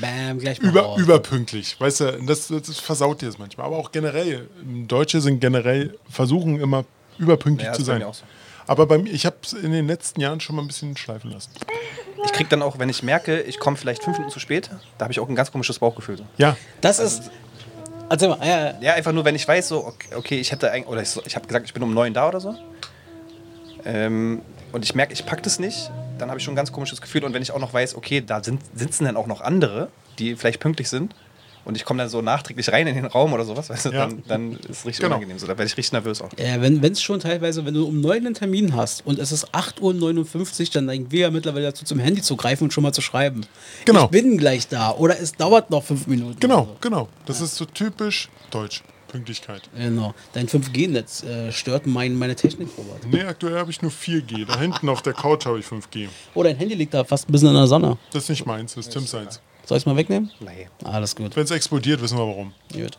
Bam, 0.00 0.38
gleich 0.38 0.60
mal 0.60 0.68
Über, 0.68 0.96
überpünktlich. 0.98 1.80
Weißt 1.80 2.00
du, 2.00 2.22
das, 2.26 2.48
das 2.48 2.78
versaut 2.78 3.22
dir 3.22 3.26
das 3.26 3.38
manchmal. 3.38 3.66
Aber 3.66 3.76
auch 3.76 3.90
generell. 3.92 4.48
Deutsche 4.86 5.20
sind 5.20 5.40
generell, 5.40 5.98
versuchen 6.10 6.60
immer 6.60 6.84
überpünktlich 7.18 7.66
Ja, 7.68 7.72
zu 7.72 7.82
sein. 7.84 8.00
so. 8.12 8.22
Aber 8.66 8.86
bei 8.86 8.98
mir, 8.98 9.10
ich 9.12 9.26
habe 9.26 9.36
es 9.42 9.52
in 9.52 9.72
den 9.72 9.86
letzten 9.86 10.20
Jahren 10.20 10.40
schon 10.40 10.56
mal 10.56 10.62
ein 10.62 10.68
bisschen 10.68 10.96
schleifen 10.96 11.30
lassen. 11.30 11.50
Ich 12.24 12.32
krieg 12.32 12.48
dann 12.48 12.62
auch, 12.62 12.78
wenn 12.78 12.88
ich 12.88 13.02
merke, 13.02 13.40
ich 13.42 13.58
komme 13.58 13.76
vielleicht 13.76 14.02
fünf 14.02 14.16
Minuten 14.16 14.32
zu 14.32 14.40
spät, 14.40 14.70
da 14.98 15.04
habe 15.04 15.12
ich 15.12 15.20
auch 15.20 15.28
ein 15.28 15.34
ganz 15.34 15.52
komisches 15.52 15.78
Bauchgefühl. 15.78 16.18
Ja, 16.38 16.56
Das 16.80 16.98
ist. 16.98 17.30
Mal, 18.08 18.18
ja, 18.20 18.66
ja. 18.66 18.74
Ja, 18.80 18.94
einfach 18.94 19.12
nur, 19.12 19.24
wenn 19.24 19.34
ich 19.34 19.46
weiß, 19.46 19.68
so, 19.68 19.86
okay, 19.86 20.14
okay 20.14 20.40
ich 20.40 20.52
hätte 20.52 20.70
eigentlich, 20.70 20.88
oder 20.88 21.02
ich, 21.02 21.26
ich 21.26 21.36
habe 21.36 21.46
gesagt, 21.46 21.66
ich 21.66 21.74
bin 21.74 21.82
um 21.82 21.94
neun 21.94 22.14
da 22.14 22.28
oder 22.28 22.40
so. 22.40 22.54
Ähm, 23.84 24.42
und 24.72 24.84
ich 24.84 24.94
merke, 24.94 25.12
ich 25.12 25.24
packe 25.24 25.42
das 25.42 25.58
nicht, 25.58 25.90
dann 26.18 26.28
habe 26.30 26.38
ich 26.38 26.44
schon 26.44 26.54
ein 26.54 26.56
ganz 26.56 26.72
komisches 26.72 27.00
Gefühl. 27.00 27.24
Und 27.24 27.34
wenn 27.34 27.42
ich 27.42 27.52
auch 27.52 27.58
noch 27.58 27.72
weiß, 27.72 27.94
okay, 27.94 28.20
da 28.20 28.42
sind, 28.42 28.60
sitzen 28.74 29.04
dann 29.04 29.16
auch 29.16 29.26
noch 29.26 29.40
andere, 29.40 29.88
die 30.18 30.36
vielleicht 30.36 30.60
pünktlich 30.60 30.88
sind, 30.88 31.14
und 31.64 31.76
ich 31.76 31.84
komme 31.84 31.98
dann 31.98 32.08
so 32.08 32.20
nachträglich 32.22 32.70
rein 32.72 32.86
in 32.86 32.94
den 32.94 33.06
Raum 33.06 33.32
oder 33.32 33.44
sowas, 33.44 33.68
weißt 33.70 33.86
du, 33.86 33.90
Ja. 33.90 34.06
dann, 34.06 34.22
dann 34.26 34.52
ist 34.52 34.70
es 34.70 34.86
richtig 34.86 34.96
Genau. 35.02 35.16
unangenehm. 35.16 35.38
So, 35.38 35.46
da 35.46 35.52
werde 35.52 35.64
ich 35.66 35.76
richtig 35.76 35.92
nervös 35.92 36.20
auch. 36.22 36.30
Ja, 36.38 36.60
wenn 36.60 36.82
es 36.84 37.02
schon 37.02 37.20
teilweise, 37.20 37.64
wenn 37.64 37.74
du 37.74 37.86
um 37.86 38.00
9 38.00 38.26
einen 38.26 38.34
Termin 38.34 38.74
hast 38.76 39.06
und 39.06 39.18
es 39.18 39.32
ist 39.32 39.54
8.59 39.54 40.60
Uhr, 40.68 40.72
dann 40.74 40.84
neigen 40.86 41.10
wir 41.10 41.20
ja 41.20 41.30
mittlerweile 41.30 41.66
dazu, 41.66 41.84
zum 41.84 41.98
Handy 41.98 42.22
zu 42.22 42.36
greifen 42.36 42.64
und 42.64 42.72
schon 42.72 42.82
mal 42.82 42.92
zu 42.92 43.00
schreiben. 43.00 43.46
Genau. 43.84 44.04
Ich 44.04 44.10
bin 44.10 44.38
gleich 44.38 44.68
da 44.68 44.92
oder 44.92 45.18
es 45.20 45.32
dauert 45.32 45.70
noch 45.70 45.82
fünf 45.84 46.06
Minuten. 46.06 46.38
genau, 46.40 46.64
so. 46.64 46.76
genau. 46.80 47.08
Das 47.26 47.40
ist 47.40 47.56
so 47.56 47.64
typisch 47.64 48.28
deutsch. 48.50 48.82
Pünktlichkeit. 49.08 49.62
Genau. 49.76 50.12
Dein 50.32 50.48
5G-Netz 50.48 51.22
äh, 51.22 51.52
stört 51.52 51.86
mein, 51.86 52.16
meine 52.18 52.34
Technik, 52.34 52.68
Robert. 52.76 53.06
Nee, 53.08 53.22
aktuell 53.22 53.56
habe 53.56 53.70
ich 53.70 53.80
nur 53.80 53.92
4G. 53.92 54.44
Da 54.44 54.58
hinten 54.58 54.88
auf 54.88 55.02
der 55.02 55.12
Couch 55.12 55.46
habe 55.46 55.60
ich 55.60 55.66
5G. 55.66 56.08
Oh, 56.34 56.42
dein 56.42 56.56
Handy 56.56 56.74
liegt 56.74 56.94
da 56.94 57.04
fast 57.04 57.28
ein 57.28 57.32
bisschen 57.32 57.48
in 57.50 57.54
der 57.54 57.68
Sonne. 57.68 57.96
Das 58.12 58.24
ist 58.24 58.28
nicht 58.30 58.44
meins, 58.44 58.74
das 58.74 58.88
ist 58.88 58.92
Tim 58.92 59.06
seins. 59.06 59.40
Soll 59.66 59.78
ich 59.78 59.82
es 59.82 59.86
mal 59.86 59.96
wegnehmen? 59.96 60.30
Nee. 60.40 60.68
Alles 60.84 61.16
gut. 61.16 61.34
Wenn 61.36 61.44
es 61.44 61.50
explodiert, 61.50 62.02
wissen 62.02 62.18
wir 62.18 62.26
warum. 62.26 62.52
Gut. 62.72 62.98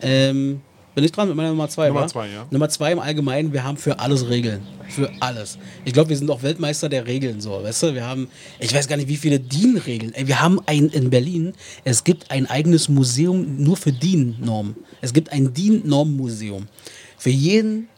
Ähm, 0.00 0.60
bin 0.94 1.04
ich 1.04 1.12
dran 1.12 1.26
mit 1.28 1.36
meiner 1.36 1.48
Nummer 1.48 1.68
zwei, 1.70 1.88
Nummer 1.88 2.02
wa? 2.02 2.06
zwei, 2.06 2.28
ja. 2.28 2.46
Nummer 2.50 2.68
zwei 2.68 2.92
im 2.92 2.98
Allgemeinen, 2.98 3.54
wir 3.54 3.64
haben 3.64 3.78
für 3.78 3.98
alles 3.98 4.28
Regeln. 4.28 4.60
Für 4.88 5.10
alles. 5.20 5.56
Ich 5.86 5.94
glaube, 5.94 6.10
wir 6.10 6.18
sind 6.18 6.30
auch 6.30 6.42
Weltmeister 6.42 6.90
der 6.90 7.06
Regeln, 7.06 7.40
so, 7.40 7.62
weißt 7.62 7.84
du? 7.84 7.94
Wir 7.94 8.06
haben, 8.06 8.28
ich 8.60 8.74
weiß 8.74 8.88
gar 8.88 8.96
nicht, 8.98 9.08
wie 9.08 9.16
viele 9.16 9.40
DIN-Regeln. 9.40 10.12
Wir 10.18 10.42
haben 10.42 10.60
ein, 10.66 10.90
in 10.90 11.08
Berlin, 11.08 11.54
es 11.84 12.04
gibt 12.04 12.30
ein 12.30 12.44
eigenes 12.44 12.90
Museum 12.90 13.62
nur 13.62 13.78
für 13.78 13.90
DIN-Normen. 13.90 14.76
Es 15.00 15.14
gibt 15.14 15.32
ein 15.32 15.54
DIN-Norm-Museum. 15.54 16.68
Für 17.16 17.30
jeden 17.30 17.88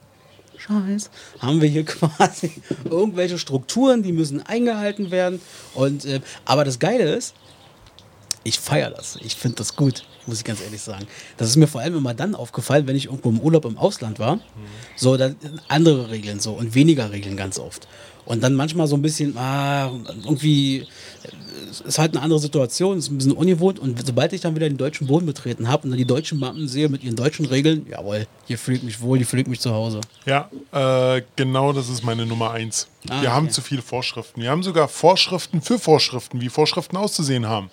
Scheiß 0.57 1.11
haben 1.41 1.61
wir 1.61 1.69
hier 1.69 1.85
quasi 1.85 2.53
irgendwelche 2.85 3.39
Strukturen, 3.39 4.05
die 4.05 4.13
müssen 4.13 4.41
eingehalten 4.41 5.11
werden. 5.11 5.41
Und, 5.75 6.05
äh, 6.05 6.21
aber 6.45 6.65
das 6.65 6.79
Geile 6.79 7.13
ist, 7.13 7.35
ich 8.45 8.59
feiere 8.59 8.91
das. 8.91 9.19
Ich 9.23 9.35
finde 9.35 9.57
das 9.57 9.75
gut, 9.75 10.05
muss 10.27 10.39
ich 10.39 10.45
ganz 10.45 10.61
ehrlich 10.63 10.81
sagen. 10.81 11.07
Das 11.37 11.49
ist 11.49 11.57
mir 11.57 11.67
vor 11.67 11.81
allem 11.81 11.97
immer 11.97 12.15
dann 12.15 12.35
aufgefallen, 12.35 12.87
wenn 12.87 12.97
ich 12.97 13.07
irgendwo 13.07 13.31
im 13.31 13.41
Urlaub 13.41 13.65
im 13.65 13.79
Ausland 13.79 14.19
war. 14.19 14.39
So, 14.97 15.17
dann 15.17 15.37
andere 15.69 16.11
Regeln 16.11 16.41
so 16.41 16.53
und 16.53 16.75
weniger 16.75 17.11
Regeln 17.11 17.37
ganz 17.37 17.59
oft. 17.59 17.89
Und 18.27 18.43
dann 18.43 18.55
manchmal 18.55 18.87
so 18.87 18.97
ein 18.97 19.03
bisschen, 19.03 19.37
ah, 19.37 19.93
irgendwie 20.25 20.87
es 21.71 21.81
ist 21.81 21.99
halt 21.99 22.15
eine 22.15 22.23
andere 22.23 22.39
Situation, 22.39 22.99
es 22.99 23.07
ist 23.07 23.11
ein 23.11 23.19
bisschen 23.19 23.33
ungewohnt. 23.33 23.79
Und 23.79 24.07
sobald 24.07 24.33
ich 24.33 24.41
dann 24.41 24.55
wieder 24.55 24.69
den 24.69 24.77
deutschen 24.77 25.07
Boden 25.07 25.27
betreten 25.27 25.69
habe 25.69 25.85
und 25.85 25.91
dann 25.91 25.99
die 25.99 26.05
deutschen 26.05 26.39
Mappen 26.39 26.69
sehe 26.69 26.89
mit 26.89 27.03
ihren 27.03 27.17
deutschen 27.17 27.47
Regeln, 27.47 27.87
jawohl, 27.91 28.27
hier 28.47 28.59
fühle 28.59 28.79
ich 28.79 28.83
mich 28.83 29.01
wohl, 29.01 29.19
hier 29.19 29.27
fühle 29.27 29.43
ich 29.43 29.49
mich 29.49 29.61
zu 29.61 29.73
Hause. 29.73 30.01
Ja, 30.27 30.49
äh, 30.73 31.23
genau 31.37 31.73
das 31.73 31.89
ist 31.89 32.05
meine 32.05 32.27
Nummer 32.27 32.53
eins. 32.53 32.89
Ah, 33.09 33.23
wir 33.23 33.33
haben 33.33 33.47
okay. 33.47 33.55
zu 33.55 33.63
viele 33.63 33.83
Vorschriften. 33.83 34.41
Wir 34.41 34.51
haben 34.51 34.63
sogar 34.63 34.89
Vorschriften 34.89 35.61
für 35.61 35.79
Vorschriften, 35.79 36.41
wie 36.41 36.49
Vorschriften 36.49 36.97
auszusehen 36.97 37.47
haben. 37.47 37.71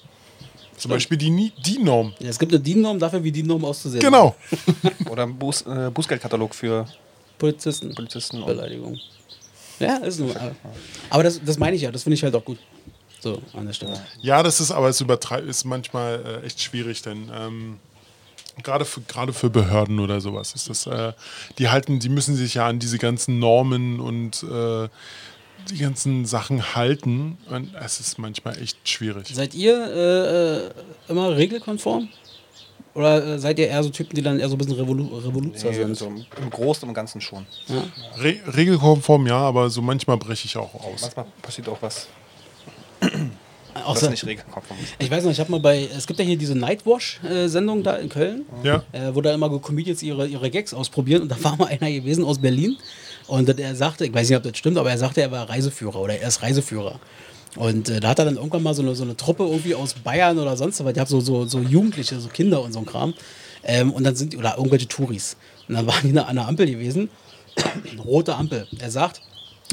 Zum 0.81 0.89
Beispiel 0.89 1.17
die, 1.17 1.29
Ni- 1.29 1.53
die 1.65 1.77
Norm. 1.77 2.13
Ja, 2.19 2.29
es 2.29 2.39
gibt 2.39 2.51
eine 2.51 2.59
DIN-Norm 2.61 2.97
dafür, 2.97 3.23
wie 3.23 3.31
DIN-Norm 3.31 3.63
auszusehen. 3.65 4.01
Genau. 4.01 4.35
Oder 5.09 5.23
ein 5.23 5.37
Buß, 5.37 5.61
äh, 5.67 5.91
Bußgeldkatalog 5.93 6.55
für 6.55 6.87
Polizisten. 7.37 7.93
Polizisten. 7.93 8.43
Beleidigung. 8.45 8.99
Ja, 9.79 9.97
ist 9.97 10.19
nur. 10.19 10.35
Aber, 10.35 10.55
aber 11.09 11.23
das, 11.23 11.39
das 11.43 11.57
meine 11.59 11.75
ich 11.75 11.83
ja, 11.83 11.91
das 11.91 12.03
finde 12.03 12.15
ich 12.15 12.23
halt 12.23 12.35
auch 12.35 12.43
gut. 12.45 12.57
So, 13.19 13.39
an 13.53 13.67
der 13.67 13.73
Stelle. 13.73 13.93
Ja, 14.21 14.41
das 14.41 14.59
ist 14.59 14.71
aber 14.71 14.89
es 14.89 14.99
übertreib 15.01 15.45
ist 15.45 15.63
manchmal 15.65 16.41
äh, 16.43 16.45
echt 16.47 16.59
schwierig, 16.61 17.03
denn 17.03 17.29
ähm, 17.35 17.77
gerade 18.63 18.83
für, 18.85 19.01
gerade 19.01 19.33
für 19.33 19.51
Behörden 19.51 19.99
oder 19.99 20.19
sowas 20.21 20.55
ist 20.55 20.69
das, 20.69 20.87
äh, 20.87 21.13
die 21.59 21.69
halten, 21.69 21.99
die 21.99 22.09
müssen 22.09 22.35
sich 22.35 22.55
ja 22.55 22.65
an 22.67 22.79
diese 22.79 22.97
ganzen 22.97 23.37
Normen 23.37 23.99
und 23.99 24.41
äh, 24.43 24.87
die 25.69 25.77
ganzen 25.77 26.25
Sachen 26.25 26.75
halten 26.75 27.37
und 27.49 27.73
es 27.75 27.99
ist 27.99 28.17
manchmal 28.17 28.61
echt 28.61 28.87
schwierig. 28.87 29.27
Seid 29.33 29.53
ihr 29.53 29.75
äh, 29.75 30.67
äh, 30.67 30.71
immer 31.09 31.35
regelkonform? 31.35 32.09
Oder 32.93 33.25
äh, 33.25 33.39
seid 33.39 33.57
ihr 33.59 33.67
eher 33.67 33.83
so 33.83 33.89
Typen, 33.89 34.15
die 34.15 34.21
dann 34.21 34.39
eher 34.39 34.49
so 34.49 34.55
ein 34.55 34.57
bisschen 34.57 34.75
Revolu 34.75 35.17
Revoluzer 35.17 35.69
nee, 35.69 35.75
sind? 35.75 35.97
so 35.97 36.07
im 36.07 36.49
Großen 36.49 36.87
und 36.87 36.93
Ganzen 36.93 37.21
schon. 37.21 37.45
Re 38.17 38.35
regelkonform 38.53 39.27
ja, 39.27 39.37
aber 39.37 39.69
so 39.69 39.81
manchmal 39.81 40.17
breche 40.17 40.45
ich 40.45 40.57
auch 40.57 40.73
aus. 40.73 41.01
Manchmal 41.01 41.25
passiert 41.41 41.69
auch 41.69 41.81
was, 41.81 42.07
Auch 43.73 43.93
was 43.93 44.01
so, 44.01 44.09
nicht 44.09 44.25
regelkonform 44.25 44.77
ist. 44.81 44.95
ich 44.99 45.09
weiß 45.09 45.23
noch, 45.23 45.31
ich 45.31 45.39
habe 45.39 45.51
mal 45.51 45.61
bei, 45.61 45.87
es 45.95 46.05
gibt 46.05 46.19
ja 46.19 46.25
hier 46.25 46.37
diese 46.37 46.55
Nightwash-Sendung 46.55 47.83
da 47.83 47.95
in 47.95 48.09
Köln, 48.09 48.45
Ja, 48.63 48.83
äh, 48.91 49.13
wo 49.13 49.21
da 49.21 49.33
immer 49.33 49.49
Comedians 49.59 50.03
ihre, 50.03 50.27
ihre 50.27 50.49
Gags 50.49 50.73
ausprobieren. 50.73 51.21
Und 51.21 51.29
da 51.29 51.41
war 51.43 51.55
mal 51.55 51.67
einer 51.67 51.89
gewesen 51.89 52.25
aus 52.25 52.39
Berlin. 52.39 52.77
Und 53.31 53.47
er 53.47 53.75
sagte, 53.77 54.05
ich 54.05 54.13
weiß 54.13 54.27
nicht, 54.27 54.37
ob 54.37 54.43
das 54.43 54.57
stimmt, 54.57 54.77
aber 54.77 54.91
er 54.91 54.97
sagte, 54.97 55.21
er 55.21 55.31
war 55.31 55.49
Reiseführer 55.49 55.95
oder 55.95 56.19
er 56.19 56.27
ist 56.27 56.41
Reiseführer. 56.41 56.99
Und 57.55 57.87
äh, 57.87 58.01
da 58.01 58.09
hat 58.09 58.19
er 58.19 58.25
dann 58.25 58.35
irgendwann 58.35 58.61
mal 58.61 58.73
so 58.73 58.81
eine, 58.81 58.93
so 58.93 59.03
eine 59.03 59.15
Truppe 59.15 59.43
irgendwie 59.43 59.73
aus 59.73 59.93
Bayern 59.93 60.37
oder 60.37 60.57
sonst 60.57 60.83
was. 60.83 60.91
Ich 60.91 60.99
habe 60.99 61.09
so, 61.09 61.21
so, 61.21 61.45
so 61.45 61.59
Jugendliche, 61.59 62.19
so 62.19 62.27
Kinder 62.27 62.61
und 62.61 62.73
so 62.73 62.79
ein 62.79 62.85
Kram. 62.85 63.13
Ähm, 63.63 63.93
und 63.93 64.03
dann 64.03 64.17
sind 64.17 64.33
die, 64.33 64.37
oder 64.37 64.57
irgendwelche 64.57 64.89
Touris. 64.89 65.37
Und 65.69 65.75
dann 65.75 65.87
waren 65.87 66.11
die 66.11 66.19
an 66.19 66.35
der 66.35 66.45
Ampel 66.45 66.65
gewesen. 66.69 67.09
Rote 68.03 68.35
Ampel. 68.35 68.67
Er 68.79 68.91
sagt, 68.91 69.21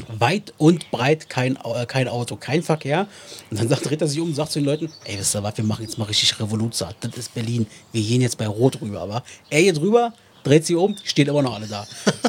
weit 0.06 0.54
und 0.56 0.88
breit 0.92 1.28
kein, 1.28 1.56
äh, 1.56 1.84
kein 1.86 2.06
Auto, 2.06 2.36
kein 2.36 2.62
Verkehr. 2.62 3.09
Und 3.50 3.59
dann 3.59 3.68
sagt, 3.68 3.90
dreht 3.90 4.00
er 4.00 4.06
sich 4.06 4.20
um 4.20 4.28
und 4.28 4.34
sagt 4.36 4.52
zu 4.52 4.61
den 4.61 4.66
Leuten, 4.66 4.88
ey, 5.02 5.18
wisst 5.18 5.34
ihr 5.34 5.42
was, 5.42 5.56
wir 5.56 5.64
machen 5.64 5.82
jetzt 5.82 5.98
mal 5.98 6.04
richtig 6.04 6.38
Revolution. 6.38 6.90
Das 7.00 7.16
ist 7.16 7.34
Berlin. 7.34 7.66
Wir 7.90 8.02
gehen 8.02 8.20
jetzt 8.20 8.38
bei 8.38 8.46
Rot 8.46 8.80
rüber. 8.80 9.00
Aber 9.00 9.24
er 9.50 9.62
geht 9.62 9.80
rüber, 9.80 10.12
dreht 10.45 10.66
sich 10.66 10.76
um, 10.76 10.97
steht 11.05 11.28
immer 11.28 11.43
noch 11.43 11.55
alle 11.55 11.66
da. 11.66 11.86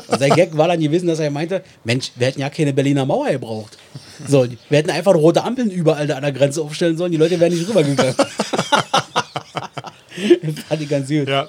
Und 0.08 0.20
sein 0.20 0.32
Gag 0.32 0.56
war 0.58 0.68
dann 0.68 0.80
gewesen, 0.80 1.08
dass 1.08 1.20
er 1.20 1.32
meinte, 1.32 1.64
Mensch, 1.84 2.12
wir 2.16 2.28
hätten 2.28 2.42
ja 2.42 2.50
keine 2.50 2.74
Berliner 2.74 3.06
Mauer 3.06 3.30
gebraucht. 3.30 3.78
So, 4.28 4.46
wir 4.70 4.78
hätten 4.78 4.90
einfach 4.90 5.14
rote 5.14 5.44
Ampeln 5.44 5.72
überall 5.72 6.08
da 6.08 6.16
an 6.16 6.24
der 6.24 6.32
Grenze 6.32 6.62
aufstellen 6.62 6.98
sollen, 6.98 7.12
die 7.12 7.18
Leute 7.18 7.40
wären 7.40 7.54
nicht 7.54 7.68
rübergegangen. 7.68 8.16
das 10.42 10.60
fand 10.68 10.82
ich 10.82 10.90
ganz 10.90 11.08
gut. 11.08 11.28
ja. 11.28 11.48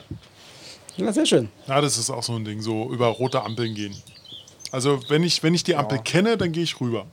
Ja, 0.96 1.12
sehr 1.12 1.26
schön. 1.26 1.48
Ja, 1.66 1.80
das 1.80 1.96
ist 1.96 2.10
auch 2.10 2.22
so 2.22 2.34
ein 2.34 2.44
Ding, 2.44 2.60
so 2.60 2.90
über 2.92 3.06
rote 3.06 3.42
Ampeln 3.42 3.74
gehen. 3.74 3.94
Also 4.70 5.00
wenn 5.08 5.22
ich, 5.22 5.42
wenn 5.42 5.54
ich 5.54 5.64
die 5.64 5.74
Ampel 5.74 5.98
kenne, 5.98 6.36
dann 6.36 6.52
gehe 6.52 6.62
ich 6.62 6.80
rüber. 6.80 7.06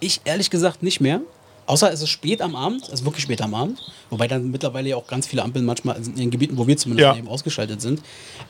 Ich 0.00 0.22
ehrlich 0.24 0.50
gesagt 0.50 0.82
nicht 0.82 1.00
mehr. 1.00 1.20
Außer 1.66 1.90
es 1.92 2.02
ist 2.02 2.10
spät 2.10 2.42
am 2.42 2.54
Abend, 2.56 2.84
es 2.84 3.00
ist 3.00 3.04
wirklich 3.04 3.22
spät 3.24 3.40
am 3.40 3.54
Abend. 3.54 3.80
Wobei 4.10 4.28
dann 4.28 4.50
mittlerweile 4.50 4.90
ja 4.90 4.96
auch 4.96 5.06
ganz 5.06 5.26
viele 5.26 5.42
Ampeln 5.42 5.64
manchmal 5.64 5.96
in 5.96 6.14
den 6.14 6.30
Gebieten, 6.30 6.58
wo 6.58 6.66
wir 6.66 6.76
zumindest 6.76 7.04
Ja. 7.04 7.16
eben 7.16 7.28
ausgeschaltet 7.28 7.80
sind. 7.80 8.02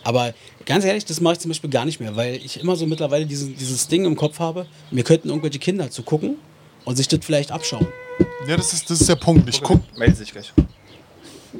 Aber 0.03 0.35
ganz 0.67 0.85
ehrlich, 0.85 1.05
das 1.05 1.21
mache 1.21 1.35
ich 1.35 1.39
zum 1.41 1.51
Beispiel 1.51 1.71
gar 1.71 1.85
nicht 1.85 2.01
mehr, 2.01 2.17
weil 2.17 2.37
ich 2.37 2.61
immer 2.61 2.75
so 2.77 2.87
mittlerweile 2.87 3.27
dieses, 3.27 3.55
dieses 3.55 3.87
Ding 3.89 4.05
im 4.05 4.17
Kopf 4.17 4.41
habe, 4.41 4.67
mir 4.91 5.05
könnten 5.05 5.29
irgendwelche 5.29 5.59
Kinder 5.59 5.91
zu 5.91 6.03
gucken 6.03 6.37
und 6.85 6.97
sich 6.97 7.07
das 7.09 7.21
vielleicht 7.23 7.53
abschauen. 7.53 7.87
Ja, 8.49 8.57
das 8.57 8.73
ist, 8.73 8.91
das 8.91 9.01
ist 9.01 9.09
der 9.09 9.17
Punkt. 9.17 9.49
Ich 9.49 9.61
guck, 9.63 9.81
Meldet 9.97 10.17
sich 10.19 10.33
gleich. 10.33 10.53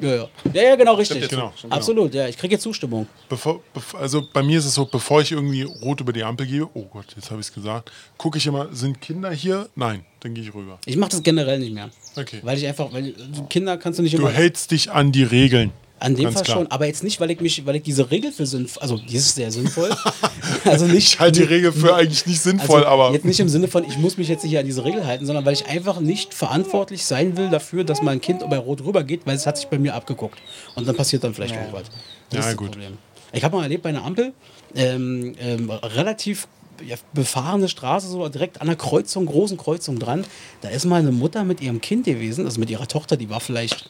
Ja, 0.01 0.15
ja. 0.15 0.27
Ja, 0.53 0.63
ja, 0.63 0.75
genau, 0.75 0.93
richtig. 0.95 1.27
Genau, 1.29 1.53
so. 1.55 1.67
Absolut, 1.69 2.13
ja. 2.13 2.27
Ich 2.27 2.37
kriege 2.37 2.55
jetzt 2.55 2.63
Zustimmung. 2.63 3.07
bevor, 3.29 3.61
also 3.99 4.23
bei 4.33 4.43
mir 4.43 4.59
ist 4.59 4.65
es 4.65 4.73
so, 4.73 4.85
bevor 4.85 5.21
ich 5.21 5.31
irgendwie 5.31 5.63
rot 5.63 6.01
über 6.01 6.13
die 6.13 6.23
Ampel 6.23 6.45
gehe, 6.45 6.67
oh 6.73 6.85
Gott, 6.91 7.05
jetzt 7.15 7.31
habe 7.31 7.39
ich 7.41 7.47
es 7.47 7.53
gesagt, 7.53 7.91
gucke 8.17 8.37
ich 8.37 8.47
immer, 8.47 8.67
sind 8.73 8.99
Kinder 9.01 9.31
hier? 9.31 9.69
Nein, 9.75 10.05
dann 10.19 10.33
gehe 10.33 10.43
ich 10.43 10.53
rüber. 10.53 10.79
Ich 10.85 10.97
mache 10.97 11.11
das 11.11 11.23
generell 11.23 11.59
nicht 11.59 11.73
mehr. 11.73 11.89
Okay. 12.15 12.39
Weil 12.43 12.57
ich 12.57 12.67
einfach, 12.67 12.91
weil 12.91 13.13
Kinder 13.49 13.77
kannst 13.77 13.99
du 13.99 14.03
nicht 14.03 14.13
Du 14.13 14.19
immer. 14.19 14.29
hältst 14.31 14.71
dich 14.71 14.91
an 14.91 15.11
die 15.11 15.23
Regeln. 15.23 15.71
An 15.97 16.13
dem 16.13 16.25
Ganz 16.25 16.35
Fall 16.35 16.43
klar. 16.43 16.57
schon, 16.57 16.67
aber 16.71 16.87
jetzt 16.87 17.03
nicht, 17.03 17.21
weil 17.21 17.31
ich 17.31 17.39
mich, 17.39 17.65
weil 17.65 17.77
ich 17.77 17.83
diese 17.83 18.11
Regel 18.11 18.33
für 18.33 18.45
sinnvoll, 18.45 18.81
also 18.81 18.97
die 18.97 19.15
ist 19.15 19.33
sehr 19.35 19.49
sinnvoll. 19.49 19.89
also 20.65 20.85
nicht. 20.87 21.13
Ich 21.13 21.19
halte 21.21 21.39
die 21.39 21.45
Regel 21.45 21.71
für 21.71 21.95
eigentlich 21.95 22.25
nicht 22.25 22.41
sinnvoll, 22.41 22.83
also 22.83 22.89
aber 22.89 23.13
Jetzt 23.13 23.23
nicht 23.23 23.39
im 23.39 23.47
Sinne 23.47 23.69
von, 23.69 23.85
ich 23.85 23.97
muss 23.97 24.17
mich 24.17 24.27
jetzt 24.27 24.43
nicht 24.43 24.57
an 24.57 24.65
diese 24.65 24.83
Regel 24.83 25.05
halten, 25.05 25.25
sondern 25.25 25.45
weil 25.45 25.53
ich 25.53 25.67
einfach 25.67 26.01
nicht 26.01 26.33
verantwortlich 26.33 27.05
sein 27.05 27.37
will 27.37 27.49
dafür, 27.49 27.85
dass 27.85 28.01
mein 28.01 28.19
Kind 28.19 28.47
bei 28.49 28.57
Rot 28.57 28.83
rübergeht, 28.83 29.21
weil 29.25 29.37
es 29.37 29.47
hat 29.47 29.55
sich 29.57 29.67
bei 29.67 29.79
mir 29.79 29.95
abgeguckt. 29.95 30.37
Und 30.75 30.85
dann 30.85 30.95
passiert 30.97 31.23
dann 31.23 31.33
vielleicht 31.33 31.55
auch 31.55 31.71
was. 31.71 31.83
Das 31.83 31.91
Ja, 32.33 32.39
ist 32.39 32.45
das 32.47 32.57
gut. 32.57 32.71
Problem. 32.71 32.97
Ich 33.31 33.43
habe 33.43 33.55
mal 33.55 33.63
erlebt 33.63 33.83
bei 33.83 33.89
einer 33.89 34.03
Ampel, 34.03 34.33
ähm, 34.75 35.35
ähm, 35.39 35.69
relativ 35.69 36.47
ja, 36.85 36.95
befahrene 37.13 37.69
Straße, 37.69 38.07
so 38.07 38.27
direkt 38.27 38.61
an 38.61 38.67
der 38.67 38.75
Kreuzung, 38.75 39.25
großen 39.25 39.57
Kreuzung 39.57 39.99
dran. 39.99 40.25
Da 40.61 40.69
ist 40.69 40.85
mal 40.85 40.99
eine 40.99 41.11
Mutter 41.11 41.43
mit 41.43 41.61
ihrem 41.61 41.81
Kind 41.81 42.05
gewesen, 42.05 42.45
also 42.45 42.59
mit 42.59 42.69
ihrer 42.69 42.87
Tochter, 42.87 43.17
die 43.17 43.29
war 43.29 43.39
vielleicht 43.39 43.89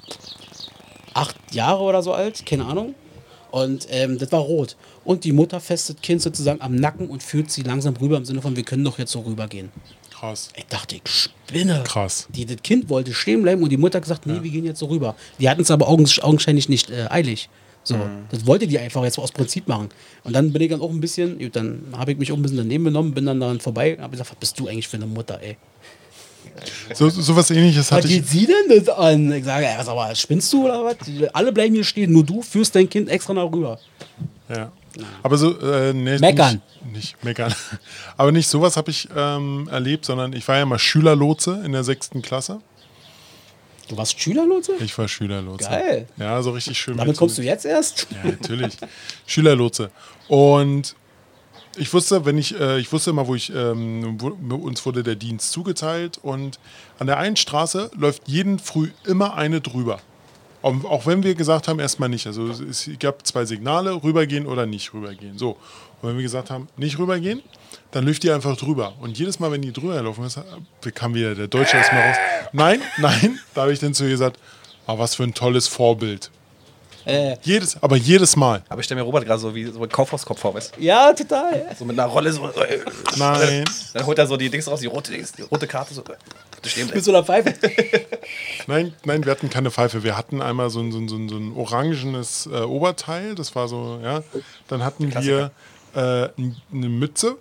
acht 1.15 1.35
Jahre 1.51 1.81
oder 1.81 2.03
so 2.03 2.13
alt, 2.13 2.45
keine 2.45 2.65
Ahnung. 2.65 2.93
Und 3.51 3.87
ähm, 3.89 4.17
das 4.17 4.31
war 4.31 4.41
rot. 4.41 4.75
Und 5.05 5.23
die 5.23 5.31
Mutter 5.31 5.59
festet 5.59 6.01
Kind 6.03 6.21
sozusagen 6.21 6.61
am 6.61 6.75
Nacken 6.75 7.07
und 7.07 7.23
führt 7.23 7.49
sie 7.49 7.61
langsam 7.61 7.95
rüber 7.95 8.17
im 8.17 8.25
Sinne 8.25 8.41
von, 8.41 8.55
wir 8.55 8.63
können 8.63 8.83
doch 8.83 8.99
jetzt 8.99 9.11
so 9.11 9.21
rübergehen. 9.21 9.71
krass. 10.11 10.49
Ich 10.55 10.65
dachte, 10.67 10.95
ich 10.95 11.01
spinne. 11.05 11.83
Krass. 11.85 12.27
Die, 12.29 12.45
das 12.45 12.57
Kind 12.63 12.89
wollte 12.89 13.13
stehen 13.13 13.43
bleiben 13.43 13.63
und 13.63 13.69
die 13.69 13.77
Mutter 13.77 14.01
gesagt, 14.01 14.25
nee, 14.25 14.41
wir 14.41 14.51
gehen 14.51 14.65
jetzt 14.65 14.79
so 14.79 14.87
rüber. 14.87 15.15
Die 15.39 15.49
hatten 15.49 15.61
es 15.61 15.71
aber 15.71 15.87
augens 15.87 16.19
augenscheinlich 16.19 16.67
nicht 16.69 16.89
äh, 16.89 17.07
eilig. 17.09 17.49
So, 17.83 17.95
das 18.31 18.47
wollte 18.47 18.65
die 18.65 18.79
einfach 18.79 19.03
jetzt 19.03 19.19
aus 19.19 19.31
Prinzip 19.31 19.67
machen. 19.67 19.89
Und 20.23 20.33
dann 20.33 20.51
bin 20.51 20.59
ich 20.63 20.69
dann 20.71 20.81
auch 20.81 20.89
ein 20.89 20.99
bisschen, 20.99 21.37
dann 21.51 21.83
habe 21.95 22.13
ich 22.13 22.17
mich 22.17 22.31
auch 22.31 22.35
ein 22.35 22.41
bisschen 22.41 22.57
daneben 22.57 22.83
genommen, 22.83 23.13
bin 23.13 23.27
dann 23.27 23.39
daran 23.39 23.59
vorbei 23.59 23.95
und 23.95 24.01
habe 24.01 24.11
gesagt, 24.11 24.31
was 24.31 24.39
bist 24.39 24.59
du 24.59 24.67
eigentlich 24.67 24.87
für 24.87 24.97
eine 24.97 25.05
Mutter, 25.05 25.39
ey? 25.39 25.55
So, 26.93 27.09
so 27.09 27.35
was 27.35 27.51
ähnliches 27.51 27.91
Was 27.91 27.97
hatte 27.97 28.07
ich. 28.07 28.15
geht 28.15 28.27
sie 28.27 28.47
denn 28.47 28.79
das 28.79 28.89
an? 28.89 29.31
Ich 29.31 29.43
sage, 29.43 29.65
ey, 29.65 29.77
was 29.77 29.87
aber, 29.87 30.13
spinnst 30.15 30.51
du 30.53 30.65
oder 30.65 30.83
was? 30.83 30.95
Alle 31.33 31.51
bleiben 31.51 31.73
hier 31.73 31.83
stehen, 31.83 32.11
nur 32.11 32.23
du 32.23 32.41
führst 32.41 32.75
dein 32.75 32.89
Kind 32.89 33.09
extra 33.09 33.33
nach 33.33 33.51
rüber. 33.51 33.79
Ja. 34.49 34.71
Aber 35.23 35.37
so, 35.37 35.59
äh, 35.59 35.93
nee, 35.93 36.17
Meckern. 36.19 36.61
Nicht, 36.83 36.93
nicht 36.93 37.23
meckern. 37.23 37.53
Aber 38.17 38.31
nicht 38.31 38.47
sowas 38.47 38.77
habe 38.77 38.91
ich 38.91 39.09
ähm, 39.15 39.67
erlebt, 39.69 40.05
sondern 40.05 40.31
ich 40.33 40.47
war 40.47 40.57
ja 40.57 40.65
mal 40.65 40.79
Schülerlotse 40.79 41.61
in 41.65 41.73
der 41.73 41.83
sechsten 41.83 42.21
Klasse. 42.21 42.61
Du 43.87 43.97
warst 43.97 44.19
Schülerlotse? 44.19 44.73
Ich 44.79 44.97
war 44.97 45.07
Schülerlotse. 45.07 45.69
Geil. 45.69 46.07
Ja, 46.17 46.41
so 46.41 46.51
richtig 46.51 46.77
schön. 46.79 46.97
Damit 46.97 47.09
mit 47.09 47.17
kommst 47.17 47.37
du 47.37 47.43
jetzt 47.43 47.65
erst? 47.65 48.07
Ja, 48.11 48.31
natürlich. 48.31 48.77
Schülerlotse. 49.27 49.91
Und 50.27 50.95
ich 51.77 51.93
wusste, 51.93 52.25
wenn 52.25 52.37
ich, 52.37 52.59
äh, 52.59 52.79
ich 52.79 52.91
wusste 52.91 53.11
immer, 53.11 53.27
wo 53.27 53.35
ich, 53.35 53.53
ähm, 53.53 54.17
wo, 54.19 54.55
uns 54.55 54.85
wurde 54.85 55.03
der 55.03 55.15
Dienst 55.15 55.51
zugeteilt 55.51 56.19
und 56.21 56.59
an 56.99 57.07
der 57.07 57.17
einen 57.17 57.35
Straße 57.35 57.91
läuft 57.97 58.27
jeden 58.27 58.59
Früh 58.59 58.89
immer 59.05 59.35
eine 59.35 59.61
drüber. 59.61 59.99
Auch, 60.61 60.83
auch 60.85 61.05
wenn 61.05 61.23
wir 61.23 61.35
gesagt 61.35 61.67
haben, 61.67 61.79
erstmal 61.79 62.09
nicht. 62.09 62.25
Also 62.25 62.47
es, 62.47 62.89
gab 62.99 63.25
zwei 63.27 63.45
Signale, 63.45 64.03
rübergehen 64.03 64.47
oder 64.47 64.65
nicht 64.65 64.93
rübergehen. 64.93 65.37
So. 65.37 65.57
Und 66.01 66.09
wenn 66.09 66.15
wir 66.15 66.23
gesagt 66.23 66.49
haben, 66.49 66.67
nicht 66.77 66.97
rübergehen, 66.97 67.43
dann 67.91 68.05
läuft 68.05 68.23
die 68.23 68.31
einfach 68.31 68.57
drüber. 68.57 68.93
Und 68.99 69.17
jedes 69.17 69.39
Mal, 69.39 69.51
wenn 69.51 69.61
die 69.61 69.71
drüber 69.71 70.01
laufen, 70.01 70.25
ist, 70.25 70.39
kam 70.95 71.13
wieder 71.13 71.35
der 71.35 71.47
Deutsche 71.47 71.77
erstmal 71.77 72.07
raus. 72.07 72.17
Nein, 72.53 72.81
nein, 72.97 73.39
da 73.53 73.63
habe 73.63 73.73
ich 73.73 73.79
dann 73.79 73.93
zu 73.93 74.05
ihr 74.05 74.11
gesagt, 74.11 74.39
ah, 74.87 74.97
was 74.97 75.15
für 75.15 75.23
ein 75.23 75.33
tolles 75.33 75.67
Vorbild. 75.67 76.31
Äh, 77.05 77.37
Jedes, 77.43 77.81
aber 77.81 77.95
jedes 77.95 78.35
Mal. 78.35 78.63
Aber 78.67 78.79
ich 78.79 78.85
stelle 78.85 79.01
mir 79.01 79.05
Robert 79.05 79.25
gerade 79.25 79.39
so 79.39 79.53
wie 79.53 79.65
so 79.65 79.81
ein 79.81 79.89
Kaufhauskopf 79.89 80.39
vor, 80.39 80.53
weißt 80.55 80.75
du? 80.75 80.81
ja, 80.81 81.13
total. 81.13 81.65
So 81.77 81.85
mit 81.85 81.97
einer 81.99 82.07
Rolle 82.09 82.33
so. 82.33 82.47
Äh, 82.49 82.79
Nein. 83.17 83.63
dann 83.93 84.05
holt 84.05 84.17
er 84.17 84.25
so 84.27 84.37
die 84.37 84.49
Dings 84.49 84.67
raus, 84.67 84.79
die 84.79 84.87
rote, 84.87 85.11
Dings, 85.11 85.31
die 85.33 85.43
rote 85.43 85.67
Karte 85.67 85.93
so. 85.93 86.01
Äh, 86.01 86.83
Mit 86.93 87.03
so 87.03 87.11
einer 87.11 87.23
Pfeife. 87.23 87.53
Nein, 88.67 88.93
nein, 89.03 89.23
wir 89.23 89.31
hatten 89.31 89.51
keine 89.51 89.69
Pfeife. 89.69 90.03
Wir 90.03 90.17
hatten 90.17 90.41
einmal 90.41 90.71
so 90.71 90.79
ein, 90.79 90.91
so 90.91 90.97
ein, 90.97 91.07
so 91.07 91.15
ein, 91.15 91.29
so 91.29 91.37
ein 91.37 91.55
orangenes 91.55 92.49
äh, 92.51 92.61
Oberteil, 92.61 93.35
das 93.35 93.55
war 93.55 93.67
so, 93.67 93.99
ja. 94.03 94.23
Dann 94.67 94.83
hatten 94.83 95.13
wir 95.23 95.51
äh, 95.93 95.99
eine 95.99 96.89
Mütze, 96.89 97.37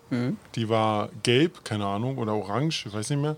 die 0.55 0.69
war 0.69 1.09
gelb, 1.23 1.65
keine 1.65 1.87
Ahnung, 1.87 2.19
oder 2.19 2.35
orange, 2.35 2.85
ich 2.87 2.93
weiß 2.93 3.09
nicht 3.11 3.23
mehr. 3.23 3.37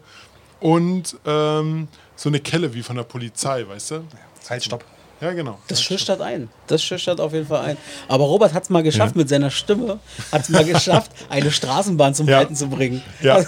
Und 0.59 1.17
ähm, 1.25 1.87
so 2.17 2.29
eine 2.29 2.41
Kelle 2.41 2.75
wie 2.75 2.83
von 2.83 2.97
der 2.97 3.05
Polizei, 3.05 3.67
weißt 3.69 3.91
du? 3.93 4.05
Halt, 4.51 4.65
stopp. 4.65 4.85
Ja, 5.21 5.33
genau. 5.33 5.59
Das 5.69 5.83
schüchtert 5.83 6.21
ein. 6.21 6.51
Das 6.67 6.83
schüchtert 6.83 7.21
auf 7.21 7.33
jeden 7.33 7.47
Fall 7.47 7.65
ein. 7.65 7.77
Aber 8.07 8.25
Robert 8.25 8.53
hat 8.53 8.65
es 8.65 8.71
mal 8.71 8.83
geschafft 8.83 9.17
mit 9.17 9.29
seiner 9.31 9.51
Stimme, 9.51 9.99
hat 10.31 10.43
es 10.43 10.49
mal 10.51 10.65
geschafft, 10.65 11.11
eine 11.31 11.51
Straßenbahn 11.51 12.15
zum 12.15 12.29
Ja. 12.29 12.37
Halten 12.39 12.55
zu 12.55 12.69
bringen. 12.69 13.03
Ja, 13.23 13.43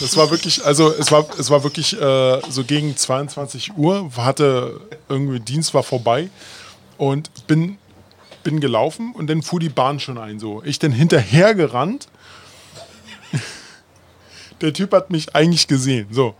das 0.00 0.16
war 0.16 0.30
wirklich, 0.32 0.64
also 0.64 0.92
es 0.92 1.12
war, 1.12 1.26
es 1.38 1.48
war 1.48 1.62
wirklich 1.62 2.00
äh, 2.00 2.40
so 2.50 2.64
gegen 2.64 2.96
22 2.96 3.76
Uhr, 3.76 4.10
hatte 4.16 4.80
irgendwie 5.08 5.38
Dienst 5.38 5.74
war 5.74 5.84
vorbei 5.84 6.28
und 6.98 7.30
bin, 7.46 7.78
bin 8.42 8.58
gelaufen 8.58 9.12
und 9.14 9.28
dann 9.28 9.42
fuhr 9.42 9.60
die 9.60 9.68
Bahn 9.68 10.00
schon 10.00 10.18
ein. 10.18 10.40
So, 10.40 10.62
ich 10.64 10.80
dann 10.80 10.90
hinterher 10.90 11.54
gerannt. 11.54 12.08
Der 14.60 14.72
Typ 14.72 14.92
hat 14.92 15.10
mich 15.10 15.36
eigentlich 15.36 15.68
gesehen. 15.68 16.08
So, 16.10 16.34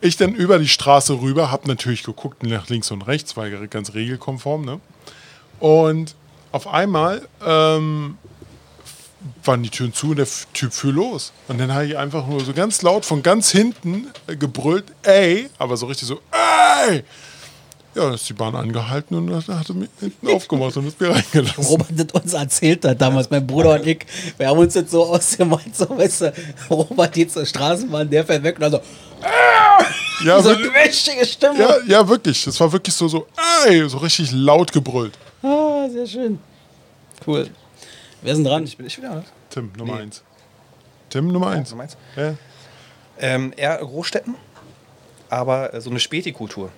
ich 0.00 0.16
dann 0.16 0.34
über 0.34 0.58
die 0.58 0.68
Straße 0.68 1.20
rüber, 1.20 1.50
habe 1.50 1.68
natürlich 1.68 2.02
geguckt 2.02 2.42
nach 2.42 2.68
links 2.68 2.90
und 2.90 3.02
rechts, 3.02 3.36
war 3.36 3.48
ganz 3.48 3.94
regelkonform, 3.94 4.64
ne? 4.64 4.80
Und 5.58 6.14
auf 6.52 6.68
einmal 6.68 7.26
ähm, 7.44 8.18
waren 9.44 9.62
die 9.62 9.70
Türen 9.70 9.92
zu 9.92 10.10
und 10.10 10.16
der 10.16 10.28
Typ 10.52 10.72
fuhr 10.72 10.92
los. 10.92 11.32
Und 11.48 11.58
dann 11.58 11.72
habe 11.72 11.86
ich 11.86 11.96
einfach 11.96 12.26
nur 12.26 12.44
so 12.44 12.52
ganz 12.52 12.82
laut 12.82 13.04
von 13.04 13.22
ganz 13.22 13.50
hinten 13.50 14.08
äh, 14.26 14.36
gebrüllt, 14.36 14.84
ey, 15.02 15.48
aber 15.58 15.76
so 15.76 15.86
richtig 15.86 16.08
so, 16.08 16.20
ey! 16.30 17.04
Ja, 17.96 18.04
dann 18.04 18.14
ist 18.14 18.28
die 18.28 18.34
Bahn 18.34 18.54
angehalten 18.54 19.16
und 19.16 19.26
dann 19.28 19.58
hat 19.58 19.68
er 19.70 19.74
mich 19.74 19.88
hinten 19.98 20.28
aufgemacht 20.28 20.76
und 20.76 20.86
ist 20.86 21.00
mir 21.00 21.10
reingelassen. 21.10 21.64
Robert 21.64 21.88
das 21.96 22.22
uns 22.22 22.32
erzählt 22.34 22.84
hat 22.84 23.00
damals, 23.00 23.30
mein 23.30 23.46
Bruder 23.46 23.74
und 23.74 23.86
ich. 23.86 24.04
Wir 24.36 24.48
haben 24.48 24.58
uns 24.58 24.74
jetzt 24.74 24.90
so 24.90 25.04
ausgemalt, 25.06 25.74
so 25.74 25.88
weißt 25.96 26.20
du, 26.22 26.32
Robert 26.70 27.12
geht 27.14 27.32
zur 27.32 27.46
Straßenbahn, 27.46 28.10
der 28.10 28.24
fährt 28.26 28.42
weg 28.42 28.56
und 28.56 28.60
dann 28.62 28.72
so, 28.72 28.80
Ja, 30.24 30.40
so 30.42 30.50
wirklich, 30.50 30.68
eine 30.70 30.78
mächtige 30.84 31.24
Stimme. 31.24 31.58
ja, 31.58 31.76
ja, 31.86 32.06
wirklich. 32.08 32.44
Das 32.44 32.60
war 32.60 32.70
wirklich 32.70 32.94
so, 32.94 33.08
so, 33.08 33.26
ey, 33.66 33.88
so 33.88 33.96
richtig 33.98 34.30
laut 34.32 34.70
gebrüllt. 34.72 35.14
Ah, 35.42 35.88
sehr 35.88 36.06
schön. 36.06 36.38
Cool. 37.26 37.48
Wer 38.20 38.32
ist 38.32 38.38
denn 38.38 38.44
dran? 38.44 38.64
Ich 38.64 38.76
bin 38.76 38.86
ich 38.86 38.98
wieder, 38.98 39.12
oder? 39.12 39.24
Tim, 39.48 39.72
Nummer 39.78 39.94
Nee. 39.96 40.02
eins. 40.02 40.22
Tim, 41.08 41.28
Nummer 41.28 41.48
eins. 41.48 41.70
So 41.70 41.76
meinst 41.76 41.96
Ja. 42.14 42.34
Ähm, 43.18 43.54
eher 43.56 43.78
Großstädten, 43.78 44.34
aber 45.30 45.72
äh, 45.72 45.80
so 45.80 45.88
eine 45.88 45.98
Späti-Kultur. 46.00 46.68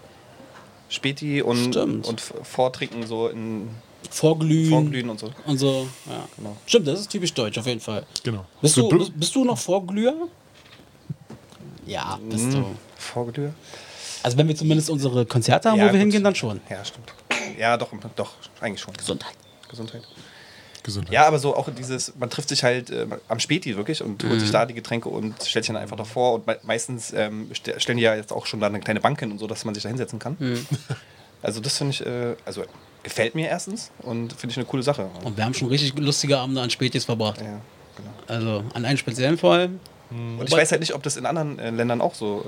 Späti 0.89 1.43
und, 1.43 1.74
Stimmt. 1.74 2.07
und 2.07 2.20
Vortrinken 2.20 3.07
so 3.07 3.28
in 3.28 3.68
Vorglühen. 4.11 4.70
Vorglühen 4.70 5.11
und 5.11 5.20
so. 5.20 5.30
Und 5.47 5.59
so, 5.59 5.89
ja. 6.07 6.26
Genau. 6.36 6.57
Stimmt, 6.66 6.86
das 6.86 7.01
ist 7.01 7.11
typisch 7.11 7.34
deutsch, 7.34 7.59
auf 7.59 7.66
jeden 7.66 7.80
Fall. 7.80 8.07
Genau. 8.22 8.45
Bist 8.62 8.76
du, 8.76 9.11
bist, 9.11 9.34
du 9.34 9.45
noch 9.45 9.59
Vorglüher? 9.59 10.28
Ja, 11.86 12.18
bist 12.28 12.53
du. 12.53 12.64
Vorglühe? 12.97 13.53
Also 14.22 14.36
wenn 14.36 14.49
wir 14.49 14.57
zumindest 14.57 14.91
unsere 14.91 15.26
Konzerte 15.26 15.70
haben, 15.70 15.78
Ja, 15.78 15.84
wo 15.84 15.89
wir 15.89 15.93
gut. 15.93 16.01
hingehen, 16.01 16.24
dann 16.24 16.34
schon. 16.34 16.61
Ja, 16.68 16.84
stimmt. 16.84 17.12
Ja, 17.59 17.76
doch, 17.76 17.91
doch, 18.16 18.32
eigentlich 18.61 18.80
schon. 18.80 18.95
Gesundheit. 18.95 19.34
Gesundheit. 19.68 20.03
Gesundheit. 20.89 21.12
Ja, 21.14 21.26
aber 21.26 21.39
so 21.39 21.55
auch 21.57 21.68
dieses, 21.70 22.12
man 22.18 22.28
trifft 22.30 22.49
sich 22.49 22.64
halt 22.64 22.91
äh, 22.91 23.07
am 23.28 23.39
Späti 23.41 23.76
wirklich 23.76 24.03
und 24.03 24.22
holt 24.24 24.32
Mhm. 24.34 24.41
sich 24.41 24.51
da 24.51 24.66
die 24.66 24.74
Getränke 24.74 25.09
und 25.09 25.34
stellt 25.45 25.64
sich 25.64 25.72
dann 25.72 25.80
einfach 25.80 25.97
davor. 25.97 26.34
Und 26.34 26.47
me 26.47 26.59
meistens 26.64 27.12
ähm, 27.12 27.49
ste- 27.55 27.78
stellen 27.78 27.99
die 27.99 28.05
ja 28.05 28.14
jetzt 28.14 28.32
auch 28.32 28.47
schon 28.47 28.61
da 28.61 28.66
eine 28.66 28.80
kleine 28.80 29.01
Bank 29.01 29.20
hin 29.20 29.30
und 29.30 29.39
so, 29.39 29.47
dass 29.47 29.64
man 29.64 29.74
sich 29.74 29.82
da 29.84 29.89
hinsetzen 29.89 30.18
kann. 30.18 30.36
Mhm. 30.39 30.66
Also 31.41 31.61
das 31.61 31.78
finde 31.78 31.93
ich, 31.93 32.05
äh, 32.05 32.34
also 32.45 32.64
gefällt 33.05 33.36
mir 33.36 33.47
erstens 33.47 33.93
und 34.01 34.32
finde 34.32 34.51
ich 34.51 34.57
eine 34.57 34.66
coole 34.66 34.82
Sache. 34.82 35.09
Und 35.22 35.36
wir 35.36 35.45
haben 35.45 35.55
schon 35.55 35.68
richtig 35.68 35.97
lustige 35.97 36.36
Abende 36.36 36.61
an 36.61 36.68
Spätis 36.68 37.05
verbracht. 37.05 37.41
Ja, 37.41 37.61
genau. 37.97 38.11
Also 38.26 38.64
an 38.74 38.84
einen 38.84 38.99
speziellen 38.99 39.39
Fall. 39.39 39.70
Und 40.11 40.43
ich 40.49 40.51
weiß 40.51 40.72
halt 40.72 40.80
nicht, 40.80 40.95
ob 40.95 41.03
das 41.05 41.16
in 41.16 41.26
anderen 41.26 41.61
äh, 41.61 41.70
Ländern 41.70 42.01
auch 42.01 42.14
so, 42.16 42.45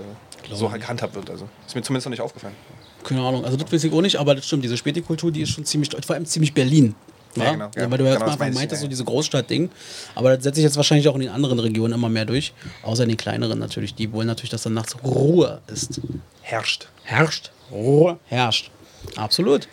äh, 0.51 0.55
so 0.57 0.69
gehandhabt 0.71 1.15
wird. 1.15 1.31
Also 1.31 1.49
ist 1.69 1.77
mir 1.77 1.83
zumindest 1.83 2.07
noch 2.07 2.11
nicht 2.11 2.21
aufgefallen. 2.21 2.57
Keine 3.05 3.21
Ahnung, 3.21 3.45
also 3.45 3.57
das 3.57 3.71
weiß 3.73 3.85
ich 3.85 3.93
auch 3.93 4.01
nicht, 4.03 4.17
aber 4.17 4.35
das 4.35 4.45
stimmt, 4.47 4.65
diese 4.65 4.77
Spätikultur, 4.77 5.31
die 5.31 5.43
ist 5.43 5.51
schon 5.51 5.65
ziemlich 5.65 5.91
vor 6.05 6.17
allem 6.17 6.27
ziemlich 6.27 6.53
Berlin. 6.53 6.97
Ja, 7.37 7.53
genau, 7.53 7.71
ja. 7.77 7.91
weil 7.91 7.99
du 7.99 8.05
ja 8.05 8.11
Genau, 8.11 8.11
jetzt 8.11 8.21
mal 8.21 8.27
das 8.27 8.33
einfach 8.35 8.47
ich, 8.49 8.55
meintest, 8.55 8.83
so 8.83 8.89
diese 8.89 9.05
Großstadt-Ding. 9.05 9.71
Aber 10.15 10.35
das 10.35 10.43
setzt 10.43 10.57
sich 10.57 10.65
jetzt 10.65 10.77
wahrscheinlich 10.77 11.09
auch 11.09 11.15
in 11.15 11.21
den 11.21 11.31
anderen 11.31 11.59
Regionen 11.59 11.95
immer 11.95 12.09
mehr 12.09 12.25
durch. 12.25 12.53
Außer 12.83 13.05
in 13.05 13.09
den 13.09 13.19
kleineren 13.19 13.59
natürlich. 13.59 13.95
Die 13.95 14.13
wollen 14.13 14.27
natürlich, 14.27 14.51
dass 14.51 14.63
dann 14.63 14.75
nachts 14.75 14.97
Ruhe 15.05 15.61
ist. 15.69 16.01
Herrscht. 16.43 16.89
Herrscht. 17.05 17.53
Ruhe 17.71 18.19
herrscht. 18.27 18.71
Absolut. 19.17 19.69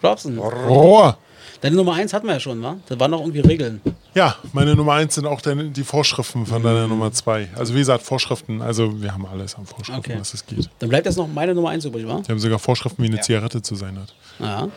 Glaubst 0.00 0.26
du? 0.26 1.23
Deine 1.60 1.76
Nummer 1.76 1.94
eins 1.94 2.12
hatten 2.12 2.26
wir 2.26 2.34
ja 2.34 2.40
schon, 2.40 2.62
wa? 2.62 2.76
Da 2.88 2.98
waren 3.00 3.10
noch 3.10 3.20
irgendwie 3.20 3.40
Regeln. 3.40 3.80
Ja, 4.14 4.36
meine 4.52 4.74
Nummer 4.76 4.92
eins 4.94 5.14
sind 5.16 5.26
auch 5.26 5.40
deine, 5.40 5.70
die 5.70 5.82
Vorschriften 5.82 6.46
von 6.46 6.62
deiner 6.62 6.86
Nummer 6.86 7.10
zwei. 7.12 7.48
Also 7.56 7.74
wie 7.74 7.78
gesagt, 7.78 8.02
Vorschriften, 8.04 8.62
also 8.62 9.02
wir 9.02 9.12
haben 9.12 9.26
alles 9.26 9.54
an 9.56 9.66
Vorschriften, 9.66 9.98
Okay. 9.98 10.16
was 10.18 10.34
es 10.34 10.46
geht. 10.46 10.68
Dann 10.78 10.88
bleibt 10.88 11.06
jetzt 11.06 11.16
noch 11.16 11.26
meine 11.28 11.54
Nummer 11.54 11.70
eins 11.70 11.84
übrig, 11.84 12.06
wa? 12.06 12.20
Wir 12.24 12.28
haben 12.34 12.38
sogar 12.38 12.58
Vorschriften, 12.58 13.02
wie 13.02 13.06
eine 13.08 13.20
Zigarette 13.20 13.62
zu 13.62 13.74
sein 13.74 13.98
hat. 13.98 14.14
Ja. 14.38 14.68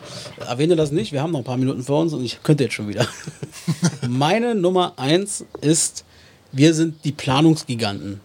Erwähne 0.46 0.74
das 0.76 0.90
nicht, 0.92 1.12
wir 1.12 1.22
haben 1.22 1.30
noch 1.32 1.40
ein 1.40 1.44
paar 1.44 1.56
Minuten 1.56 1.82
vor 1.82 2.00
uns 2.00 2.12
und 2.12 2.24
ich 2.24 2.42
könnte 2.42 2.64
jetzt 2.64 2.74
schon 2.74 2.88
wieder. 2.88 3.06
Meine 4.08 4.54
Nummer 4.54 4.94
eins 4.96 5.44
ist, 5.60 6.04
wir 6.52 6.74
sind 6.74 7.04
die 7.04 7.12
Planungsgiganten. 7.12 8.20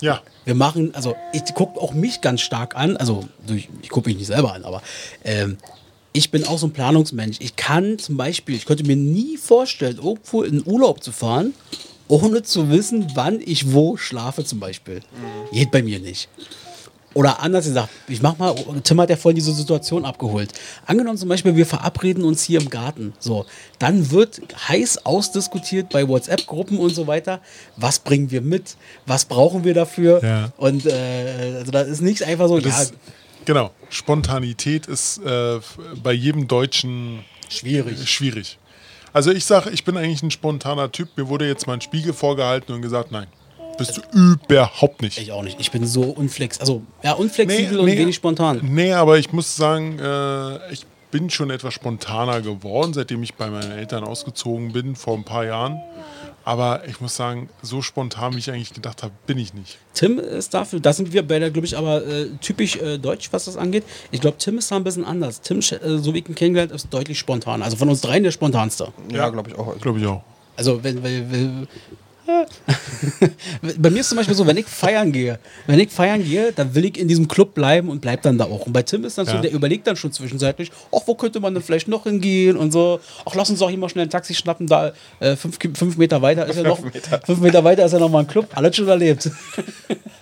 Ja, 0.00 0.20
Wir 0.44 0.54
machen, 0.54 0.94
also 0.94 1.16
ich 1.32 1.42
gucke 1.54 1.80
auch 1.80 1.94
mich 1.94 2.20
ganz 2.20 2.42
stark 2.42 2.76
an, 2.76 2.96
also 2.98 3.24
ich 3.48 3.88
gucke 3.88 4.10
mich 4.10 4.18
nicht 4.18 4.26
selber 4.26 4.52
an, 4.52 4.62
aber 4.64 4.82
ähm, 5.24 5.56
ich 6.16 6.30
bin 6.30 6.44
auch 6.44 6.58
so 6.58 6.66
ein 6.66 6.72
Planungsmensch. 6.72 7.36
Ich 7.40 7.56
kann 7.56 7.98
zum 7.98 8.16
Beispiel, 8.16 8.54
ich 8.54 8.64
könnte 8.64 8.84
mir 8.84 8.96
nie 8.96 9.36
vorstellen, 9.36 9.98
irgendwo 10.02 10.42
in 10.42 10.66
Urlaub 10.66 11.02
zu 11.02 11.12
fahren, 11.12 11.52
ohne 12.08 12.42
zu 12.42 12.70
wissen, 12.70 13.12
wann 13.14 13.38
ich 13.44 13.74
wo 13.74 13.98
schlafe 13.98 14.42
zum 14.42 14.58
Beispiel. 14.58 15.00
Geht 15.52 15.70
bei 15.70 15.82
mir 15.82 15.98
nicht. 15.98 16.30
Oder 17.12 17.42
anders 17.42 17.66
gesagt, 17.66 17.90
ich 18.08 18.22
mach 18.22 18.38
mal, 18.38 18.54
Tim 18.82 19.00
hat 19.00 19.10
ja 19.10 19.16
vorhin 19.16 19.36
diese 19.36 19.52
Situation 19.52 20.06
abgeholt. 20.06 20.52
Angenommen 20.86 21.18
zum 21.18 21.28
Beispiel, 21.28 21.54
wir 21.54 21.66
verabreden 21.66 22.24
uns 22.24 22.42
hier 22.42 22.60
im 22.60 22.70
Garten. 22.70 23.12
So, 23.18 23.44
dann 23.78 24.10
wird 24.10 24.40
heiß 24.68 25.04
ausdiskutiert 25.04 25.90
bei 25.90 26.08
WhatsApp-Gruppen 26.08 26.78
und 26.78 26.94
so 26.94 27.06
weiter. 27.06 27.40
Was 27.76 27.98
bringen 27.98 28.30
wir 28.30 28.40
mit? 28.40 28.76
Was 29.06 29.26
brauchen 29.26 29.64
wir 29.64 29.74
dafür? 29.74 30.22
Ja. 30.22 30.52
Und 30.56 30.86
äh, 30.86 31.56
also 31.58 31.72
da 31.72 31.82
ist 31.82 32.00
nicht 32.00 32.22
einfach 32.22 32.48
so, 32.48 32.58
Das, 32.58 32.90
ja, 32.90 32.96
genau. 33.46 33.70
Spontanität 33.88 34.86
ist 34.86 35.18
äh, 35.24 35.60
bei 36.02 36.12
jedem 36.12 36.46
Deutschen 36.46 37.24
schwierig. 37.48 38.08
schwierig. 38.08 38.58
Also 39.12 39.30
ich 39.30 39.46
sage, 39.46 39.70
ich 39.70 39.84
bin 39.84 39.96
eigentlich 39.96 40.22
ein 40.22 40.30
spontaner 40.30 40.92
Typ. 40.92 41.08
Mir 41.16 41.28
wurde 41.28 41.48
jetzt 41.48 41.66
mein 41.66 41.80
Spiegel 41.80 42.12
vorgehalten 42.12 42.74
und 42.74 42.82
gesagt, 42.82 43.12
nein, 43.12 43.28
bist 43.78 43.96
du 43.96 44.02
überhaupt 44.12 45.00
nicht. 45.00 45.18
Ich 45.18 45.32
auch 45.32 45.42
nicht. 45.42 45.58
Ich 45.58 45.70
bin 45.70 45.86
so 45.86 46.02
unflex, 46.02 46.60
also 46.60 46.82
ja, 47.02 47.12
unflexibel 47.12 47.78
und 47.78 47.86
wenig 47.86 48.16
spontan. 48.16 48.60
Nee, 48.62 48.92
aber 48.92 49.18
ich 49.18 49.32
muss 49.32 49.56
sagen, 49.56 49.98
äh, 49.98 50.72
ich 50.72 50.84
bin 51.10 51.30
schon 51.30 51.50
etwas 51.50 51.72
spontaner 51.72 52.42
geworden, 52.42 52.92
seitdem 52.92 53.22
ich 53.22 53.34
bei 53.34 53.48
meinen 53.48 53.72
Eltern 53.72 54.04
ausgezogen 54.04 54.72
bin, 54.72 54.96
vor 54.96 55.16
ein 55.16 55.24
paar 55.24 55.44
Jahren. 55.44 55.80
Aber 56.46 56.86
ich 56.86 57.00
muss 57.00 57.16
sagen, 57.16 57.48
so 57.60 57.82
spontan, 57.82 58.34
wie 58.34 58.38
ich 58.38 58.48
eigentlich 58.52 58.72
gedacht 58.72 59.02
habe, 59.02 59.12
bin 59.26 59.36
ich 59.36 59.52
nicht. 59.52 59.78
Tim 59.94 60.20
ist 60.20 60.54
dafür, 60.54 60.78
da 60.78 60.92
sind 60.92 61.12
wir 61.12 61.26
beide, 61.26 61.50
glaube 61.50 61.66
ich, 61.66 61.76
aber 61.76 62.06
äh, 62.06 62.28
typisch 62.40 62.76
äh, 62.76 62.98
deutsch, 62.98 63.32
was 63.32 63.46
das 63.46 63.56
angeht. 63.56 63.82
Ich 64.12 64.20
glaube, 64.20 64.38
Tim 64.38 64.56
ist 64.56 64.70
da 64.70 64.76
ein 64.76 64.84
bisschen 64.84 65.04
anders. 65.04 65.40
Tim, 65.40 65.58
äh, 65.58 65.98
so 65.98 66.14
wie 66.14 66.20
ich 66.20 66.28
ihn 66.28 66.36
kennengelernt 66.36 66.70
ist 66.70 66.94
deutlich 66.94 67.18
spontan. 67.18 67.62
Also 67.62 67.76
von 67.76 67.88
uns 67.88 68.00
dreien 68.00 68.22
der 68.22 68.30
spontanste. 68.30 68.92
Ja, 69.10 69.28
glaube 69.30 69.50
ich 69.50 69.58
auch. 69.58 69.66
Also, 69.66 69.80
Glaube 69.80 69.98
ich 69.98 70.06
auch. 70.06 70.22
Also 70.56 70.84
wenn, 70.84 71.02
wenn, 71.02 71.32
wenn 71.32 71.68
bei 73.78 73.90
mir 73.90 74.00
ist 74.00 74.08
zum 74.08 74.16
Beispiel 74.16 74.34
so, 74.34 74.46
wenn 74.46 74.56
ich 74.56 74.66
feiern 74.66 75.12
gehe, 75.12 75.38
wenn 75.66 75.78
ich 75.78 75.90
feiern 75.90 76.22
gehe, 76.24 76.52
dann 76.52 76.74
will 76.74 76.84
ich 76.84 76.98
in 76.98 77.08
diesem 77.08 77.28
Club 77.28 77.54
bleiben 77.54 77.88
und 77.88 78.00
bleib 78.00 78.22
dann 78.22 78.38
da 78.38 78.44
auch. 78.44 78.66
Und 78.66 78.72
bei 78.72 78.82
Tim 78.82 79.04
ist 79.04 79.18
dann 79.18 79.26
so, 79.26 79.34
Ja. 79.34 79.40
der 79.40 79.52
überlegt 79.52 79.86
dann 79.86 79.96
schon 79.96 80.12
zwischenzeitlich, 80.12 80.70
ach, 80.94 81.00
wo 81.06 81.14
könnte 81.14 81.40
man 81.40 81.54
denn 81.54 81.62
vielleicht 81.62 81.88
noch 81.88 82.04
hingehen 82.04 82.56
und 82.56 82.72
so. 82.72 83.00
Ach, 83.24 83.34
lass 83.34 83.50
uns 83.50 83.58
doch 83.60 83.68
hier 83.68 83.78
mal 83.78 83.88
schnell 83.88 84.06
ein 84.06 84.10
Taxi 84.10 84.34
schnappen, 84.34 84.66
da 84.66 84.92
äh, 85.20 85.36
fünf, 85.36 85.58
fünf 85.74 85.96
Meter 85.96 86.20
weiter 86.22 86.46
ist 86.46 86.56
ja 86.56 86.62
noch, 86.62 86.80
fünf 87.24 87.40
Meter 87.40 87.62
weiter 87.64 87.84
ist 87.84 87.92
ja 87.92 87.98
noch 87.98 88.10
mal 88.10 88.20
ein 88.20 88.26
Club. 88.26 88.48
Alles 88.54 88.76
schon 88.76 88.88
erlebt. 88.88 89.30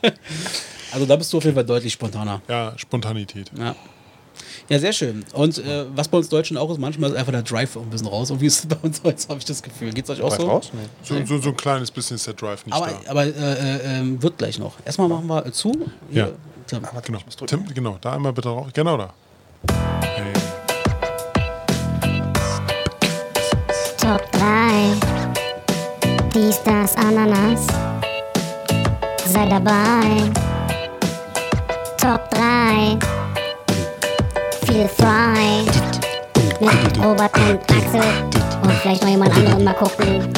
also 0.93 1.07
da 1.07 1.17
bist 1.17 1.33
du 1.33 1.39
auf 1.39 1.45
jeden 1.45 1.55
Fall 1.55 1.65
deutlich 1.65 1.93
spontaner. 1.93 2.43
Ja, 2.49 2.73
Spontanität. 2.77 3.51
Ja. 3.59 3.75
Ja, 4.69 4.79
sehr 4.79 4.93
schön. 4.93 5.25
Und 5.35 5.59
äh, 5.59 5.85
was 5.95 6.09
bei 6.09 6.17
uns 6.17 6.29
Deutschen 6.31 6.57
auch 6.57 6.71
ist, 6.71 6.79
manchmal 6.79 7.11
ist 7.11 7.17
einfach 7.17 7.33
der 7.33 7.43
Drive 7.43 7.77
ein 7.77 7.91
bisschen 7.91 8.07
raus. 8.07 8.31
Und 8.31 8.41
wie 8.41 8.47
ist 8.47 8.61
es 8.61 8.67
bei 8.69 8.77
uns 8.83 9.03
heute, 9.05 9.29
habe 9.29 9.39
ich 9.39 9.45
das 9.45 9.63
Gefühl. 9.63 9.93
Geht's 9.93 10.09
euch 10.09 10.23
auch 10.23 10.35
so? 10.35 10.47
raus? 10.47 10.71
Nee. 10.73 10.81
So, 11.03 11.25
so, 11.27 11.39
so 11.43 11.51
ein 11.51 11.57
kleines 11.57 11.91
bisschen 11.91 12.17
ist 12.17 12.27
der 12.27 12.35
Drive 12.35 12.65
nicht 12.65 12.75
Aber, 12.75 12.87
da. 12.87 13.11
aber 13.11 13.25
äh, 13.27 14.01
äh, 14.01 14.23
wird 14.23 14.39
gleich 14.39 14.59
noch. 14.59 14.75
Erstmal 14.85 15.09
machen 15.09 15.27
wir 15.27 15.53
zu. 15.53 15.73
Ja. 16.11 16.29
Tim. 16.67 16.81
Genau. 17.05 17.19
Tim, 17.47 17.67
genau, 17.75 17.99
da 18.01 18.15
einmal 18.15 18.33
bitte 18.33 18.49
drauf. 18.49 18.69
Genau 18.73 18.97
da. 18.97 19.13
Hey. 20.01 20.33
Top 23.99 24.33
3. 24.33 24.93
Dies, 26.35 26.63
das, 26.65 26.97
Ananas. 26.97 27.67
Sei 29.27 29.47
dabei. 29.47 30.31
Top 31.99 32.31
3. 32.31 33.14
Feel 34.75 34.89
frei. 34.89 35.63
Mit 36.59 36.99
Robert 36.99 37.31
und 37.39 37.61
Axel. 37.71 38.03
Und 38.61 38.73
vielleicht 38.83 39.03
noch 39.03 39.09
jemand 39.09 39.33
anderen 39.33 39.63
mal 39.63 39.73
gucken. 39.75 40.33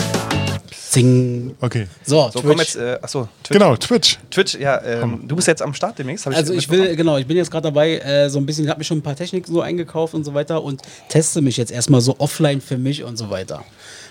Zing. 0.90 1.56
Okay. 1.58 1.86
So, 2.04 2.24
So, 2.24 2.40
Twitch. 2.40 2.44
komm 2.46 2.58
jetzt, 2.58 2.76
äh, 2.76 2.98
achso, 3.00 3.28
Twitch. 3.42 3.58
Genau, 3.58 3.76
Twitch. 3.76 4.18
Twitch, 4.30 4.56
ja, 4.56 4.78
ähm, 4.82 5.22
du 5.26 5.36
bist 5.36 5.48
jetzt 5.48 5.62
am 5.62 5.72
Start 5.72 5.98
demnächst. 5.98 6.26
hab 6.26 6.34
Also 6.34 6.52
ich 6.52 6.68
will, 6.68 6.94
genau, 6.96 7.16
ich 7.16 7.26
bin 7.26 7.38
jetzt 7.38 7.50
gerade 7.50 7.62
dabei, 7.62 7.96
äh, 7.96 8.28
so 8.28 8.38
ein 8.38 8.44
bisschen, 8.44 8.64
ich 8.64 8.70
habe 8.70 8.76
mir 8.76 8.84
schon 8.84 8.98
ein 8.98 9.02
paar 9.02 9.16
Techniken 9.16 9.50
so 9.50 9.62
eingekauft 9.62 10.12
und 10.12 10.24
so 10.24 10.34
weiter 10.34 10.62
und 10.62 10.82
teste 11.08 11.40
mich 11.40 11.56
jetzt 11.56 11.72
erstmal 11.72 12.02
so 12.02 12.16
offline 12.18 12.60
für 12.60 12.76
mich 12.76 13.04
und 13.04 13.16
so 13.16 13.30
weiter. 13.30 13.64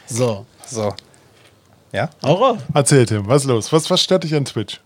So. 0.08 0.48
So. 0.66 0.92
Ja? 1.92 2.10
Aura. 2.24 2.58
Erzähl, 2.74 3.06
Tim, 3.06 3.28
was 3.28 3.44
ist 3.44 3.48
los? 3.48 3.72
Was, 3.72 3.92
was 3.92 4.02
stört 4.02 4.24
dich 4.24 4.34
an 4.34 4.46
Twitch? 4.46 4.80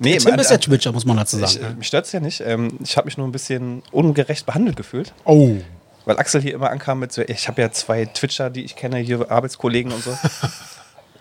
Nee, 0.00 0.16
Tim 0.18 0.34
äh, 0.34 0.40
ist 0.40 0.50
der 0.50 0.60
Twitcher, 0.60 0.92
muss 0.92 1.04
man 1.04 1.16
dazu 1.16 1.40
ich, 1.40 1.50
sagen. 1.52 1.64
äh, 1.64 1.74
mich 1.74 1.86
stört 1.86 2.06
es 2.06 2.12
ja 2.12 2.20
nicht. 2.20 2.40
Ähm, 2.40 2.78
ich 2.82 2.96
habe 2.96 3.04
mich 3.06 3.16
nur 3.16 3.26
ein 3.28 3.32
bisschen 3.32 3.82
ungerecht 3.92 4.44
behandelt 4.46 4.76
gefühlt. 4.76 5.12
Oh. 5.24 5.56
Weil 6.04 6.18
Axel 6.18 6.42
hier 6.42 6.54
immer 6.54 6.70
ankam 6.70 6.98
mit 6.98 7.12
so, 7.12 7.22
ich 7.22 7.48
habe 7.48 7.62
ja 7.62 7.70
zwei 7.70 8.04
Twitcher, 8.04 8.50
die 8.50 8.64
ich 8.64 8.76
kenne, 8.76 8.98
hier 8.98 9.30
Arbeitskollegen 9.30 9.92
und 9.92 10.02
so. 10.02 10.16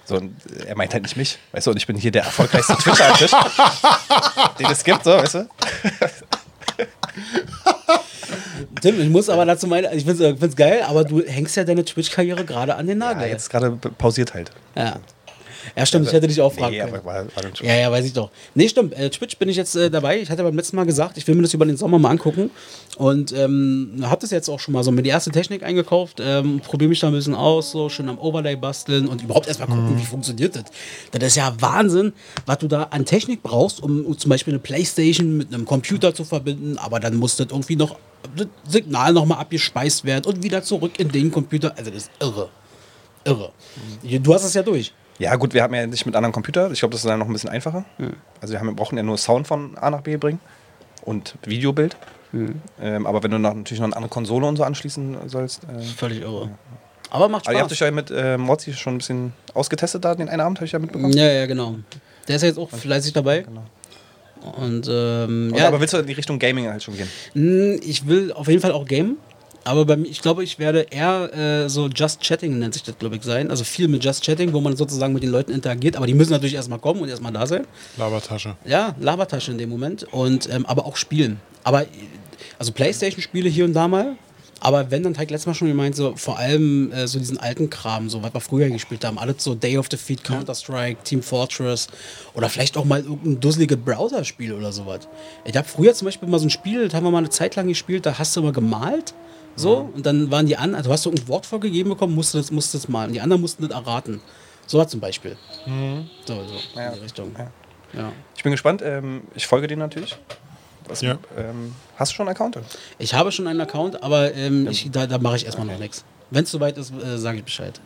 So, 0.05 0.17
und 0.17 0.35
äh, 0.59 0.65
er 0.65 0.75
meint 0.75 0.93
halt 0.93 1.03
nicht 1.03 1.15
mich, 1.15 1.39
weißt 1.53 1.67
du, 1.67 1.71
und 1.71 1.77
ich 1.77 1.87
bin 1.87 1.95
hier 1.95 2.11
der 2.11 2.23
erfolgreichste 2.25 2.75
Twitcher 2.75 3.07
am 3.09 3.15
Tisch, 3.15 3.31
den 4.59 4.65
es 4.69 4.83
gibt, 4.83 5.05
so, 5.05 5.11
weißt 5.11 5.35
du? 5.35 5.47
Tim, 8.81 8.99
ich 8.99 9.09
muss 9.09 9.29
aber 9.29 9.45
dazu 9.45 9.65
meinen, 9.67 9.95
ich 9.97 10.03
finde 10.03 10.37
es 10.41 10.55
geil, 10.57 10.83
aber 10.85 11.05
du 11.05 11.23
hängst 11.25 11.55
ja 11.55 11.63
deine 11.63 11.85
Twitch-Karriere 11.85 12.43
gerade 12.43 12.75
an 12.75 12.85
den 12.87 12.99
Ja, 12.99 13.13
Nagel. 13.13 13.29
jetzt 13.29 13.49
gerade 13.49 13.71
pausiert 13.71 14.33
halt. 14.33 14.51
Ja. 14.75 14.97
Ja, 15.75 15.85
stimmt, 15.87 16.05
ich 16.07 16.13
hätte 16.13 16.27
dich 16.27 16.39
auch 16.39 16.53
fragen 16.53 16.71
Nee, 16.73 16.79
können. 16.81 16.93
aber 16.93 17.05
war, 17.05 17.25
war. 17.25 17.43
Ja, 17.63 17.75
ja, 17.75 17.91
weiß 17.91 18.05
ich 18.05 18.13
doch. 18.13 18.29
Nee, 18.53 18.67
stimmt. 18.69 18.93
Äh, 18.93 19.09
Twitch 19.09 19.37
bin 19.37 19.49
ich 19.49 19.57
jetzt 19.57 19.75
äh, 19.75 19.89
dabei. 19.89 20.19
Ich 20.21 20.29
hatte 20.29 20.43
beim 20.43 20.55
letzten 20.55 20.75
Mal 20.75 20.85
gesagt, 20.85 21.17
ich 21.17 21.27
will 21.27 21.33
mir 21.33 21.41
das 21.41 21.53
über 21.53 21.65
den 21.65 21.77
Sommer 21.77 21.97
mal 21.97 22.11
angucken. 22.11 22.51
Und 22.97 23.31
ähm, 23.33 24.03
habe 24.03 24.21
das 24.21 24.29
jetzt 24.29 24.49
auch 24.49 24.59
schon 24.59 24.73
mal 24.75 24.83
so 24.83 24.91
mit 24.91 25.03
die 25.05 25.09
erste 25.09 25.31
Technik 25.31 25.63
eingekauft. 25.63 26.19
Ähm, 26.23 26.59
Probiere 26.59 26.89
mich 26.89 26.99
da 26.99 27.07
ein 27.07 27.13
bisschen 27.13 27.33
aus, 27.33 27.71
so 27.71 27.89
schön 27.89 28.07
am 28.07 28.19
Overlay 28.19 28.55
basteln 28.55 29.07
und 29.07 29.23
überhaupt 29.23 29.47
erstmal 29.47 29.67
gucken, 29.67 29.97
wie 29.99 30.05
funktioniert 30.05 30.55
das. 30.55 30.65
Das 31.11 31.23
ist 31.23 31.35
ja 31.37 31.55
Wahnsinn, 31.59 32.13
was 32.45 32.59
du 32.59 32.67
da 32.67 32.83
an 32.91 33.05
Technik 33.05 33.41
brauchst, 33.41 33.81
um, 33.81 34.05
um 34.05 34.15
zum 34.17 34.29
Beispiel 34.29 34.53
eine 34.53 34.59
Playstation 34.59 35.37
mit 35.37 35.51
einem 35.51 35.65
Computer 35.65 36.13
zu 36.13 36.23
verbinden. 36.23 36.77
Aber 36.77 36.99
dann 36.99 37.15
muss 37.15 37.35
das 37.35 37.47
irgendwie 37.49 37.77
noch 37.77 37.97
das 38.35 38.47
Signal 38.67 39.11
nochmal 39.13 39.39
abgespeist 39.39 40.05
werden 40.05 40.25
und 40.31 40.43
wieder 40.43 40.61
zurück 40.61 40.99
in 40.99 41.11
den 41.11 41.31
Computer. 41.31 41.73
Also 41.75 41.89
das 41.89 42.03
ist 42.03 42.11
irre. 42.19 42.49
Irre. 43.25 43.51
Du 44.21 44.33
hast 44.35 44.43
es 44.43 44.53
ja 44.53 44.61
durch. 44.61 44.93
Ja, 45.19 45.35
gut, 45.35 45.53
wir 45.53 45.61
haben 45.63 45.73
ja 45.75 45.85
nicht 45.85 46.05
mit 46.05 46.15
anderen 46.15 46.33
Computer. 46.33 46.71
Ich 46.71 46.79
glaube, 46.79 46.91
das 46.93 47.01
ist 47.03 47.07
dann 47.09 47.19
noch 47.19 47.27
ein 47.27 47.33
bisschen 47.33 47.49
einfacher. 47.49 47.85
Also 48.41 48.53
wir, 48.53 48.59
haben, 48.59 48.67
wir 48.67 48.75
brauchen 48.75 48.97
ja 48.97 49.03
nur 49.03 49.17
Sound 49.17 49.47
von 49.47 49.77
A 49.77 49.89
nach 49.89 50.01
B 50.01 50.17
bringen 50.17 50.39
und 51.03 51.35
Videobild. 51.45 51.95
Ähm, 52.81 53.05
aber 53.05 53.21
wenn 53.21 53.29
du 53.29 53.37
noch, 53.37 53.53
natürlich 53.53 53.79
noch 53.79 53.85
eine 53.87 53.95
andere 53.95 54.09
Konsole 54.09 54.47
und 54.47 54.55
so 54.57 54.63
anschließen 54.63 55.17
sollst. 55.29 55.61
Äh, 55.65 55.81
Völlig 55.83 56.21
irre. 56.21 56.49
Aber 57.11 57.29
macht 57.29 57.45
aber 57.47 57.55
ihr 57.55 57.61
habt 57.61 57.69
Spaß. 57.69 57.81
euch 57.83 57.87
ja 57.87 57.91
mit 57.91 58.09
äh, 58.09 58.37
Mozzi 58.39 58.73
schon 58.73 58.95
ein 58.95 58.97
bisschen 58.97 59.33
ausgetestet 59.53 60.03
da, 60.03 60.15
den 60.15 60.29
einen 60.29 60.41
Abend 60.41 60.57
habe 60.57 60.65
ich 60.65 60.71
ja 60.71 60.79
mitbekommen. 60.79 61.13
Ja, 61.13 61.31
ja, 61.31 61.45
genau. 61.45 61.75
Der 62.27 62.37
ist 62.37 62.41
ja 62.41 62.47
jetzt 62.47 62.57
auch 62.57 62.71
fleißig 62.71 63.13
dabei. 63.13 63.45
Und 64.57 64.87
ähm, 64.89 65.51
Und 65.51 65.57
ja, 65.57 65.67
Aber 65.67 65.79
willst 65.79 65.93
du 65.93 65.97
in 65.99 66.07
die 66.07 66.13
Richtung 66.13 66.39
Gaming 66.39 66.67
halt 66.67 66.81
schon 66.83 66.97
gehen? 66.97 67.07
mh, 67.35 67.81
ich 67.85 68.07
will 68.07 68.33
auf 68.33 68.47
jeden 68.47 68.61
Fall 68.61 68.71
auch 68.71 68.85
gamen. 68.85 69.17
Aber 69.65 69.85
bei 69.85 69.95
mir, 69.95 70.07
ich 70.07 70.21
glaube, 70.21 70.43
ich 70.43 70.59
werde 70.59 70.87
eher 70.89 71.33
äh, 71.33 71.69
so 71.69 71.87
Just 71.87 72.21
Chatting, 72.21 72.59
nennt 72.59 72.73
sich 72.73 72.83
das, 72.83 72.97
glaube 72.97 73.15
ich, 73.15 73.23
sein. 73.23 73.49
Also 73.49 73.63
viel 73.63 73.87
mit 73.87 74.03
Just 74.03 74.23
Chatting, 74.23 74.53
wo 74.53 74.61
man 74.61 74.75
sozusagen 74.75 75.13
mit 75.13 75.23
den 75.23 75.31
Leuten 75.31 75.51
interagiert. 75.51 75.95
Aber 75.95 76.07
die 76.07 76.13
müssen 76.13 76.31
natürlich 76.31 76.55
erstmal 76.55 76.79
kommen 76.79 77.01
und 77.01 77.09
erstmal 77.09 77.31
da 77.31 77.47
sein. 77.47 77.65
Labertasche. 77.97 78.55
Ja, 78.65 78.95
Labertasche 78.99 79.51
in 79.51 79.57
dem 79.57 79.69
Moment. 79.69 80.03
Und 80.11 80.49
ähm, 80.49 80.65
aber 80.65 80.85
auch 80.85 80.97
spielen. 80.97 81.39
Aber 81.63 81.85
also 82.59 82.71
Playstation-Spiele 82.71 83.49
hier 83.49 83.65
und 83.65 83.73
da 83.73 83.87
mal. 83.87 84.17
Aber 84.59 84.91
wenn, 84.91 85.03
dann 85.03 85.11
ich 85.11 85.19
letztes 85.19 85.45
Mal 85.45 85.55
schon 85.55 85.67
gemeint, 85.67 85.93
so 85.93 86.15
vor 86.15 86.39
allem 86.39 86.89
äh, 86.93 87.05
so 87.05 87.19
diesen 87.19 87.37
alten 87.37 87.69
Kram, 87.69 88.09
so 88.09 88.23
was 88.23 88.33
wir 88.33 88.39
früher 88.39 88.69
gespielt 88.69 89.03
haben. 89.03 89.19
Alles 89.19 89.43
so 89.43 89.55
Day 89.55 89.77
of 89.77 89.89
Defeat, 89.89 90.23
Counter-Strike, 90.23 91.03
Team 91.03 91.21
Fortress 91.21 91.89
oder 92.33 92.47
vielleicht 92.47 92.77
auch 92.77 92.85
mal 92.85 93.01
irgendein 93.01 93.41
dusseliges 93.41 93.77
Browser-Spiel 93.77 94.53
oder 94.53 94.71
sowas. 94.71 95.01
Ich 95.43 95.57
habe 95.57 95.67
früher 95.67 95.93
zum 95.93 96.05
Beispiel 96.05 96.29
mal 96.29 96.39
so 96.39 96.45
ein 96.45 96.49
Spiel, 96.49 96.85
das 96.85 96.93
haben 96.93 97.03
wir 97.03 97.11
mal 97.11 97.17
eine 97.17 97.29
Zeit 97.29 97.57
lang 97.57 97.67
gespielt, 97.67 98.05
da 98.05 98.17
hast 98.17 98.37
du 98.37 98.39
immer 98.39 98.53
gemalt. 98.53 99.13
So, 99.55 99.91
und 99.93 100.05
dann 100.05 100.31
waren 100.31 100.45
die 100.47 100.57
anderen, 100.57 100.75
also 100.75 100.89
du 100.89 100.93
hast 100.93 101.05
du 101.05 101.09
irgendein 101.09 101.27
Wort 101.29 101.45
vorgegeben 101.45 101.89
bekommen, 101.91 102.15
musst 102.15 102.33
du 102.33 102.39
das, 102.39 102.51
musst 102.51 102.73
du 102.73 102.77
das 102.77 102.87
malen. 102.89 103.13
Die 103.13 103.21
anderen 103.21 103.41
mussten 103.41 103.67
das 103.67 103.71
erraten. 103.71 104.19
So 104.65 104.77
was 104.79 104.87
zum 104.89 104.99
Beispiel. 104.99 105.37
So, 106.25 106.33
so, 106.45 106.79
Ja. 106.79 106.87
in 106.89 106.93
die 106.95 106.99
Richtung. 107.01 107.31
Ja. 107.37 107.51
Ja. 107.99 108.11
Ich 108.35 108.41
bin 108.43 108.51
gespannt. 108.51 108.81
Ähm, 108.83 109.21
ich 109.35 109.45
folge 109.45 109.67
dir 109.67 109.77
natürlich. 109.77 110.15
Was, 110.87 111.01
Ja. 111.01 111.17
ähm, 111.37 111.75
hast 111.97 112.11
du 112.11 112.15
schon 112.15 112.27
einen 112.27 112.35
Account? 112.35 112.57
Ich 112.97 113.13
habe 113.13 113.31
schon 113.31 113.47
einen 113.47 113.61
Account, 113.61 114.01
aber 114.03 114.33
ähm, 114.33 114.67
ich, 114.69 114.89
da, 114.91 115.05
da 115.05 115.17
mache 115.17 115.35
ich 115.35 115.45
erstmal 115.45 115.67
noch 115.67 115.77
nichts. 115.77 116.03
Wenn 116.31 116.43
es 116.45 116.51
soweit 116.51 116.77
ist, 116.77 116.91
äh, 116.91 117.17
sage 117.17 117.37
ich 117.37 117.43
Bescheid. 117.43 117.79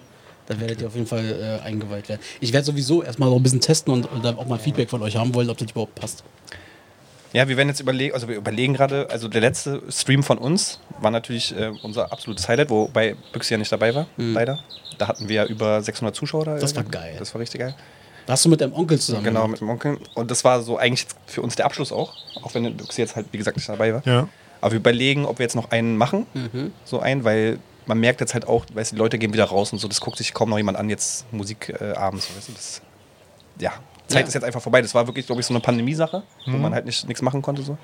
Dann 0.48 0.62
werdet 0.62 0.80
ihr 0.82 0.88
auf 0.88 0.96
jeden 0.96 1.08
Fall 1.08 1.60
äh, 1.62 1.66
eingeweiht 1.66 2.08
werden. 2.08 2.22
Ich 2.40 2.54
werde 2.54 2.66
sowieso 2.66 3.04
erstmal 3.04 3.30
noch 3.30 3.36
ein 3.36 3.44
bisschen 3.44 3.60
testen 3.60 3.92
und, 3.94 4.10
und 4.12 4.24
dann 4.24 4.38
auch 4.38 4.46
mal 4.48 4.58
Feedback 4.58 4.90
von 4.90 5.02
euch 5.02 5.18
haben 5.18 5.36
wollen, 5.36 5.50
ob 5.50 5.58
das 5.58 5.70
überhaupt 5.70 5.96
passt. 5.96 6.24
Ja, 7.34 7.48
wir 7.48 7.58
werden 7.58 7.70
jetzt 7.70 7.80
überlegen, 7.80 8.14
also 8.14 8.28
wir 8.28 8.36
überlegen 8.36 8.74
gerade, 8.74 9.08
also 9.10 9.28
der 9.28 9.42
letzte 9.42 9.82
Stream 9.90 10.24
von 10.24 10.38
uns 10.38 10.80
war 11.00 11.12
natürlich 11.12 11.56
äh, 11.58 11.72
unser 11.84 12.12
absolutes 12.12 12.48
Highlight, 12.48 12.70
wobei 12.70 13.16
Büchse 13.34 13.54
ja 13.54 13.58
nicht 13.58 13.72
dabei 13.72 13.94
war, 13.94 14.08
leider. 14.18 14.60
Da 14.98 15.08
hatten 15.08 15.30
wir 15.30 15.36
ja 15.36 15.46
über 15.46 15.82
600 15.82 16.16
Zuschauer 16.16 16.46
da. 16.46 16.56
Mhm. 16.56 16.60
Das 16.60 16.76
war 16.76 16.84
geil. 16.84 17.16
Das 17.20 17.34
war 17.34 17.42
richtig 17.42 17.62
geil. 17.62 17.76
Warst 18.26 18.44
du 18.44 18.50
mit 18.50 18.60
deinem 18.60 18.74
Onkel 18.74 19.00
zusammen? 19.00 19.24
Genau, 19.24 19.48
mit 19.48 19.62
dem 19.62 19.70
Onkel. 19.70 20.00
Und 20.16 20.32
das 20.32 20.44
war 20.44 20.62
so 20.62 20.78
eigentlich 20.78 21.08
für 21.28 21.42
uns 21.42 21.56
der 21.56 21.66
Abschluss 21.66 21.92
auch, 21.92 22.14
auch 22.42 22.54
wenn 22.56 22.76
Büchse 22.76 23.02
jetzt 23.02 23.16
halt, 23.16 23.28
wie 23.32 23.38
gesagt, 23.38 23.56
nicht 23.56 23.70
dabei 23.70 23.94
war. 23.94 24.02
Ja. 24.06 24.28
Aber 24.60 24.72
wir 24.72 24.80
überlegen, 24.80 25.26
ob 25.26 25.40
wir 25.40 25.44
jetzt 25.44 25.56
noch 25.56 25.72
einen 25.72 25.98
machen, 25.98 26.26
so 26.84 27.00
einen, 27.00 27.24
weil 27.24 27.60
man 27.88 28.00
merkt 28.00 28.20
jetzt 28.20 28.34
halt 28.34 28.48
auch, 28.48 28.66
weißt, 28.74 28.92
du, 28.92 28.96
die 28.96 29.00
Leute 29.00 29.18
gehen 29.18 29.34
wieder 29.34 29.46
raus 29.46 29.72
und 29.72 29.80
so, 29.80 29.88
das 29.88 30.02
guckt 30.02 30.18
sich 30.18 30.34
kaum 30.34 30.50
noch 30.50 30.58
jemand 30.58 30.78
an, 30.78 30.90
jetzt 30.90 31.32
Musik 31.32 31.74
äh, 31.80 31.94
abends. 31.94 32.28
Weißt 32.36 32.50
du, 32.50 32.54
das, 32.54 32.82
ja, 33.60 33.72
Zeit 34.08 34.22
Ja. 34.24 34.28
ist 34.28 34.34
jetzt 34.34 34.44
einfach 34.44 34.62
vorbei. 34.62 34.82
Das 34.82 34.94
war 34.96 35.08
wirklich, 35.08 35.26
glaube 35.26 35.42
ich, 35.42 35.46
so 35.48 35.54
eine 35.54 35.62
Pandemiesache, 35.62 36.24
wo 36.46 36.58
man 36.58 36.74
halt 36.74 36.86
nicht, 36.86 37.08
nichts 37.08 37.22
machen 37.22 37.42
konnte. 37.42 37.62
So. 37.62 37.78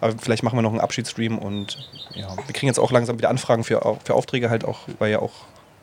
Aber 0.00 0.14
vielleicht 0.18 0.42
machen 0.42 0.56
wir 0.58 0.62
noch 0.62 0.70
einen 0.72 0.80
Abschiedsstream 0.80 1.38
und 1.38 1.78
ja, 2.14 2.28
wir 2.36 2.52
kriegen 2.52 2.66
jetzt 2.66 2.78
auch 2.78 2.90
langsam 2.92 3.16
wieder 3.18 3.30
Anfragen 3.30 3.64
für, 3.64 3.80
für 4.04 4.14
Aufträge 4.14 4.50
halt 4.50 4.64
auch, 4.64 4.80
weil 4.98 5.10
ja 5.12 5.20
auch 5.20 5.32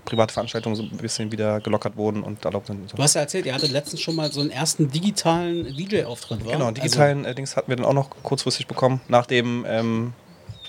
private 0.05 0.33
Veranstaltungen 0.33 0.75
so 0.75 0.83
ein 0.83 0.97
bisschen 0.97 1.31
wieder 1.31 1.61
gelockert 1.61 1.95
wurden 1.95 2.23
und 2.23 2.43
erlaubt 2.43 2.67
sind. 2.67 2.81
und 2.81 2.89
So. 2.89 2.97
Du 2.97 3.03
hast 3.03 3.13
ja 3.15 3.21
erzählt, 3.21 3.45
ihr 3.45 3.53
hattet 3.55 3.71
letztens 3.71 4.01
schon 4.01 4.15
mal 4.15 4.31
so 4.31 4.41
einen 4.41 4.51
ersten 4.51 4.91
digitalen 4.91 5.75
DJ-Auftritt? 5.77 6.39
Genau, 6.43 6.53
Also, 6.65 6.71
digitalen 6.73 7.23
äh, 7.25 7.33
Dings 7.33 7.55
hatten 7.55 7.69
wir 7.69 7.77
dann 7.77 7.85
auch 7.85 7.93
noch 7.93 8.09
kurzfristig 8.21 8.67
bekommen, 8.67 8.99
nach 9.07 9.25
dem 9.25 9.65
ähm, 9.67 10.13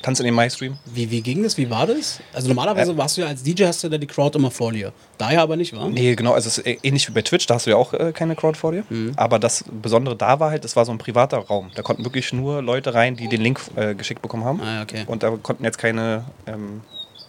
Tanz 0.05 0.21
in 0.21 0.27
den 0.27 0.35
Mai-Stream. 0.35 0.77
wie, 0.85 1.11
wie 1.11 1.23
ging 1.23 1.43
das? 1.43 1.57
Wie 1.57 1.71
war 1.71 1.87
das? 1.87 2.21
Also 2.35 2.49
normalerweise 2.49 2.95
warst 2.99 3.17
du 3.17 3.23
ja 3.23 3.29
als 3.29 3.43
DJ, 3.43 3.65
hast 3.65 3.83
du 3.83 3.89
ja 3.89 3.97
die 3.97 4.07
Crowd 4.07 4.37
immer 4.39 4.51
vor 4.51 4.71
dir. 4.73 4.93
Daher 5.17 5.41
aber 5.41 5.57
nicht, 5.57 5.75
wa? 5.75 5.89
Nee, 5.89 6.15
genau, 6.15 6.33
also 6.35 6.49
es 6.49 6.59
ist 6.59 6.67
ä- 6.67 6.79
ähnlich 6.83 7.09
wie 7.09 7.13
bei 7.13 7.23
Twitch, 7.23 7.47
da 7.47 7.55
hast 7.55 7.65
du 7.67 7.71
ja 7.71 7.77
auch 7.77 7.95
äh, 7.95 8.13
keine 8.13 8.37
Crowd 8.37 8.59
vor 8.59 8.73
dir. 8.73 8.85
Aber 9.17 9.39
das 9.39 9.65
Besondere 9.83 10.15
da 10.15 10.39
war 10.41 10.51
halt, 10.51 10.63
das 10.65 10.77
war 10.77 10.85
so 10.85 10.93
ein 10.93 10.99
privater 10.99 11.39
Raum. 11.39 11.71
Da 11.75 11.81
konnten 11.83 12.05
wirklich 12.05 12.33
nur 12.35 12.61
Leute 12.61 12.93
rein, 12.93 13.17
die 13.17 13.29
den 13.29 13.41
Link 13.41 13.61
äh, 13.77 13.95
geschickt 13.95 14.21
bekommen 14.21 14.45
haben. 14.45 14.61
Ah, 14.61 14.83
okay. 14.83 15.05
Und 15.07 15.23
da 15.23 15.31
konnten 15.43 15.65
jetzt 15.65 15.79
keine, 15.79 16.25
ähm, 16.47 16.83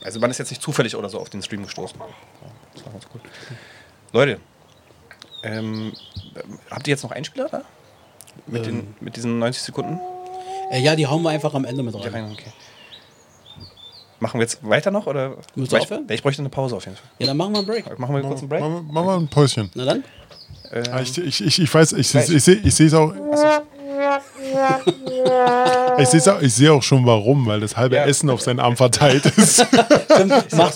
also 0.03 0.19
man 0.19 0.29
ist 0.29 0.39
jetzt 0.39 0.49
nicht 0.49 0.61
zufällig 0.61 0.95
oder 0.97 1.07
so 1.09 1.19
auf 1.19 1.29
den 1.29 1.41
Stream 1.41 1.63
gestoßen. 1.63 1.97
Ja, 1.97 2.05
Das 2.73 2.85
war 2.85 2.91
ganz 2.91 3.05
cool. 3.13 3.21
Leute, 4.11 4.39
ähm, 5.43 5.93
habt 6.69 6.87
ihr 6.87 6.91
jetzt 6.91 7.03
noch 7.03 7.11
Einspieler 7.11 7.47
da? 7.49 7.61
Mit, 8.47 8.65
den, 8.65 8.93
mit 8.99 9.15
diesen 9.15 9.39
90 9.39 9.63
Sekunden? 9.63 9.97
Äh, 10.71 10.81
ja, 10.81 10.95
die 10.95 11.07
hauen 11.07 11.21
wir 11.23 11.29
einfach 11.29 11.53
am 11.53 11.63
Ende 11.63 11.83
mit 11.83 11.93
Ja, 11.95 12.01
rein. 12.01 12.11
rein, 12.13 12.31
okay. 12.33 12.51
Machen 14.19 14.39
wir 14.39 14.43
jetzt 14.43 14.59
weiter 14.67 14.91
noch? 14.91 15.07
Oder? 15.07 15.35
Willst 15.55 15.71
du 15.71 15.77
ich, 15.77 15.83
aufhören? 15.83 16.05
ich 16.09 16.23
bräuchte 16.23 16.41
eine 16.41 16.49
Pause 16.49 16.75
auf 16.75 16.85
jeden 16.85 16.97
Fall. 16.97 17.05
Ja, 17.19 17.27
dann 17.27 17.37
machen 17.37 17.53
wir 17.53 17.59
einen 17.59 17.67
Break. 17.67 17.99
Machen 17.99 18.15
wir 18.15 18.21
kurz 18.21 18.39
einen 18.39 18.49
Break? 18.49 18.61
Machen 18.61 18.73
wir, 18.87 18.93
machen 18.93 19.07
wir 19.07 19.15
ein 19.15 19.27
Päuschen. 19.27 19.69
Na 19.75 19.85
dann? 19.85 20.03
Ah, 20.91 21.01
Ich, 21.01 21.17
ich, 21.17 21.45
ich, 21.45 21.61
ich 21.61 21.73
weiß, 21.73 21.93
ich, 21.93 22.13
ich, 22.15 22.43
sehe 22.43 22.55
ich 22.55 22.75
sehe 22.75 22.87
es 22.87 22.93
auch. 22.93 23.13
Ich 25.97 26.09
sehe 26.09 26.33
auch, 26.33 26.41
ich 26.41 26.53
sehe 26.53 26.71
auch 26.71 26.83
schon 26.83 27.05
warum, 27.05 27.45
weil 27.45 27.59
das 27.59 27.75
halbe 27.75 27.95
Ja. 27.95 28.05
Essen 28.05 28.29
auf 28.29 28.41
seinen 28.41 28.59
Arm 28.59 28.75
verteilt 28.75 29.25
ist. 29.25 29.65
mach, 30.51 30.71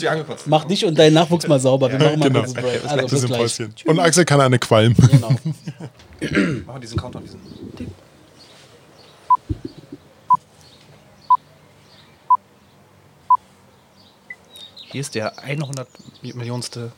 mach 0.45 0.65
dich 0.65 0.85
und 0.85 0.97
deinen 0.97 1.13
Nachwuchs 1.13 1.47
mal 1.47 1.59
sauber. 1.59 1.91
Wir 1.91 1.99
machen 1.99 2.19
mal 2.19 2.27
genau. 2.27 2.43
einen 2.43 2.53
Break. 2.53 2.83
Das 2.83 2.91
Also 2.91 3.27
bis 3.27 3.55
gleich. 3.57 3.85
Und 3.85 3.99
Axel 3.99 4.25
kann 4.25 4.41
eine 4.41 4.59
qualmen. 4.59 4.95
Genau. 4.95 5.29
Machen 6.21 6.65
wir 6.67 6.79
diesen 6.81 6.97
Countdown, 6.97 7.23
diesen. 7.23 7.39
Hier 14.91 15.01
ist 15.01 15.15
der 15.15 15.37
100 15.39 15.87
Millionste. 16.21 16.91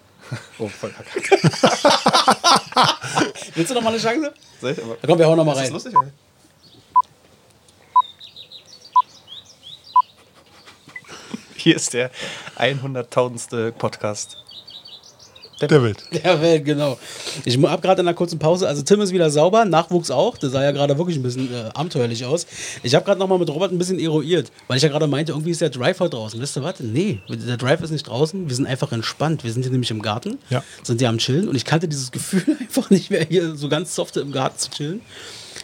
Oh, 0.60 0.68
voll 0.70 0.92
verkackt. 0.92 1.32
Willst 3.56 3.72
du 3.72 3.76
noch 3.76 3.82
mal 3.82 3.90
eine 3.90 3.98
Chance? 4.00 4.34
Soll 4.62 4.72
ich? 4.72 4.82
Aber 4.84 4.96
Da 5.02 5.08
komm, 5.08 5.20
wir 5.20 5.28
hauen 5.28 5.36
noch 5.38 5.44
mal 5.44 5.52
ist 5.54 5.60
das 5.60 5.66
rein. 5.68 5.74
lustig? 5.74 5.94
oder? 5.98 6.12
Hier 11.56 11.76
ist 11.76 11.94
der 11.94 12.10
100.000. 12.58 13.72
Podcast. 13.74 14.38
Der 15.70 15.84
Welt. 15.84 16.04
Der 16.24 16.42
Welt, 16.42 16.66
genau. 16.66 16.98
Ich 17.46 17.58
mu- 17.58 17.70
hab 17.70 17.82
gerade 17.82 18.02
in 18.02 18.08
einer 18.08 18.16
kurzen 18.16 18.40
Pause, 18.40 18.68
also 18.68 18.82
Tim 18.82 19.02
ist 19.02 19.12
wieder 19.14 19.30
sauber, 19.30 19.66
Nachwuchs 19.66 20.10
auch, 20.10 20.38
der 20.38 20.50
sah 20.50 20.64
ja 20.64 20.72
gerade 20.72 20.98
wirklich 20.98 21.18
ein 21.18 21.24
bisschen 21.24 21.54
äh, 21.54 21.70
abenteuerlich 21.74 22.26
aus. 22.26 22.48
Ich 22.84 22.96
habe 22.96 23.06
gerade 23.06 23.20
nochmal 23.20 23.38
mit 23.38 23.50
Robert 23.50 23.72
ein 23.72 23.78
bisschen 23.78 24.00
eruiert, 24.00 24.52
weil 24.68 24.78
ich 24.78 24.84
ja 24.84 24.90
gerade 24.90 25.08
meinte, 25.08 25.34
irgendwie 25.34 25.52
ist 25.52 25.62
der 25.62 25.70
Drive 25.70 26.00
heute 26.00 26.16
draußen. 26.18 26.40
Wisst 26.42 26.58
ihr 26.58 26.64
was? 26.64 26.80
Nee, 26.80 27.20
der 27.30 27.58
Drive 27.58 27.82
ist 27.82 27.92
nicht 27.92 28.08
draußen, 28.08 28.48
wir 28.50 28.56
sind 28.56 28.66
einfach 28.66 28.92
entspannt. 28.92 29.44
Wir 29.44 29.52
sind 29.52 29.64
hier 29.64 29.72
nämlich 29.72 29.92
im 29.92 30.02
Garten, 30.02 30.40
Ja. 30.50 30.64
sind 30.84 31.00
hier 31.00 31.10
am 31.10 31.18
Chillen 31.20 31.48
und 31.48 31.56
ich 31.56 31.66
kannte 31.66 31.88
dieses 31.88 32.12
Gefühl 32.12 32.44
einfach 32.60 32.90
nicht 32.90 33.12
mehr, 33.12 33.26
hier 33.30 33.56
so 33.56 33.70
ganz 33.70 33.94
soft 33.94 34.18
im 34.18 34.32
Garten 34.32 34.58
zu 34.58 34.70
chillen. 34.72 35.02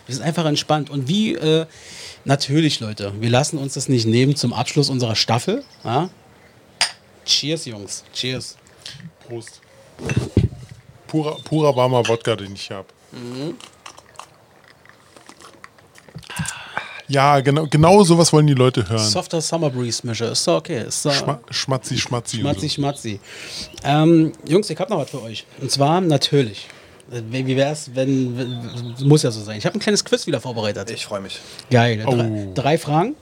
Wir 0.06 0.16
sind 0.16 0.24
einfach 0.24 0.46
entspannt 0.46 0.90
und 0.90 1.08
wie, 1.08 1.34
äh, 1.36 1.66
natürlich 2.26 2.80
Leute, 2.80 3.14
wir 3.20 3.30
lassen 3.30 3.58
uns 3.58 3.74
das 3.74 3.90
nicht 3.90 4.06
nehmen 4.06 4.36
zum 4.36 4.54
Abschluss 4.54 4.90
unserer 4.90 5.16
Staffel. 5.16 5.64
Ja? 5.84 6.10
Cheers, 7.26 7.66
Jungs, 7.66 8.04
cheers. 8.14 8.56
Prost. 9.28 9.60
Purer, 11.08 11.38
purer 11.44 11.76
warmer 11.76 12.08
Wodka, 12.08 12.36
den 12.36 12.54
ich 12.54 12.70
habe. 12.70 12.88
Ja, 17.08 17.40
genau, 17.40 17.66
genau 17.68 18.04
sowas 18.04 18.34
wollen 18.34 18.48
die 18.48 18.54
Leute 18.54 18.88
hören. 18.90 19.00
Softer 19.00 19.40
Summer 19.40 19.70
Breeze 19.70 20.06
Mischer. 20.06 20.32
Ist 20.32 20.46
doch 20.46 20.58
okay. 20.58 20.84
Ist 20.88 21.06
doch 21.06 21.14
Schma 21.14 21.40
schmatzi, 21.50 21.98
schmatzi. 21.98 22.40
schmatzi, 22.40 22.70
schmatzi. 22.70 23.20
Ähm, 23.84 24.34
Jungs, 24.46 24.70
ich 24.70 24.78
hab 24.78 24.90
noch 24.90 24.98
was 24.98 25.10
für 25.10 25.22
euch. 25.22 25.46
Und 25.62 25.72
zwar 25.72 26.02
natürlich. 26.02 26.68
Wie 27.10 27.48
wie 27.48 27.56
wär's, 27.56 27.92
wenn, 27.94 28.38
wenn. 28.38 29.08
Muss 29.08 29.24
ja 29.24 29.32
so 29.32 29.42
sein. 29.42 29.58
Ich 29.58 29.66
habe 29.66 29.78
ein 29.78 29.80
kleines 29.80 30.04
Quiz 30.04 30.28
wieder 30.28 30.42
vorbereitet. 30.42 30.92
Ich 30.92 31.06
freue 31.06 31.22
mich. 31.22 31.40
Geil. 31.72 32.04
Oh. 32.06 32.12
Drei, 32.12 32.48
drei 32.54 32.78
Fragen. 32.78 33.16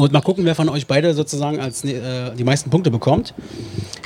Und 0.00 0.12
mal 0.12 0.22
gucken, 0.22 0.46
wer 0.46 0.54
von 0.54 0.70
euch 0.70 0.86
beide 0.86 1.12
sozusagen 1.12 1.60
als 1.60 1.84
äh, 1.84 2.34
die 2.34 2.42
meisten 2.42 2.70
Punkte 2.70 2.90
bekommt. 2.90 3.34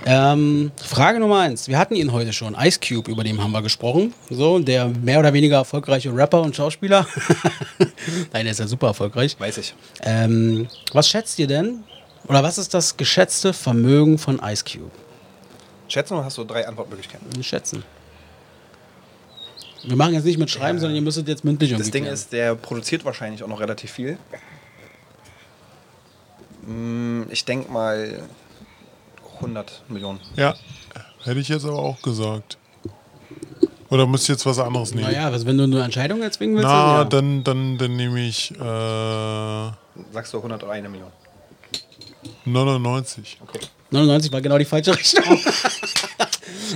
Ähm, 0.05 0.73
Frage 0.77 1.21
Nummer 1.21 1.39
eins. 1.39 1.69
Wir 1.69 1.79
hatten 1.79 1.95
ihn 1.95 2.11
heute 2.11 2.33
schon. 2.33 2.57
Ice 2.61 2.81
Cube, 2.81 3.09
über 3.09 3.23
den 3.23 3.41
haben 3.41 3.53
wir 3.53 3.63
gesprochen. 3.63 4.13
So, 4.29 4.59
der 4.59 4.89
mehr 4.89 5.21
oder 5.21 5.33
weniger 5.33 5.59
erfolgreiche 5.59 6.13
Rapper 6.13 6.43
und 6.43 6.57
Schauspieler. 6.57 7.07
Nein, 8.33 8.45
der 8.45 8.51
ist 8.51 8.59
ja 8.59 8.67
super 8.67 8.89
erfolgreich. 8.89 9.37
Weiß 9.39 9.57
ich. 9.59 9.73
Ähm, 10.03 10.67
was 10.93 11.09
schätzt 11.09 11.39
ihr 11.39 11.47
denn? 11.47 11.85
Oder 12.27 12.43
was 12.43 12.59
ist 12.59 12.75
das 12.75 12.97
geschätzte 12.97 13.53
Vermögen 13.53 14.19
von 14.19 14.41
Ice 14.45 14.65
Cube? 14.65 14.91
Schätzen 15.87 16.15
oder 16.15 16.25
hast 16.25 16.39
du 16.39 16.43
drei 16.43 16.67
Antwortmöglichkeiten? 16.67 17.41
Schätzen. 17.45 17.85
Wir 19.85 19.95
machen 19.95 20.15
jetzt 20.15 20.25
nicht 20.25 20.39
mit 20.39 20.51
Schreiben, 20.51 20.81
sondern 20.81 20.97
ihr 20.97 21.03
müsstet 21.03 21.29
jetzt 21.29 21.45
mündlich 21.45 21.71
Das 21.71 21.91
Ding 21.93 22.03
klären. 22.03 22.15
ist, 22.15 22.33
der 22.33 22.57
produziert 22.57 23.05
wahrscheinlich 23.05 23.45
auch 23.45 23.49
noch 23.49 23.61
relativ 23.61 23.93
viel. 23.93 24.19
Mm, 26.67 27.23
Ich 27.31 27.45
denke 27.45 27.71
mal 27.71 28.23
100 29.37 29.83
Millionen. 29.89 30.21
Ja, 30.37 30.55
hätte 31.25 31.41
ich 31.41 31.49
jetzt 31.49 31.65
aber 31.65 31.79
auch 31.79 32.01
gesagt. 32.03 32.59
Oder 33.91 34.07
muss 34.07 34.23
ich 34.23 34.29
jetzt 34.29 34.47
was 34.47 34.59
anderes 34.59 34.95
nehmen? 34.95 35.07
Naja, 35.11 35.31
was, 35.33 35.47
wenn 35.47 35.57
du 35.59 35.65
eine 35.65 35.83
Entscheidung 35.85 36.23
erzwingen 36.23 36.57
willst, 36.57 36.67
Na, 36.69 37.05
dann, 37.05 37.37
ja. 37.39 37.45
dann, 37.45 37.45
dann, 37.45 37.79
dann 37.79 37.97
nehme 37.97 38.21
ich 38.21 38.51
äh, 38.51 40.13
Sagst 40.13 40.33
du 40.33 40.39
101 40.39 40.89
Million? 40.89 41.11
99. 42.47 43.39
Okay. 43.43 43.61
99 43.91 44.33
war 44.33 44.41
genau 44.41 44.59
die 44.59 44.65
falsche 44.65 44.97
Richtung. 44.97 45.23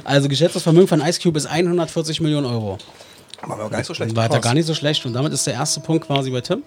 also 0.05 0.29
geschätztes 0.29 0.63
Vermögen 0.63 0.87
von 0.87 1.01
Ice 1.01 1.21
Cube 1.21 1.37
ist 1.39 1.47
140 1.47 2.21
Millionen 2.21 2.47
Euro. 2.47 2.79
Aber 3.41 3.59
war 3.59 3.71
gar 3.71 3.79
nicht 3.79 3.87
so 3.87 3.95
schlecht. 3.95 4.15
War 4.17 4.29
gar 4.29 4.55
nicht 4.55 4.67
so 4.67 4.75
schlecht. 4.75 5.05
Und 5.07 5.13
damit 5.13 5.33
ist 5.33 5.47
der 5.47 5.55
erste 5.55 5.81
Punkt 5.81 6.07
quasi 6.07 6.31
bei 6.31 6.41
Tim. 6.41 6.63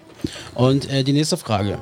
Und 0.54 0.90
äh, 0.90 1.02
die 1.04 1.12
nächste 1.12 1.36
Frage. 1.36 1.78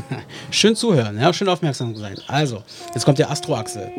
schön 0.50 0.76
zuhören, 0.76 1.18
ja, 1.18 1.32
schön 1.32 1.48
aufmerksam 1.48 1.96
sein. 1.96 2.16
Also, 2.26 2.62
jetzt 2.94 3.04
kommt 3.04 3.18
der 3.18 3.30
Astro-Axel. 3.30 3.90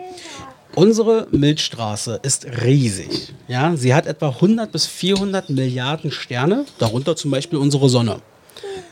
Unsere 0.76 1.28
Milchstraße 1.32 2.20
ist 2.22 2.46
riesig. 2.64 3.34
Ja, 3.48 3.76
sie 3.76 3.96
hat 3.96 4.06
etwa 4.06 4.30
100 4.30 4.72
bis 4.72 4.86
400 4.86 5.50
Milliarden 5.50 6.12
Sterne, 6.12 6.66
darunter 6.78 7.16
zum 7.16 7.32
Beispiel 7.32 7.58
unsere 7.58 7.90
Sonne. 7.90 8.22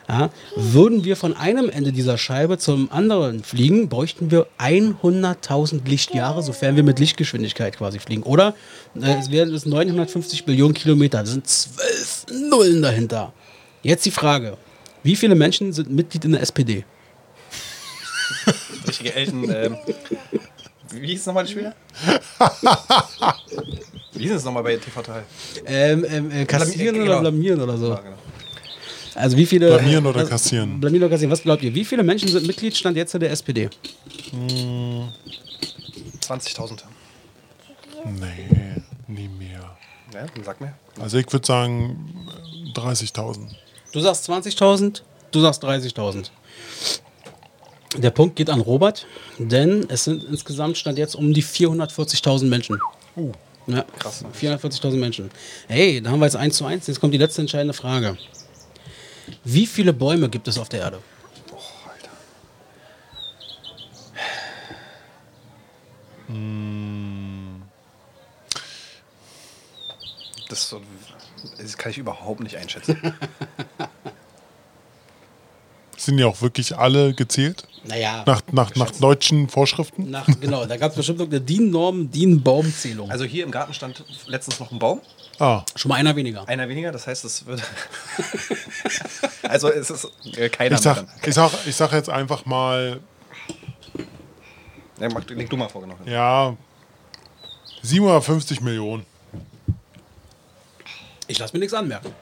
Ja, 0.07 0.29
würden 0.55 1.03
wir 1.03 1.15
von 1.15 1.35
einem 1.35 1.69
Ende 1.69 1.91
dieser 1.91 2.17
Scheibe 2.17 2.59
zum 2.59 2.91
anderen 2.91 3.43
fliegen, 3.43 3.89
bräuchten 3.89 4.29
wir 4.29 4.47
100.000 4.59 5.87
Lichtjahre, 5.87 6.43
sofern 6.43 6.75
wir 6.75 6.83
mit 6.83 6.99
Lichtgeschwindigkeit 6.99 7.77
quasi 7.77 7.97
fliegen. 7.97 8.23
Oder 8.23 8.53
äh, 8.99 9.17
es 9.19 9.31
wären 9.31 9.53
es 9.53 9.65
950 9.65 10.45
Billionen 10.45 10.75
Kilometer. 10.75 11.21
Das 11.21 11.31
sind 11.31 11.47
zwölf 11.47 12.25
Nullen 12.49 12.83
dahinter. 12.83 13.33
Jetzt 13.81 14.05
die 14.05 14.11
Frage: 14.11 14.57
Wie 15.01 15.15
viele 15.15 15.35
Menschen 15.35 15.73
sind 15.73 15.91
Mitglied 15.91 16.25
in 16.25 16.33
der 16.33 16.41
SPD? 16.41 16.83
Richtige 18.87 19.13
Elten. 19.13 19.49
Ähm, 19.49 19.77
wie 20.91 21.07
hieß 21.07 21.21
es 21.21 21.25
nochmal 21.25 21.45
die 21.45 21.51
Spieler? 21.51 21.73
wie 24.13 24.23
hieß 24.23 24.31
es 24.33 24.43
nochmal 24.43 24.63
bei 24.63 24.77
TV 24.77 25.01
Teil? 25.01 25.23
Ähm, 25.65 26.05
ähm, 26.09 26.31
äh, 26.31 26.45
kassieren 26.45 26.95
oder 26.95 27.05
genau. 27.05 27.19
blamieren 27.21 27.61
oder 27.61 27.77
so? 27.77 27.89
Ja, 27.89 28.01
genau. 28.01 28.17
Also 29.15 29.37
wie 29.37 29.45
viele. 29.45 29.69
Blamieren 29.69 30.05
oder 30.05 30.25
kassieren? 30.25 30.79
Blamieren 30.79 31.03
oder 31.03 31.11
kassieren. 31.11 31.31
Was 31.31 31.41
glaubt 31.41 31.63
ihr? 31.63 31.73
Wie 31.73 31.85
viele 31.85 32.03
Menschen 32.03 32.27
sind 32.27 32.45
Mitgliedsstand 32.45 32.97
jetzt 32.97 33.13
in 33.13 33.21
der 33.21 33.31
SPD? 33.31 33.69
20.000. 36.21 36.83
Nee, 38.05 38.83
nie 39.07 39.27
mehr. 39.27 39.77
Ja, 40.13 40.25
dann 40.33 40.43
sag 40.43 40.61
mir. 40.61 40.73
Also 40.99 41.17
ich 41.17 41.31
würde 41.31 41.45
sagen 41.45 42.27
äh, 42.75 42.79
30.000. 42.79 43.47
Du 43.91 43.99
sagst 44.01 44.29
20.000, 44.29 45.01
du 45.31 45.39
sagst 45.39 45.63
30.000. 45.63 46.29
Der 47.97 48.11
Punkt 48.11 48.35
geht 48.35 48.49
an 48.49 48.59
Robert, 48.61 49.05
denn 49.37 49.85
es 49.89 50.03
sind 50.03 50.23
insgesamt 50.25 50.77
stand 50.77 50.97
jetzt 50.97 51.15
um 51.15 51.33
die 51.33 51.43
440.000 51.43 52.45
Menschen. 52.45 52.79
Uh. 53.15 53.31
Ja, 53.67 53.83
Krass. 53.97 54.23
440.000 54.39 54.97
Menschen. 54.97 55.31
Hey, 55.67 56.01
da 56.01 56.11
haben 56.11 56.19
wir 56.19 56.25
jetzt 56.25 56.35
1 56.35 56.55
zu 56.57 56.65
1. 56.65 56.85
Jetzt 56.87 56.99
kommt 56.99 57.13
die 57.13 57.17
letzte 57.17 57.41
entscheidende 57.41 57.73
Frage. 57.73 58.17
Wie 59.43 59.65
viele 59.65 59.91
Bäume 59.93 60.29
gibt 60.29 60.47
es 60.47 60.57
auf 60.59 60.69
der 60.69 60.81
Erde? 60.81 60.99
Das, 70.49 70.59
ist 70.59 70.69
so- 70.69 70.81
das 71.57 71.77
kann 71.77 71.91
ich 71.91 71.97
überhaupt 71.97 72.41
nicht 72.41 72.57
einschätzen. 72.57 72.97
Sind 76.05 76.19
ja 76.19 76.27
auch 76.27 76.39
wirklich 76.43 76.77
alle 76.77 77.15
gezählt? 77.15 77.67
Naja, 77.83 78.23
Nach, 78.27 78.43
nach, 78.51 78.75
nach 78.75 78.91
deutschen 78.91 79.49
Vorschriften? 79.49 80.11
nach, 80.11 80.27
genau, 80.39 80.63
da 80.67 80.77
gab 80.77 80.91
es 80.91 80.97
bestimmt 80.97 81.19
eine 81.19 81.41
DIN-Norm, 81.41 82.11
DIN-Baumzählung. 82.11 83.09
Also 83.09 83.25
hier 83.25 83.43
im 83.43 83.49
Garten 83.49 83.73
stand 83.73 84.05
letztens 84.27 84.59
noch 84.59 84.71
ein 84.71 84.77
Baum. 84.77 85.01
Ah, 85.39 85.63
Schon 85.75 85.89
mal 85.89 85.95
einer 85.95 86.15
weniger. 86.15 86.47
Einer 86.47 86.69
weniger, 86.69 86.91
das 86.91 87.07
heißt, 87.07 87.25
es 87.25 87.47
wird. 87.47 87.63
also 89.43 89.67
es 89.71 89.89
ist 89.89 90.07
äh, 90.37 90.47
keiner 90.49 90.75
ich 90.75 90.81
sag, 90.81 90.97
mehr. 90.97 91.07
ich, 91.25 91.33
sag, 91.33 91.51
ich 91.65 91.75
sag 91.75 91.91
jetzt 91.91 92.09
einfach 92.11 92.45
mal, 92.45 92.99
Ja, 94.99 95.09
mach, 95.09 95.25
leg 95.27 95.49
du 95.49 95.57
mal 95.57 95.69
vor, 95.69 95.81
genau. 95.81 95.95
ja, 96.05 96.55
750 97.81 98.61
Millionen. 98.61 99.07
Ich 101.27 101.39
lasse 101.39 101.53
mir 101.53 101.59
nichts 101.61 101.73
anmerken. 101.73 102.13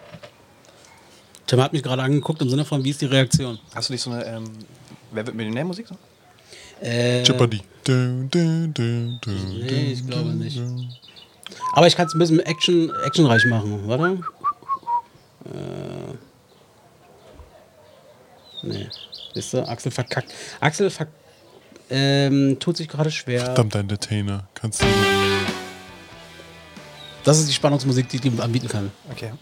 Tim 1.54 1.62
hat 1.62 1.72
mich 1.72 1.84
gerade 1.84 2.02
angeguckt 2.02 2.42
im 2.42 2.50
Sinne 2.50 2.66
von, 2.66 2.84
wie 2.84 2.90
ist 2.90 3.00
die 3.00 3.06
Reaktion? 3.06 3.60
Hast 3.76 3.90
du 3.90 3.94
nicht 3.94 4.02
so 4.02 4.10
eine 4.10 4.26
ähm, 4.26 4.46
Wer 5.12 5.28
wird 5.28 5.36
Millionär-Musik? 5.36 5.86
So? 5.88 5.96
Äh, 6.84 7.22
Jeopardy. 7.22 7.62
Nee, 7.88 9.92
ich 9.92 10.08
glaube 10.08 10.32
nicht. 10.32 10.60
Aber 11.74 11.86
ich 11.86 11.96
kann 11.96 12.08
es 12.08 12.16
ein 12.16 12.18
bisschen 12.18 12.40
Action, 12.40 12.92
actionreich 13.06 13.46
machen. 13.46 13.88
Warte. 13.88 14.24
Äh. 15.46 16.18
Nee. 18.64 18.88
Siehst 19.36 19.54
du, 19.54 19.68
Axel 19.68 19.92
verkackt. 19.92 20.34
Axel 20.60 20.90
verk 20.90 21.10
ähm, 21.92 22.58
tut 22.60 22.78
sich 22.78 22.88
gerade 22.88 23.12
schwer. 23.12 23.46
Verdammt, 23.46 23.76
Entertainer. 23.76 24.48
Kannst 24.56 24.82
du. 24.82 24.88
Das 27.24 27.38
ist 27.38 27.48
die 27.48 27.54
Spannungsmusik, 27.54 28.10
die 28.10 28.18
ich 28.18 28.42
anbieten 28.42 28.68
kann. 28.68 28.92
Okay. 29.12 29.34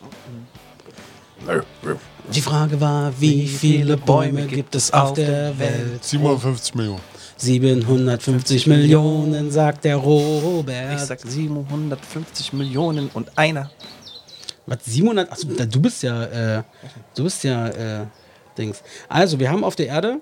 Die 2.33 2.41
Frage 2.41 2.79
war, 2.79 3.13
wie 3.19 3.47
viele 3.47 3.97
Bäume 3.97 4.45
gibt 4.45 4.75
es 4.75 4.91
auf 4.93 5.13
der 5.13 5.57
Welt? 5.57 6.03
750 6.03 6.75
Millionen. 6.75 7.01
750 7.37 8.67
Millionen, 8.67 9.51
sagt 9.51 9.85
der 9.85 9.95
Robert. 9.95 10.93
Ich 10.95 10.99
sag 11.01 11.19
750 11.19 12.53
Millionen 12.53 13.09
und 13.13 13.37
einer. 13.37 13.71
Was, 14.67 14.85
700? 14.85 15.31
Achso, 15.31 15.47
du 15.47 15.81
bist 15.81 16.03
ja, 16.03 16.57
äh, 16.59 16.63
du 17.15 17.23
bist 17.23 17.43
ja, 17.43 17.67
äh, 17.67 18.05
Dings. 18.57 18.83
Also, 19.09 19.39
wir 19.39 19.49
haben 19.49 19.63
auf 19.63 19.75
der 19.75 19.87
Erde 19.87 20.19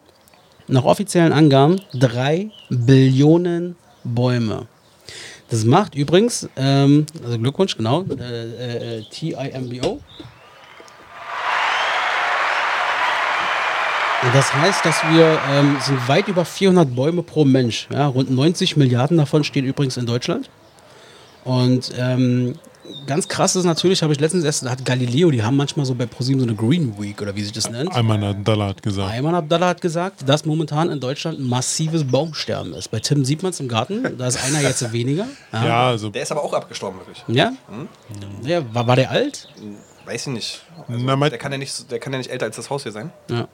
nach 0.68 0.86
offiziellen 0.86 1.34
Angaben 1.34 1.82
3 1.94 2.50
Billionen 2.70 3.76
Bäume. 4.04 4.68
Das 5.50 5.66
macht 5.66 5.96
übrigens, 5.96 6.48
ähm, 6.56 7.06
also 7.24 7.38
Glückwunsch, 7.40 7.76
genau, 7.76 8.04
äh, 8.04 9.00
äh, 9.00 9.04
TIMBO. 9.10 10.00
Das 14.22 14.54
heißt, 14.54 14.86
dass 14.86 15.02
wir 15.12 15.40
ähm, 15.50 15.78
sind 15.82 16.08
weit 16.10 16.28
über 16.28 16.44
400 16.44 16.94
Bäume 16.94 17.24
pro 17.24 17.46
Mensch. 17.46 17.88
Ja, 17.92 18.08
rund 18.08 18.30
90 18.30 18.76
Milliarden 18.76 19.18
davon 19.18 19.44
stehen 19.46 19.66
übrigens 19.66 19.96
in 19.96 20.06
Deutschland. 20.06 20.50
Und 21.46 21.94
ähm, 21.98 22.56
ganz 23.08 23.30
krass 23.30 23.56
ist 23.56 23.64
natürlich, 23.64 24.04
habe 24.04 24.12
ich 24.12 24.20
letztens 24.20 24.44
erst, 24.44 24.66
da 24.66 24.72
hat 24.72 24.84
Galileo, 24.84 25.32
die 25.32 25.42
haben 25.42 25.56
manchmal 25.56 25.86
so 25.86 25.96
bei 25.96 26.06
ProSieben 26.06 26.42
so 26.42 26.46
eine 26.46 26.56
Green 26.56 27.02
Week 27.02 27.22
oder 27.22 27.34
wie 27.36 27.44
sich 27.44 27.54
das 27.54 27.70
nennt. 27.70 27.96
Einmal 27.96 28.18
Nadala 28.18 28.68
hat 28.68 28.84
gesagt. 28.84 29.10
Ayman 29.10 29.36
Abdallah 29.36 29.70
hat 29.70 29.82
gesagt, 29.82 30.28
dass 30.28 30.46
momentan 30.46 30.90
in 30.90 31.00
Deutschland 31.00 31.40
ein 31.40 31.48
massives 31.48 32.04
Baumsterben 32.04 32.74
ist. 32.74 32.90
Bei 32.92 33.00
Tim 33.00 33.24
sieht 33.24 33.42
man 33.42 33.52
es 33.52 33.60
im 33.62 33.70
Garten, 33.70 34.18
da 34.18 34.28
ist 34.28 34.44
einer 34.44 34.62
jetzt 34.62 34.92
weniger. 34.92 35.28
Ja, 35.54 35.88
also. 35.88 36.10
Der 36.10 36.24
ist 36.24 36.32
aber 36.32 36.44
auch 36.44 36.54
abgestorben, 36.54 37.00
wirklich. 37.00 37.24
Ja? 37.30 37.54
ja 38.44 38.62
war, 38.74 38.86
war 38.86 38.98
der 38.98 39.12
alt? 39.12 39.48
Weiß 40.06 40.28
ich 40.28 40.34
nicht. 40.34 40.62
Also, 40.88 41.06
Na, 41.06 41.30
der, 41.30 41.38
kann 41.38 41.52
ja 41.54 41.58
nicht. 41.58 41.90
der 41.90 42.00
kann 42.00 42.12
ja 42.12 42.20
nicht 42.20 42.32
älter 42.32 42.46
als 42.48 42.58
das 42.58 42.70
Haus 42.70 42.84
hier 42.84 42.92
sein. 42.92 43.12
Ja. 43.30 43.48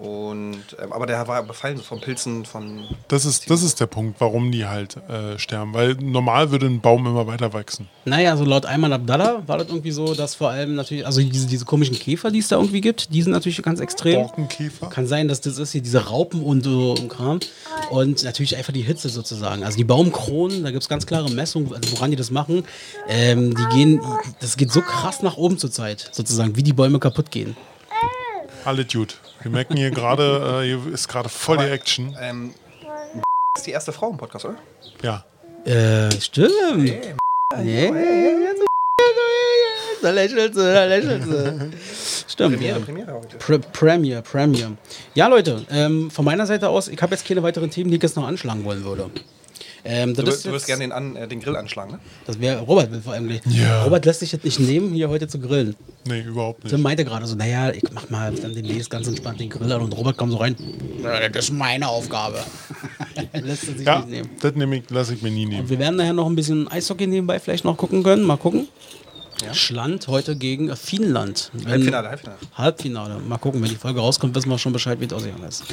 Und, 0.00 0.62
ähm, 0.82 0.94
aber 0.94 1.04
der 1.04 1.28
war 1.28 1.42
befallen 1.42 1.76
von 1.76 2.00
Pilzen, 2.00 2.46
von. 2.46 2.88
Das 3.08 3.26
ist, 3.26 3.50
das 3.50 3.62
ist 3.62 3.80
der 3.80 3.86
Punkt, 3.86 4.18
warum 4.18 4.50
die 4.50 4.64
halt 4.64 4.96
äh, 4.96 5.38
sterben. 5.38 5.74
Weil 5.74 5.94
normal 5.94 6.50
würde 6.50 6.66
ein 6.66 6.80
Baum 6.80 7.06
immer 7.06 7.26
weiter 7.26 7.52
wachsen. 7.52 7.86
Naja, 8.06 8.30
also 8.30 8.44
laut 8.44 8.64
Ayman 8.64 8.94
Abdallah 8.94 9.42
war 9.46 9.58
das 9.58 9.68
irgendwie 9.68 9.90
so, 9.90 10.14
dass 10.14 10.34
vor 10.34 10.48
allem 10.48 10.74
natürlich, 10.74 11.04
also 11.04 11.20
diese, 11.20 11.46
diese 11.46 11.66
komischen 11.66 11.98
Käfer, 11.98 12.30
die 12.30 12.38
es 12.38 12.48
da 12.48 12.56
irgendwie 12.56 12.80
gibt, 12.80 13.12
die 13.12 13.20
sind 13.20 13.32
natürlich 13.32 13.62
ganz 13.62 13.78
extrem. 13.78 14.22
Borkenkäfer. 14.22 14.88
Kann 14.88 15.06
sein, 15.06 15.28
dass 15.28 15.42
das 15.42 15.58
ist 15.58 15.72
hier 15.72 15.82
diese 15.82 16.06
Raupen 16.06 16.42
und 16.42 16.64
so 16.64 16.94
im 16.98 17.10
Kram. 17.10 17.40
Und 17.90 18.24
natürlich 18.24 18.56
einfach 18.56 18.72
die 18.72 18.80
Hitze 18.80 19.10
sozusagen. 19.10 19.64
Also 19.64 19.76
die 19.76 19.84
Baumkronen, 19.84 20.64
da 20.64 20.70
gibt 20.70 20.82
es 20.82 20.88
ganz 20.88 21.04
klare 21.04 21.30
Messungen, 21.30 21.74
also 21.74 21.92
woran 21.92 22.10
die 22.10 22.16
das 22.16 22.30
machen. 22.30 22.64
Ähm, 23.06 23.54
die 23.54 23.76
gehen, 23.76 24.00
das 24.40 24.56
geht 24.56 24.72
so 24.72 24.80
krass 24.80 25.20
nach 25.20 25.36
oben 25.36 25.58
zur 25.58 25.70
Zeit, 25.70 26.08
sozusagen, 26.12 26.56
wie 26.56 26.62
die 26.62 26.72
Bäume 26.72 26.98
kaputt 26.98 27.30
gehen. 27.30 27.54
Alle 28.64 28.86
gut. 28.86 29.18
Wir 29.42 29.50
merken 29.50 29.76
hier 29.76 29.90
gerade, 29.90 30.62
äh, 30.62 30.66
hier 30.66 30.92
ist 30.92 31.08
gerade 31.08 31.28
voll 31.28 31.56
die 31.56 31.64
Action. 31.64 32.14
Ähm, 32.20 32.54
ist 33.56 33.66
die 33.66 33.70
erste 33.70 33.92
Frau 33.92 34.10
im 34.10 34.18
Podcast, 34.18 34.44
oder? 34.44 34.56
Ja. 35.02 35.24
Äh, 35.64 36.10
stimmt. 36.20 36.92
Nee, 37.58 37.92
da 40.02 40.10
lächelt 40.10 40.54
sie, 40.54 40.62
da 40.62 40.84
lächelt 40.84 41.24
sie. 41.24 41.70
Stimmt. 42.28 42.56
Premiere, 42.56 42.78
ja. 42.78 42.84
Premiere 42.84 43.12
heute. 43.14 43.36
Pre 43.38 43.58
Premier, 43.58 44.22
Premier. 44.22 44.72
Ja, 45.14 45.26
Leute, 45.26 45.64
ähm, 45.70 46.10
von 46.10 46.24
meiner 46.24 46.46
Seite 46.46 46.68
aus, 46.68 46.88
ich 46.88 47.00
habe 47.02 47.12
jetzt 47.14 47.26
keine 47.26 47.42
weiteren 47.42 47.70
Themen, 47.70 47.90
die 47.90 47.96
ich 47.96 48.02
jetzt 48.02 48.16
noch 48.16 48.26
anschlagen 48.26 48.64
wollen 48.64 48.84
würde. 48.84 49.10
Ähm, 49.84 50.14
Du, 50.14 50.26
wirst- 50.26 50.44
du 50.44 50.52
wirst 50.52 50.66
gerne 50.66 50.84
den, 50.84 50.92
an, 50.92 51.16
äh, 51.16 51.26
den 51.26 51.40
Grill 51.40 51.56
anschlagen, 51.56 51.92
ne? 51.92 51.98
Das 52.26 52.38
wäre 52.40 52.60
Robert 52.60 52.90
will 52.92 53.00
vor 53.00 53.12
allem. 53.14 53.26
gleich. 53.28 53.40
Ja. 53.46 53.84
Robert 53.84 54.04
lässt 54.04 54.20
sich 54.20 54.32
jetzt 54.32 54.44
nicht 54.44 54.60
nehmen, 54.60 54.92
hier 54.92 55.08
heute 55.08 55.26
zu 55.28 55.38
grillen. 55.38 55.74
Nee, 56.06 56.20
überhaupt 56.22 56.62
Tim 56.62 56.72
nicht. 56.72 56.82
meinte 56.82 57.04
gerade 57.04 57.26
so, 57.26 57.34
naja, 57.34 57.70
ich 57.70 57.82
mach 57.92 58.08
mal 58.10 58.32
dann 58.34 58.54
demnächst 58.54 58.90
ganz 58.90 59.06
entspannt 59.08 59.40
den 59.40 59.48
Grill 59.50 59.70
an 59.72 59.80
und 59.82 59.92
Robert 59.96 60.16
kommt 60.16 60.32
so 60.32 60.38
rein. 60.38 60.56
"Ja, 61.02 61.28
Das 61.28 61.44
ist 61.46 61.52
meine 61.52 61.88
Aufgabe. 61.88 62.38
lässt 63.32 63.68
er 63.68 63.74
sich 63.76 63.86
Ja, 63.86 63.98
nicht 64.00 64.10
nehmen. 64.10 64.30
das 64.40 64.54
nehme 64.54 64.76
ich, 64.78 64.90
lasse 64.90 65.14
ich 65.14 65.22
mir 65.22 65.30
nie 65.30 65.44
Und 65.44 65.50
nehmen. 65.50 65.68
wir 65.70 65.78
werden 65.78 65.96
nachher 65.96 66.12
noch 66.12 66.26
ein 66.26 66.36
bisschen 66.36 66.68
Eishockey 66.68 67.06
nebenbei 67.06 67.38
vielleicht 67.38 67.64
noch 67.64 67.76
gucken 67.76 68.02
können. 68.02 68.22
Mal 68.24 68.36
gucken. 68.36 68.68
Schland 69.52 70.08
heute 70.08 70.36
gegen 70.36 70.68
äh, 70.68 70.76
Finnland. 70.76 71.50
Halbfinale, 71.66 72.08
Halbfinale. 72.08 72.38
Halbfinale. 72.54 73.18
Mal 73.20 73.38
gucken, 73.38 73.62
wenn 73.62 73.68
die 73.68 73.76
Folge 73.76 74.00
rauskommt, 74.00 74.34
wissen 74.34 74.50
wir 74.50 74.58
schon 74.58 74.72
Bescheid, 74.72 75.00
wie 75.00 75.06
es 75.06 75.12
ausgegangen 75.12 75.44
ist. 75.44 75.64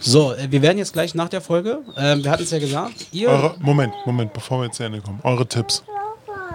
So, 0.00 0.32
äh, 0.34 0.50
wir 0.50 0.62
werden 0.62 0.78
jetzt 0.78 0.92
gleich 0.92 1.14
nach 1.14 1.28
der 1.28 1.40
Folge, 1.40 1.80
ähm, 1.96 2.24
wir 2.24 2.30
hatten 2.30 2.42
es 2.42 2.50
ja 2.50 2.58
gesagt, 2.58 3.06
ihr... 3.12 3.28
Eure, 3.28 3.56
Moment, 3.60 3.94
Moment, 4.06 4.32
bevor 4.32 4.60
wir 4.60 4.66
jetzt 4.66 4.76
zu 4.76 4.82
Ende 4.82 5.00
kommen. 5.00 5.20
Eure 5.22 5.46
Tipps 5.46 5.82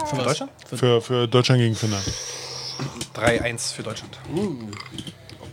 für 0.06 0.18
was? 0.18 0.26
Deutschland? 0.26 0.52
für, 0.66 1.02
für 1.02 1.28
Deutschland 1.28 1.62
gegen 1.62 1.76
Finnland. 1.76 2.04
3-1 3.16 3.74
für 3.74 3.84
Deutschland. 3.84 4.18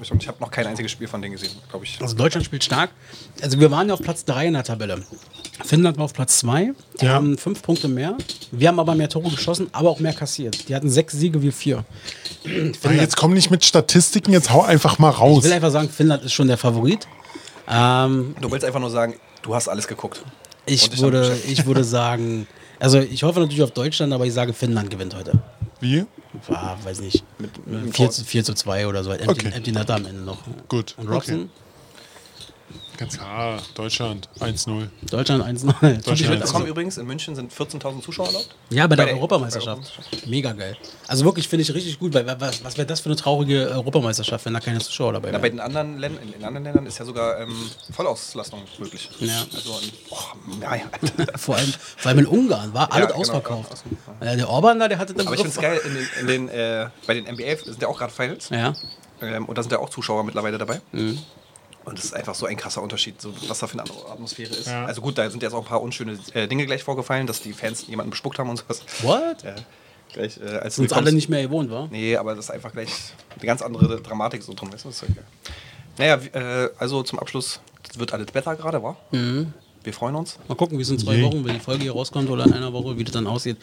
Ich 0.00 0.28
habe 0.28 0.38
noch 0.40 0.50
kein 0.50 0.66
einziges 0.66 0.90
Spiel 0.92 1.08
von 1.08 1.20
denen 1.22 1.32
gesehen, 1.34 1.50
glaube 1.70 1.84
ich. 1.84 1.98
Also 2.00 2.14
Deutschland 2.16 2.44
spielt 2.44 2.62
stark. 2.64 2.90
Also 3.42 3.58
wir 3.60 3.70
waren 3.70 3.88
ja 3.88 3.94
auf 3.94 4.00
Platz 4.02 4.24
3 4.24 4.46
in 4.48 4.52
der 4.54 4.64
Tabelle. 4.64 5.02
Finnland 5.64 5.96
war 5.96 6.04
auf 6.04 6.12
Platz 6.12 6.38
2. 6.40 6.72
Die 7.00 7.06
Ja. 7.06 7.12
haben 7.14 7.38
fünf 7.38 7.62
Punkte 7.62 7.88
mehr. 7.88 8.16
Wir 8.52 8.68
haben 8.68 8.78
aber 8.78 8.94
mehr 8.94 9.08
Tore 9.08 9.30
geschossen, 9.30 9.68
aber 9.72 9.90
auch 9.90 10.00
mehr 10.00 10.12
kassiert. 10.12 10.68
Die 10.68 10.74
hatten 10.74 10.90
sechs 10.90 11.14
Siege, 11.14 11.40
wir 11.42 11.52
vier. 11.52 11.84
Ah, 12.84 12.92
jetzt 12.92 13.16
komm 13.16 13.32
nicht 13.34 13.50
mit 13.50 13.64
Statistiken, 13.64 14.32
jetzt 14.32 14.52
hau 14.52 14.62
einfach 14.62 14.98
mal 14.98 15.10
Ich 15.10 15.18
raus. 15.18 15.44
will 15.44 15.52
einfach 15.52 15.70
sagen, 15.70 15.88
Finnland 15.88 16.22
ist 16.24 16.32
schon 16.32 16.48
der 16.48 16.58
Favorit. 16.58 17.06
Ähm, 17.68 18.36
Du 18.40 18.50
willst 18.50 18.64
einfach 18.64 18.80
nur 18.80 18.90
sagen, 18.90 19.14
du 19.42 19.54
hast 19.54 19.68
alles 19.68 19.88
geguckt. 19.88 20.22
Ich, 20.66 20.98
würde, 21.00 21.36
ich 21.48 21.64
würde 21.66 21.84
sagen, 21.84 22.46
also 22.78 22.98
ich 23.00 23.22
hoffe 23.22 23.40
natürlich 23.40 23.62
auf 23.62 23.70
Deutschland, 23.70 24.12
aber 24.12 24.26
ich 24.26 24.32
sage, 24.34 24.52
Finnland 24.52 24.90
gewinnt 24.90 25.14
heute. 25.16 25.38
Wie? 25.80 26.06
War, 26.48 26.78
weiß 26.84 27.00
nicht, 27.00 27.22
Mit- 27.38 27.66
mit 27.66 27.74
dem 27.84 27.92
4, 27.92 28.06
Tor. 28.06 28.10
zu, 28.10 28.24
4 28.24 28.44
zu 28.44 28.54
2 28.54 28.86
oder 28.86 29.04
so. 29.04 29.10
Empty, 29.10 29.30
Okay. 29.30 29.50
Empty 29.54 29.72
Netter 29.72 29.94
am 29.96 30.06
Ende 30.06 30.22
noch. 30.22 30.38
Gut. 30.68 30.94
Und 30.98 31.08
Robson, 31.08 31.50
Ganz 32.96 33.18
klar, 33.18 33.58
Deutschland 33.74 34.28
1-0. 34.40 34.88
Deutschland 35.10 35.44
1-0. 35.44 35.66
Deutschland 35.80 36.06
Ich 36.06 36.20
Ja, 36.20 36.30
mitbekommen 36.30 36.54
also- 36.62 36.66
übrigens, 36.66 36.96
in 36.98 37.06
München 37.06 37.34
sind 37.34 37.52
14.000 37.52 38.00
Zuschauer 38.02 38.26
erlaubt. 38.28 38.48
Ja, 38.70 38.86
bei 38.86 38.96
der, 38.96 39.02
Bei 39.02 39.06
der- 39.08 39.14
Europameisterschaft. 39.16 39.92
bei 40.10 40.16
der 40.18 40.28
Mega 40.28 40.52
geil. 40.52 40.76
Also 41.06 41.24
wirklich 41.24 41.48
finde 41.48 41.62
ich 41.62 41.74
richtig 41.74 41.98
gut, 41.98 42.14
weil 42.14 42.26
was, 42.40 42.64
was 42.64 42.76
wäre 42.78 42.86
das 42.86 43.00
für 43.00 43.06
eine 43.10 43.16
traurige 43.16 43.68
Europameisterschaft, 43.68 44.44
wenn 44.46 44.54
da 44.54 44.60
keine 44.60 44.78
Zuschauer 44.80 45.12
dabei 45.12 45.30
Na, 45.30 45.38
bei 45.38 45.44
wären? 45.44 45.56
den 45.56 45.60
anderen 45.60 45.98
Ländern, 45.98 46.22
in, 46.22 46.32
in 46.32 46.44
anderen 46.44 46.64
Ländern 46.64 46.86
ist 46.86 46.98
ja 46.98 47.04
sogar 47.04 47.38
ähm, 47.40 47.54
Vollauslastung 47.92 48.62
möglich. 48.78 49.10
Ja. 49.20 49.44
Also, 49.54 49.78
in, 49.82 49.92
oh, 50.10 50.16
ja, 50.62 50.74
ja. 50.76 50.82
Vor 51.36 51.56
allem, 51.56 51.72
vor 51.96 52.08
allem 52.08 52.18
in 52.20 52.26
Ungarn 52.26 52.72
war 52.74 52.92
alles 52.92 53.08
genau, 53.08 53.18
ausverkauft. 53.20 53.84
ja, 54.22 54.32
Äh, 54.32 54.36
der 54.36 54.48
Orban 54.48 54.78
da, 54.78 54.88
der 54.88 54.98
hatte 54.98 55.12
den 55.14 55.26
Aber 55.26 55.34
ich 55.36 55.42
finde 55.42 55.54
es 55.54 55.60
geil, 55.62 55.80
in 55.86 55.94
den, 55.94 56.08
in 56.20 56.26
den, 56.26 56.48
äh, 56.48 56.88
bei 57.06 57.14
den 57.14 57.24
NBA 57.24 57.56
sind 57.64 57.82
ja 57.82 57.88
auch 57.88 57.98
gerade 57.98 58.12
Finals. 58.12 58.48
Ja. 58.48 58.74
Ähm, 59.20 59.46
und 59.46 59.56
da 59.56 59.62
sind 59.62 59.72
ja 59.72 59.78
auch 59.78 59.90
Zuschauer 59.90 60.24
mittlerweile 60.24 60.58
dabei. 60.58 60.80
Mhm. 60.92 61.18
Und 61.86 62.00
es 62.00 62.06
ist 62.06 62.14
einfach 62.14 62.34
so 62.34 62.46
ein 62.46 62.56
krasser 62.56 62.82
Unterschied, 62.82 63.22
so, 63.22 63.32
was 63.46 63.60
da 63.60 63.68
für 63.68 63.74
eine 63.74 63.82
andere 63.82 64.10
Atmosphäre 64.10 64.52
ist. 64.52 64.66
Ja. 64.66 64.86
Also 64.86 65.00
gut, 65.00 65.16
da 65.18 65.30
sind 65.30 65.40
jetzt 65.42 65.52
auch 65.52 65.60
ein 65.60 65.64
paar 65.64 65.80
unschöne 65.80 66.18
äh, 66.34 66.48
Dinge 66.48 66.66
gleich 66.66 66.82
vorgefallen, 66.82 67.28
dass 67.28 67.40
die 67.40 67.52
Fans 67.52 67.86
jemanden 67.86 68.10
bespuckt 68.10 68.40
haben 68.40 68.50
und 68.50 68.56
sowas. 68.58 68.82
What? 69.02 69.44
Äh, 69.44 69.54
gleich, 70.12 70.40
äh, 70.40 70.58
als 70.58 70.74
Sind 70.74 70.86
uns 70.86 70.92
alle 70.92 71.12
nicht 71.12 71.28
mehr 71.28 71.42
gewohnt, 71.42 71.70
wa? 71.70 71.86
Nee, 71.88 72.16
aber 72.16 72.34
das 72.34 72.46
ist 72.46 72.50
einfach 72.50 72.72
gleich 72.72 72.90
eine 73.36 73.46
ganz 73.46 73.62
andere 73.62 74.00
Dramatik 74.00 74.42
so 74.42 74.52
drum. 74.52 74.72
Weißt 74.72 74.84
du? 74.84 74.88
Das 74.88 75.00
ist 75.00 75.08
ja. 75.08 75.22
Naja, 75.96 76.64
äh, 76.64 76.70
also 76.76 77.04
zum 77.04 77.20
Abschluss, 77.20 77.60
das 77.86 78.00
wird 78.00 78.12
alles 78.12 78.26
besser 78.26 78.56
gerade, 78.56 78.82
wa? 78.82 78.96
Mhm. 79.12 79.54
Wir 79.84 79.92
freuen 79.92 80.16
uns. 80.16 80.40
Mal 80.48 80.56
gucken, 80.56 80.78
wie 80.78 80.82
es 80.82 80.90
in 80.90 80.98
zwei 80.98 81.14
Je. 81.14 81.22
Wochen, 81.22 81.44
wenn 81.44 81.54
die 81.54 81.60
Folge 81.60 81.84
hier 81.84 81.92
rauskommt 81.92 82.28
oder 82.28 82.46
in 82.46 82.52
einer 82.52 82.72
Woche, 82.72 82.98
wie 82.98 83.04
das 83.04 83.12
dann 83.12 83.28
aussieht. 83.28 83.58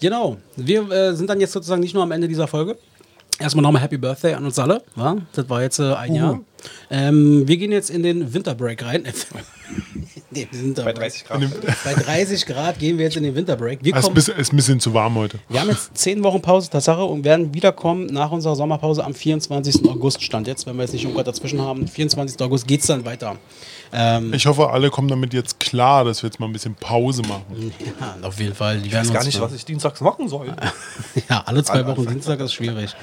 Genau. 0.00 0.38
Wir 0.56 0.90
äh, 0.90 1.14
sind 1.14 1.28
dann 1.28 1.38
jetzt 1.38 1.52
sozusagen 1.52 1.82
nicht 1.82 1.92
nur 1.92 2.02
am 2.02 2.12
Ende 2.12 2.26
dieser 2.28 2.48
Folge. 2.48 2.78
Erstmal 3.38 3.62
nochmal 3.62 3.82
Happy 3.82 3.98
Birthday 3.98 4.32
an 4.32 4.44
uns 4.46 4.58
alle. 4.58 4.82
Wa? 4.96 5.18
Das 5.32 5.48
war 5.48 5.62
jetzt 5.62 5.78
äh, 5.78 5.92
ein 5.92 6.14
Jahr. 6.14 6.40
Ähm, 6.90 7.46
wir 7.46 7.56
gehen 7.56 7.72
jetzt 7.72 7.90
in 7.90 8.02
den 8.02 8.32
Winterbreak 8.32 8.84
rein. 8.84 9.04
Nee, 10.30 10.46
Bei 10.50 10.58
Winterbreak. 10.58 10.94
30 10.96 11.24
Grad. 11.26 11.40
Bei 11.84 11.94
30 11.94 12.46
Grad 12.46 12.78
gehen 12.78 12.96
wir 12.98 13.04
jetzt 13.06 13.16
in 13.16 13.22
den 13.22 13.34
Winterbreak. 13.34 13.80
Wir, 13.82 13.92
Es 13.94 13.98
ist, 14.00 14.04
ein 14.04 14.04
kommen, 14.04 14.14
bisschen- 14.14 14.36
ist 14.38 14.52
ein 14.52 14.56
bisschen 14.56 14.80
zu 14.80 14.92
warm 14.94 15.14
heute. 15.16 15.38
wir 15.48 15.60
haben 15.60 15.68
jetzt 15.68 15.90
10 15.96 16.22
Wochen 16.22 16.40
Pause, 16.40 16.70
Tatsache, 16.70 17.02
und 17.04 17.24
werden 17.24 17.52
wiederkommen 17.54 18.06
nach 18.06 18.30
unserer 18.30 18.54
Sommerpause 18.56 19.04
am 19.04 19.14
24. 19.14 19.84
August. 19.88 20.22
Stand 20.22 20.46
jetzt, 20.46 20.66
wenn 20.66 20.76
wir 20.76 20.82
jetzt 20.82 20.92
nicht 20.92 21.04
irgendwas 21.04 21.24
dazwischen 21.26 21.60
haben. 21.60 21.86
24. 21.86 22.40
August 22.40 22.66
geht 22.66 22.80
es 22.80 22.86
dann 22.86 23.04
weiter. 23.04 23.36
Ähm, 23.92 24.32
Ich 24.34 24.46
hoffe, 24.46 24.68
alle 24.70 24.90
kommen 24.90 25.08
damit 25.08 25.32
jetzt 25.34 25.60
klar, 25.60 26.04
dass 26.04 26.22
wir 26.22 26.28
jetzt 26.28 26.40
mal 26.40 26.46
ein 26.46 26.52
bisschen 26.52 26.74
Pause 26.74 27.22
machen. 27.22 27.72
ja, 28.00 28.16
auf 28.26 28.38
jeden 28.38 28.54
Fall. 28.54 28.78
Die 28.80 28.88
Ich 28.88 28.94
weiß 28.94 29.12
gar 29.12 29.24
nicht, 29.24 29.40
was 29.40 29.52
ich 29.54 29.64
dienstags 29.66 30.00
machen 30.00 30.28
soll. 30.28 30.54
Ja, 31.28 31.42
alle 31.46 31.62
zwei 31.64 31.74
Alle 31.74 31.88
Wochen. 31.88 32.06
Dienstag 32.06 32.40
ist 32.40 32.52
schwierig. 32.54 32.94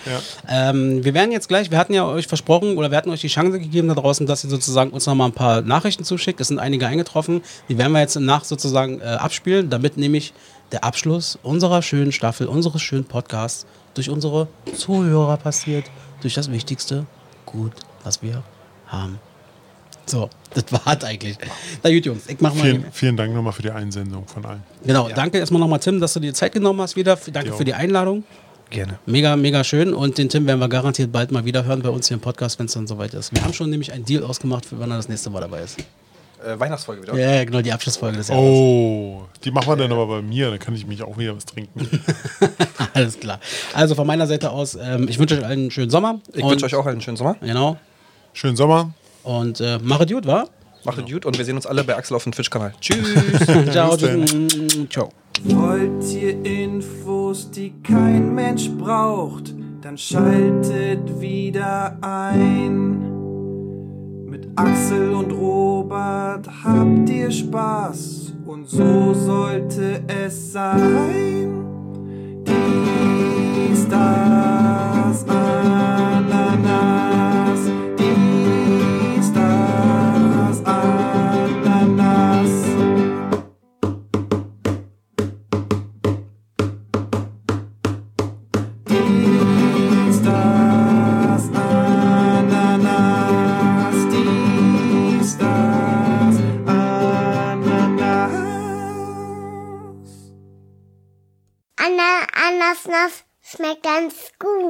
Ähm, 0.50 1.04
wir 1.04 1.14
werden 1.14 1.32
jetzt 1.32 1.48
gleich, 1.48 1.70
wir 1.70 1.78
hatten 1.78 1.94
ja 1.94 2.08
euch 2.08 2.28
versprochen 2.28 2.78
oder 2.78 2.90
wir 2.90 2.98
hatten 2.98 3.10
euch 3.12 3.22
die 3.22 3.28
Chance 3.28 3.45
gegeben 3.52 3.88
da 3.88 3.96
draußen, 3.96 4.26
dass 4.26 4.44
ihr 4.44 4.50
sozusagen 4.50 4.92
uns 4.92 5.06
noch 5.06 5.16
mal 5.16 5.26
ein 5.26 5.34
paar 5.34 5.62
Nachrichten 5.62 6.04
zuschickt. 6.04 6.40
Es 6.42 6.48
sind 6.50 6.60
einige 6.60 6.88
eingetroffen. 6.88 7.42
Die 7.70 7.78
werden 7.78 7.92
wir 7.92 8.00
jetzt 8.00 8.20
nach 8.20 8.44
sozusagen 8.44 9.02
äh, 9.02 9.04
abspielen, 9.04 9.70
damit 9.70 9.98
nämlich 9.98 10.34
der 10.72 10.84
Abschluss 10.84 11.38
unserer 11.44 11.82
schönen 11.82 12.12
Staffel, 12.12 12.48
unseres 12.48 12.82
schönen 12.82 13.06
Podcasts 13.06 13.66
durch 13.94 14.10
unsere 14.10 14.48
Zuhörer 14.76 15.38
passiert, 15.38 15.86
durch 16.22 16.34
das 16.34 16.52
Wichtigste 16.52 17.06
Gut, 17.46 17.74
was 18.04 18.22
wir 18.22 18.44
haben. 18.88 19.20
So, 20.06 20.30
das 20.54 20.66
war's 20.72 21.04
eigentlich. 21.04 21.38
Na 21.84 21.92
gut, 21.92 22.06
Jungs, 22.06 22.28
ich 22.28 22.40
mach 22.40 22.54
mal. 22.54 22.62
Vielen, 22.62 22.92
vielen 22.92 23.18
Dank 23.18 23.34
nochmal 23.34 23.54
für 23.54 23.64
die 23.64 23.72
Einsendung 23.72 24.28
von 24.28 24.46
allen. 24.46 24.64
Genau, 24.84 25.10
danke 25.10 25.40
erstmal 25.40 25.60
nochmal, 25.60 25.80
Tim, 25.80 26.00
dass 26.00 26.14
du 26.14 26.20
dir 26.20 26.34
Zeit 26.34 26.54
genommen 26.54 26.82
hast 26.82 26.96
wieder. 26.96 27.18
Danke 27.32 27.50
Jo. 27.50 27.56
für 27.56 27.66
die 27.66 27.74
Einladung. 27.74 28.24
Gerne. 28.70 29.00
Mega, 29.06 29.36
mega 29.36 29.64
schön. 29.64 29.94
Und 29.94 30.18
den 30.18 30.30
Tim 30.30 30.48
werden 30.48 30.60
wir 30.60 30.70
garantiert 30.70 31.12
bald 31.12 31.32
mal 31.32 31.46
wieder 31.46 31.66
hören 31.66 31.82
bei 31.82 31.90
uns 31.90 32.08
hier 32.08 32.16
im 32.16 32.22
Podcast, 32.22 32.60
wenn 32.60 32.66
es 32.66 32.74
dann 32.74 32.88
soweit 32.88 33.14
ist. 33.14 33.34
Wir 33.34 33.44
haben 33.44 33.54
schon 33.54 33.70
nämlich 33.70 33.92
einen 33.92 34.06
Deal 34.06 34.24
ausgemacht, 34.24 34.66
für 34.66 34.80
wann 34.80 34.92
er 34.92 34.98
das 34.98 35.08
nächste 35.08 35.30
Mal 35.30 35.42
dabei 35.42 35.62
ist. 35.62 35.78
Äh, 36.46 36.60
Weihnachtsfolge 36.60 37.02
wieder. 37.02 37.18
Ja, 37.18 37.36
ja, 37.36 37.44
genau, 37.44 37.62
die 37.62 37.72
Abschlussfolge 37.72 38.18
des 38.18 38.28
Jahres. 38.28 38.44
Oh, 38.44 39.24
die 39.44 39.52
machen 39.52 39.68
wir 39.68 39.76
dann 39.78 39.92
aber 39.92 40.08
bei 40.08 40.22
mir, 40.22 40.50
dann 40.50 40.60
kann 40.60 40.76
ich 40.76 40.86
mich 40.86 41.02
auch 41.02 41.18
wieder 41.18 41.36
was 41.36 41.46
trinken. 41.46 41.90
Alles 42.94 43.20
klar. 43.20 43.40
Also 43.74 43.96
von 43.96 44.06
meiner 44.06 44.28
Seite 44.28 44.52
aus, 44.52 44.78
ähm, 44.80 45.08
ich 45.10 45.18
wünsche 45.18 45.36
euch 45.36 45.46
allen 45.46 45.60
einen 45.60 45.72
schönen 45.72 45.90
Sommer. 45.90 46.20
Ich 46.34 46.44
wünsche 46.44 46.66
euch 46.66 46.76
auch 46.76 46.86
einen 46.86 47.02
schönen 47.02 47.18
Sommer. 47.18 47.36
Genau. 47.42 47.78
Schönen 48.34 48.58
Sommer. 48.58 48.94
Und 49.24 49.60
äh, 49.60 49.80
machet 49.82 50.12
gut, 50.12 50.28
wa? 50.28 50.46
Macht 50.84 51.00
es 51.00 51.12
gut 51.12 51.26
und 51.26 51.36
wir 51.38 51.46
sehen 51.46 51.56
uns 51.56 51.66
alle 51.66 51.84
bei 51.84 51.96
Axel 51.96 52.16
auf 52.16 52.24
dem 52.24 52.32
Twitch-Kanal. 52.32 52.74
Tschüss. 52.80 53.08
Ciao. 53.72 53.98
Ciao. 54.90 55.25
Wollt 55.44 56.14
ihr 56.14 56.44
Infos, 56.46 57.52
die 57.52 57.74
kein 57.84 58.34
Mensch 58.34 58.70
braucht, 58.72 59.54
dann 59.82 59.98
schaltet 59.98 61.22
wieder 61.22 61.98
ein. 62.02 63.02
Mit 64.26 64.48
Axel 64.56 65.14
und 65.14 65.32
Robert 65.32 66.50
habt 66.64 67.10
ihr 67.10 67.30
Spaß 67.30 68.34
und 68.46 68.68
so 68.70 69.14
sollte 69.14 70.04
es 70.08 70.54
sein. 70.54 71.66
Dies, 72.46 73.88
das, 73.88 74.55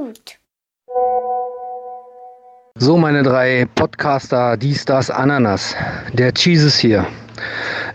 gut. 0.06 0.40
So, 2.77 2.98
meine 2.98 3.23
drei 3.23 3.65
Podcaster, 3.73 4.57
dies, 4.57 4.86
das, 4.86 5.10
Ananas. 5.10 5.76
Der 6.14 6.34
Cheese 6.34 6.68
ist 6.68 6.77
hier. 6.77 7.07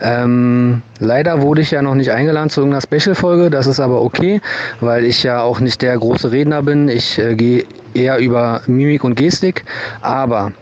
Ähm, 0.00 0.82
leider 0.98 1.42
wurde 1.42 1.60
ich 1.60 1.70
ja 1.70 1.82
noch 1.82 1.94
nicht 1.94 2.10
eingeladen 2.10 2.50
zu 2.50 2.62
irgendeiner 2.62 2.80
Special-Folge. 2.80 3.50
Das 3.50 3.66
ist 3.66 3.78
aber 3.78 4.02
okay, 4.02 4.40
weil 4.80 5.04
ich 5.04 5.22
ja 5.22 5.42
auch 5.42 5.60
nicht 5.60 5.82
der 5.82 5.98
große 5.98 6.32
Redner 6.32 6.62
bin. 6.62 6.88
Ich 6.88 7.18
äh, 7.18 7.34
gehe 7.34 7.66
eher 7.94 8.18
über 8.18 8.62
Mimik 8.66 9.04
und 9.04 9.14
Gestik. 9.16 9.64
Aber 10.00 10.52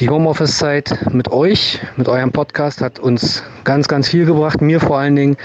die 0.00 0.08
Homeoffice-Zeit 0.08 1.12
mit 1.12 1.30
euch, 1.30 1.78
mit 1.96 2.08
eurem 2.08 2.32
Podcast, 2.32 2.80
hat 2.80 2.98
uns 2.98 3.42
ganz, 3.64 3.86
ganz 3.86 4.08
viel 4.08 4.24
gebracht. 4.24 4.62
Mir 4.62 4.80
vor 4.80 4.98
allen 4.98 5.14
Dingen, 5.14 5.36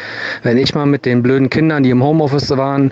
wenn 0.44 0.58
ich 0.58 0.74
mal 0.74 0.86
mit 0.86 1.06
den 1.06 1.22
blöden 1.22 1.50
Kindern, 1.50 1.84
die 1.84 1.90
im 1.90 2.02
Homeoffice 2.02 2.50
waren 2.52 2.92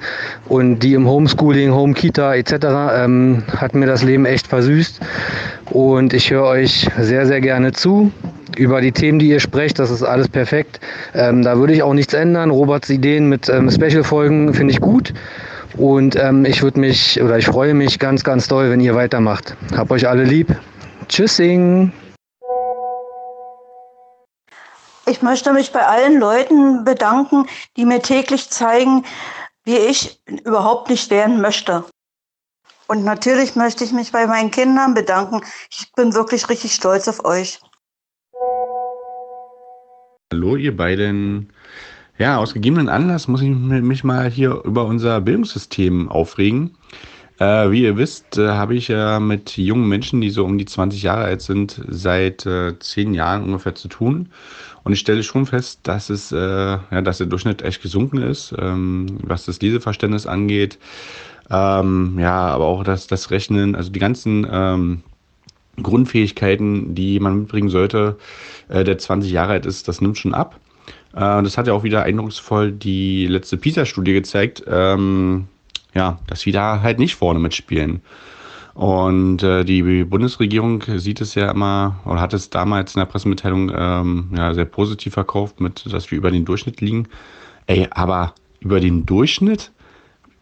und 0.49 0.79
die 0.79 0.93
im 0.93 1.07
Homeschooling, 1.07 1.73
Homekita 1.73 2.35
etc., 2.35 2.53
ähm, 2.97 3.43
hat 3.55 3.75
mir 3.75 3.85
das 3.85 4.03
Leben 4.03 4.25
echt 4.25 4.47
versüßt. 4.47 4.99
Und 5.71 6.13
ich 6.13 6.29
höre 6.31 6.43
euch 6.43 6.89
sehr, 6.99 7.25
sehr 7.25 7.39
gerne 7.39 7.71
zu. 7.71 8.11
Über 8.57 8.81
die 8.81 8.91
Themen, 8.91 9.17
die 9.17 9.29
ihr 9.29 9.39
sprecht, 9.39 9.79
das 9.79 9.89
ist 9.89 10.03
alles 10.03 10.27
perfekt. 10.27 10.81
Ähm, 11.15 11.43
da 11.43 11.57
würde 11.57 11.73
ich 11.73 11.81
auch 11.81 11.93
nichts 11.93 12.13
ändern. 12.13 12.51
Roberts 12.51 12.89
Ideen 12.89 13.29
mit 13.29 13.47
ähm, 13.47 13.71
Special-Folgen 13.71 14.53
finde 14.53 14.73
ich 14.73 14.81
gut. 14.81 15.13
Und 15.77 16.17
ähm, 16.17 16.45
ich 16.45 16.61
würde 16.61 16.79
mich 16.79 17.21
oder 17.23 17.37
ich 17.37 17.45
freue 17.45 17.73
mich 17.73 17.97
ganz, 17.97 18.23
ganz 18.23 18.47
doll, 18.49 18.69
wenn 18.69 18.81
ihr 18.81 18.95
weitermacht. 18.95 19.55
Hab 19.75 19.89
euch 19.89 20.07
alle 20.07 20.25
lieb. 20.25 20.55
Tschüssing. 21.07 21.91
Ich 25.05 25.21
möchte 25.21 25.51
mich 25.51 25.71
bei 25.71 25.85
allen 25.85 26.19
Leuten 26.19 26.85
bedanken, 26.85 27.47
die 27.75 27.85
mir 27.85 28.01
täglich 28.01 28.49
zeigen, 28.49 29.05
wie 29.65 29.77
ich 29.77 30.21
überhaupt 30.45 30.89
nicht 30.89 31.09
werden 31.09 31.41
möchte. 31.41 31.85
Und 32.87 33.03
natürlich 33.03 33.55
möchte 33.55 33.83
ich 33.83 33.91
mich 33.91 34.11
bei 34.11 34.27
meinen 34.27 34.51
Kindern 34.51 34.93
bedanken. 34.93 35.41
Ich 35.69 35.91
bin 35.93 36.13
wirklich 36.13 36.49
richtig 36.49 36.73
stolz 36.73 37.07
auf 37.07 37.25
euch. 37.25 37.59
Hallo, 40.31 40.55
ihr 40.55 40.75
beiden. 40.75 41.51
Ja, 42.17 42.37
aus 42.37 42.53
gegebenen 42.53 42.89
Anlass 42.89 43.27
muss 43.27 43.41
ich 43.41 43.49
mich 43.49 44.03
mal 44.03 44.29
hier 44.29 44.61
über 44.63 44.85
unser 44.85 45.19
Bildungssystem 45.21 46.09
aufregen. 46.09 46.77
Äh, 47.39 47.71
wie 47.71 47.83
ihr 47.83 47.97
wisst, 47.97 48.37
äh, 48.37 48.49
habe 48.49 48.75
ich 48.75 48.89
ja 48.89 49.19
mit 49.19 49.57
jungen 49.57 49.87
Menschen, 49.89 50.21
die 50.21 50.29
so 50.29 50.45
um 50.45 50.57
die 50.57 50.65
20 50.65 51.01
Jahre 51.01 51.23
alt 51.23 51.41
sind, 51.41 51.81
seit 51.87 52.45
äh, 52.45 52.77
10 52.77 53.13
Jahren 53.13 53.43
ungefähr 53.43 53.75
zu 53.75 53.87
tun. 53.87 54.29
Und 54.83 54.93
ich 54.93 54.99
stelle 54.99 55.23
schon 55.23 55.45
fest, 55.45 55.79
dass 55.83 56.09
es, 56.09 56.31
äh, 56.31 56.37
ja, 56.37 57.01
dass 57.01 57.17
der 57.17 57.27
Durchschnitt 57.27 57.61
echt 57.61 57.81
gesunken 57.81 58.17
ist, 58.17 58.53
ähm, 58.59 59.17
was 59.23 59.45
das 59.45 59.61
Leseverständnis 59.61 60.27
angeht. 60.27 60.77
Ähm, 61.49 62.17
ja, 62.19 62.47
aber 62.47 62.65
auch 62.65 62.83
das, 62.83 63.07
das 63.07 63.31
Rechnen, 63.31 63.75
also 63.75 63.91
die 63.91 63.99
ganzen 63.99 64.47
ähm, 64.49 65.03
Grundfähigkeiten, 65.81 66.93
die 66.95 67.19
man 67.19 67.39
mitbringen 67.39 67.69
sollte, 67.69 68.17
äh, 68.69 68.83
der 68.83 68.97
20 68.97 69.31
Jahre 69.31 69.53
alt 69.53 69.65
ist, 69.65 69.87
das 69.87 70.01
nimmt 70.01 70.17
schon 70.17 70.33
ab. 70.33 70.59
Äh, 71.13 71.41
das 71.43 71.57
hat 71.57 71.67
ja 71.67 71.73
auch 71.73 71.83
wieder 71.83 72.03
eindrucksvoll 72.03 72.71
die 72.71 73.27
letzte 73.27 73.57
PISA-Studie 73.57 74.13
gezeigt, 74.13 74.63
ähm, 74.67 75.47
ja, 75.93 76.19
dass 76.27 76.45
wir 76.45 76.53
da 76.53 76.81
halt 76.81 76.99
nicht 76.99 77.15
vorne 77.15 77.39
mitspielen. 77.39 78.01
Und 78.73 79.43
äh, 79.43 79.63
die 79.63 80.03
Bundesregierung 80.03 80.83
sieht 80.97 81.21
es 81.21 81.35
ja 81.35 81.51
immer, 81.51 81.99
oder 82.05 82.19
hat 82.19 82.33
es 82.33 82.49
damals 82.49 82.95
in 82.95 82.99
der 82.99 83.05
Pressemitteilung 83.05 83.71
ähm, 83.75 84.29
ja, 84.35 84.53
sehr 84.53 84.65
positiv 84.65 85.13
verkauft, 85.13 85.61
mit, 85.61 85.91
dass 85.91 86.09
wir 86.09 86.17
über 86.17 86.31
den 86.31 86.45
Durchschnitt 86.45 86.81
liegen. 86.81 87.07
Ey, 87.67 87.87
aber 87.91 88.33
über 88.61 88.79
den 88.79 89.05
Durchschnitt? 89.05 89.71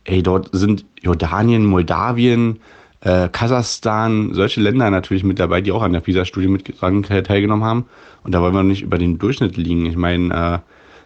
Ey, 0.06 0.24
dort 0.24 0.50
sind 0.54 0.86
Jordanien, 1.02 1.66
Moldawien, 1.66 2.60
äh, 3.02 3.28
Kasachstan, 3.30 4.34
solche 4.34 4.62
Länder 4.62 4.90
natürlich 4.90 5.24
mit 5.24 5.40
dabei, 5.40 5.60
die 5.62 5.72
auch 5.72 5.82
an 5.82 5.94
der 5.94 6.00
PISA-Studie 6.00 6.48
mit 6.48 6.80
teilgenommen 6.80 7.66
haben. 7.66 7.86
Und 8.24 8.32
da 8.34 8.42
wollen 8.42 8.54
wir 8.54 8.64
nicht 8.64 8.82
über 8.82 8.98
den 8.98 9.20
Durchschnitt 9.20 9.58
liegen. 9.58 9.86
Ich 9.88 9.98
meine, 9.98 10.64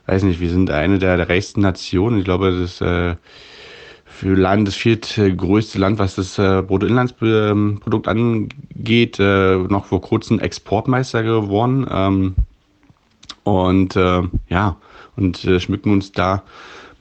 äh, 0.08 0.12
weiß 0.12 0.24
nicht, 0.24 0.40
wir 0.40 0.50
sind 0.50 0.70
eine 0.70 1.00
der, 1.00 1.18
der 1.18 1.28
reichsten 1.28 1.62
Nationen. 1.62 2.20
Ich 2.20 2.26
glaube, 2.26 2.52
das 2.52 2.82
äh, 2.82 3.16
für 4.16 4.36
Land 4.36 4.68
das 4.68 4.76
viertgrößte 4.76 5.78
Land, 5.78 6.00
was 6.00 6.16
das 6.16 6.40
äh, 6.40 6.62
Bruttoinlandsprodukt 6.62 8.08
angeht, 8.08 9.20
äh, 9.20 9.58
noch 9.58 9.86
vor 9.86 10.02
kurzem 10.02 10.40
Exportmeister 10.40 11.22
geworden. 11.22 11.86
Ähm, 11.92 12.36
und 13.44 13.96
äh, 13.96 14.22
ja, 14.48 14.78
und 15.18 15.44
äh, 15.44 15.60
schmücken 15.60 15.92
uns 15.92 16.14
da 16.14 16.44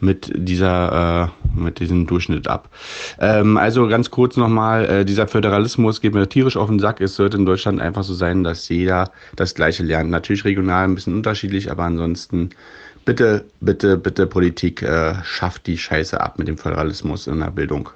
mit 0.01 0.31
dieser, 0.35 1.31
äh, 1.57 1.59
mit 1.59 1.79
diesem 1.79 2.07
Durchschnitt 2.07 2.49
ab. 2.49 2.69
Ähm, 3.21 3.57
also 3.57 3.87
ganz 3.87 4.11
kurz 4.11 4.37
nochmal, 4.37 4.85
äh, 4.85 5.05
dieser 5.05 5.29
Föderalismus 5.29 6.01
geht 6.01 6.15
mir 6.15 6.29
tierisch 6.29 6.57
auf 6.57 6.69
den 6.69 6.81
Sack. 6.81 7.01
Es 7.01 7.15
sollte 7.15 7.37
in 7.37 7.47
Deutschland 7.47 7.81
einfach 7.81 8.03
so 8.03 8.13
sein, 8.13 8.43
dass 8.43 8.69
jeder 8.69 9.11
das 9.37 9.55
Gleiche 9.55 9.85
lernt. 9.85 10.11
Natürlich 10.11 10.45
regional 10.45 10.85
ein 10.85 10.97
bisschen 10.97 11.15
unterschiedlich, 11.15 11.71
aber 11.71 11.85
ansonsten 11.85 12.51
bitte, 13.05 13.45
bitte, 13.61 13.97
bitte 13.97 14.27
Politik, 14.27 14.83
äh, 14.83 15.15
schafft 15.25 15.67
die 15.67 15.79
Scheiße 15.79 16.21
ab 16.21 16.39
mit 16.39 16.49
dem 16.49 16.59
Föderalismus 16.59 17.27
in 17.27 17.41
der 17.41 17.51
Bildung. 17.51 17.91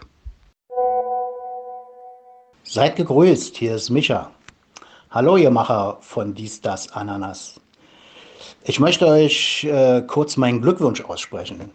Seid 2.64 2.96
gegrüßt, 2.96 3.56
hier 3.56 3.76
ist 3.76 3.90
Micha. 3.90 4.30
Hallo, 5.10 5.36
ihr 5.36 5.50
Macher 5.50 5.96
von 6.00 6.34
Dies, 6.34 6.60
Das, 6.60 6.92
Ananas. 6.92 7.58
Ich 8.64 8.78
möchte 8.78 9.06
euch 9.06 9.64
äh, 9.64 10.02
kurz 10.06 10.36
meinen 10.36 10.60
Glückwunsch 10.60 11.00
aussprechen. 11.00 11.70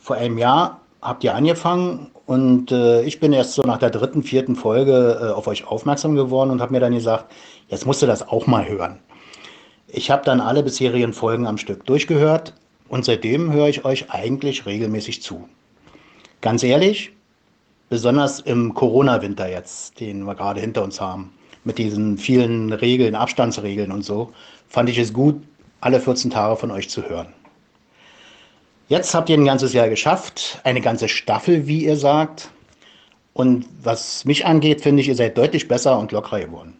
Vor 0.00 0.16
einem 0.16 0.38
Jahr 0.38 0.80
habt 1.02 1.24
ihr 1.24 1.34
angefangen 1.34 2.12
und 2.26 2.70
äh, 2.70 3.02
ich 3.02 3.18
bin 3.18 3.32
erst 3.32 3.54
so 3.54 3.62
nach 3.62 3.78
der 3.78 3.90
dritten, 3.90 4.22
vierten 4.22 4.54
Folge 4.54 5.18
äh, 5.20 5.32
auf 5.32 5.48
euch 5.48 5.66
aufmerksam 5.66 6.14
geworden 6.14 6.50
und 6.50 6.60
habe 6.60 6.72
mir 6.72 6.80
dann 6.80 6.94
gesagt, 6.94 7.32
jetzt 7.68 7.86
musst 7.86 8.00
du 8.02 8.06
das 8.06 8.26
auch 8.26 8.46
mal 8.46 8.68
hören. 8.68 9.00
Ich 9.96 10.10
habe 10.10 10.24
dann 10.24 10.40
alle 10.40 10.64
bisherigen 10.64 11.12
Folgen 11.12 11.46
am 11.46 11.56
Stück 11.56 11.86
durchgehört 11.86 12.52
und 12.88 13.04
seitdem 13.04 13.52
höre 13.52 13.68
ich 13.68 13.84
euch 13.84 14.10
eigentlich 14.10 14.66
regelmäßig 14.66 15.22
zu. 15.22 15.48
Ganz 16.40 16.64
ehrlich, 16.64 17.12
besonders 17.90 18.40
im 18.40 18.74
Corona-Winter 18.74 19.48
jetzt, 19.48 20.00
den 20.00 20.24
wir 20.24 20.34
gerade 20.34 20.60
hinter 20.60 20.82
uns 20.82 21.00
haben, 21.00 21.32
mit 21.62 21.78
diesen 21.78 22.18
vielen 22.18 22.72
Regeln, 22.72 23.14
Abstandsregeln 23.14 23.92
und 23.92 24.02
so, 24.02 24.32
fand 24.68 24.88
ich 24.88 24.98
es 24.98 25.12
gut, 25.12 25.40
alle 25.80 26.00
14 26.00 26.28
Tage 26.28 26.56
von 26.56 26.72
euch 26.72 26.90
zu 26.90 27.08
hören. 27.08 27.28
Jetzt 28.88 29.14
habt 29.14 29.28
ihr 29.28 29.38
ein 29.38 29.44
ganzes 29.44 29.74
Jahr 29.74 29.88
geschafft, 29.88 30.60
eine 30.64 30.80
ganze 30.80 31.08
Staffel, 31.08 31.68
wie 31.68 31.84
ihr 31.84 31.96
sagt. 31.96 32.50
Und 33.32 33.66
was 33.80 34.24
mich 34.24 34.44
angeht, 34.44 34.80
finde 34.80 35.02
ich, 35.02 35.08
ihr 35.08 35.14
seid 35.14 35.38
deutlich 35.38 35.68
besser 35.68 35.96
und 36.00 36.10
lockerer 36.10 36.40
geworden. 36.40 36.78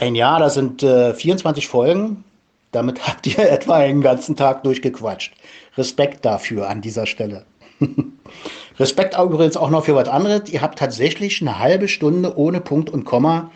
Ein 0.00 0.14
Jahr, 0.14 0.40
das 0.40 0.54
sind 0.54 0.82
äh, 0.82 1.12
24 1.12 1.68
Folgen. 1.68 2.24
Damit 2.72 3.06
habt 3.06 3.26
ihr 3.26 3.38
etwa 3.38 3.76
einen 3.76 4.00
ganzen 4.00 4.34
Tag 4.34 4.64
durchgequatscht. 4.64 5.34
Respekt 5.76 6.24
dafür 6.24 6.70
an 6.70 6.80
dieser 6.80 7.04
Stelle. 7.04 7.44
Respekt 8.78 9.18
übrigens 9.18 9.58
auch 9.58 9.68
noch 9.68 9.84
für 9.84 9.94
was 9.94 10.08
anderes. 10.08 10.48
Ihr 10.50 10.62
habt 10.62 10.78
tatsächlich 10.78 11.42
eine 11.42 11.58
halbe 11.58 11.86
Stunde 11.86 12.38
ohne 12.38 12.62
Punkt 12.62 12.88
und 12.88 13.04
Komma 13.04 13.50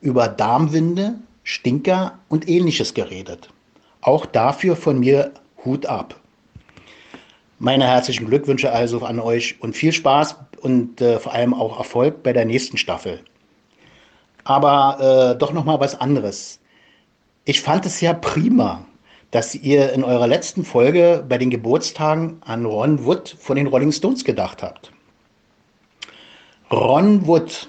über 0.00 0.28
Darmwinde, 0.28 1.14
Stinker 1.42 2.16
und 2.28 2.48
ähnliches 2.48 2.94
geredet. 2.94 3.48
Auch 4.00 4.24
dafür 4.24 4.76
von 4.76 5.00
mir 5.00 5.32
Hut 5.64 5.86
ab. 5.86 6.14
Meine 7.58 7.88
herzlichen 7.88 8.28
Glückwünsche 8.28 8.70
also 8.70 9.00
an 9.00 9.18
euch 9.18 9.56
und 9.60 9.74
viel 9.74 9.92
Spaß 9.92 10.36
und 10.60 11.00
äh, 11.00 11.18
vor 11.18 11.32
allem 11.32 11.54
auch 11.54 11.76
Erfolg 11.76 12.22
bei 12.22 12.32
der 12.32 12.44
nächsten 12.44 12.76
Staffel. 12.76 13.18
Aber 14.48 15.34
äh, 15.34 15.38
doch 15.38 15.52
noch 15.52 15.66
mal 15.66 15.78
was 15.78 16.00
anderes. 16.00 16.58
Ich 17.44 17.60
fand 17.60 17.84
es 17.84 18.00
ja 18.00 18.14
prima, 18.14 18.82
dass 19.30 19.54
ihr 19.54 19.92
in 19.92 20.02
eurer 20.02 20.26
letzten 20.26 20.64
Folge 20.64 21.22
bei 21.28 21.36
den 21.36 21.50
Geburtstagen 21.50 22.40
an 22.46 22.64
Ron 22.64 23.04
Wood 23.04 23.36
von 23.38 23.56
den 23.56 23.66
Rolling 23.66 23.92
Stones 23.92 24.24
gedacht 24.24 24.62
habt. 24.62 24.90
Ron 26.72 27.26
Wood, 27.26 27.68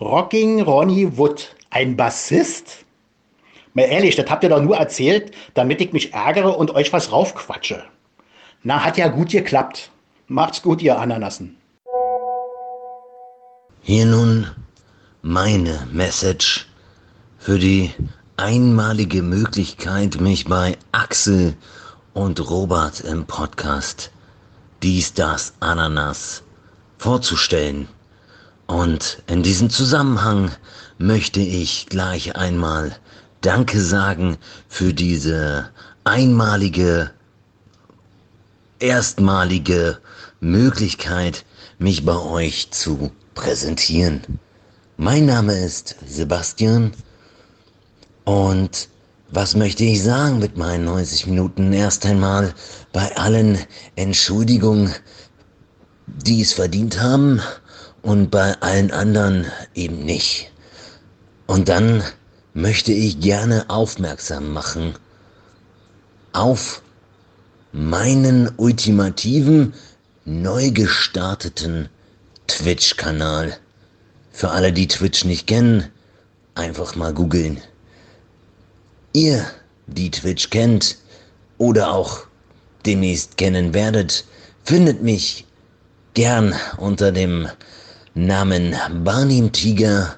Rocking 0.00 0.62
Ronnie 0.62 1.08
Wood, 1.16 1.56
ein 1.70 1.96
Bassist? 1.96 2.84
Mal 3.74 3.86
ehrlich, 3.86 4.14
das 4.14 4.30
habt 4.30 4.44
ihr 4.44 4.50
doch 4.50 4.62
nur 4.62 4.76
erzählt, 4.76 5.32
damit 5.54 5.80
ich 5.80 5.92
mich 5.92 6.14
ärgere 6.14 6.56
und 6.56 6.72
euch 6.72 6.92
was 6.92 7.10
raufquatsche. 7.10 7.82
Na, 8.62 8.84
hat 8.84 8.96
ja 8.96 9.08
gut 9.08 9.30
geklappt. 9.30 9.90
Macht's 10.28 10.62
gut, 10.62 10.82
ihr 10.82 11.00
Ananassen. 11.00 11.56
Hier 13.82 14.06
nun 14.06 14.46
meine 15.22 15.86
Message 15.92 16.66
für 17.38 17.58
die 17.58 17.92
einmalige 18.38 19.22
Möglichkeit, 19.22 20.18
mich 20.18 20.46
bei 20.46 20.78
Axel 20.92 21.54
und 22.14 22.40
Robert 22.48 23.00
im 23.00 23.26
Podcast 23.26 24.10
Dies, 24.82 25.12
das, 25.12 25.52
Ananas 25.60 26.42
vorzustellen. 26.96 27.86
Und 28.66 29.22
in 29.26 29.42
diesem 29.42 29.68
Zusammenhang 29.68 30.52
möchte 30.96 31.40
ich 31.40 31.86
gleich 31.90 32.36
einmal 32.36 32.96
Danke 33.42 33.80
sagen 33.80 34.38
für 34.68 34.94
diese 34.94 35.68
einmalige, 36.04 37.10
erstmalige 38.78 39.98
Möglichkeit, 40.40 41.44
mich 41.78 42.06
bei 42.06 42.16
euch 42.16 42.70
zu 42.70 43.12
präsentieren. 43.34 44.22
Mein 45.02 45.24
Name 45.24 45.58
ist 45.58 45.96
Sebastian 46.06 46.92
und 48.24 48.90
was 49.30 49.56
möchte 49.56 49.82
ich 49.82 50.02
sagen 50.02 50.40
mit 50.40 50.58
meinen 50.58 50.84
90 50.84 51.26
Minuten? 51.26 51.72
Erst 51.72 52.04
einmal 52.04 52.52
bei 52.92 53.16
allen 53.16 53.58
Entschuldigungen, 53.96 54.94
die 56.06 56.42
es 56.42 56.52
verdient 56.52 57.00
haben 57.00 57.40
und 58.02 58.30
bei 58.30 58.60
allen 58.60 58.90
anderen 58.90 59.46
eben 59.74 60.04
nicht. 60.04 60.52
Und 61.46 61.70
dann 61.70 62.04
möchte 62.52 62.92
ich 62.92 63.20
gerne 63.20 63.70
aufmerksam 63.70 64.52
machen 64.52 64.96
auf 66.34 66.82
meinen 67.72 68.52
ultimativen, 68.58 69.72
neu 70.26 70.72
gestarteten 70.72 71.88
Twitch-Kanal. 72.48 73.56
Für 74.40 74.52
alle, 74.52 74.72
die 74.72 74.88
Twitch 74.88 75.26
nicht 75.26 75.46
kennen, 75.46 75.90
einfach 76.54 76.96
mal 76.96 77.12
googeln. 77.12 77.60
Ihr, 79.12 79.44
die 79.86 80.10
Twitch 80.10 80.48
kennt 80.48 80.96
oder 81.58 81.92
auch 81.92 82.20
demnächst 82.86 83.36
kennen 83.36 83.74
werdet, 83.74 84.24
findet 84.64 85.02
mich 85.02 85.44
gern 86.14 86.54
unter 86.78 87.12
dem 87.12 87.48
Namen 88.14 88.74
Barnim 89.04 89.52
Tiger 89.52 90.16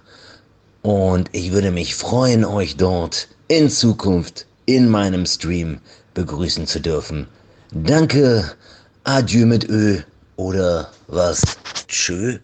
und 0.82 1.28
ich 1.32 1.50
würde 1.50 1.72
mich 1.72 1.96
freuen, 1.96 2.44
euch 2.44 2.76
dort 2.76 3.26
in 3.48 3.68
Zukunft 3.68 4.46
in 4.66 4.88
meinem 4.88 5.26
Stream 5.26 5.80
begrüßen 6.14 6.68
zu 6.68 6.80
dürfen. 6.80 7.26
Danke, 7.72 8.52
adieu 9.02 9.46
mit 9.46 9.68
Ö 9.68 10.00
oder 10.36 10.92
was? 11.08 11.42
Tschö. 11.88 12.38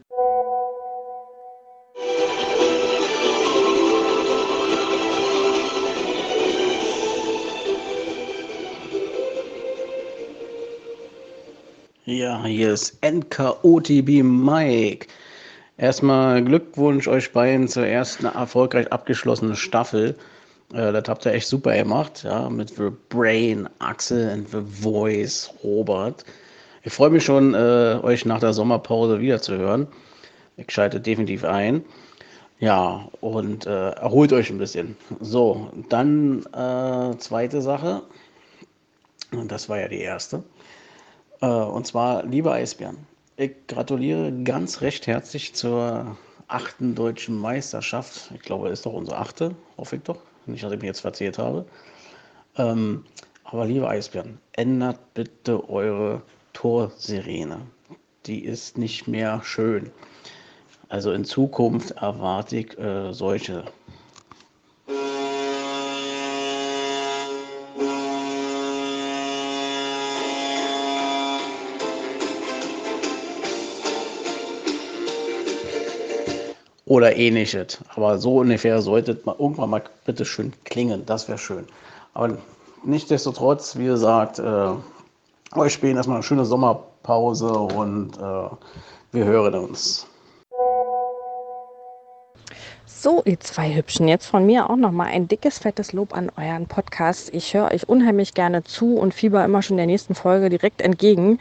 Ja, 12.09 12.43
hier 12.47 12.73
ist 12.73 13.05
NKOTB 13.05 14.23
Mike. 14.23 15.09
Erstmal 15.77 16.43
Glückwunsch 16.43 17.07
euch 17.07 17.31
beiden 17.33 17.69
zur 17.69 17.87
ersten 17.87 18.25
erfolgreich 18.25 18.91
abgeschlossenen 18.91 19.57
Staffel. 19.57 20.17
Äh, 20.73 20.91
das 20.93 21.05
habt 21.07 21.27
ihr 21.27 21.35
echt 21.35 21.49
super 21.49 21.77
gemacht, 21.77 22.23
ja, 22.25 22.49
mit 22.49 22.71
The 22.71 22.89
Brain, 23.11 23.69
Axel 23.79 24.33
und 24.33 24.49
The 24.49 24.63
Voice, 24.83 25.53
Robert. 25.63 26.25
Ich 26.83 26.95
freue 26.95 27.11
mich 27.11 27.27
schon, 27.27 27.53
äh, 27.53 27.99
euch 28.03 28.25
nach 28.25 28.41
der 28.41 28.55
Sommerpause 28.55 29.21
wiederzuhören. 29.21 29.87
Ich 30.57 30.71
schalte 30.71 31.03
definitiv 31.03 31.45
ein. 31.45 31.85
Ja, 32.59 33.07
und 33.21 33.67
äh, 33.67 33.91
erholt 33.91 34.33
euch 34.33 34.49
ein 34.49 34.57
bisschen. 34.57 34.97
So, 35.21 35.71
dann 35.91 36.47
äh, 36.55 37.19
zweite 37.19 37.61
Sache. 37.61 38.01
Und 39.31 39.53
das 39.53 39.69
war 39.69 39.79
ja 39.79 39.89
die 39.89 40.01
erste. 40.01 40.43
Äh, 41.41 41.47
und 41.47 41.87
zwar, 41.87 42.25
liebe 42.25 42.53
Eisbären, 42.53 42.99
ich 43.37 43.53
gratuliere 43.67 44.33
ganz 44.45 44.81
recht 44.81 45.07
herzlich 45.07 45.55
zur 45.55 46.17
achten 46.49 46.95
deutschen 46.95 47.39
Meisterschaft. 47.39 48.31
Ich 48.35 48.43
glaube, 48.43 48.71
ist 48.71 48.87
doch 48.87 48.93
unsere 48.93 49.19
achte, 49.19 49.55
hoffe 49.77 49.97
ich 49.97 50.03
doch. 50.03 50.19
Nicht, 50.47 50.65
dass 50.65 50.73
ich 50.73 50.79
mich 50.79 50.87
jetzt 50.89 51.01
verzählt 51.01 51.39
habe. 51.39 51.67
Ähm, 52.57 53.05
aber 53.45 53.67
liebe 53.67 53.89
Eisbären, 53.89 54.39
ändert 54.53 54.99
bitte 55.15 55.69
eure 55.69 56.23
Torsirene. 56.55 57.61
Die 58.27 58.45
ist 58.45 58.77
nicht 58.79 59.07
mehr 59.07 59.41
schön. 59.45 59.91
Also 60.89 61.13
in 61.13 61.25
Zukunft 61.25 61.93
erwarte 61.93 62.57
ich 62.57 62.79
äh, 62.79 63.13
solche 63.13 63.65
oder 76.89 77.17
ähnliches. 77.17 77.79
Aber 77.95 78.19
so 78.19 78.39
ungefähr 78.39 78.81
sollte 78.81 79.21
man 79.25 79.37
irgendwann 79.39 79.71
mal 79.71 79.83
bitte 80.07 80.25
schön 80.25 80.53
klingen. 80.65 81.05
Das 81.05 81.29
wäre 81.29 81.39
schön. 81.39 81.67
Aber 82.15 82.39
nichtsdestotrotz, 82.83 83.77
wie 83.77 83.85
gesagt, 83.85 84.39
äh, 84.39 84.71
euch 85.55 85.73
spielen 85.73 85.97
erstmal 85.97 86.17
eine 86.17 86.23
schöne 86.23 86.47
Sommerpause 86.47 87.53
und 87.53 88.17
äh, 88.17 88.49
wir 89.13 89.25
hören 89.25 89.55
uns. 89.55 90.07
So, 92.87 93.23
ihr 93.25 93.39
zwei 93.39 93.75
Hübschen, 93.75 94.09
jetzt 94.09 94.27
von 94.27 94.45
mir 94.45 94.69
auch 94.69 94.77
nochmal 94.77 95.09
ein 95.09 95.29
dickes, 95.29 95.59
fettes 95.59 95.93
Lob 95.93 96.17
an 96.17 96.33
euren 96.37 96.67
Podcast. 96.67 97.33
Ich 97.33 97.55
höre 97.55 97.71
euch 97.71 97.89
unheimlich 97.89 98.35
gerne 98.35 98.65
zu 98.65 98.97
und 98.97 99.15
fieber 99.15 99.45
immer 99.45 99.63
schon 99.63 99.77
der 99.77 99.87
nächsten 99.87 100.17
Folge 100.17 100.49
direkt 100.49 100.81
entgegen. 100.81 101.39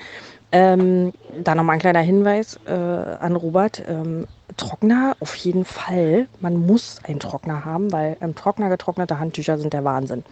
Ähm, 0.51 1.13
da 1.43 1.55
nochmal 1.55 1.75
ein 1.75 1.79
kleiner 1.79 1.99
Hinweis 1.99 2.59
äh, 2.65 2.71
an 2.71 3.35
Robert. 3.35 3.83
Ähm, 3.87 4.27
Trockner 4.55 5.15
auf 5.19 5.35
jeden 5.35 5.65
Fall. 5.65 6.27
Man 6.39 6.55
muss 6.55 6.99
einen 7.03 7.19
Trockner 7.19 7.65
haben, 7.65 7.91
weil 7.91 8.17
im 8.21 8.33
Trockner 8.33 8.69
getrocknete 8.69 9.19
Handtücher 9.19 9.57
sind 9.57 9.73
der 9.73 9.83
Wahnsinn. 9.83 10.23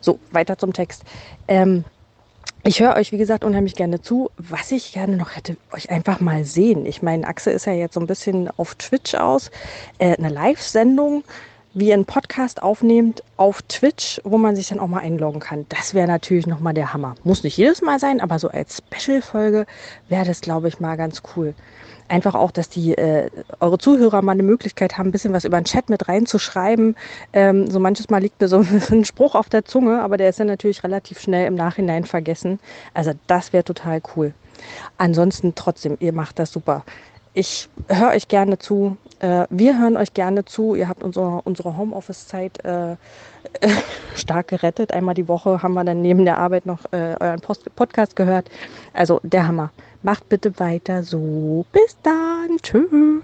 So, 0.00 0.18
weiter 0.32 0.58
zum 0.58 0.72
Text. 0.72 1.02
Ähm, 1.46 1.84
ich 2.64 2.80
höre 2.80 2.96
euch, 2.96 3.12
wie 3.12 3.18
gesagt, 3.18 3.44
unheimlich 3.44 3.74
gerne 3.74 4.00
zu. 4.00 4.30
Was 4.36 4.72
ich 4.72 4.92
gerne 4.92 5.16
noch 5.16 5.36
hätte, 5.36 5.56
euch 5.72 5.90
einfach 5.90 6.20
mal 6.20 6.44
sehen. 6.44 6.86
Ich 6.86 7.02
meine, 7.02 7.26
Axel 7.26 7.54
ist 7.54 7.66
ja 7.66 7.72
jetzt 7.72 7.94
so 7.94 8.00
ein 8.00 8.06
bisschen 8.06 8.50
auf 8.56 8.74
Twitch 8.74 9.14
aus. 9.14 9.50
Äh, 9.98 10.16
eine 10.16 10.28
Live-Sendung, 10.28 11.24
wie 11.74 11.88
ihr 11.88 11.94
einen 11.94 12.06
Podcast 12.06 12.62
aufnehmt 12.62 13.22
auf 13.36 13.62
Twitch, 13.62 14.20
wo 14.24 14.38
man 14.38 14.56
sich 14.56 14.68
dann 14.68 14.80
auch 14.80 14.88
mal 14.88 15.00
einloggen 15.00 15.40
kann. 15.40 15.66
Das 15.68 15.94
wäre 15.94 16.06
natürlich 16.06 16.46
nochmal 16.46 16.74
der 16.74 16.92
Hammer. 16.92 17.14
Muss 17.24 17.42
nicht 17.42 17.56
jedes 17.56 17.82
Mal 17.82 17.98
sein, 17.98 18.20
aber 18.20 18.38
so 18.38 18.48
als 18.48 18.78
Special-Folge 18.78 19.66
wäre 20.08 20.24
das, 20.24 20.40
glaube 20.40 20.68
ich, 20.68 20.80
mal 20.80 20.96
ganz 20.96 21.22
cool 21.36 21.54
einfach 22.08 22.34
auch, 22.34 22.50
dass 22.50 22.68
die 22.68 22.96
äh, 22.96 23.30
eure 23.60 23.78
Zuhörer 23.78 24.22
mal 24.22 24.32
eine 24.32 24.42
Möglichkeit 24.42 24.98
haben, 24.98 25.08
ein 25.08 25.12
bisschen 25.12 25.32
was 25.32 25.44
über 25.44 25.60
den 25.60 25.64
Chat 25.64 25.88
mit 25.90 26.08
reinzuschreiben. 26.08 26.96
Ähm, 27.32 27.70
so 27.70 27.78
manches 27.78 28.10
Mal 28.10 28.22
liegt 28.22 28.40
mir 28.40 28.48
so 28.48 28.64
ein 28.90 29.04
Spruch 29.04 29.34
auf 29.34 29.48
der 29.48 29.64
Zunge, 29.64 30.02
aber 30.02 30.16
der 30.16 30.30
ist 30.30 30.40
dann 30.40 30.46
natürlich 30.46 30.82
relativ 30.82 31.20
schnell 31.20 31.46
im 31.46 31.54
Nachhinein 31.54 32.04
vergessen. 32.04 32.58
Also 32.94 33.12
das 33.26 33.52
wäre 33.52 33.64
total 33.64 34.00
cool. 34.16 34.32
Ansonsten 34.96 35.54
trotzdem, 35.54 35.96
ihr 36.00 36.12
macht 36.12 36.38
das 36.38 36.52
super. 36.52 36.84
Ich 37.38 37.68
höre 37.86 38.08
euch 38.08 38.26
gerne 38.26 38.58
zu. 38.58 38.96
Äh, 39.20 39.46
wir 39.48 39.78
hören 39.78 39.96
euch 39.96 40.12
gerne 40.12 40.44
zu. 40.44 40.74
Ihr 40.74 40.88
habt 40.88 41.04
unsere, 41.04 41.40
unsere 41.42 41.76
Homeoffice-Zeit 41.76 42.64
äh, 42.64 42.96
stark 44.16 44.48
gerettet. 44.48 44.92
Einmal 44.92 45.14
die 45.14 45.28
Woche 45.28 45.62
haben 45.62 45.74
wir 45.74 45.84
dann 45.84 46.02
neben 46.02 46.24
der 46.24 46.38
Arbeit 46.38 46.66
noch 46.66 46.80
äh, 46.90 47.14
euren 47.20 47.40
Post 47.40 47.72
Podcast 47.76 48.16
gehört. 48.16 48.50
Also 48.92 49.20
der 49.22 49.46
Hammer. 49.46 49.70
Macht 50.02 50.28
bitte 50.28 50.58
weiter 50.58 51.04
so. 51.04 51.64
Bis 51.70 51.96
dann. 52.02 52.56
Tschüss. 52.60 53.22